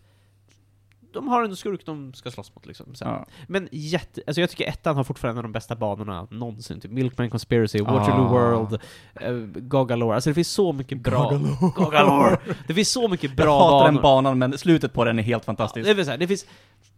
de 1.14 1.28
har 1.28 1.44
en 1.44 1.56
skurk 1.56 1.86
de 1.86 2.14
ska 2.14 2.32
slåss 2.32 2.56
mot 2.56 2.66
liksom. 2.66 2.94
Ja. 3.00 3.26
Men 3.48 3.70
jätte, 3.72 4.22
alltså 4.28 4.42
jag 4.42 4.50
tycker 4.50 4.66
ettan 4.68 4.96
har 4.96 5.04
fortfarande 5.04 5.36
en 5.36 5.38
av 5.38 5.44
de 5.44 5.52
bästa 5.52 5.76
banorna 5.76 6.28
någonsin. 6.32 6.80
Typ 6.80 6.92
Milkman 6.92 7.30
Conspiracy, 7.30 7.82
Waterloo 7.82 8.26
Ah. 8.26 8.30
World, 8.30 8.80
uh, 9.28 9.62
Gogalore. 9.62 10.16
Alltså 10.16 10.30
det 10.30 10.34
finns 10.34 10.52
så 10.52 10.74
mycket 10.74 10.98
bra... 11.02 11.42
Gogalore! 11.76 12.38
Det 12.68 12.74
finns 12.74 12.92
så 12.92 13.08
mycket 13.08 13.36
bra 13.36 13.46
jag 13.46 13.52
hatar 13.60 13.70
banor. 13.80 13.92
den 13.94 14.02
banan, 14.02 14.40
men 14.40 14.58
slutet 14.58 14.94
på 14.94 15.04
den 15.06 15.20
är 15.20 15.24
helt 15.24 15.44
Ja, 15.44 15.46
fantastiskt. 15.46 15.98
det, 15.98 16.06
så 16.06 16.12
här, 16.12 16.18
det 16.18 16.28
finns, 16.28 16.46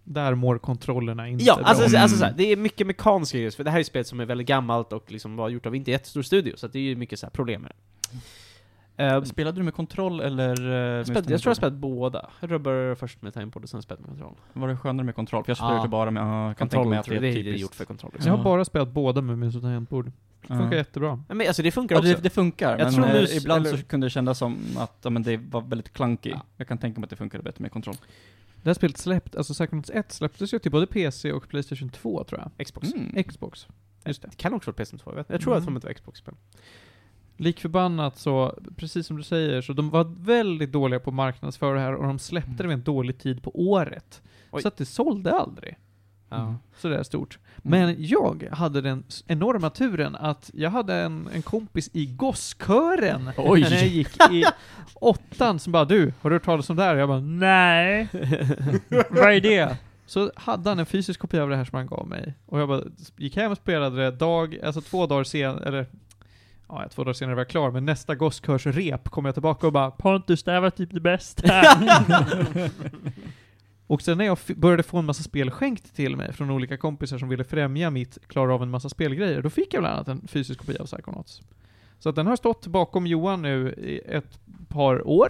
Där 0.07 0.35
mår 0.35 0.57
kontrollerna 0.57 1.27
inte 1.27 1.43
ja, 1.45 1.55
bra. 1.55 1.65
alltså, 1.65 1.85
Mm. 1.85 2.01
alltså 2.01 2.17
så 2.17 2.25
här, 2.25 2.33
det 2.37 2.51
är 2.51 2.57
mycket 2.57 2.87
mekaniska 2.87 3.37
grejer, 3.37 3.51
för 3.51 3.63
det 3.63 3.69
här 3.69 3.77
är 3.77 3.81
ett 3.81 3.87
spel 3.87 4.05
som 4.05 4.19
är 4.19 4.25
väldigt 4.25 4.47
gammalt 4.47 4.93
och 4.93 5.11
liksom 5.11 5.35
var 5.35 5.49
gjort 5.49 5.65
av 5.65 5.75
inte 5.75 5.91
jättestor 5.91 6.21
studio, 6.21 6.53
så 6.57 6.65
att 6.65 6.73
det 6.73 6.79
är 6.79 6.83
ju 6.83 6.95
mycket 6.95 7.19
så 7.19 7.25
här 7.25 7.31
problem 7.31 7.61
med 7.61 7.71
det. 7.71 8.17
Eh, 8.97 9.23
Spelade 9.23 9.59
du 9.59 9.63
med 9.63 9.73
kontroll 9.73 10.19
eller? 10.21 10.49
eh, 10.51 10.71
med 10.97 11.07
spelat, 11.07 11.29
jag 11.29 11.41
tror 11.41 11.49
jag 11.49 11.57
spelat 11.57 11.73
båda. 11.73 12.29
Jag 12.39 12.51
rubbar 12.51 12.95
först 12.95 13.21
med 13.21 13.33
timeboard 13.33 13.63
och 13.63 13.69
sen 13.69 13.81
spelat 13.81 13.99
med 13.99 14.09
kontroll. 14.09 14.33
Var 14.53 14.67
det 14.67 14.77
skönare 14.77 15.05
med 15.05 15.15
kontroll? 15.15 15.43
För 15.43 15.49
jag 15.51 15.57
Ja. 15.57 15.67
spelade 15.69 15.87
bara 15.89 16.11
med, 16.11 16.23
ja, 16.23 16.47
jag 16.47 16.57
tänka 16.57 16.75
Kontroll, 16.75 16.89
mig 16.89 16.99
att 16.99 17.05
det 17.05 17.11
jag, 17.15 17.17
är 17.17 17.21
det 17.21 17.29
är 17.29 17.33
typiskt. 17.43 17.61
gjort 17.61 17.75
för 17.75 17.85
kontroll. 17.85 18.11
Jag 18.13 18.17
Liksom. 18.19 18.37
har 18.37 18.43
bara 18.43 18.65
spelat 18.65 18.89
båda 18.89 19.21
med 19.21 19.37
mus 19.37 19.55
och 19.55 19.61
tangentbord. 19.61 20.11
Ja. 20.47 20.57
Funkar 20.57 20.77
jättebra. 20.77 21.23
Men 21.27 21.47
alltså 21.47 21.61
det 21.63 21.71
funkar 21.71 21.95
Ja, 21.95 21.99
också. 21.99 22.11
det, 22.13 22.21
det 22.21 22.29
funkar, 22.29 22.69
Jag 22.69 22.85
men 22.85 22.93
tror 22.93 23.05
eh, 23.07 23.13
mus- 23.21 23.37
ibland 23.37 23.67
eller- 23.67 23.77
så 23.77 23.83
kunde 23.83 24.05
det 24.05 24.11
kännas 24.11 24.37
som 24.37 24.57
att 24.77 24.97
ja, 25.01 25.09
men 25.09 25.23
det 25.23 25.37
var 25.37 25.61
väldigt 25.61 25.93
clunky. 25.93 26.29
Ja. 26.29 26.41
Jag 26.57 26.67
kan 26.67 26.77
tänka 26.77 26.99
mig 26.99 27.05
att 27.05 27.09
det 27.09 27.15
funkade 27.15 27.43
bättre 27.43 27.61
med 27.61 27.71
kontroll. 27.71 27.95
Det 28.65 28.69
här 28.69 28.73
spelet 28.75 28.97
släppt, 28.97 29.35
alltså 29.35 29.53
Psychonauts 29.53 29.89
1 29.93 30.11
släpptes 30.11 30.53
ju 30.53 30.59
till 30.59 30.71
både 30.71 30.87
PC 30.87 31.31
och 31.31 31.47
Playstation 31.49 31.89
2 31.89 32.23
tror 32.23 32.41
jag. 32.57 32.65
Xbox. 32.67 32.93
Mm. 32.93 33.23
Xbox. 33.23 33.67
Just 34.05 34.21
det. 34.21 34.27
Det 34.27 34.35
kan 34.37 34.53
också 34.53 34.71
vara 34.71 34.83
PS2, 34.83 35.01
jag, 35.05 35.15
vet. 35.15 35.29
jag 35.29 35.41
tror 35.41 35.57
Mm. 35.57 35.75
att 35.75 35.81
det 35.81 35.87
var 35.87 35.93
Xbox-spel. 35.93 36.33
Lik 37.37 37.59
förbannat 37.59 38.17
så, 38.17 38.59
precis 38.75 39.07
som 39.07 39.17
du 39.17 39.23
säger, 39.23 39.61
så 39.61 39.73
de 39.73 39.89
var 39.89 40.03
väldigt 40.25 40.71
dåliga 40.71 40.99
på 40.99 41.09
att 41.09 41.13
marknadsföra 41.15 41.73
det 41.73 41.79
här 41.79 41.93
och 41.95 42.07
de 42.07 42.19
släppte 42.19 42.63
det 42.63 42.67
vid 42.67 42.77
en 42.77 42.83
dålig 42.83 43.17
tid 43.19 43.43
på 43.43 43.59
året. 43.69 44.21
Oj. 44.51 44.61
Så 44.61 44.67
att 44.67 44.77
det 44.77 44.85
sålde 44.85 45.31
aldrig. 45.31 45.77
Ja. 46.37 46.55
Så 46.77 46.87
det 46.87 46.97
är 46.97 47.03
stort. 47.03 47.39
Mm. 47.65 47.79
Men 47.79 47.95
jag 47.99 48.47
hade 48.51 48.81
den 48.81 49.03
enorma 49.27 49.69
turen 49.69 50.15
att 50.15 50.51
jag 50.53 50.69
hade 50.69 50.93
en, 50.93 51.29
en 51.33 51.41
kompis 51.41 51.89
i 51.93 52.05
gosskören 52.05 53.31
Oj. 53.37 53.61
när 53.61 53.71
jag 53.71 53.87
gick 53.87 54.31
i 54.31 54.45
åttan 54.93 55.59
som 55.59 55.71
bara 55.71 55.85
du, 55.85 56.13
har 56.21 56.29
du 56.29 56.35
hört 56.35 56.43
talas 56.43 56.69
om 56.69 56.75
det 56.75 56.83
här? 56.83 56.95
Och 56.95 57.01
jag 57.01 57.09
bara 57.09 57.19
nej. 57.19 58.07
Vad 59.09 59.33
är 59.33 59.41
det? 59.41 59.77
Så 60.05 60.31
hade 60.35 60.69
han 60.69 60.79
en 60.79 60.85
fysisk 60.85 61.19
kopia 61.19 61.43
av 61.43 61.49
det 61.49 61.55
här 61.55 61.65
som 61.65 61.75
han 61.75 61.87
gav 61.87 62.07
mig. 62.07 62.33
Och 62.45 62.59
jag 62.59 62.67
bara 62.67 62.81
gick 63.17 63.35
hem 63.35 63.51
och 63.51 63.57
spelade 63.57 64.03
det 64.03 64.11
dag, 64.11 64.59
alltså 64.63 64.81
två 64.81 65.07
dagar 65.07 65.23
sen, 65.23 65.57
eller 65.57 65.87
Ja, 66.67 66.87
två 66.89 67.03
dagar 67.03 67.13
senare 67.13 67.35
var 67.35 67.41
jag 67.41 67.49
klar, 67.49 67.71
men 67.71 67.85
nästa 67.85 68.15
gosskörsrep 68.15 69.09
kom 69.09 69.25
jag 69.25 69.35
tillbaka 69.35 69.67
och 69.67 69.73
bara 69.73 69.91
Pontus, 69.91 70.43
det 70.43 70.51
här 70.51 70.61
var 70.61 70.69
typ 70.69 70.93
det 70.93 70.99
bästa. 70.99 71.43
och 73.87 74.01
sen 74.01 74.17
när 74.17 74.25
jag 74.25 74.37
började 74.55 74.83
få 74.83 74.97
en 74.97 75.05
massa 75.05 75.23
spel 75.23 75.51
skänkt 75.51 75.95
till 75.95 76.15
mig 76.15 76.33
från 76.33 76.51
olika 76.51 76.77
kompisar 76.77 77.17
som 77.17 77.29
ville 77.29 77.43
främja 77.43 77.89
mitt 77.89 78.17
klara 78.27 78.53
av 78.53 78.63
en 78.63 78.69
massa 78.69 78.89
spelgrejer, 78.89 79.41
då 79.41 79.49
fick 79.49 79.73
jag 79.73 79.81
bland 79.81 79.95
annat 79.95 80.07
en 80.07 80.27
fysisk 80.27 80.59
kopia 80.59 80.81
av 80.81 80.85
Psychonauts. 80.85 81.41
Så 81.99 82.09
att 82.09 82.15
den 82.15 82.27
har 82.27 82.35
stått 82.35 82.67
bakom 82.67 83.07
Johan 83.07 83.41
nu 83.41 83.69
i 83.69 84.01
ett 84.05 84.39
par 84.67 85.07
år, 85.07 85.29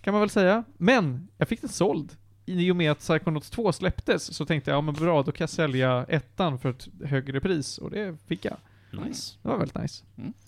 kan 0.00 0.12
man 0.12 0.20
väl 0.20 0.30
säga. 0.30 0.64
Men, 0.76 1.28
jag 1.38 1.48
fick 1.48 1.60
den 1.60 1.70
såld. 1.70 2.16
I 2.46 2.70
och 2.70 2.76
med 2.76 2.92
att 2.92 2.98
Psychonauts 2.98 3.50
2 3.50 3.72
släpptes 3.72 4.34
så 4.34 4.46
tänkte 4.46 4.70
jag, 4.70 4.78
ja 4.78 4.80
men 4.80 4.94
bra, 4.94 5.22
då 5.22 5.32
kan 5.32 5.44
jag 5.44 5.50
sälja 5.50 6.06
ettan 6.08 6.58
för 6.58 6.70
ett 6.70 6.88
högre 7.04 7.40
pris, 7.40 7.78
och 7.78 7.90
det 7.90 8.16
fick 8.26 8.44
jag. 8.44 8.56
Nice. 8.90 9.36
Det 9.42 9.48
var 9.48 9.58
väldigt 9.58 9.78
nice. 9.78 10.04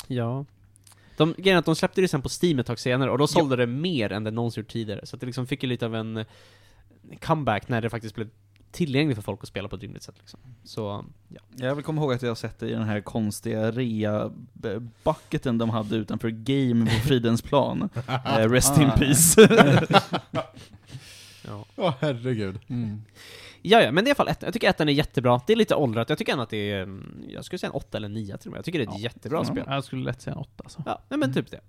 Ja. 0.07 0.45
De, 1.17 1.35
att 1.57 1.65
de 1.65 1.77
släppte 1.77 2.01
det 2.01 2.09
sen 2.09 2.23
på 2.23 2.29
Steam 2.43 2.59
ett 2.59 2.67
tag 2.67 2.79
senare, 2.79 3.11
och 3.11 3.19
då 3.19 3.27
sålde 3.27 3.57
det 3.57 3.67
mer 3.67 4.13
än 4.13 4.25
det 4.25 4.31
någonsin 4.31 4.61
gjort 4.61 4.73
tidigare. 4.73 5.07
Så 5.07 5.17
att 5.17 5.21
det 5.21 5.27
liksom 5.27 5.47
fick 5.47 5.63
ju 5.63 5.69
lite 5.69 5.87
av 5.87 5.95
en 5.95 6.25
comeback 7.21 7.69
när 7.69 7.81
det 7.81 7.91
faktiskt 7.91 8.15
blev 8.15 8.29
tillgängligt 8.71 9.17
för 9.17 9.23
folk 9.23 9.41
att 9.43 9.49
spela 9.49 9.69
på 9.69 9.77
ett 9.77 9.83
rimligt 9.83 10.03
sätt. 10.03 10.15
Liksom. 10.19 10.41
Så, 10.65 11.05
ja. 11.29 11.41
Jag 11.57 11.75
vill 11.75 11.85
komma 11.85 12.01
ihåg 12.03 12.13
att 12.13 12.23
jag 12.23 12.31
har 12.31 12.35
sett 12.35 12.59
det 12.59 12.69
i 12.69 12.73
den 12.73 12.83
här 12.85 13.01
konstiga 13.01 13.71
rea-bucketen 13.71 15.59
de 15.59 15.71
hade 15.71 15.97
utanför 15.97 16.29
Game 16.31 16.85
på 16.87 16.91
Fridens 17.09 17.43
plan. 17.43 17.89
Eh, 18.09 18.51
rest 18.51 18.79
in 18.79 18.87
Ah. 18.91 18.97
peace. 18.97 19.49
Ja. 21.49 21.65
Åh 21.77 21.95
herregud. 22.01 22.59
Mm. 22.69 23.03
Ja, 23.71 23.83
ja, 23.83 23.93
men 23.93 24.05
det 24.05 24.09
är 24.09 24.11
i 24.11 24.11
alla 24.11 24.15
fall 24.17 24.29
ett, 24.29 24.43
Jag 24.43 24.53
tycker 24.53 24.69
ettan 24.71 24.89
är 24.89 24.93
jättebra. 24.93 25.41
Det 25.47 25.53
är 25.53 25.57
lite 25.57 25.75
åldrat. 25.75 26.09
Jag 26.09 26.19
tycker 26.19 26.33
ändå 26.33 26.43
att 26.43 26.51
det 26.51 26.71
är, 26.73 26.83
mm, 26.83 27.25
jag 27.29 27.45
skulle 27.45 27.59
säga 27.59 27.69
en 27.71 27.75
åtta 27.77 27.97
eller 27.99 28.09
nio 28.09 28.37
till 28.37 28.49
och 28.49 28.53
med. 28.53 28.59
Jag 28.59 28.65
tycker 28.65 28.79
det 28.79 28.85
är 28.85 28.89
ett 28.89 28.95
Ja. 28.95 29.01
jättebra 29.03 29.45
spel. 29.45 29.65
Jag 29.67 29.85
skulle 29.85 30.05
lätt 30.05 30.23
säga 30.23 30.35
en 30.35 30.41
åtta 30.41 30.63
alltså. 30.65 30.83
Ja, 30.87 31.17
men 31.17 31.35
typ 31.35 31.51
det. 31.51 31.61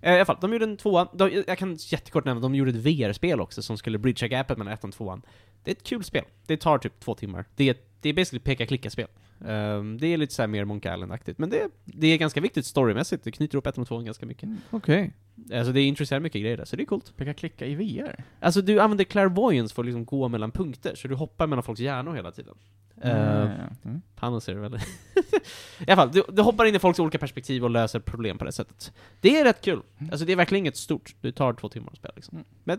Eh, 0.00 0.12
I 0.12 0.16
alla 0.16 0.24
fall, 0.24 0.36
de 0.40 0.52
gjorde 0.52 0.64
en 0.64 0.76
tvåa. 0.76 1.08
De, 1.12 1.42
jag 1.46 1.58
kan 1.58 1.74
jättekort 1.80 2.24
nämna, 2.24 2.40
de 2.40 2.54
gjorde 2.54 2.70
ett 2.70 2.76
VR-spel 2.76 3.40
också 3.40 3.62
som 3.62 3.76
skulle 3.78 3.98
bridgea 3.98 4.28
gapet 4.28 4.58
mellan 4.58 4.74
ettan 4.74 4.90
och 4.90 4.94
tvåan. 4.96 5.22
Det 5.64 5.70
är 5.70 5.74
ett 5.74 5.82
kul 5.82 6.04
spel. 6.04 6.24
Det 6.46 6.56
tar 6.56 6.78
typ 6.78 7.00
två 7.00 7.14
timmar. 7.14 7.44
Det 7.56 7.68
är, 7.68 7.76
det 8.00 8.08
är 8.08 8.12
basically 8.12 8.40
peka-klicka-spel. 8.40 9.08
Ehm, 9.46 9.98
det 9.98 10.06
är 10.06 10.16
lite 10.16 10.34
så 10.34 10.42
här 10.42 10.46
mer 10.46 10.64
Monkey 10.64 10.94
Island-aktigt, 10.94 11.38
men 11.38 11.50
det, 11.50 11.68
det 11.84 12.06
är 12.06 12.18
ganska 12.18 12.40
viktigt 12.40 12.66
storymässigt. 12.66 13.24
Det 13.24 13.32
knyter 13.32 13.54
ihop 13.54 13.66
ettan 13.66 13.82
och 13.82 13.88
tvåan 13.88 14.04
ganska 14.04 14.26
mycket. 14.26 14.48
Okej. 14.70 15.12
Alltså 15.52 15.72
det 15.72 15.82
intresserar 15.82 16.20
mycket 16.20 16.42
grejer 16.42 16.56
där, 16.56 16.64
så 16.64 16.76
det 16.76 16.82
är 16.82 16.86
coolt. 16.86 17.16
Peka 17.16 17.34
klicka 17.34 17.66
i 17.66 17.74
VR? 17.74 18.24
Alltså 18.40 18.62
du 18.62 18.80
använder 18.80 19.04
clairvoyance 19.04 19.74
för 19.74 19.82
att 19.82 19.86
liksom 19.86 20.04
gå 20.04 20.28
mellan 20.28 20.50
punkter, 20.50 20.94
så 20.94 21.08
du 21.08 21.14
hoppar 21.14 21.46
mellan 21.46 21.62
folks 21.62 21.80
hjärnor 21.80 22.14
hela 22.14 22.32
tiden. 22.32 22.54
Ehm, 23.02 23.50
Mm. 23.84 24.02
Panos 24.16 24.48
är 24.48 24.54
det 24.54 24.60
väl? 24.60 24.74
I 25.78 25.90
alla 25.90 25.96
fall, 25.96 26.12
du, 26.12 26.22
du 26.28 26.42
hoppar 26.42 26.64
in 26.64 26.74
i 26.74 26.78
folks 26.78 26.98
olika 26.98 27.18
perspektiv 27.18 27.64
och 27.64 27.70
löser 27.70 28.00
problem 28.00 28.38
på 28.38 28.44
det 28.44 28.52
sättet. 28.52 28.92
Det 29.20 29.38
är 29.38 29.44
rätt 29.44 29.60
kul. 29.60 29.82
Alltså 30.10 30.26
det 30.26 30.32
är 30.32 30.36
verkligen 30.36 30.64
inget 30.64 30.76
stort, 30.76 31.14
det 31.20 31.32
tar 31.32 31.52
två 31.52 31.68
timmar 31.68 31.90
att 31.92 31.98
spela 31.98 32.12
liksom. 32.16 32.38
Mm. 32.38 32.46
Men, 32.64 32.78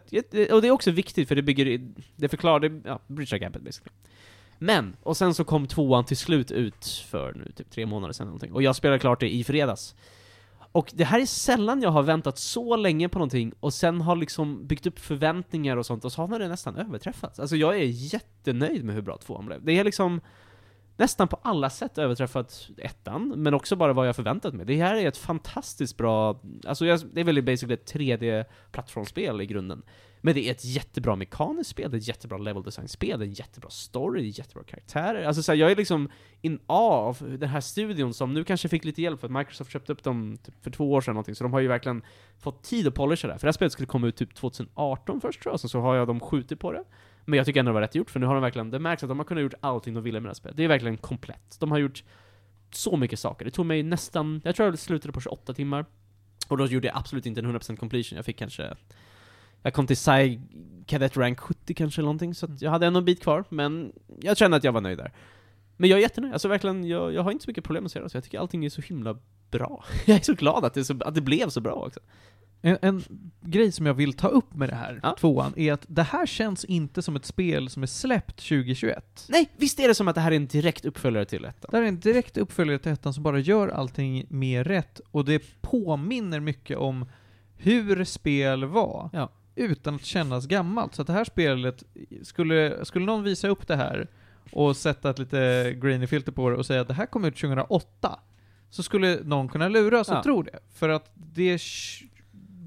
och 0.52 0.62
det 0.62 0.68
är 0.68 0.72
också 0.72 0.92
viktigt 0.92 1.28
för 1.28 1.36
det 1.36 1.42
bygger, 1.42 1.82
det 2.16 2.30
förklarar, 2.30 2.70
det, 2.70 2.82
ja, 2.86 3.00
bridgear 3.08 3.40
gapet 3.40 3.62
basically. 3.62 3.92
Men, 4.58 4.96
och 5.04 5.18
sen 5.18 5.34
så 5.34 5.44
kom 5.44 5.68
tvåan 5.68 6.06
till 6.06 6.18
slut 6.18 6.52
ut 6.52 6.86
för 6.86 7.34
nu 7.34 7.52
typ 7.56 7.72
tre 7.72 7.86
månader 7.86 8.14
sedan 8.14 8.28
någonting, 8.28 8.54
och 8.54 8.64
jag 8.64 8.76
spelade 8.76 9.00
klart 9.00 9.20
det 9.20 9.34
i 9.34 9.44
fredags. 9.44 9.96
Och 10.72 10.92
det 10.94 11.04
här 11.04 11.20
är 11.20 11.26
sällan 11.26 11.82
jag 11.82 11.90
har 11.90 12.04
väntat 12.04 12.38
så 12.38 12.76
länge 12.76 13.10
på 13.10 13.20
någonting, 13.20 13.54
och 13.60 13.74
sen 13.74 14.02
har 14.02 14.16
liksom 14.16 14.68
byggt 14.68 14.86
upp 14.86 15.00
förväntningar 15.00 15.78
och 15.78 15.86
sånt, 15.86 16.06
och 16.06 16.12
så 16.12 16.22
har 16.22 16.40
det 16.40 16.48
nästan 16.48 16.76
överträffats. 16.76 17.40
Alltså 17.40 17.56
jag 17.56 17.76
är 17.76 18.14
jättenöjd 18.14 18.86
med 18.86 18.96
hur 18.96 19.02
bra 19.02 19.18
tvåan 19.18 19.46
blev. 19.46 19.66
Det 19.66 19.80
är 19.80 19.84
liksom 19.84 20.22
nästan 20.98 21.28
på 21.28 21.40
alla 21.42 21.70
sätt 21.70 21.98
överträffat 21.98 22.70
ettan, 22.78 23.34
men 23.36 23.54
också 23.54 23.76
bara 23.76 23.94
vad 23.94 24.08
jag 24.08 24.16
förväntat 24.16 24.54
mig. 24.54 24.66
Det 24.66 24.76
här 24.76 24.96
är 24.96 25.08
ett 25.08 25.18
fantastiskt 25.18 25.98
bra, 25.98 26.42
alltså 26.68 26.86
jag, 26.86 27.00
det 27.14 27.20
är 27.20 27.26
väl 27.26 27.44
basically 27.44 27.74
ett 27.74 27.94
3D-plattformsspel 27.94 29.42
i 29.42 29.46
grunden. 29.46 29.84
Men 30.22 30.34
det 30.34 30.48
är 30.48 30.52
ett 30.52 30.66
jättebra 30.66 31.16
mekaniskt 31.16 31.70
spel, 31.70 31.92
det 31.92 31.98
är 31.98 32.00
ett 32.00 32.08
jättebra 32.08 32.38
level 32.38 32.64
design-spel, 32.64 33.20
det 33.20 33.26
är 33.26 33.28
en 33.28 33.34
jättebra 33.34 33.70
story, 33.70 34.22
det 34.22 34.28
är 34.28 34.40
jättebra 34.40 34.64
karaktärer. 34.64 35.24
Alltså 35.24 35.44
så 35.44 35.52
här, 35.52 35.60
jag 35.60 35.72
är 35.72 35.76
liksom 35.76 36.10
in 36.42 36.60
av 36.66 37.18
den 37.40 37.50
här 37.50 37.62
studion 37.62 38.14
som 38.14 38.34
nu 38.34 38.44
kanske 38.44 38.70
fick 38.70 38.86
lite 38.86 39.02
hjälp 39.02 39.20
för 39.20 39.28
att 39.28 39.34
Microsoft 39.34 39.72
köpte 39.72 39.92
upp 39.92 40.04
dem 40.04 40.38
typ 40.46 40.64
för 40.64 40.72
två 40.72 40.92
år 40.92 41.02
sedan 41.02 41.14
någonting, 41.14 41.36
så 41.36 41.44
de 41.44 41.54
har 41.54 41.60
ju 41.60 41.68
verkligen 41.68 42.02
fått 42.40 42.64
tid 42.64 42.88
att 42.88 42.96
polisha 42.96 43.28
det 43.28 43.34
här. 43.34 43.40
För 43.40 43.46
det 43.46 43.50
här 43.50 43.54
spelet 43.54 43.72
skulle 43.72 43.88
komma 43.88 44.08
ut 44.08 44.16
typ 44.16 44.36
2018 44.36 45.22
först 45.22 45.42
tror 45.42 45.54
jag, 45.54 45.60
så, 45.60 45.70
så 45.70 45.80
har 45.80 45.96
jag 45.96 46.08
dem 46.08 46.20
skjutit 46.20 46.60
på 46.60 46.72
det. 46.72 46.84
Men 47.26 47.38
jag 47.38 47.46
tycker 47.46 47.60
ändå 47.60 47.70
det 47.70 47.74
var 47.74 47.82
rätt 47.82 47.96
gjort, 47.96 48.10
för 48.10 48.20
nu 48.20 48.26
har 48.26 48.34
de 48.34 48.42
verkligen, 48.42 48.72
det 48.72 48.80
märks 48.80 49.04
att 49.04 49.10
de 49.10 49.20
har 49.20 49.26
kunnat 49.26 49.44
gjort 49.44 49.54
allting 49.60 49.94
de 49.94 50.04
ville 50.04 50.20
med 50.20 50.26
det 50.26 50.30
här 50.30 50.34
spelet. 50.34 50.58
Det 50.58 50.64
är 50.64 50.68
verkligen 50.68 50.98
komplett. 50.98 51.58
De 51.60 51.72
har 51.72 51.78
gjort 51.78 52.04
så 52.72 52.98
mycket 52.98 53.20
saker. 53.20 53.46
Det 53.46 53.52
tog 53.52 53.66
mig 53.66 53.84
nästan, 53.84 54.42
jag 54.44 54.56
tror 54.56 54.70
jag 54.70 54.80
slutade 54.80 55.14
på 55.14 55.22
28 55.22 55.54
timmar. 55.54 55.86
Och 56.48 56.58
då 56.58 56.66
gjorde 56.66 56.88
jag 56.88 56.98
absolut 56.98 57.26
inte 57.26 57.42
en 57.42 57.60
100% 57.60 57.76
completion, 57.76 58.16
jag 58.16 58.26
fick 58.26 58.38
kanske 58.38 58.76
jag 59.66 59.74
kom 59.74 59.88
till 59.88 59.96
Psy 59.96 60.40
Cadet 60.86 61.18
Rank 61.18 61.40
70 61.40 61.74
kanske 61.74 62.02
eller 62.02 62.06
någonting, 62.06 62.36
så 62.36 62.46
att 62.46 62.62
jag 62.62 62.72
hade 62.72 62.86
ändå 62.88 62.98
en 62.98 63.06
bit 63.06 63.24
kvar, 63.24 63.44
men 63.50 63.92
jag 64.22 64.38
kände 64.38 64.58
att 64.58 64.64
jag 64.64 64.72
var 64.72 64.82
nöjd 64.82 64.98
där. 64.98 65.12
Men 65.78 65.90
jag 65.90 65.98
är 65.98 66.02
jättenöjd, 66.02 66.34
alltså 66.34 66.48
verkligen, 66.48 66.88
jag, 66.88 67.14
jag 67.14 67.24
har 67.24 67.32
inte 67.32 67.44
så 67.44 67.50
mycket 67.50 67.64
problem 67.64 67.84
med 67.84 67.92
serien, 67.92 68.10
så 68.10 68.18
jag 68.18 68.24
tycker 68.24 68.40
allting 68.40 68.66
är 68.66 68.70
så 68.70 68.82
himla 68.82 69.18
bra. 69.52 69.86
Jag 70.06 70.18
är 70.18 70.22
så 70.22 70.34
glad 70.34 70.66
att 70.66 70.74
det, 70.74 70.86
så, 70.86 70.98
att 71.00 71.16
det 71.16 71.22
blev 71.22 71.50
så 71.50 71.62
bra 71.62 71.74
också. 71.74 72.00
En, 72.66 72.78
en 72.82 73.04
grej 73.42 73.72
som 73.72 73.86
jag 73.86 73.94
vill 73.94 74.14
ta 74.14 74.28
upp 74.28 74.54
med 74.56 74.70
det 74.70 74.76
här, 74.76 75.00
Ja. 75.04 75.16
tvåan, 75.20 75.54
är 75.56 75.74
att 75.74 75.86
det 75.88 76.04
här 76.04 76.26
känns 76.26 76.66
inte 76.66 77.02
som 77.02 77.16
ett 77.16 77.26
spel 77.26 77.70
som 77.70 77.84
är 77.84 77.88
släppt 77.88 78.36
2021. 78.38 79.26
Nej, 79.30 79.50
visst 79.58 79.80
är 79.80 79.88
det 79.88 79.96
som 79.96 80.08
att 80.08 80.16
det 80.16 80.22
här 80.22 80.32
är 80.32 80.36
en 80.36 80.48
direkt 80.48 80.86
uppföljare 80.86 81.26
till 81.26 81.46
ettan? 81.46 81.70
Det 81.72 81.78
här 81.78 81.84
är 81.84 81.88
en 81.88 82.00
direkt 82.00 82.38
uppföljare 82.38 82.80
till 82.80 82.92
ettan 82.92 83.14
som 83.14 83.24
bara 83.24 83.40
gör 83.40 83.68
allting 83.68 84.26
mer 84.30 84.64
rätt, 84.64 85.02
och 85.12 85.26
det 85.26 85.62
påminner 85.62 86.40
mycket 86.40 86.78
om 86.78 87.06
hur 87.58 88.04
spel 88.04 88.66
var. 88.66 89.10
Ja. 89.14 89.30
Utan 89.56 89.96
att 89.96 90.06
kännas 90.06 90.46
gammalt. 90.48 90.96
Så 90.96 91.02
att 91.02 91.08
det 91.08 91.14
här 91.14 91.24
spelet, 91.26 91.84
skulle, 92.24 92.86
skulle 92.86 93.06
någon 93.06 93.24
visa 93.24 93.48
upp 93.48 93.68
det 93.68 93.76
här 93.76 94.08
och 94.52 94.78
sätta 94.78 95.10
ett 95.10 95.20
lite 95.20 95.74
grainy 95.82 96.08
filter 96.08 96.32
på 96.32 96.50
det 96.50 96.56
och 96.56 96.66
säga 96.66 96.82
att 96.82 96.88
det 96.88 96.94
här 96.94 97.06
kom 97.06 97.26
ut 97.26 97.36
2008, 97.36 98.20
så 98.70 98.84
skulle 98.84 99.20
någon 99.24 99.48
kunna 99.48 99.68
luras 99.68 100.10
och 100.10 100.16
Ja. 100.16 100.24
tro 100.24 100.42
det. 100.42 100.60
För 100.74 100.90
att 100.90 101.12
det 101.14 101.62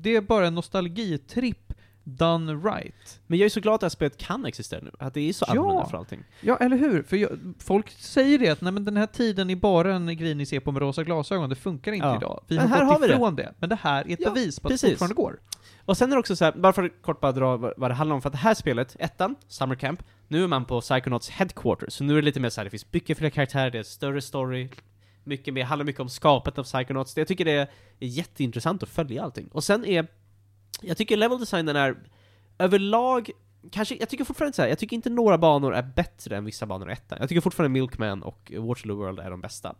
det 0.03 0.17
är 0.17 0.21
bara 0.21 0.47
en 0.47 0.55
nostalgitripp 0.55 1.73
done 2.05 2.53
right. 2.55 3.21
Men 3.27 3.39
jag 3.39 3.47
är 3.47 3.51
så 3.51 3.61
glad 3.61 3.75
att 3.75 3.81
det 3.81 3.85
här 3.85 3.91
spelet 3.91 4.17
kan 4.19 4.45
existera 4.47 4.81
nu, 4.85 4.91
att 4.99 5.15
det 5.15 5.21
är 5.29 5.33
så 5.33 5.45
Ja. 5.49 5.53
annorlunda 5.53 5.87
för 5.87 5.99
allting. 5.99 6.25
Ja, 6.41 6.57
eller 6.57 6.77
hur? 6.77 7.03
För 7.03 7.17
jag, 7.17 7.31
folk 7.59 7.91
säger 7.91 8.39
det 8.39 8.49
att 8.49 8.61
nej, 8.61 8.73
men 8.73 8.85
den 8.85 8.97
här 8.97 9.07
tiden 9.07 9.51
är 9.51 9.57
bara 9.57 9.95
en 9.95 10.17
grinig 10.17 10.49
se 10.49 10.61
på 10.61 10.73
med 10.73 10.83
rosa 10.83 11.05
glasögon, 11.05 11.51
det 11.51 11.57
funkar 11.57 11.93
inte 11.93 12.07
Ja. 12.07 12.17
idag. 12.17 12.45
Vi 12.49 12.57
Men 12.57 12.69
har 12.69 12.77
här 12.77 12.85
gått 12.85 12.93
har 12.93 13.01
vi 13.01 13.09
det. 13.09 13.15
ifrån 13.15 13.37
det. 13.37 13.55
Men 13.59 13.69
det 13.69 13.77
här 13.83 14.09
är 14.09 14.13
ett 14.13 14.19
Ja, 14.21 14.31
bevis 14.31 14.61
på 14.61 14.69
att 14.69 14.73
precis. 14.73 14.83
det 14.83 14.91
fortfarande 14.91 15.15
går. 15.15 15.41
Och 15.85 15.97
sen 15.97 16.11
är 16.11 16.17
det 16.17 16.21
också 16.21 16.37
så 16.37 16.45
här, 16.45 16.53
bara 16.53 16.73
för 16.73 16.83
att 16.85 17.03
kort 17.03 17.21
bara 17.21 17.33
dra 17.33 17.57
vad 17.57 17.75
vad 17.77 17.91
det 17.91 17.95
handlar 17.95 18.15
om, 18.15 18.23
för 18.23 18.29
att 18.29 18.33
det 18.33 18.39
här 18.39 18.55
spelet, 18.55 18.97
ettan, 18.99 19.35
Summer 19.49 19.75
Camp, 19.75 20.03
nu 20.29 20.45
är 20.45 20.49
man 20.49 20.65
på 20.65 20.81
Psychonauts 20.81 21.31
headquarters, 21.31 21.93
så 21.93 22.05
nu 22.05 22.13
är 22.13 22.17
det 22.17 22.23
lite 22.25 22.41
mer 22.41 22.51
så 22.51 22.61
här, 22.61 22.65
det 22.65 22.71
finns 22.71 22.93
mycket 22.93 23.19
fler 23.19 23.31
karaktärer, 23.31 23.71
det 23.71 23.79
är 23.79 23.83
större 23.83 24.21
story, 24.23 24.69
mycket 25.29 25.55
mer, 25.55 25.65
handlar 25.65 25.85
mycket 25.87 26.01
om 26.01 26.09
skapet 26.09 26.59
av 26.59 26.65
Psychonauts, 26.65 27.17
jag 27.17 27.29
tycker 27.29 27.45
det 27.45 27.53
är 27.53 27.69
jätteintressant 27.99 28.83
att 28.83 28.89
följa 28.89 29.23
allting. 29.23 29.49
Och 29.53 29.65
sen 29.65 29.85
är, 29.85 30.07
jag 30.83 30.97
tycker 30.97 31.17
level 31.17 31.39
designen 31.41 31.77
är 31.77 31.97
överlag, 32.59 33.31
kanske, 33.71 33.97
jag 33.97 34.09
tycker 34.09 34.25
fortfarande 34.25 34.57
så 34.57 34.63
här, 34.63 34.69
jag 34.69 34.79
tycker 34.79 34.97
inte 34.97 35.11
några 35.11 35.39
banor 35.39 35.75
är 35.75 35.83
bättre 35.83 36.37
än 36.37 36.45
vissa 36.45 36.67
banor 36.67 36.91
i 36.91 36.93
ettan. 36.93 37.19
Jag 37.21 37.29
tycker 37.29 37.41
fortfarande 37.41 37.73
Milkman 37.81 38.23
och 38.23 38.53
Waterloo 38.57 38.97
World 38.97 39.19
är 39.19 39.31
de 39.31 39.41
bästa 39.41 39.75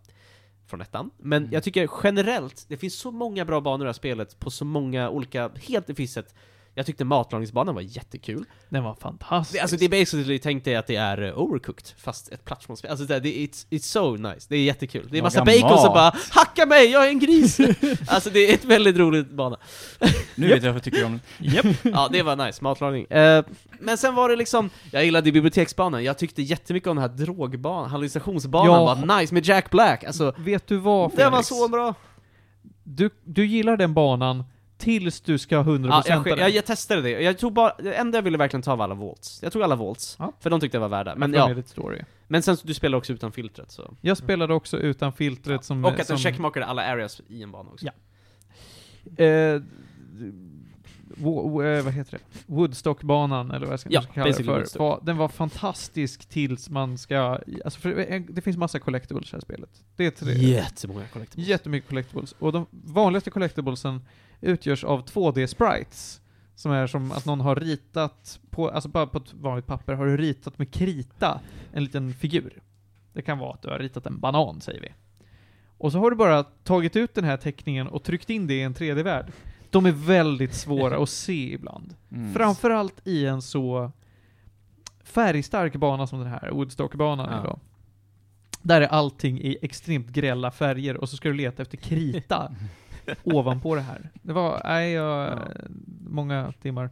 från 0.67 0.81
ettan. 0.81 1.11
Men 1.17 1.43
Mm. 1.43 1.53
jag 1.53 1.63
tycker 1.63 1.89
generellt, 2.03 2.65
det 2.67 2.77
finns 2.77 2.95
så 2.95 3.11
många 3.11 3.45
bra 3.45 3.61
banor 3.61 3.81
i 3.81 3.85
det 3.85 3.89
här 3.89 3.93
spelet 3.93 4.39
på 4.39 4.51
så 4.51 4.65
många 4.65 5.09
olika, 5.09 5.51
helt 5.55 5.87
det 5.87 5.95
finns 5.95 6.17
ett 6.17 6.35
jag 6.79 6.85
tyckte 6.85 7.05
matlagningsbanan 7.05 7.75
var 7.75 7.81
jättekul. 7.81 8.45
Den 8.69 8.83
var 8.83 8.95
fantastisk. 8.95 9.53
Det, 9.53 9.61
alltså 9.61 9.77
det 9.77 9.85
är 9.85 9.89
basically, 9.89 10.39
tänk 10.39 10.63
dig 10.65 10.75
att 10.75 10.87
det 10.87 10.95
är 10.95 11.21
uh, 11.23 11.37
overcooked, 11.39 11.85
fast 11.97 12.31
ett 12.31 12.45
plattformsspel. 12.45 12.91
Alltså 12.91 13.05
det, 13.05 13.19
det, 13.19 13.29
it's, 13.29 13.65
it's 13.69 13.79
so 13.79 14.15
nice, 14.15 14.45
det 14.49 14.55
är 14.55 14.63
jättekul. 14.63 15.07
Det 15.11 15.17
är 15.17 15.21
massa 15.21 15.39
Laga 15.43 15.51
bacon 15.61 15.77
som 15.77 15.87
mat. 15.87 15.93
bara 15.93 16.13
'Hacka 16.31 16.65
mig, 16.65 16.91
jag 16.91 17.05
är 17.05 17.09
en 17.09 17.19
gris!' 17.19 17.59
Alltså 18.07 18.29
det 18.29 18.49
är 18.49 18.53
ett 18.53 18.65
väldigt 18.65 18.97
roligt 18.97 19.31
bana. 19.31 19.57
Nu 20.35 20.47
vet 20.47 20.63
jag 20.63 20.69
vad 20.69 20.75
jag 20.75 20.83
tycker 20.83 21.05
om 21.05 21.19
den. 21.37 21.75
Ja, 21.93 22.09
det 22.11 22.23
var 22.23 22.35
nice, 22.45 22.63
matlagning. 22.63 23.05
Eh, 23.05 23.45
men 23.79 23.97
sen 23.97 24.15
var 24.15 24.29
det 24.29 24.35
liksom, 24.35 24.69
jag 24.91 25.05
gillade 25.05 25.31
biblioteksbanan, 25.31 26.03
jag 26.03 26.17
tyckte 26.17 26.41
jättemycket 26.41 26.87
om 26.89 26.95
den 26.97 27.09
här 27.09 27.17
drogbanan, 27.17 27.89
hallucinationsbanan 27.89 28.73
Ja. 28.73 28.95
var 28.95 29.19
nice 29.19 29.33
med 29.33 29.45
Jack 29.45 29.69
Black, 29.71 30.03
alltså 30.03 30.33
Vet 30.37 30.67
du 30.67 30.77
vad 30.77 31.11
det 31.11 31.15
Felix? 31.15 31.31
var 31.31 31.41
så 31.43 31.67
bra! 31.67 31.93
Du, 32.83 33.09
du 33.23 33.45
gillar 33.45 33.77
den 33.77 33.93
banan 33.93 34.43
tills 34.79 35.21
du 35.21 35.37
ska 35.37 35.63
100% 35.63 35.87
Ja, 35.89 36.03
jag, 36.25 36.39
jag, 36.39 36.49
jag 36.49 36.65
testade 36.65 37.01
det, 37.01 37.09
jag 37.09 37.37
tog 37.37 37.53
bara, 37.53 37.73
det 37.79 37.93
enda 37.93 38.17
jag 38.17 38.23
ville 38.23 38.37
verkligen 38.37 38.61
ta 38.61 38.75
var 38.75 38.83
alla 38.83 38.95
volts. 38.95 39.39
Jag 39.43 39.51
tog 39.53 39.61
alla 39.63 39.75
volts, 39.75 40.15
Ja. 40.19 40.33
för 40.39 40.49
de 40.49 40.59
tyckte 40.59 40.75
jag 40.77 40.81
var 40.81 40.89
värda. 40.89 41.15
Men 41.15 41.33
ja, 41.33 41.55
story. 41.65 42.01
men 42.27 42.43
sen 42.43 42.57
du 42.63 42.73
spelar 42.73 42.97
också 42.97 43.13
utan 43.13 43.31
filtret 43.31 43.71
så. 43.71 43.93
Jag 44.01 44.17
spelade 44.17 44.53
också 44.53 44.77
utan 44.77 45.13
filtret 45.13 45.63
som... 45.65 45.85
Och 45.85 45.91
att 45.91 46.07
som, 46.07 46.13
den 46.15 46.17
checkmarkade 46.23 46.65
alla 46.65 46.83
areas 46.83 47.21
i 47.27 47.43
en 47.43 47.51
bana 47.51 47.69
också. 47.69 47.85
Ja. 47.85 47.91
Eh, 49.17 49.61
eh, 51.25 51.83
vad 51.83 51.93
heter 51.93 52.11
det? 52.11 52.19
Woodstockbanan, 52.45 53.51
eller 53.51 53.65
vad 53.65 53.73
jag 53.73 53.79
ska, 53.79 53.89
Ja, 53.91 54.01
kalla 54.13 54.25
det 54.25 54.33
för. 54.43 54.79
Var, 54.79 54.99
den 55.03 55.17
var 55.17 55.27
fantastisk 55.27 56.25
tills 56.29 56.69
man 56.69 56.97
ska... 56.97 57.39
Alltså 57.65 57.79
för 57.79 57.89
det- 57.95 58.19
det 58.29 58.41
finns 58.41 58.57
massa 58.57 58.79
collectibles 58.79 59.27
i 59.27 59.31
det 59.31 59.35
här 59.37 59.41
spelet. 59.41 59.69
Det 59.95 60.05
är 60.05 60.11
tre. 60.11 60.33
Jättemånga 60.33 61.07
collectibles. 61.13 61.47
Jättemycket 61.47 61.89
collectibles. 61.89 62.31
Och 62.39 62.51
de 62.51 62.65
vanligaste 62.71 63.29
collectiblesen 63.31 64.01
utgörs 64.41 64.83
av 64.83 65.05
2D-sprites. 65.05 66.21
Som 66.55 66.71
är 66.71 66.87
som 66.87 67.11
att 67.11 67.25
någon 67.25 67.41
har 67.41 67.55
ritat 67.55 68.39
på, 68.49 68.69
alltså 68.69 68.89
bara 68.89 69.07
på 69.07 69.17
ett 69.17 69.33
vanligt 69.33 69.65
papper, 69.67 69.93
har 69.93 70.05
du 70.05 70.17
ritat 70.17 70.57
med 70.59 70.73
krita 70.73 71.41
en 71.73 71.83
liten 71.83 72.13
figur. 72.13 72.61
Det 73.13 73.21
kan 73.21 73.37
vara 73.37 73.53
att 73.53 73.61
du 73.61 73.67
har 73.69 73.79
ritat 73.79 74.05
en 74.05 74.19
banan, 74.19 74.61
säger 74.61 74.81
vi. 74.81 74.89
Och 75.77 75.91
så 75.91 75.99
har 75.99 76.09
du 76.11 76.15
bara 76.17 76.43
tagit 76.43 76.95
ut 76.95 77.15
den 77.15 77.23
här 77.23 77.37
teckningen 77.37 77.87
och 77.87 78.03
tryckt 78.03 78.29
in 78.29 78.47
det 78.47 78.53
i 78.53 78.61
en 78.61 78.73
3D-värld. 78.73 79.31
De 79.69 79.85
är 79.85 79.91
väldigt 79.91 80.53
svåra 80.53 81.03
att 81.03 81.09
se 81.09 81.53
ibland. 81.53 81.95
Mm. 82.11 82.33
Framförallt 82.33 83.07
i 83.07 83.25
en 83.25 83.41
så 83.41 83.91
färgstark 85.03 85.75
bana 85.75 86.07
som 86.07 86.19
den 86.19 86.27
här, 86.27 86.49
Woodstock-banan 86.51 87.27
Ja. 87.31 87.39
idag. 87.41 87.59
Där 88.61 88.81
är 88.81 88.87
allting 88.87 89.41
i 89.41 89.57
extremt 89.61 90.07
grälla 90.07 90.51
färger 90.51 90.97
och 90.97 91.09
så 91.09 91.17
ska 91.17 91.29
du 91.29 91.35
leta 91.35 91.61
efter 91.61 91.77
krita 91.77 92.51
ovanpå 93.23 93.75
det 93.75 93.81
här. 93.81 94.09
Det 94.13 94.33
var, 94.33 94.61
nej, 94.63 94.91
jag, 94.91 95.29
Ja. 95.31 95.47
många 96.09 96.53
timmar. 96.61 96.89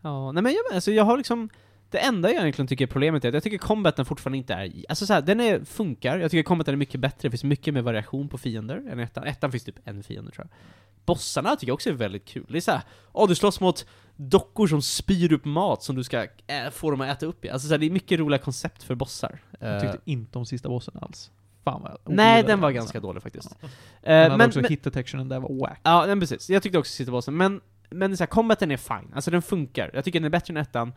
Ja, 0.00 0.32
nej 0.32 0.42
men 0.42 0.52
jag, 0.52 0.74
alltså 0.74 0.90
jag 0.92 1.04
har 1.04 1.16
liksom 1.16 1.48
det 1.90 1.98
enda 1.98 2.32
jag 2.32 2.40
egentligen 2.42 2.66
tycker 2.66 2.84
är 2.84 2.90
problemet 2.90 3.24
är 3.24 3.28
att 3.28 3.34
jag 3.34 3.42
tycker 3.42 3.58
combaten 3.58 4.04
fortfarande 4.04 4.38
inte 4.38 4.54
är, 4.54 4.72
alltså 4.88 5.06
så 5.06 5.12
här, 5.12 5.22
den 5.22 5.40
är, 5.40 5.64
funkar, 5.64 6.18
jag 6.18 6.30
tycker 6.30 6.42
combaten 6.42 6.74
är 6.74 6.78
mycket 6.78 7.00
bättre, 7.00 7.28
det 7.28 7.30
finns 7.30 7.44
mycket 7.44 7.74
mer 7.74 7.82
variation 7.82 8.28
på 8.28 8.38
fiender 8.38 8.82
än 8.90 8.98
ettan. 9.00 9.24
Ettan 9.24 9.50
finns 9.52 9.64
typ 9.64 9.78
en 9.84 10.02
fiende 10.02 10.30
tror 10.30 10.46
jag. 10.50 10.58
Bossarna 11.06 11.56
tycker 11.56 11.66
jag 11.70 11.74
också 11.74 11.90
är 11.90 11.94
väldigt 11.94 12.24
kul. 12.24 12.46
Det 12.48 12.56
är 12.56 12.60
såhär, 12.60 12.80
åh 13.12 13.28
du 13.28 13.34
slåss 13.34 13.60
mot 13.60 13.86
dockor 14.16 14.66
som 14.66 14.82
spyr 14.82 15.32
upp 15.32 15.44
mat 15.44 15.82
som 15.82 15.96
du 15.96 16.04
ska 16.04 16.26
ä, 16.46 16.70
få 16.72 16.90
dem 16.90 17.00
att 17.00 17.08
äta 17.08 17.26
upp 17.26 17.44
i. 17.44 17.50
Alltså 17.50 17.68
så 17.68 17.74
här, 17.74 17.78
det 17.78 17.86
är 17.86 17.90
mycket 17.90 18.18
roliga 18.18 18.38
koncept 18.38 18.82
för 18.82 18.94
bossar. 18.94 19.38
Jag 19.60 19.74
Eh, 19.74 19.80
tyckte 19.80 19.98
inte 20.04 20.38
om 20.38 20.46
sista 20.46 20.68
bossen 20.68 20.94
alls. 21.00 21.30
Fan 21.66 21.82
vad 21.82 21.98
nej, 22.04 22.42
den 22.42 22.60
var 22.60 22.68
alltså. 22.68 22.80
ganska 22.80 23.00
dålig 23.00 23.22
faktiskt. 23.22 23.60
Den 23.60 23.70
Eh, 24.02 24.22
hade 24.22 24.36
men, 24.36 24.46
också 24.46 24.60
men, 24.60 24.70
hit 24.70 24.84
detectionen 24.84 25.28
där 25.28 25.40
var 25.40 25.60
wack. 25.60 25.80
Ja, 25.82 26.06
men 26.06 26.20
precis. 26.20 26.50
Jag 26.50 26.62
tyckte 26.62 26.78
också 26.78 26.92
sista 26.92 27.12
bossen, 27.12 27.36
men, 27.36 27.60
men 27.90 28.16
så 28.16 28.22
här, 28.22 28.26
combaten 28.26 28.70
är 28.70 28.76
fine. 28.76 29.12
Alltså 29.14 29.30
den 29.30 29.42
funkar. 29.42 29.90
Jag 29.94 30.04
tycker 30.04 30.20
den 30.20 30.24
är 30.24 30.30
bättre 30.30 30.52
än 30.52 30.56
ettan. 30.56 30.92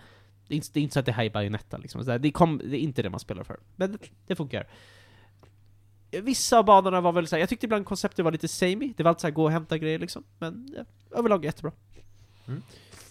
Det 0.47 0.53
är 0.53 0.55
inte, 0.55 0.67
det 0.73 0.79
är 0.79 0.81
inte 0.81 0.93
så 0.93 0.99
att 0.99 1.05
det 1.05 1.11
här 1.11 1.23
är 1.25 1.29
Bayonetta 1.29 1.77
liksom. 1.77 2.05
Så 2.05 2.11
här, 2.11 2.19
det, 2.19 2.27
är 2.27 2.31
kom, 2.31 2.57
det 2.57 2.77
är 2.77 2.79
inte 2.79 3.01
det 3.01 3.09
man 3.09 3.19
spelar 3.19 3.43
för. 3.43 3.57
Men 3.75 3.91
det, 3.91 3.97
det 4.27 4.35
funkar. 4.35 4.67
Vissa 6.11 6.59
av 6.59 6.65
banorna 6.65 7.01
var 7.01 7.11
väl 7.11 7.27
så 7.27 7.35
här, 7.35 7.39
jag 7.39 7.49
tyckte 7.49 7.65
ibland 7.65 7.85
konceptet 7.85 8.25
var 8.25 8.31
lite 8.31 8.47
samey. 8.47 8.93
Det 8.97 9.03
var 9.03 9.09
alltid 9.09 9.21
så 9.21 9.27
här, 9.27 9.33
gå 9.33 9.43
och 9.43 9.51
hämta 9.51 9.77
grejer 9.77 9.99
liksom. 9.99 10.23
Men 10.39 10.73
ja, 10.77 10.83
överlag 11.17 11.45
jättebra. 11.45 11.71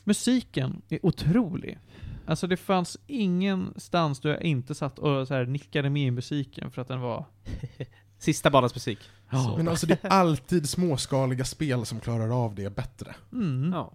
Musiken 0.09 0.83
är 0.89 1.07
otrolig. 1.07 1.79
Alltså 2.27 2.47
det 2.47 2.57
fanns 2.57 2.99
ingenstans 3.07 4.21
där 4.21 4.31
jag 4.31 4.43
inte 4.43 4.75
satt 4.75 4.99
och 4.99 5.29
så 5.29 5.35
här 5.35 5.47
nickade 5.47 5.91
med 5.91 6.07
i 6.07 6.11
musiken 6.11 6.71
för 6.71 6.83
att 6.83 6.89
den 6.89 7.01
var... 7.01 7.25
Sista 8.19 8.51
banans 8.51 8.75
musik. 8.75 8.99
Så. 9.31 9.57
Men 9.57 9.69
alltså 9.69 9.87
det 9.87 10.05
är 10.05 10.09
alltid 10.09 10.69
småskaliga 10.69 11.45
spel 11.45 11.87
som 11.87 12.01
klarar 12.01 12.45
av 12.45 12.55
det 12.55 12.77
bättre. 12.77 13.15
Mm. 13.33 13.73
Ja. 13.73 13.93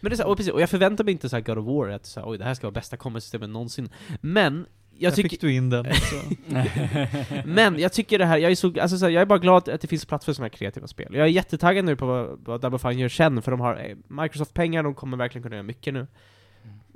Men 0.00 0.10
det 0.10 0.14
är 0.14 0.16
så 0.16 0.22
här, 0.22 0.30
och, 0.30 0.36
precis, 0.36 0.52
och 0.52 0.60
jag 0.60 0.70
förväntar 0.70 1.04
mig 1.04 1.12
inte 1.12 1.28
så 1.28 1.36
här 1.36 1.42
God 1.42 1.58
of 1.58 1.66
War, 1.66 1.88
att 1.88 2.06
så 2.06 2.20
här, 2.20 2.30
oj 2.30 2.38
det 2.38 2.44
här 2.44 2.54
ska 2.54 2.66
vara 2.66 2.74
bästa 2.74 2.96
combat-systemet 2.96 3.50
någonsin. 3.50 3.88
Men, 4.20 4.66
jag 5.02 5.14
tycker... 5.14 5.28
fick 5.28 5.40
du 5.40 5.52
in 5.52 5.70
den. 5.70 5.86
Men 7.44 7.78
jag 7.78 7.92
tycker 7.92 8.18
det 8.18 8.24
här, 8.24 8.38
jag 8.38 8.50
är, 8.50 8.54
så, 8.54 8.80
alltså 8.80 8.98
så 8.98 9.04
här, 9.04 9.12
jag 9.12 9.20
är 9.20 9.26
bara 9.26 9.38
glad 9.38 9.68
att 9.68 9.80
det 9.80 9.88
finns 9.88 10.04
plats 10.04 10.24
för 10.24 10.32
sådana 10.32 10.44
här 10.44 10.58
kreativa 10.58 10.86
spel. 10.86 11.14
Jag 11.14 11.22
är 11.22 11.30
jättetaggad 11.30 11.84
nu 11.84 11.96
på 11.96 12.06
vad, 12.06 12.40
vad 12.44 12.60
Double 12.60 12.78
Fine 12.78 12.98
gör 12.98 13.08
sen, 13.08 13.42
för 13.42 13.50
de 13.50 13.60
har 13.60 13.74
eh, 13.74 13.96
Microsoft-pengar, 14.22 14.82
de 14.82 14.94
kommer 14.94 15.16
verkligen 15.16 15.42
kunna 15.42 15.56
göra 15.56 15.62
mycket 15.62 15.94
nu. 15.94 16.06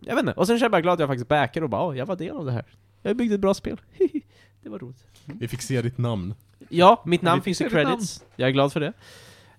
Jag 0.01 0.15
vet 0.15 0.23
inte, 0.23 0.33
och 0.33 0.47
sen 0.47 0.59
känner 0.59 0.65
jag 0.65 0.73
bara 0.73 0.81
glad 0.81 0.93
att 0.95 1.01
jag 1.01 1.09
faktiskt 1.09 1.29
backar 1.29 1.63
och 1.63 1.71
bara 1.71 1.83
åh, 1.83 1.99
jag 1.99 2.07
var 2.07 2.17
del 2.17 2.37
av 2.37 2.45
det 2.45 2.53
här. 2.53 2.65
jag 3.03 3.17
byggde 3.17 3.35
ett 3.35 3.41
bra 3.41 3.55
spel. 3.55 3.81
det 4.63 4.69
var 4.69 4.79
roligt. 4.79 5.05
Vi 5.25 5.49
fick 5.49 5.63
se 5.63 5.83
ditt 5.83 5.99
namn. 5.99 6.35
Ja, 6.69 7.03
mitt 7.07 7.23
namn 7.23 7.43
finns 7.43 7.61
i 7.61 7.69
credits. 7.69 8.25
Jag 8.37 8.49
är 8.49 8.53
glad 8.53 8.73
för 8.73 8.81
det. 8.81 8.93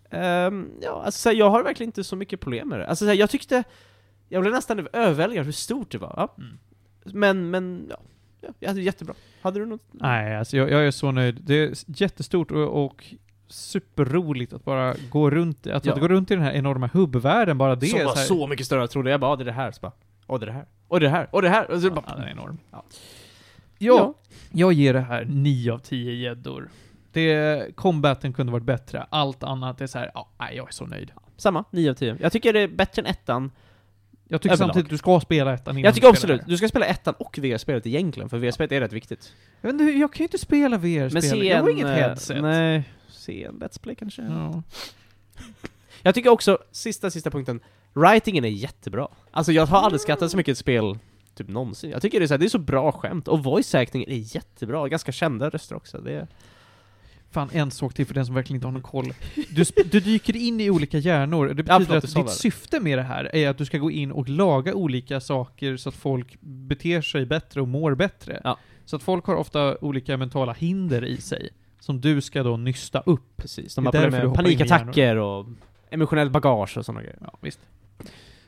Ehm, 0.10 0.72
ja, 0.82 1.04
alltså 1.06 1.20
så 1.20 1.30
här, 1.30 1.36
jag 1.36 1.50
har 1.50 1.64
verkligen 1.64 1.90
inte 1.90 2.04
så 2.04 2.16
mycket 2.16 2.40
problem 2.40 2.70
med 2.70 2.80
det. 2.80 2.88
Alltså 2.88 3.06
så 3.06 3.10
här, 3.10 3.16
jag 3.16 3.30
tyckte, 3.30 3.64
jag 4.30 4.42
blev 4.42 4.54
nästan 4.54 4.88
överväldigad 4.94 5.46
hur 5.46 5.52
stort 5.52 5.92
det 5.92 5.98
var. 5.98 6.14
Ja. 6.18 6.36
Mm. 6.38 6.58
Men, 7.04 7.50
men, 7.50 7.88
ja. 7.90 7.98
Ja. 8.46 8.54
Jag 8.60 8.76
det 8.76 8.82
jättebra. 8.82 9.16
Hade 9.42 9.60
du 9.60 9.66
något? 9.66 9.82
Nej, 9.92 10.36
alltså 10.36 10.58
jag, 10.58 10.72
jag 10.72 10.88
är 10.88 10.92
så 10.92 11.12
nöjd. 11.12 11.42
Det 11.44 11.54
är 11.64 11.74
jättestort 11.88 12.52
och, 12.52 12.86
och 12.86 13.06
superroligt 13.48 14.54
att 14.54 14.64
bara 14.66 14.96
gå 15.10 15.30
runt, 15.30 15.68
att, 15.68 15.86
Ja. 15.86 15.94
att 15.94 16.00
gå 16.00 16.08
runt 16.08 16.32
i 16.32 16.36
den 16.36 16.44
här 16.44 16.54
enorma 16.54 16.90
hubbvärlden, 16.94 17.58
bara 17.58 17.76
det 17.76 17.86
som 17.88 18.00
var 18.06 18.16
så, 18.16 18.36
så 18.36 18.48
mycket 18.48 18.66
större 18.66 18.80
än 18.80 18.82
jag 18.84 18.90
trodde. 18.92 19.12
Jag 19.12 19.20
bara, 19.20 19.32
"Ja, 19.32 19.36
det 19.36 19.44
är 19.44 19.46
det 19.46 19.52
här. 19.52 19.72
Så 19.72 19.80
bara, 19.82 19.92
och 20.28 20.40
det 20.40 20.44
är 20.44 20.48
det 20.48 20.54
här. 20.54 20.66
Och 20.88 21.00
det 21.00 21.10
här. 21.10 21.28
Och 21.32 21.42
det 21.42 21.50
här. 21.50 21.72
Och 21.72 21.82
så 21.82 21.90
bara, 21.92 22.04
Ja, 22.08 22.16
den 22.16 22.24
är 22.24 22.30
enorm. 22.32 22.58
Ja. 22.72 22.84
Ja, 23.78 24.14
jag 24.52 24.74
ger 24.74 24.94
det 24.94 25.00
här 25.00 25.26
9 25.26 25.74
av 25.74 25.80
10 25.80 26.14
gäddor. 26.14 26.70
Det, 27.12 27.76
combaten 27.76 28.34
kunde 28.34 28.52
varit 28.52 28.64
bättre, 28.64 29.06
allt 29.10 29.44
annat 29.44 29.82
är 29.82 29.88
så 29.88 30.00
här, 30.00 30.12
ja, 30.14 30.30
jag 30.40 30.68
är 30.68 30.72
så 30.72 30.86
nöjd. 30.86 31.12
Samma, 31.38 31.64
9 31.72 31.90
av 31.90 31.94
10. 31.94 32.18
Jag 32.20 32.32
tycker 32.32 32.54
det 32.54 32.60
är 32.60 32.68
bättre 32.68 33.02
än 33.02 33.06
ettan. 33.06 33.52
Jag 34.28 34.42
tycker 34.42 34.54
Överlag. 34.54 34.68
samtidigt 34.68 34.86
att 34.86 34.90
du 34.90 34.98
ska 34.98 35.20
spela 35.20 35.54
ettan 35.54 35.78
innan 35.78 35.84
Jag 35.84 35.94
du 35.94 35.96
tycker 35.96 36.08
spelar 36.08 36.34
absolut, 36.34 36.42
det. 36.42 36.52
du 36.52 36.58
ska 36.58 36.68
spela 36.68 36.86
ettan 36.86 37.14
och 37.18 37.38
VR-spelet 37.38 37.86
egentligen, 37.88 38.30
för 38.30 38.38
VR-spelet 38.38 38.72
är 38.72 38.80
rätt 38.80 38.94
viktigt. 38.94 39.34
Jag, 39.62 39.72
vet 39.74 39.82
inte, 39.82 40.00
jag 40.00 40.14
kan 40.14 40.20
ju 40.20 40.24
inte 40.24 40.38
spela 40.38 40.78
VR-spel, 40.78 41.22
se 41.22 41.48
jag 41.48 41.62
har 41.62 41.70
en, 41.70 41.76
inget 41.76 41.88
eh, 41.88 41.94
headset. 41.94 42.42
Nej, 42.42 42.84
se 43.10 43.44
en 43.44 43.60
Let's 43.60 43.82
Play 43.82 43.96
kanske. 43.96 44.22
Ja. 44.22 44.64
Jag 46.02 46.16
tycker 46.16 46.30
också, 46.30 46.58
sista, 46.72 47.12
sista 47.12 47.32
punkten, 47.32 47.60
writingen 47.94 48.46
är 48.46 48.50
jättebra. 48.50 49.08
Alltså 49.32 49.52
jag 49.52 49.66
har 49.66 49.82
aldrig 49.82 50.02
skrattat 50.02 50.32
så 50.32 50.38
mycket 50.38 50.50
i 50.50 50.52
ett 50.52 50.58
spel, 50.58 50.98
typ 51.36 51.48
någonsin. 51.48 51.90
Jag 51.92 52.02
tycker 52.02 52.20
det 52.20 52.26
är 52.26 52.28
så, 52.28 52.34
här, 52.34 52.40
det 52.40 52.46
är 52.46 52.50
så 52.50 52.60
bra 52.60 52.92
skämt, 52.92 53.28
och 53.28 53.44
voice 53.44 53.76
acting 53.76 54.04
är 54.08 54.36
jättebra, 54.36 54.88
ganska 54.88 55.12
kända 55.12 55.50
röster 55.50 55.76
också. 55.76 55.98
Det 55.98 56.14
är... 56.14 56.28
Fan, 57.36 57.50
en 57.54 57.72
sak 57.72 57.94
till 57.94 58.06
för 58.06 58.14
den 58.14 58.26
som 58.26 58.36
verkligen 58.36 58.58
inte 58.58 58.68
har 58.68 58.72
någon 58.72 58.82
koll. 58.82 59.14
Du, 59.50 59.64
du 59.92 60.00
dyker 60.00 60.36
in 60.36 60.62
i 60.62 60.70
olika 60.70 60.98
hjärnor. 60.98 61.48
Det 61.48 61.64
betyder 61.64 61.86
du 61.86 61.98
att 61.98 62.16
ditt 62.16 62.30
syfte 62.30 62.80
med 62.80 62.98
det 62.98 63.04
här 63.04 63.36
är 63.36 63.50
att 63.50 63.58
du 63.58 63.66
ska 63.66 63.78
gå 63.78 63.92
in 63.92 64.12
och 64.12 64.30
laga 64.30 64.74
olika 64.74 65.20
saker 65.20 65.78
så 65.78 65.90
att 65.90 65.96
folk 65.96 66.38
beter 66.42 67.02
sig 67.02 67.26
bättre 67.26 67.62
och 67.62 67.68
mår 67.68 67.96
bättre. 67.96 68.42
Ja. 68.44 68.58
Så 68.86 68.96
att 68.96 69.04
folk 69.04 69.26
har 69.26 69.36
ofta 69.36 69.78
olika 69.78 70.18
mentala 70.18 70.54
hinder 70.54 71.06
i 71.06 71.18
sig, 71.18 71.50
som 71.80 72.02
du 72.02 72.22
ska 72.22 72.44
då 72.44 72.58
nysta 72.58 73.00
upp. 73.06 73.38
Precis, 73.38 73.76
de 73.76 73.86
har 73.86 73.92
problem 73.92 74.22
du 74.22 74.28
med 74.28 74.36
panikattacker 74.36 75.16
och 75.16 75.46
emotionellt 75.90 76.32
bagage 76.32 76.78
och 76.78 76.86
sådana 76.86 77.02
grejer. 77.02 77.20
Ja, 77.22 77.38
visst. 77.42 77.60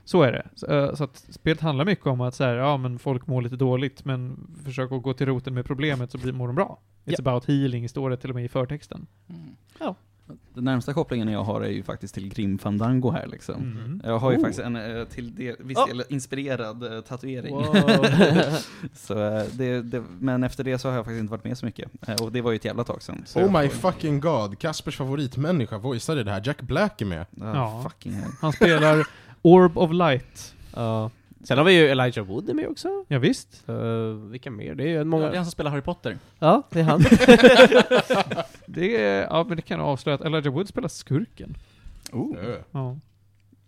Så 0.07 0.21
är 0.23 0.31
det. 0.31 0.47
Så, 0.55 0.65
eh, 0.65 0.93
så 0.95 1.03
att 1.03 1.17
spelet 1.29 1.61
handlar 1.61 1.85
mycket 1.85 2.07
om 2.07 2.21
att 2.21 2.35
så 2.35 2.43
här, 2.43 2.53
ja 2.53 2.77
men 2.77 2.99
folk 2.99 3.27
mår 3.27 3.41
lite 3.41 3.55
dåligt, 3.55 4.05
men 4.05 4.47
försök 4.65 4.91
att 4.91 5.03
gå 5.03 5.13
till 5.13 5.25
roten 5.27 5.53
med 5.53 5.65
problemet 5.65 6.11
så 6.11 6.17
blir, 6.17 6.33
mår 6.33 6.47
de 6.47 6.55
bra. 6.55 6.79
It's 7.05 7.19
about 7.19 7.45
healing, 7.45 7.89
står 7.89 8.09
det 8.09 8.17
till 8.17 8.29
och 8.29 8.35
med 8.35 8.45
i 8.45 8.47
förtexten. 8.47 9.07
Den 10.53 10.63
närmsta 10.63 10.93
kopplingen 10.93 11.27
jag 11.27 11.43
har 11.43 11.61
är 11.61 11.69
ju 11.69 11.83
faktiskt 11.83 12.13
till 12.13 12.29
Grim 12.29 12.57
Fandango 12.59 13.11
här 13.11 13.27
liksom. 13.27 13.55
Mm. 13.55 14.01
Jag 14.05 14.19
har 14.19 14.31
ju 14.31 14.37
Oh. 14.37 14.41
faktiskt 14.41 14.59
en 14.63 14.75
eh, 14.75 15.03
till 15.05 15.55
viss 15.59 15.77
Oh. 15.77 15.87
del 15.87 16.03
inspirerad 16.09 16.93
eh, 16.95 17.01
tatuering. 17.01 17.55
Wow. 17.55 17.65
så, 18.93 19.13
det, 19.53 19.81
det, 19.81 20.03
men 20.19 20.43
efter 20.43 20.63
det 20.63 20.77
så 20.79 20.87
har 20.89 20.95
jag 20.95 21.05
faktiskt 21.05 21.19
inte 21.21 21.31
varit 21.31 21.43
med 21.43 21.57
så 21.57 21.65
mycket. 21.65 21.91
Och 22.21 22.31
det 22.31 22.41
var 22.41 22.51
ju 22.51 22.55
ett 22.55 22.65
jävla 22.65 22.83
tag 22.83 23.01
sedan. 23.01 23.23
Så 23.25 23.39
Oh 23.39 23.61
my 23.61 23.69
får- 23.69 23.91
fucking 23.91 24.19
god, 24.19 24.59
Kaspers 24.59 24.97
favoritmänniska 24.97 25.77
voiceade 25.77 26.23
det 26.23 26.31
här, 26.31 26.41
Jack 26.45 26.61
Black 26.61 27.01
är 27.01 27.05
med. 27.05 27.21
Ah, 27.41 27.55
Ja. 27.55 27.81
Fucking 27.83 28.13
hell. 28.13 28.31
Han 28.41 28.53
spelar 28.53 29.07
Orb 29.47 29.77
of 29.77 29.91
Light. 29.91 30.55
Ja. 30.75 31.11
Sen 31.43 31.57
har 31.57 31.65
vi 31.65 31.73
ju 31.73 31.87
Elijah 31.87 32.25
Wood 32.25 32.55
med 32.55 32.67
också. 32.67 33.05
Ja, 33.07 33.19
visst. 33.19 33.63
Uh, 33.69 34.13
vilka 34.13 34.51
mer? 34.51 34.75
Det 34.75 34.83
är 34.83 34.87
ju 34.87 34.93
Ja, 34.93 35.03
många... 35.03 35.25
det 35.25 35.31
är 35.31 35.35
han 35.35 35.45
som 35.45 35.51
spelar 35.51 35.71
Harry 35.71 35.81
Potter. 35.81 36.17
Ja, 36.39 36.63
det 36.69 36.79
är 36.79 36.83
han. 36.83 37.01
Det 38.65 38.97
är, 39.03 39.21
ja 39.23 39.45
men 39.47 39.55
det 39.55 39.61
kan 39.61 39.79
jag 39.79 39.87
avslöja 39.87 40.15
att 40.15 40.21
Elijah 40.21 40.53
Wood 40.53 40.67
spelar 40.67 40.87
skurken. 40.87 41.57
Oh. 42.11 42.35
Ja. 42.71 42.97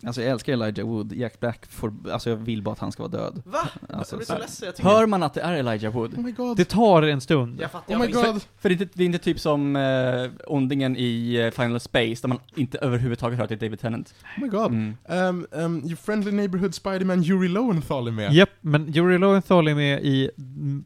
Alltså 0.06 0.22
jag 0.22 0.32
älskar 0.32 0.54
Elijah 0.54 0.88
Wood, 0.88 1.14
Jack 1.14 1.40
Black 1.40 1.66
får, 1.66 1.94
alltså 2.12 2.30
jag 2.30 2.38
vill 2.38 2.62
bara 2.62 2.72
att 2.72 2.80
han 2.80 2.92
ska 2.92 3.04
vara 3.04 3.12
död. 3.12 3.42
Va? 3.46 3.70
Alltså, 3.90 4.16
jag 4.16 4.20
blir 4.20 4.26
så- 4.26 4.38
ledsen, 4.38 4.66
jag 4.66 4.76
tycker... 4.76 4.90
Hör 4.90 5.06
man 5.06 5.24
att 5.24 5.34
det 5.34 5.42
är 5.42 5.54
Elijah 5.54 5.94
Wood? 5.94 6.14
Oh 6.14 6.22
my 6.24 6.32
god. 6.32 6.58
Det 6.58 6.66
tar 6.66 7.02
en 7.02 7.22
stund. 7.22 7.62
Jag 7.62 7.72
fattar, 7.72 7.96
Oh 7.96 8.00
my 8.00 8.06
jag 8.06 8.26
god. 8.26 8.42
För 8.60 8.70
det 8.70 8.76
är 8.76 8.82
inte, 8.82 8.94
det 8.94 9.04
är 9.04 9.06
inte 9.06 9.18
typ 9.20 9.40
som 9.40 9.76
uh, 9.76 10.32
ondingen 10.48 10.98
i 10.98 11.36
eh, 11.36 11.52
Final 11.52 11.80
Space, 11.80 12.22
där 12.22 12.28
man 12.28 12.40
inte 12.56 12.78
överhuvudtaget 12.78 13.38
hör 13.38 13.44
att 13.44 13.50
det 13.50 13.56
är 13.56 13.60
David 13.60 13.80
Tennant. 13.80 14.16
Oh 14.38 14.44
my 14.44 14.50
god. 14.50 14.68
Mm. 14.72 14.98
Um, 15.06 15.48
um, 15.52 15.78
your 15.86 15.96
friendly 15.96 16.32
neighborhood 16.32 16.76
Spiderman 16.76 17.24
Yuri 17.24 17.48
Lowenthal 17.48 18.08
är 18.08 18.12
med. 18.12 18.34
Japp, 18.34 18.50
men 18.62 18.96
Yuri 18.96 19.18
Lowenthal 19.18 19.68
är 19.68 19.76
med 19.76 20.04
i 20.04 20.32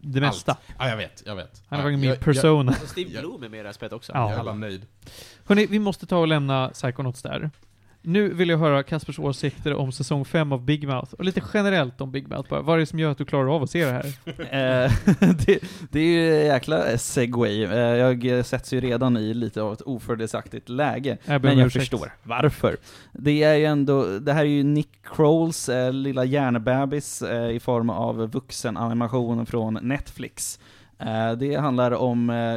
det 0.01 0.21
mesta. 0.21 0.57
Ja, 0.79 0.89
jag 0.89 0.97
vet, 0.97 1.23
jag 1.25 1.35
vet. 1.35 1.63
Han 1.67 1.79
ja, 1.79 1.83
har 1.83 1.91
varit 1.91 1.99
med 1.99 2.07
i 2.07 2.09
jag- 2.09 2.19
Persona. 2.19 2.71
Och 2.83 2.89
Steve 2.89 3.19
Bloom 3.19 3.43
är 3.43 3.49
med 3.49 3.59
i 3.59 3.63
det 3.63 3.67
här 3.67 3.73
spelet 3.73 3.93
också. 3.93 4.11
Ja. 4.11 4.19
Jag, 4.19 4.29
jag 4.29 4.35
är 4.35 4.39
alla 4.39 4.53
nöjd. 4.53 4.85
Hörni, 5.45 5.65
vi 5.65 5.79
måste 5.79 6.05
ta 6.05 6.17
och 6.17 6.27
lämna 6.27 6.69
Psychonauts 6.69 7.21
där. 7.21 7.51
Nu 8.05 8.33
vill 8.33 8.49
jag 8.49 8.57
höra 8.57 8.83
Kaspers 8.83 9.19
åsikter 9.19 9.73
om 9.73 9.91
säsong 9.91 10.25
5 10.25 10.51
av 10.51 10.65
Big 10.65 10.87
Mouth, 10.87 11.13
och 11.13 11.23
lite 11.25 11.41
generellt 11.53 12.01
om 12.01 12.11
Big 12.11 12.27
Mouth 12.27 12.49
bara. 12.49 12.61
Vad 12.61 12.75
är 12.75 12.79
det 12.79 12.85
som 12.85 12.99
gör 12.99 13.11
att 13.11 13.17
du 13.17 13.25
klarar 13.25 13.55
av 13.55 13.63
att 13.63 13.69
se 13.69 13.85
det 13.85 13.91
här? 13.91 14.05
Eh, 14.85 14.91
det, 15.45 15.59
det 15.91 15.99
är 15.99 16.03
ju 16.03 16.45
jäkla 16.45 16.97
segway. 16.97 17.63
Eh, 17.63 17.71
Jag 17.77 18.45
sätts 18.45 18.73
ju 18.73 18.81
redan 18.81 19.17
i 19.17 19.33
lite 19.33 19.61
av 19.61 19.73
ett 19.73 19.81
ofördelaktigt 19.81 20.69
läge. 20.69 21.17
Jag 21.25 21.43
Men 21.43 21.57
jag 21.57 21.67
ursäkt. 21.67 21.81
förstår 21.81 22.11
varför. 22.23 22.77
Det 23.11 23.43
är 23.43 23.55
ju 23.55 23.65
ändå, 23.65 24.19
det 24.19 24.33
här 24.33 24.41
är 24.41 24.49
ju 24.49 24.63
Nick 24.63 24.89
Crowles 25.03 25.69
eh, 25.69 25.93
lilla 25.93 26.25
hjärnbebis 26.25 27.21
eh, 27.21 27.49
i 27.55 27.59
form 27.59 27.89
av 27.89 28.31
vuxenanimation 28.31 29.45
från 29.45 29.73
Netflix. 29.81 30.59
Eh, 30.99 31.31
det 31.31 31.55
handlar 31.55 31.91
om, 31.91 32.29
eh, 32.29 32.55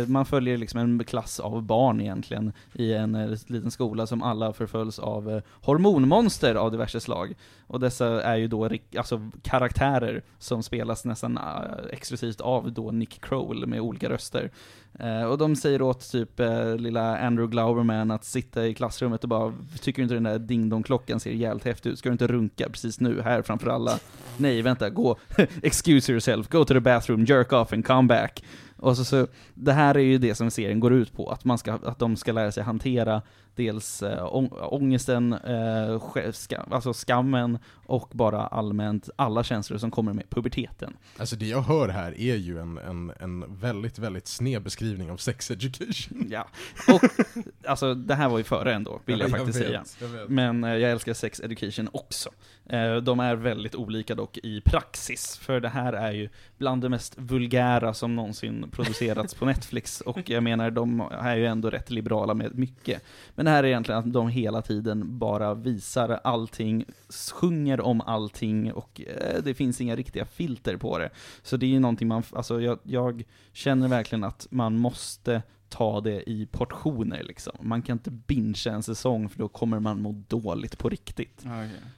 eh, 0.00 0.08
man 0.08 0.26
följer 0.26 0.56
liksom 0.56 0.80
en 0.80 1.04
klass 1.04 1.40
av 1.40 1.62
barn 1.62 2.00
egentligen 2.00 2.52
i 2.72 2.92
en 2.92 3.36
liten 3.46 3.70
skola 3.70 4.06
som 4.06 4.22
alla 4.22 4.52
förföljs 4.52 4.98
av 4.98 5.42
hormonmonster 5.62 6.54
av 6.54 6.70
diverse 6.70 7.00
slag. 7.00 7.34
Och 7.72 7.80
dessa 7.80 8.22
är 8.22 8.36
ju 8.36 8.48
då 8.48 8.68
alltså, 8.96 9.30
karaktärer 9.42 10.22
som 10.38 10.62
spelas 10.62 11.04
nästan 11.04 11.36
eh, 11.36 11.42
exklusivt 11.90 12.40
av 12.40 12.72
då 12.72 12.90
Nick 12.90 13.20
Kroll 13.20 13.66
med 13.66 13.80
olika 13.80 14.08
röster. 14.08 14.50
Eh, 14.98 15.24
och 15.24 15.38
de 15.38 15.56
säger 15.56 15.82
åt 15.82 16.10
typ 16.10 16.40
eh, 16.40 16.76
lilla 16.76 17.18
Andrew 17.18 17.50
Glauberman 17.50 18.10
att 18.10 18.24
sitta 18.24 18.66
i 18.66 18.74
klassrummet 18.74 19.22
och 19.22 19.28
bara 19.28 19.54
Tycker 19.80 19.98
du 19.98 20.02
inte 20.02 20.14
den 20.14 20.22
där 20.22 20.38
ding-dong-klockan 20.38 21.20
ser 21.20 21.30
jävligt 21.30 21.64
häftig 21.64 21.90
ut? 21.90 21.98
Ska 21.98 22.08
du 22.08 22.12
inte 22.12 22.26
runka 22.26 22.68
precis 22.68 23.00
nu 23.00 23.20
här 23.22 23.42
framför 23.42 23.70
alla? 23.70 23.98
Nej, 24.36 24.62
vänta, 24.62 24.90
gå, 24.90 25.16
excuse 25.62 26.12
yourself, 26.12 26.48
go 26.48 26.64
to 26.64 26.74
the 26.74 26.80
bathroom, 26.80 27.24
jerk 27.24 27.52
off 27.52 27.72
and 27.72 27.86
come 27.86 28.08
back. 28.08 28.42
Och 28.82 28.96
så, 28.96 29.04
så, 29.04 29.26
det 29.54 29.72
här 29.72 29.94
är 29.94 30.00
ju 30.00 30.18
det 30.18 30.34
som 30.34 30.50
serien 30.50 30.80
går 30.80 30.92
ut 30.92 31.12
på, 31.12 31.30
att, 31.30 31.44
man 31.44 31.58
ska, 31.58 31.72
att 31.72 31.98
de 31.98 32.16
ska 32.16 32.32
lära 32.32 32.52
sig 32.52 32.62
hantera 32.62 33.22
dels 33.54 34.02
äh, 34.02 34.28
ångesten, 34.72 35.32
äh, 35.32 36.30
ska, 36.32 36.56
alltså 36.70 36.92
skammen 36.92 37.58
och 37.92 38.08
bara 38.12 38.46
allmänt 38.46 39.10
alla 39.16 39.44
känslor 39.44 39.78
som 39.78 39.90
kommer 39.90 40.12
med 40.12 40.30
puberteten. 40.30 40.96
Alltså 41.18 41.36
det 41.36 41.46
jag 41.46 41.62
hör 41.62 41.88
här 41.88 42.20
är 42.20 42.36
ju 42.36 42.58
en, 42.58 42.78
en, 42.78 43.12
en 43.20 43.58
väldigt, 43.60 43.98
väldigt 43.98 44.26
sned 44.26 44.62
beskrivning 44.62 45.10
av 45.10 45.16
sex 45.16 45.50
education. 45.50 46.26
Ja, 46.30 46.48
och 46.88 47.02
alltså 47.66 47.94
det 47.94 48.14
här 48.14 48.28
var 48.28 48.38
ju 48.38 48.44
före 48.44 48.74
ändå, 48.74 49.00
vill 49.04 49.20
jag, 49.20 49.30
faktiskt 49.30 49.58
vet, 49.58 49.66
säga. 49.66 49.84
Jag 50.00 50.08
vet. 50.08 50.28
Men 50.28 50.64
eh, 50.64 50.70
jag 50.70 50.90
älskar 50.90 51.14
Sex 51.14 51.40
Education 51.40 51.88
också. 51.92 52.30
Eh, 52.66 52.96
de 52.96 53.20
är 53.20 53.36
väldigt 53.36 53.74
olika 53.74 54.14
dock 54.14 54.38
i 54.38 54.60
praxis, 54.60 55.36
för 55.36 55.60
det 55.60 55.68
här 55.68 55.92
är 55.92 56.12
ju 56.12 56.28
bland 56.58 56.82
det 56.82 56.88
mest 56.88 57.18
vulgära 57.18 57.94
som 57.94 58.16
någonsin 58.16 58.66
producerats 58.70 59.34
på 59.34 59.44
Netflix, 59.44 60.00
och 60.00 60.30
jag 60.30 60.42
menar, 60.42 60.70
de 60.70 61.00
är 61.20 61.36
ju 61.36 61.46
ändå 61.46 61.70
rätt 61.70 61.90
liberala 61.90 62.34
med 62.34 62.58
mycket. 62.58 63.02
Men 63.34 63.44
det 63.44 63.50
här 63.50 63.64
är 63.64 63.68
egentligen 63.68 63.98
att 63.98 64.12
de 64.12 64.28
hela 64.28 64.62
tiden 64.62 65.18
bara 65.18 65.54
visar 65.54 66.20
allting, 66.24 66.84
sjunger 67.32 67.80
om 67.82 68.00
allting, 68.00 68.72
och 68.72 69.00
eh, 69.06 69.42
det 69.42 69.54
finns 69.54 69.80
inga 69.80 69.96
riktiga 69.96 70.24
filter 70.24 70.76
på 70.76 70.98
det. 70.98 71.10
Så 71.42 71.56
det 71.56 71.66
är 71.66 71.70
ju 71.70 71.80
någonting 71.80 72.08
man, 72.08 72.22
alltså 72.32 72.60
jag, 72.60 72.78
jag 72.82 73.24
känner 73.52 73.88
verkligen 73.88 74.24
att 74.24 74.46
man 74.50 74.76
måste 74.76 75.42
ta 75.68 76.00
det 76.00 76.30
i 76.30 76.46
portioner 76.46 77.22
liksom. 77.22 77.52
Man 77.60 77.82
kan 77.82 77.94
inte 77.94 78.10
bingea 78.10 78.74
en 78.74 78.82
säsong 78.82 79.28
för 79.28 79.38
då 79.38 79.48
kommer 79.48 79.80
man 79.80 80.02
må 80.02 80.22
dåligt 80.28 80.78
på 80.78 80.88
riktigt. 80.88 81.44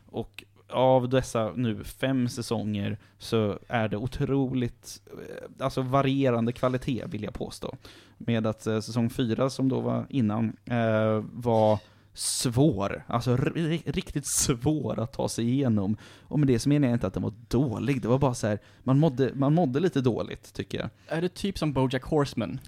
Och 0.06 0.44
av 0.69 1.09
dessa 1.09 1.52
nu 1.56 1.85
fem 1.85 2.28
säsonger 2.28 2.98
så 3.19 3.59
är 3.69 3.89
det 3.89 3.97
otroligt, 3.97 5.02
eh, 5.06 5.65
alltså 5.65 5.82
varierande 5.82 6.52
kvalitet 6.52 7.05
vill 7.06 7.23
jag 7.23 7.35
påstå. 7.35 7.77
Med 8.19 8.47
att 8.47 8.66
eh, 8.66 8.81
säsong 8.81 9.11
fyra 9.11 9.51
som 9.51 9.69
då 9.69 9.81
var 9.81 10.06
innan 10.09 10.56
eh, 10.65 11.24
var 11.32 11.78
svår, 12.15 13.05
alltså 13.07 13.36
ri- 13.36 13.82
riktigt 13.93 14.27
svår 14.27 15.01
att 15.01 15.12
ta 15.12 15.28
sig 15.28 15.51
igenom. 15.51 15.97
Och 16.23 16.39
med 16.39 16.49
det 16.49 16.59
så 16.59 16.69
menar 16.69 16.89
jag 16.89 16.95
inte 16.97 17.07
att 17.07 17.15
den 17.15 17.23
var 17.23 17.32
dålig, 17.49 18.03
det 18.03 18.09
var 18.09 18.19
bara 18.19 18.35
så 18.35 18.47
här, 18.47 18.59
man 18.82 18.99
mådde, 18.99 19.31
man 19.35 19.55
mådde 19.55 19.81
lite 19.81 20.01
dåligt 20.01 20.53
tycker 20.53 20.78
jag. 20.78 20.91
Är 21.19 21.23
det 21.23 21.28
typ 21.35 21.59
som 21.59 21.73
Bojack 21.73 22.03
Horseman? 22.05 22.61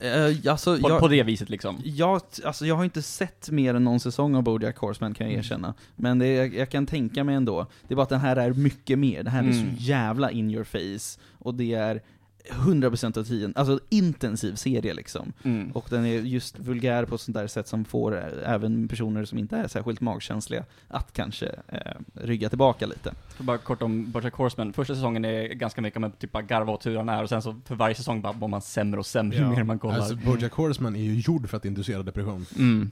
Eh, 0.00 0.50
alltså, 0.50 0.78
På, 0.78 0.90
jag, 0.90 1.00
på 1.00 1.08
det 1.08 1.22
viset 1.22 1.48
liksom. 1.50 1.80
Jag, 1.84 2.20
alltså 2.44 2.66
jag 2.66 2.74
har 2.74 2.84
inte 2.84 3.02
sett 3.02 3.50
mer 3.50 3.74
än 3.74 3.84
någon 3.84 4.00
säsong 4.00 4.34
av 4.36 4.42
Bojack 4.42 4.76
Horseman 4.78 5.14
kan 5.14 5.26
jag 5.26 5.32
Mm. 5.32 5.40
erkänna. 5.44 5.74
Men 5.96 6.18
det, 6.18 6.26
jag, 6.28 6.54
jag 6.54 6.70
kan 6.70 6.86
tänka 6.86 7.24
mig 7.24 7.34
ändå. 7.34 7.66
Det 7.88 7.94
är 7.94 7.96
bara 7.96 8.02
att 8.02 8.08
den 8.08 8.20
här 8.20 8.36
är 8.36 8.52
mycket 8.52 8.98
mer. 8.98 9.16
Den 9.22 9.32
här 9.32 9.38
är 9.42 9.50
Mm. 9.50 9.76
så 9.76 9.82
jävla 9.82 10.30
in 10.30 10.50
your 10.50 10.64
face. 10.64 11.20
Och 11.38 11.54
det 11.54 11.74
är 11.74 12.02
100% 12.50 13.18
av 13.18 13.24
tiden, 13.24 13.52
alltså 13.56 13.80
intensiv 13.88 14.54
serie 14.54 14.94
liksom. 14.94 15.32
Mm. 15.42 15.70
Och 15.72 15.86
den 15.90 16.04
är 16.06 16.20
just 16.20 16.58
vulgär 16.58 17.04
på 17.04 17.14
ett 17.14 17.20
sånt 17.20 17.36
där 17.36 17.46
sätt 17.46 17.68
som 17.68 17.84
får 17.84 18.16
eh, 18.16 18.52
även 18.52 18.88
personer 18.88 19.24
som 19.24 19.38
inte 19.38 19.56
är 19.56 19.68
särskilt 19.68 20.00
magkänsliga 20.00 20.64
att 20.88 21.12
kanske 21.12 21.46
eh, 21.68 21.78
rygga 22.14 22.48
tillbaka 22.48 22.86
lite. 22.86 23.12
Bara 23.38 23.58
kort 23.58 23.82
om 23.82 24.10
Bojack 24.10 24.34
Horseman. 24.34 24.72
Första 24.72 24.94
säsongen 24.94 25.24
är 25.24 25.48
ganska 25.48 25.80
mycket 25.80 26.00
med 26.00 26.18
typ 26.18 26.32
bara 26.32 26.42
garva 26.42 26.72
åt 26.72 26.86
hur 26.86 26.96
han 26.96 27.08
är 27.08 27.22
och 27.22 27.28
sen 27.28 27.42
så 27.42 27.60
för 27.64 27.74
varje 27.74 27.94
säsong 27.94 28.22
bara 28.22 28.32
mår 28.32 28.48
man 28.48 28.62
sämre 28.62 29.00
och 29.00 29.06
sämre 29.06 29.38
ju 29.38 29.44
mer 29.46 29.62
man 29.62 29.78
kollar. 29.78 29.96
Alltså 29.96 30.16
Bojack 30.16 30.52
Horseman 30.52 30.96
är 30.96 31.02
ju 31.02 31.20
gjord 31.20 31.48
för 31.48 31.56
att 31.56 31.64
inducera 31.64 32.02
depression. 32.02 32.46
Mm. 32.58 32.90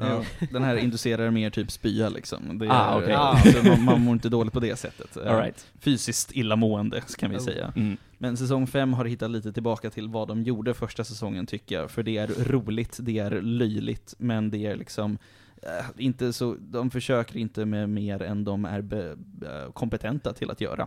Ja, 0.00 0.22
den 0.52 0.62
här 0.62 0.76
inducerar 0.76 1.30
mer 1.30 1.50
typ 1.50 1.70
spya 1.70 2.08
liksom. 2.08 2.58
Det 2.58 2.66
är, 2.66 2.70
Ah, 2.70 3.02
ja, 3.08 3.38
så 3.52 3.68
man, 3.68 3.84
man 3.84 4.00
mår 4.00 4.12
inte 4.14 4.28
dåligt 4.28 4.52
på 4.52 4.60
det 4.60 4.76
sättet. 4.76 5.16
All 5.16 5.40
right. 5.40 5.66
Fysiskt 5.80 6.32
illamående, 6.36 7.02
kan 7.18 7.30
vi 7.30 7.36
Oh. 7.36 7.40
säga. 7.40 7.72
Mm. 7.76 7.96
Men 8.18 8.36
säsong 8.36 8.66
5 8.66 8.92
har 8.92 9.04
hittat 9.04 9.30
lite 9.30 9.52
tillbaka 9.52 9.90
till 9.90 10.08
vad 10.08 10.28
de 10.28 10.42
gjorde 10.42 10.74
första 10.74 11.04
säsongen 11.04 11.46
tycker 11.46 11.74
jag. 11.74 11.90
För 11.90 12.02
det 12.02 12.16
är 12.16 12.26
roligt, 12.26 12.98
det 13.00 13.18
är 13.18 13.42
löjligt, 13.42 14.14
men 14.18 14.50
det 14.50 14.66
är 14.66 14.76
liksom 14.76 15.18
eh, 15.62 15.86
inte 15.96 16.32
så, 16.32 16.56
de 16.60 16.90
försöker 16.90 17.36
inte 17.36 17.64
med 17.64 17.88
mer 17.88 18.22
än 18.22 18.44
de 18.44 18.64
är 18.64 18.82
be, 18.82 19.16
eh, 19.42 19.72
kompetenta 19.72 20.32
till 20.32 20.50
att 20.50 20.60
göra. 20.60 20.86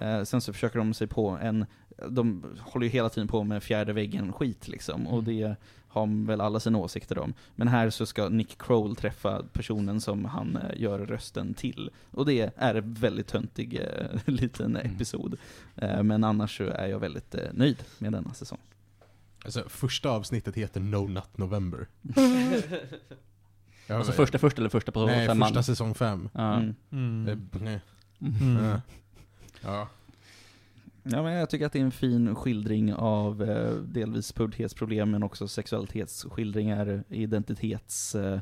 Eh, 0.00 0.22
sen 0.22 0.40
så 0.40 0.52
försöker 0.52 0.78
de 0.78 0.94
sig 0.94 1.06
på 1.06 1.28
en, 1.28 1.66
de 2.08 2.44
håller 2.60 2.86
ju 2.86 2.92
hela 2.92 3.08
tiden 3.08 3.28
på 3.28 3.44
med 3.44 3.62
fjärde 3.62 3.92
väggen 3.92 4.32
skit 4.32 4.68
liksom, 4.68 5.06
och 5.06 5.24
det 5.24 5.56
har 5.88 6.26
väl 6.26 6.40
alla 6.40 6.60
sina 6.60 6.78
åsikter 6.78 7.18
om. 7.18 7.34
Men 7.54 7.68
här 7.68 7.90
så 7.90 8.06
ska 8.06 8.28
Nick 8.28 8.58
Kroll 8.58 8.96
träffa 8.96 9.42
personen 9.52 10.00
som 10.00 10.24
han 10.24 10.56
eh, 10.56 10.80
gör 10.82 10.98
rösten 10.98 11.54
till. 11.54 11.90
Och 12.10 12.26
det 12.26 12.52
är 12.56 12.74
en 12.74 12.94
väldigt 12.94 13.26
töntig 13.26 13.80
eh, 13.80 14.18
liten 14.24 14.76
episod. 14.76 15.38
Eh, 15.76 16.02
men 16.02 16.24
annars 16.24 16.56
så 16.56 16.64
är 16.64 16.86
jag 16.86 16.98
väldigt 16.98 17.34
nöjd 17.52 17.84
med 17.98 18.12
denna 18.12 18.34
säsong. 18.34 18.58
Alltså, 19.44 19.64
första 19.68 20.10
avsnittet 20.10 20.54
heter 20.54 20.80
No 20.80 21.08
Nut 21.08 21.38
November. 21.38 21.86
Alltså 23.88 24.12
första 24.12 24.38
först 24.38 24.58
eller 24.58 24.68
första 24.68 24.92
på 24.92 25.06
Nej, 25.06 25.26
femman? 25.26 25.48
första 25.48 25.62
säsong 25.62 25.94
fem. 25.94 26.28
Ja. 26.32 26.54
Mm. 26.54 26.74
Mm. 26.92 27.40
Mm. 28.20 28.80
Ja. 29.60 29.88
Ja. 31.10 31.22
Men 31.22 31.32
jag 31.32 31.50
tycker 31.50 31.66
att 31.66 31.72
det 31.72 31.78
är 31.78 31.84
en 31.84 31.90
fin 31.90 32.34
skildring 32.34 32.94
av 32.94 33.42
eh, 33.42 33.72
delvis 33.74 34.32
pubertetsproblem 34.32 35.10
men 35.10 35.22
också 35.22 35.48
sexualitetsskildringar, 35.48 37.04
identitets... 37.08 38.14
Eh, 38.14 38.40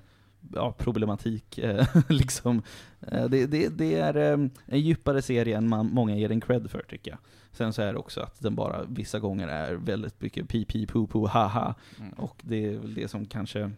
ja, 0.54 0.72
problematik 0.72 1.58
eh, 1.58 1.86
liksom. 2.08 2.62
Eh, 3.00 3.24
det, 3.24 3.46
det, 3.46 3.68
det 3.68 3.94
är 3.94 4.16
eh, 4.16 4.48
en 4.66 4.80
djupare 4.80 5.22
serie 5.22 5.56
än 5.56 5.68
man, 5.68 5.86
många 5.86 6.16
ger 6.16 6.28
den 6.28 6.40
cred 6.40 6.70
för 6.70 6.84
tycker 6.88 7.10
jag. 7.10 7.18
Sen 7.52 7.72
så 7.72 7.82
är 7.82 7.92
det 7.92 7.98
också 7.98 8.20
att 8.20 8.40
den 8.40 8.54
bara 8.54 8.84
vissa 8.84 9.18
gånger 9.18 9.48
är 9.48 9.74
väldigt 9.74 10.20
mycket 10.20 10.48
pi 10.48 10.64
pi 10.64 10.86
po 10.86 11.06
po 11.06 11.26
haha 11.26 11.74
Mm. 11.98 12.12
och 12.12 12.36
det 12.42 12.64
är 12.64 12.78
väl 12.78 12.94
det 12.94 13.08
som 13.08 13.26
kanske 13.26 13.70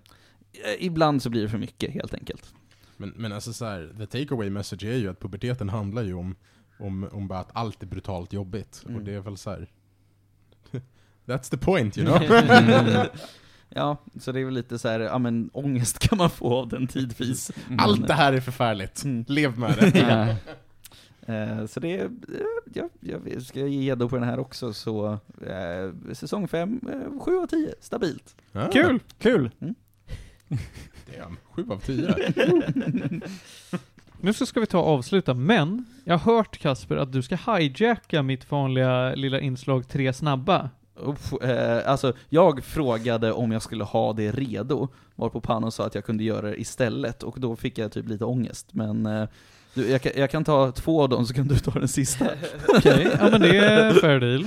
Ibland 0.78 1.22
så 1.22 1.30
blir 1.30 1.42
det 1.42 1.48
för 1.48 1.58
mycket 1.58 1.94
helt 1.94 2.14
enkelt. 2.14 2.54
Men, 2.96 3.12
men 3.16 3.32
alltså 3.32 3.52
så 3.52 3.64
här, 3.64 3.94
the 3.98 4.06
takeaway 4.06 4.50
message 4.50 4.84
är 4.84 4.96
ju 4.96 5.08
att 5.08 5.20
puberteten 5.20 5.68
handlar 5.68 6.02
ju 6.02 6.14
om, 6.14 6.36
om, 6.78 7.08
om 7.12 7.28
bara 7.28 7.38
att 7.38 7.50
allt 7.52 7.82
är 7.82 7.86
brutalt 7.86 8.32
jobbigt. 8.32 8.82
Mm. 8.84 8.96
Och 8.96 9.04
det 9.04 9.14
är 9.14 9.20
väl 9.20 9.36
så 9.36 9.50
här. 9.50 9.68
That's 11.26 11.50
the 11.50 11.56
point, 11.56 11.98
you 11.98 12.06
know? 12.06 12.22
Mm. 12.22 13.06
Ja, 13.68 13.96
så 14.20 14.32
det 14.32 14.40
är 14.40 14.44
väl 14.44 14.54
lite 14.54 14.78
så 14.78 14.88
här, 14.88 15.00
ja 15.00 15.18
men 15.18 15.50
ångest 15.52 15.98
kan 15.98 16.18
man 16.18 16.30
få 16.30 16.54
av 16.54 16.68
den 16.68 16.86
tidvis. 16.86 17.50
Mm. 17.66 17.78
Allt 17.80 18.06
det 18.06 18.14
här 18.14 18.32
är 18.32 18.40
förfärligt. 18.40 19.04
Mm. 19.04 19.24
Lev 19.28 19.58
med 19.58 19.76
det. 19.78 19.98
Ja. 21.28 21.34
Eh, 21.34 21.66
så 21.66 21.80
det 21.80 21.96
är, 21.96 22.04
eh, 22.04 22.10
ja, 22.74 22.88
jag 23.00 23.42
ska 23.42 23.66
ge 23.66 23.84
gäddor 23.84 24.08
på 24.08 24.16
den 24.16 24.24
här 24.24 24.38
också, 24.38 24.72
så 24.72 25.18
eh, 25.46 26.12
säsong 26.12 26.48
5, 26.48 26.80
eh, 26.92 27.20
7 27.20 27.38
av 27.38 27.46
10, 27.46 27.74
stabilt. 27.80 28.36
Ah, 28.52 28.68
Kul! 28.68 29.00
Kul! 29.18 29.50
Damn, 31.16 31.36
sju 31.44 31.66
av 31.70 31.80
tio. 31.80 32.14
Nu 34.20 34.32
så 34.32 34.46
ska 34.46 34.60
vi 34.60 34.66
ta 34.66 34.78
och 34.78 34.88
avsluta, 34.88 35.34
men 35.34 35.86
jag 36.04 36.18
har 36.18 36.34
hört 36.34 36.58
Kasper 36.58 36.96
att 36.96 37.12
du 37.12 37.22
ska 37.22 37.36
hijacka 37.36 38.22
mitt 38.22 38.50
vanliga 38.50 39.14
lilla 39.14 39.40
inslag 39.40 39.88
Tre 39.88 40.12
snabba. 40.12 40.70
Uff, 40.96 41.32
eh, 41.32 41.90
alltså, 41.90 42.12
jag 42.28 42.64
frågade 42.64 43.32
om 43.32 43.52
jag 43.52 43.62
skulle 43.62 43.84
ha 43.84 44.12
det 44.12 44.30
redo, 44.30 44.88
varpå 45.14 45.40
Pano 45.40 45.70
sa 45.70 45.86
att 45.86 45.94
jag 45.94 46.04
kunde 46.04 46.24
göra 46.24 46.46
det 46.46 46.60
istället, 46.60 47.22
och 47.22 47.40
då 47.40 47.56
fick 47.56 47.78
jag 47.78 47.92
typ 47.92 48.08
lite 48.08 48.24
ångest, 48.24 48.68
men 48.72 49.06
eh, 49.06 49.28
du, 49.76 49.90
jag, 49.90 50.02
kan, 50.02 50.12
jag 50.16 50.30
kan 50.30 50.44
ta 50.44 50.72
två 50.72 51.02
av 51.02 51.08
dem 51.08 51.26
så 51.26 51.34
kan 51.34 51.48
du 51.48 51.58
ta 51.58 51.70
den 51.70 51.88
sista. 51.88 52.24
Okej, 52.68 53.08
ja 53.20 53.28
men 53.30 53.40
det 53.40 53.56
är 53.56 53.92
fair 54.00 54.20
deal. 54.20 54.46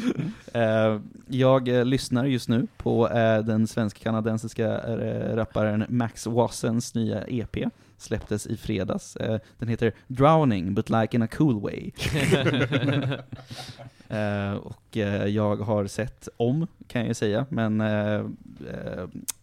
Eh, 0.54 1.02
jag 1.28 1.68
eh, 1.68 1.86
lyssnar 1.86 2.26
just 2.26 2.50
nu 2.50 2.68
på 2.78 3.10
eh, 3.10 3.40
den 3.40 3.68
svensk-kanadensiska 3.68 4.78
rapparen 5.36 5.86
Max 5.90 6.26
Wassens 6.26 6.96
nya 6.96 7.24
EP. 7.28 7.58
Släpptes 7.98 8.48
i 8.48 8.58
fredags. 8.58 9.18
Den 9.58 9.70
heter 9.70 9.94
'Drowning 10.08 10.74
but 10.74 10.90
like 10.90 11.18
in 11.18 11.22
a 11.22 11.28
cool 11.28 11.62
way' 11.62 11.92
och 14.60 14.96
jag 15.28 15.56
har 15.56 15.88
sett 15.88 16.30
om, 16.38 16.68
kan 16.88 17.06
jag 17.06 17.16
säga, 17.16 17.46
men 17.50 17.82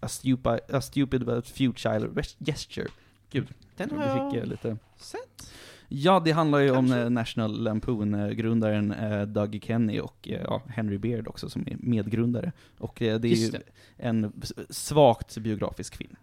a, 0.00 0.08
stupid, 0.08 0.60
a 0.72 0.80
stupid 0.80 1.24
but 1.24 1.48
futile 1.48 2.08
gesture. 2.38 2.88
Gud, 3.30 3.48
Den 3.76 3.90
jag 3.92 3.98
har 3.98 4.30
fick 4.30 4.40
jag 4.40 4.48
lite... 4.48 4.76
sett. 4.98 5.52
Ja, 5.88 6.22
det 6.24 6.32
handlar 6.32 6.58
ju 6.58 6.72
Kanske. 6.74 6.94
om 6.94 7.02
eh, 7.02 7.10
National 7.10 7.62
Lampoon-grundaren 7.62 8.92
eh, 8.92 9.22
Doug 9.22 9.62
Kenny 9.64 10.00
och 10.00 10.28
eh, 10.28 10.40
ja, 10.44 10.62
Henry 10.68 10.98
Beard 10.98 11.28
också 11.28 11.50
som 11.50 11.62
är 11.66 11.76
medgrundare. 11.80 12.52
Och 12.78 12.94
det 12.98 13.08
är 13.08 13.26
Just 13.26 13.42
ju 13.54 13.58
det. 13.58 13.62
en 13.96 14.32
svagt 14.70 15.38
biografisk 15.38 15.96
film. 15.96 16.16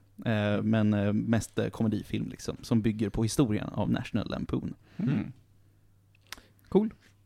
Men 0.64 0.90
mest 1.30 1.60
komedifilm 1.72 2.30
liksom, 2.30 2.58
som 2.62 2.82
bygger 2.82 3.10
på 3.10 3.24
historien 3.24 3.70
av 3.70 3.92
National 3.92 4.30
Lampoon. 4.30 4.74
Mm. 4.98 5.32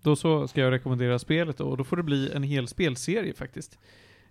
Då 0.02 0.16
så 0.16 0.48
ska 0.48 0.62
jag 0.62 0.72
rekommendera 0.72 1.20
spelet 1.20 1.60
och 1.60 1.78
då 1.78 1.84
får 1.84 1.98
det 1.98 2.04
bli 2.04 2.32
en 2.34 2.44
hel 2.44 2.68
spelserie 2.68 3.34
faktiskt. 3.34 3.80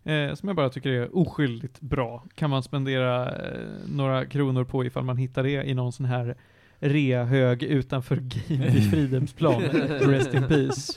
Eh, 0.06 0.34
som 0.34 0.48
jag 0.48 0.56
bara 0.56 0.70
tycker 0.70 0.90
är 0.90 1.16
oskyldigt 1.16 1.80
bra. 1.80 2.24
Kan 2.34 2.50
man 2.50 2.62
spendera 2.62 3.36
eh, 3.36 3.68
några 3.88 4.26
kronor 4.26 4.64
på 4.64 4.84
ifall 4.84 5.04
man 5.04 5.16
hittar 5.16 5.42
det 5.42 5.64
i 5.64 5.74
någon 5.74 5.92
sån 5.92 6.06
här 6.06 6.36
rea-hög 6.80 7.62
utanför 7.62 8.16
Game 8.16 8.70
vid 8.70 8.90
Fridhemsplan. 8.90 9.62
Rest 9.62 10.34
in 10.34 10.48
peace. 10.48 10.92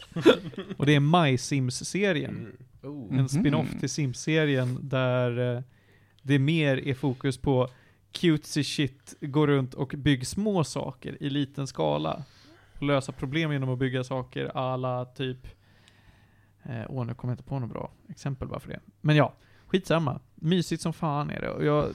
Och 0.77 0.85
det 0.85 0.95
är 0.95 0.99
My 0.99 1.37
Sims-serien. 1.37 2.47
Oh. 2.83 3.07
En 3.11 3.15
Mhm. 3.15 3.29
spin-off 3.29 3.79
till 3.79 3.89
Sims-serien 3.89 4.79
där 4.81 5.55
eh, 5.55 5.61
det 6.21 6.39
mer 6.39 6.87
är 6.87 6.93
fokus 6.93 7.37
på 7.37 7.67
cutesy 8.11 8.63
shit, 8.63 9.15
gå 9.21 9.47
runt 9.47 9.73
och 9.73 9.93
bygg 9.97 10.27
små 10.27 10.63
saker 10.63 11.17
i 11.23 11.29
liten 11.29 11.67
skala. 11.67 12.23
Och 12.77 12.83
lösa 12.83 13.11
problem 13.11 13.51
genom 13.51 13.69
att 13.69 13.79
bygga 13.79 14.03
saker 14.03 14.51
alla 14.57 15.05
typ... 15.05 15.47
Eh, 16.63 16.81
åh, 16.89 17.05
nu 17.05 17.13
kommer 17.13 17.31
jag 17.31 17.33
inte 17.33 17.43
på 17.49 17.59
något 17.59 17.69
bra 17.69 17.91
exempel 18.09 18.47
bara 18.47 18.59
för 18.59 18.69
det. 18.69 18.79
Men 19.01 19.15
ja, 19.15 19.33
skitsamma. 19.67 20.19
Mysigt 20.41 20.81
som 20.81 20.93
fan 20.93 21.29
är 21.29 21.41
det. 21.41 21.49
Och 21.49 21.65
jag 21.65 21.93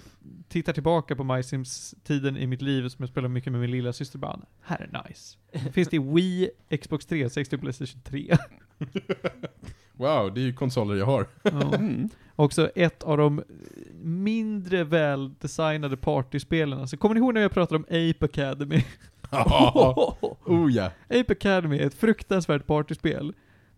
tittar 0.49 0.73
tillbaka 0.73 1.17
på 1.17 1.25
My 1.25 1.43
Sims-tiden 1.43 2.37
i 2.37 2.47
mitt 2.47 2.63
liv 2.63 2.89
som 2.89 3.03
jag 3.03 3.09
spelar 3.09 3.29
mycket 3.29 3.53
med 3.53 3.61
min 3.61 3.71
lilla 3.71 3.93
syster 3.93 4.19
bara, 4.19 4.41
här 4.63 4.89
är 4.93 5.03
nice. 5.09 5.39
Finns 5.73 5.89
det 5.89 5.97
i 5.97 5.99
Wii, 5.99 6.51
Xbox 6.83 7.07
360 7.07 7.57
och 7.57 7.61
Playstation 7.61 8.01
3. 8.05 8.37
Wow, 9.97 10.35
det 10.35 10.41
är 10.41 10.43
ju 10.43 10.53
konsoler 10.53 10.95
jag 10.95 11.07
har. 11.07 11.27
Ja. 11.43 11.75
Mm. 11.75 12.09
Också 12.37 12.71
ett 12.75 13.03
av 13.03 13.19
de 13.19 13.43
mindre 14.03 14.85
väldesignade 14.85 15.97
partyspelen. 15.97 16.81
Alltså, 16.81 16.97
kommer 16.97 17.15
ni 17.15 17.21
ihåg 17.21 17.35
när 17.35 17.41
jag 17.41 17.53
pratade 17.53 17.77
om 17.77 17.85
Ape 17.85 18.25
Academy? 18.25 18.85
oh 20.45 20.73
ja. 20.73 20.91
Ape 21.09 21.33
Academy 21.33 21.79
är 21.79 21.87
ett 21.87 21.95
fruktansvärt 21.95 22.67
partyspel. 22.67 23.35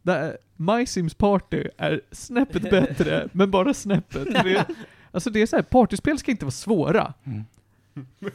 Där 0.07 0.37
My 0.57 0.87
Sims 0.87 1.15
Party 1.15 1.65
är 1.77 2.01
snäppet 2.13 2.71
bättre, 2.71 3.29
men 3.33 3.51
bara 3.51 3.75
snäppet. 3.75 4.25
Det 4.25 4.57
är, 4.57 4.65
alltså 5.11 5.31
det 5.31 5.43
är 5.43 5.47
så 5.47 5.57
här, 5.57 5.63
partyspel 5.63 6.19
ska 6.19 6.31
inte 6.31 6.45
vara 6.45 6.51
svåra. 6.51 7.15
Mm. 7.25 7.45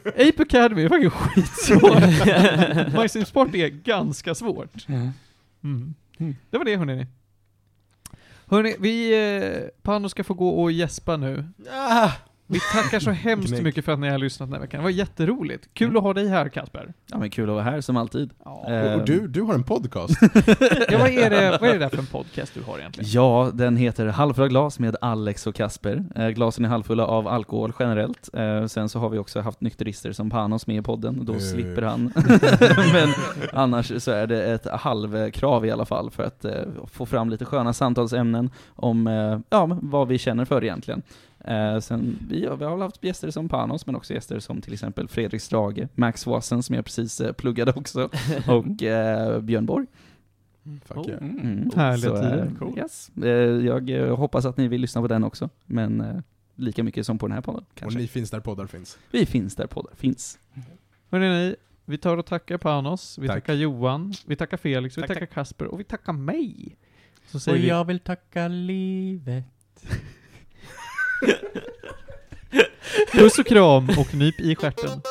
Ape 0.04 0.42
Academy 0.42 0.82
är 0.82 0.88
faktiskt 0.88 1.16
skitsvårt. 1.16 2.94
My 3.02 3.08
Sims 3.08 3.30
Party 3.30 3.60
är 3.60 3.68
ganska 3.68 4.34
svårt. 4.34 4.88
Mm. 4.88 5.10
Mm. 5.62 6.36
Det 6.50 6.58
var 6.58 6.64
det 6.64 6.76
hörni. 6.76 7.06
Hörni, 8.46 8.76
vi, 8.78 9.26
eh, 9.36 9.68
Pano 9.82 10.08
ska 10.08 10.24
få 10.24 10.34
gå 10.34 10.48
och 10.62 10.72
gäspa 10.72 11.16
nu. 11.16 11.44
Ah, 11.70 12.10
Vi 12.52 12.60
tackar 12.72 13.00
så 13.00 13.10
hemskt 13.10 13.62
mycket 13.62 13.84
för 13.84 13.92
att 13.92 13.98
ni 13.98 14.08
har 14.08 14.18
lyssnat 14.18 14.48
den 14.48 14.54
här 14.54 14.60
veckan. 14.60 14.78
Det 14.80 14.84
var 14.84 14.90
jätteroligt. 14.90 15.68
Kul 15.74 15.96
att 15.96 16.02
ha 16.02 16.14
dig 16.14 16.28
här 16.28 16.48
Kasper. 16.48 16.92
Ja 17.06 17.18
men 17.18 17.30
kul 17.30 17.48
att 17.48 17.54
vara 17.54 17.62
här 17.64 17.80
som 17.80 17.96
alltid. 17.96 18.30
Ja. 18.44 18.70
Eh, 18.70 18.92
Och 18.94 19.04
du, 19.06 19.26
du 19.28 19.42
har 19.42 19.54
en 19.54 19.62
podcast. 19.64 20.14
ja, 20.88 20.98
vad, 20.98 21.08
är 21.10 21.30
det, 21.30 21.58
vad 21.60 21.70
är 21.70 21.72
det 21.72 21.78
där 21.78 21.88
för 21.88 21.98
en 21.98 22.06
podcast 22.06 22.54
du 22.54 22.62
har 22.62 22.78
egentligen? 22.78 23.10
Ja, 23.12 23.50
den 23.54 23.76
heter 23.76 24.06
Halvfulla 24.06 24.48
glas 24.48 24.78
med 24.78 24.96
Alex 25.00 25.46
och 25.46 25.54
Kasper. 25.54 26.04
Eh, 26.16 26.28
glasen 26.28 26.64
är 26.64 26.68
halvfulla 26.68 27.06
av 27.06 27.28
alkohol 27.28 27.72
generellt. 27.78 28.28
Eh, 28.34 28.66
sen 28.66 28.88
så 28.88 28.98
har 28.98 29.08
vi 29.08 29.18
också 29.18 29.40
haft 29.40 29.60
nykterister 29.60 30.12
som 30.12 30.30
Panos 30.30 30.66
med 30.66 30.76
i 30.76 30.82
podden, 30.82 31.24
då 31.24 31.32
Eh. 31.32 31.38
slipper 31.38 31.82
han. 31.82 32.12
Men 32.92 33.08
annars 33.52 34.02
så 34.02 34.10
är 34.10 34.26
det 34.26 34.44
ett 34.52 34.66
halvkrav 34.70 35.66
i 35.66 35.70
alla 35.70 35.84
fall 35.84 36.10
för 36.10 36.22
att 36.22 36.44
eh, 36.44 36.52
få 36.92 37.06
fram 37.06 37.30
lite 37.30 37.44
sköna 37.44 37.72
samtalsämnen 37.72 38.50
om 38.76 39.06
eh, 39.06 39.38
ja, 39.50 39.78
vad 39.82 40.08
vi 40.08 40.18
känner 40.18 40.44
för 40.44 40.64
egentligen. 40.64 41.02
Eh, 41.44 41.78
sen, 41.80 42.18
vi, 42.28 42.46
har- 42.46 42.56
vi 42.56 42.64
har 42.64 42.78
haft 42.78 43.04
gäster 43.04 43.30
som 43.30 43.48
Panos, 43.48 43.86
men 43.86 43.96
också 43.96 44.14
gäster 44.14 44.38
som 44.38 44.60
till 44.60 44.72
exempel 44.72 45.08
Fredrik 45.08 45.40
Strage, 45.42 45.88
Max 45.94 46.26
Wassen 46.26 46.62
som 46.62 46.74
jag 46.74 46.84
precis 46.84 47.20
eh, 47.20 47.32
pluggade 47.32 47.72
också, 47.72 48.10
och 48.48 48.82
eh, 48.82 49.40
Björn 49.40 49.66
Borg. 49.66 49.86
Fuck 50.84 50.96
Oh. 50.96 51.08
yeah. 51.10 51.22
Mm. 51.22 51.70
Härliga 51.76 52.10
Så, 52.10 52.16
tider. 52.16 52.46
eh, 52.52 52.58
Cool. 52.58 52.78
yes. 52.78 53.10
Eh, 53.22 53.28
Jag 53.66 53.90
eh, 53.90 54.16
hoppas 54.16 54.44
att 54.44 54.56
ni 54.56 54.68
vill 54.68 54.80
lyssna 54.80 55.00
på 55.00 55.08
den 55.08 55.24
också, 55.24 55.48
men 55.66 56.00
eh, 56.00 56.16
lika 56.54 56.82
mycket 56.82 57.06
som 57.06 57.18
på 57.18 57.26
den 57.26 57.34
här 57.34 57.40
podden 57.42 57.64
Och 57.68 57.74
kanske. 57.78 57.98
ni 57.98 58.06
finns 58.08 58.30
där 58.30 58.40
poddar 58.40 58.66
finns. 58.66 58.98
Vi 59.10 59.26
finns 59.26 59.56
där 59.56 59.66
poddar 59.66 59.92
finns. 59.96 60.38
Hörrni, 61.10 61.56
vi 61.84 61.98
tar 61.98 62.16
och 62.16 62.26
tackar 62.26 62.58
Panos, 62.58 63.18
vi 63.18 63.26
Tack. 63.28 63.36
tackar 63.36 63.54
Johan, 63.54 64.12
vi 64.26 64.36
tackar 64.36 64.56
Felix, 64.56 64.98
vi 64.98 65.00
Tack, 65.02 65.08
tackar 65.08 65.26
Kasper 65.26 65.66
och 65.66 65.80
vi 65.80 65.84
tackar 65.84 66.12
mig. 66.12 66.76
Så 67.26 67.50
Och 67.50 67.56
vi 67.56 67.68
jag 67.68 67.84
vill 67.84 67.98
tacka 68.00 68.48
livet 68.48 69.44
puss 73.12 73.38
och 73.38 73.46
kram 73.46 73.88
och 73.98 74.14
nyp 74.14 74.40
i 74.40 74.56
stjärten. 74.56 75.02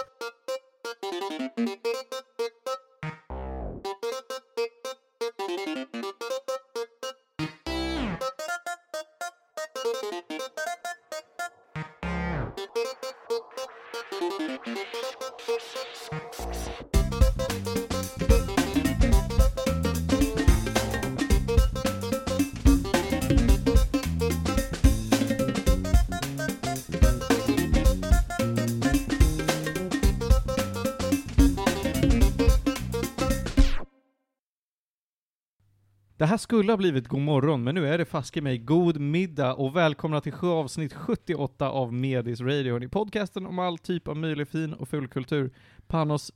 Här 36.32 36.38
skulle 36.38 36.72
ha 36.72 36.78
blivit 36.78 37.08
god 37.08 37.22
morgon, 37.22 37.64
men 37.64 37.76
nu 37.76 37.88
är 37.88 37.98
det 37.98 38.06
faske 38.06 38.42
mig 38.42 38.58
god 38.58 39.00
middag 39.00 39.54
och 39.54 39.76
välkomna 39.76 40.22
till 40.22 40.34
avsnitt 40.34 40.94
78 40.94 41.70
av 41.70 41.94
Medis 41.94 42.42
Radio, 42.42 42.74
hörni. 42.74 42.88
podcasten 42.88 43.46
om 43.46 43.60
all 43.60 43.78
typ 43.78 44.08
av 44.08 44.18
möjlig 44.18 44.48
fin 44.48 44.74
och 44.74 44.90
fulkultur. 44.90 45.54
Panos, 45.88 46.32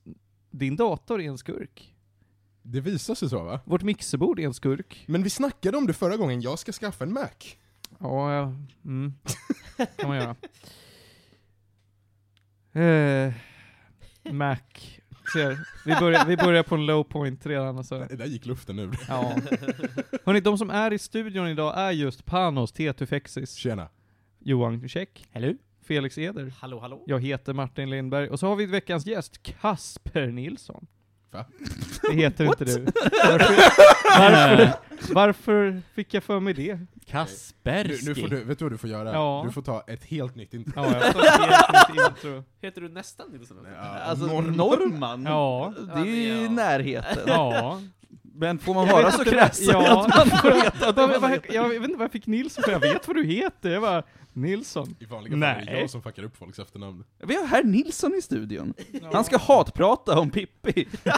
din 0.51 0.75
dator 0.75 1.21
är 1.21 1.27
en 1.27 1.37
skurk. 1.37 1.93
Det 2.61 2.81
visar 2.81 3.15
sig 3.15 3.29
så 3.29 3.43
va? 3.43 3.59
Vårt 3.65 3.83
mixerbord 3.83 4.39
är 4.39 4.45
en 4.45 4.53
skurk. 4.53 5.05
Men 5.07 5.23
vi 5.23 5.29
snackade 5.29 5.77
om 5.77 5.87
det 5.87 5.93
förra 5.93 6.17
gången, 6.17 6.41
jag 6.41 6.59
ska 6.59 6.71
skaffa 6.71 7.03
en 7.03 7.13
Mac. 7.13 7.29
Ja, 7.99 8.33
ja. 8.33 8.53
Mm. 8.85 9.13
kan 9.97 10.07
man 10.07 10.17
göra. 10.17 10.35
Eh, 12.73 13.33
Mac. 14.31 14.57
Ser, 15.33 15.59
vi 15.85 15.95
börjar, 15.95 16.25
vi 16.25 16.37
börjar 16.37 16.63
på 16.63 16.75
en 16.75 16.85
low 16.85 17.03
point 17.03 17.45
redan. 17.45 17.77
Alltså. 17.77 18.05
Det 18.09 18.15
där 18.15 18.25
gick 18.25 18.45
luften 18.45 18.79
ur. 18.79 18.99
Ja. 19.07 19.37
Hörni, 20.25 20.39
de 20.39 20.57
som 20.57 20.69
är 20.69 20.93
i 20.93 20.99
studion 20.99 21.47
idag 21.47 21.73
är 21.77 21.91
just 21.91 22.25
Panos, 22.25 22.71
Tetufexis, 22.71 23.53
Tjena. 23.53 23.89
Johan 24.39 24.87
Käck, 24.87 25.27
Hello? 25.31 25.53
Felix 25.83 26.17
Eder. 26.17 26.53
Hallå, 26.59 26.79
hallå? 26.79 27.03
Jag 27.07 27.23
heter 27.23 27.53
Martin 27.53 27.89
Lindberg, 27.89 28.29
och 28.29 28.39
så 28.39 28.47
har 28.47 28.55
vi 28.55 28.65
veckans 28.65 29.05
gäst, 29.05 29.43
Kasper 29.43 30.27
Nilsson. 30.27 30.87
Va? 31.35 31.45
Det 32.01 32.13
heter 32.15 32.45
inte 32.45 32.65
du. 32.65 32.85
Varför, 33.23 33.55
varför, 34.19 34.73
varför 35.13 35.81
fick 35.95 36.13
jag 36.13 36.23
för 36.23 36.39
mig 36.39 36.53
det? 36.53 36.79
Kasperski. 37.07 38.05
Nu, 38.05 38.13
nu 38.13 38.21
får 38.21 38.27
du, 38.27 38.43
vet 38.43 38.59
du 38.59 38.65
vad 38.65 38.71
du 38.71 38.77
får 38.77 38.89
göra? 38.89 39.13
Ja. 39.13 39.43
Du 39.47 39.51
får 39.53 39.61
ta 39.61 39.83
ett 39.87 40.03
helt 40.03 40.35
nytt 40.35 40.53
intro. 40.53 40.73
Ja, 40.75 40.91
jag 40.93 41.13
tar 41.13 41.21
ett 41.25 41.29
helt 41.31 41.93
nytt 41.95 42.07
intro. 42.09 42.43
Heter 42.61 42.81
du 42.81 42.89
nästan 42.89 43.29
Nilsson? 43.31 43.57
Ja, 43.75 43.81
Alltså 43.85 44.25
norm- 44.25 44.55
Norman, 44.55 45.23
Ja. 45.23 45.73
det 45.95 46.01
är 46.01 46.05
ju 46.05 46.43
Ja. 46.43 46.49
närheten. 46.49 47.23
Ja. 47.27 47.81
Men 48.37 48.59
får 48.59 48.73
man 48.73 48.87
vara 48.87 49.11
så 49.11 49.23
vad- 49.23 49.33
ja. 49.59 50.01
att 50.05 50.15
man 50.15 50.39
får 50.39 50.51
veta 50.63 50.89
att 50.89 51.21
man 51.21 51.31
heter- 51.31 51.53
jag 51.53 51.69
vet 51.69 51.81
inte 51.83 51.93
vad 51.97 52.03
jag 52.03 52.11
fick 52.11 52.27
Nilsson 52.27 52.63
för, 52.63 52.71
jag 52.71 52.79
vet 52.79 53.07
vad 53.07 53.15
du 53.15 53.23
heter. 53.25 53.69
Jag 53.69 53.81
bara, 53.81 54.03
Nilsson. 54.33 54.95
I 54.99 55.05
vanliga 55.05 55.31
fall 55.33 55.43
är 55.43 55.55
det 55.65 55.71
Nej. 55.71 55.79
jag 55.81 55.89
som 55.89 56.01
fuckar 56.01 56.23
upp 56.23 56.37
folks 56.37 56.59
efternamn. 56.59 57.03
Vi 57.23 57.35
har 57.35 57.45
herr 57.45 57.63
Nilsson 57.63 58.15
i 58.15 58.21
studion. 58.21 58.73
Han 59.13 59.23
ska 59.23 59.37
hatprata 59.37 60.19
om 60.19 60.29
Pippi. 60.29 60.87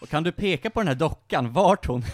Och 0.00 0.08
kan 0.08 0.22
du 0.22 0.32
peka 0.32 0.70
på 0.70 0.80
den 0.80 0.88
här 0.88 0.94
dockan, 0.94 1.52
vart 1.52 1.86
hon 1.86 2.04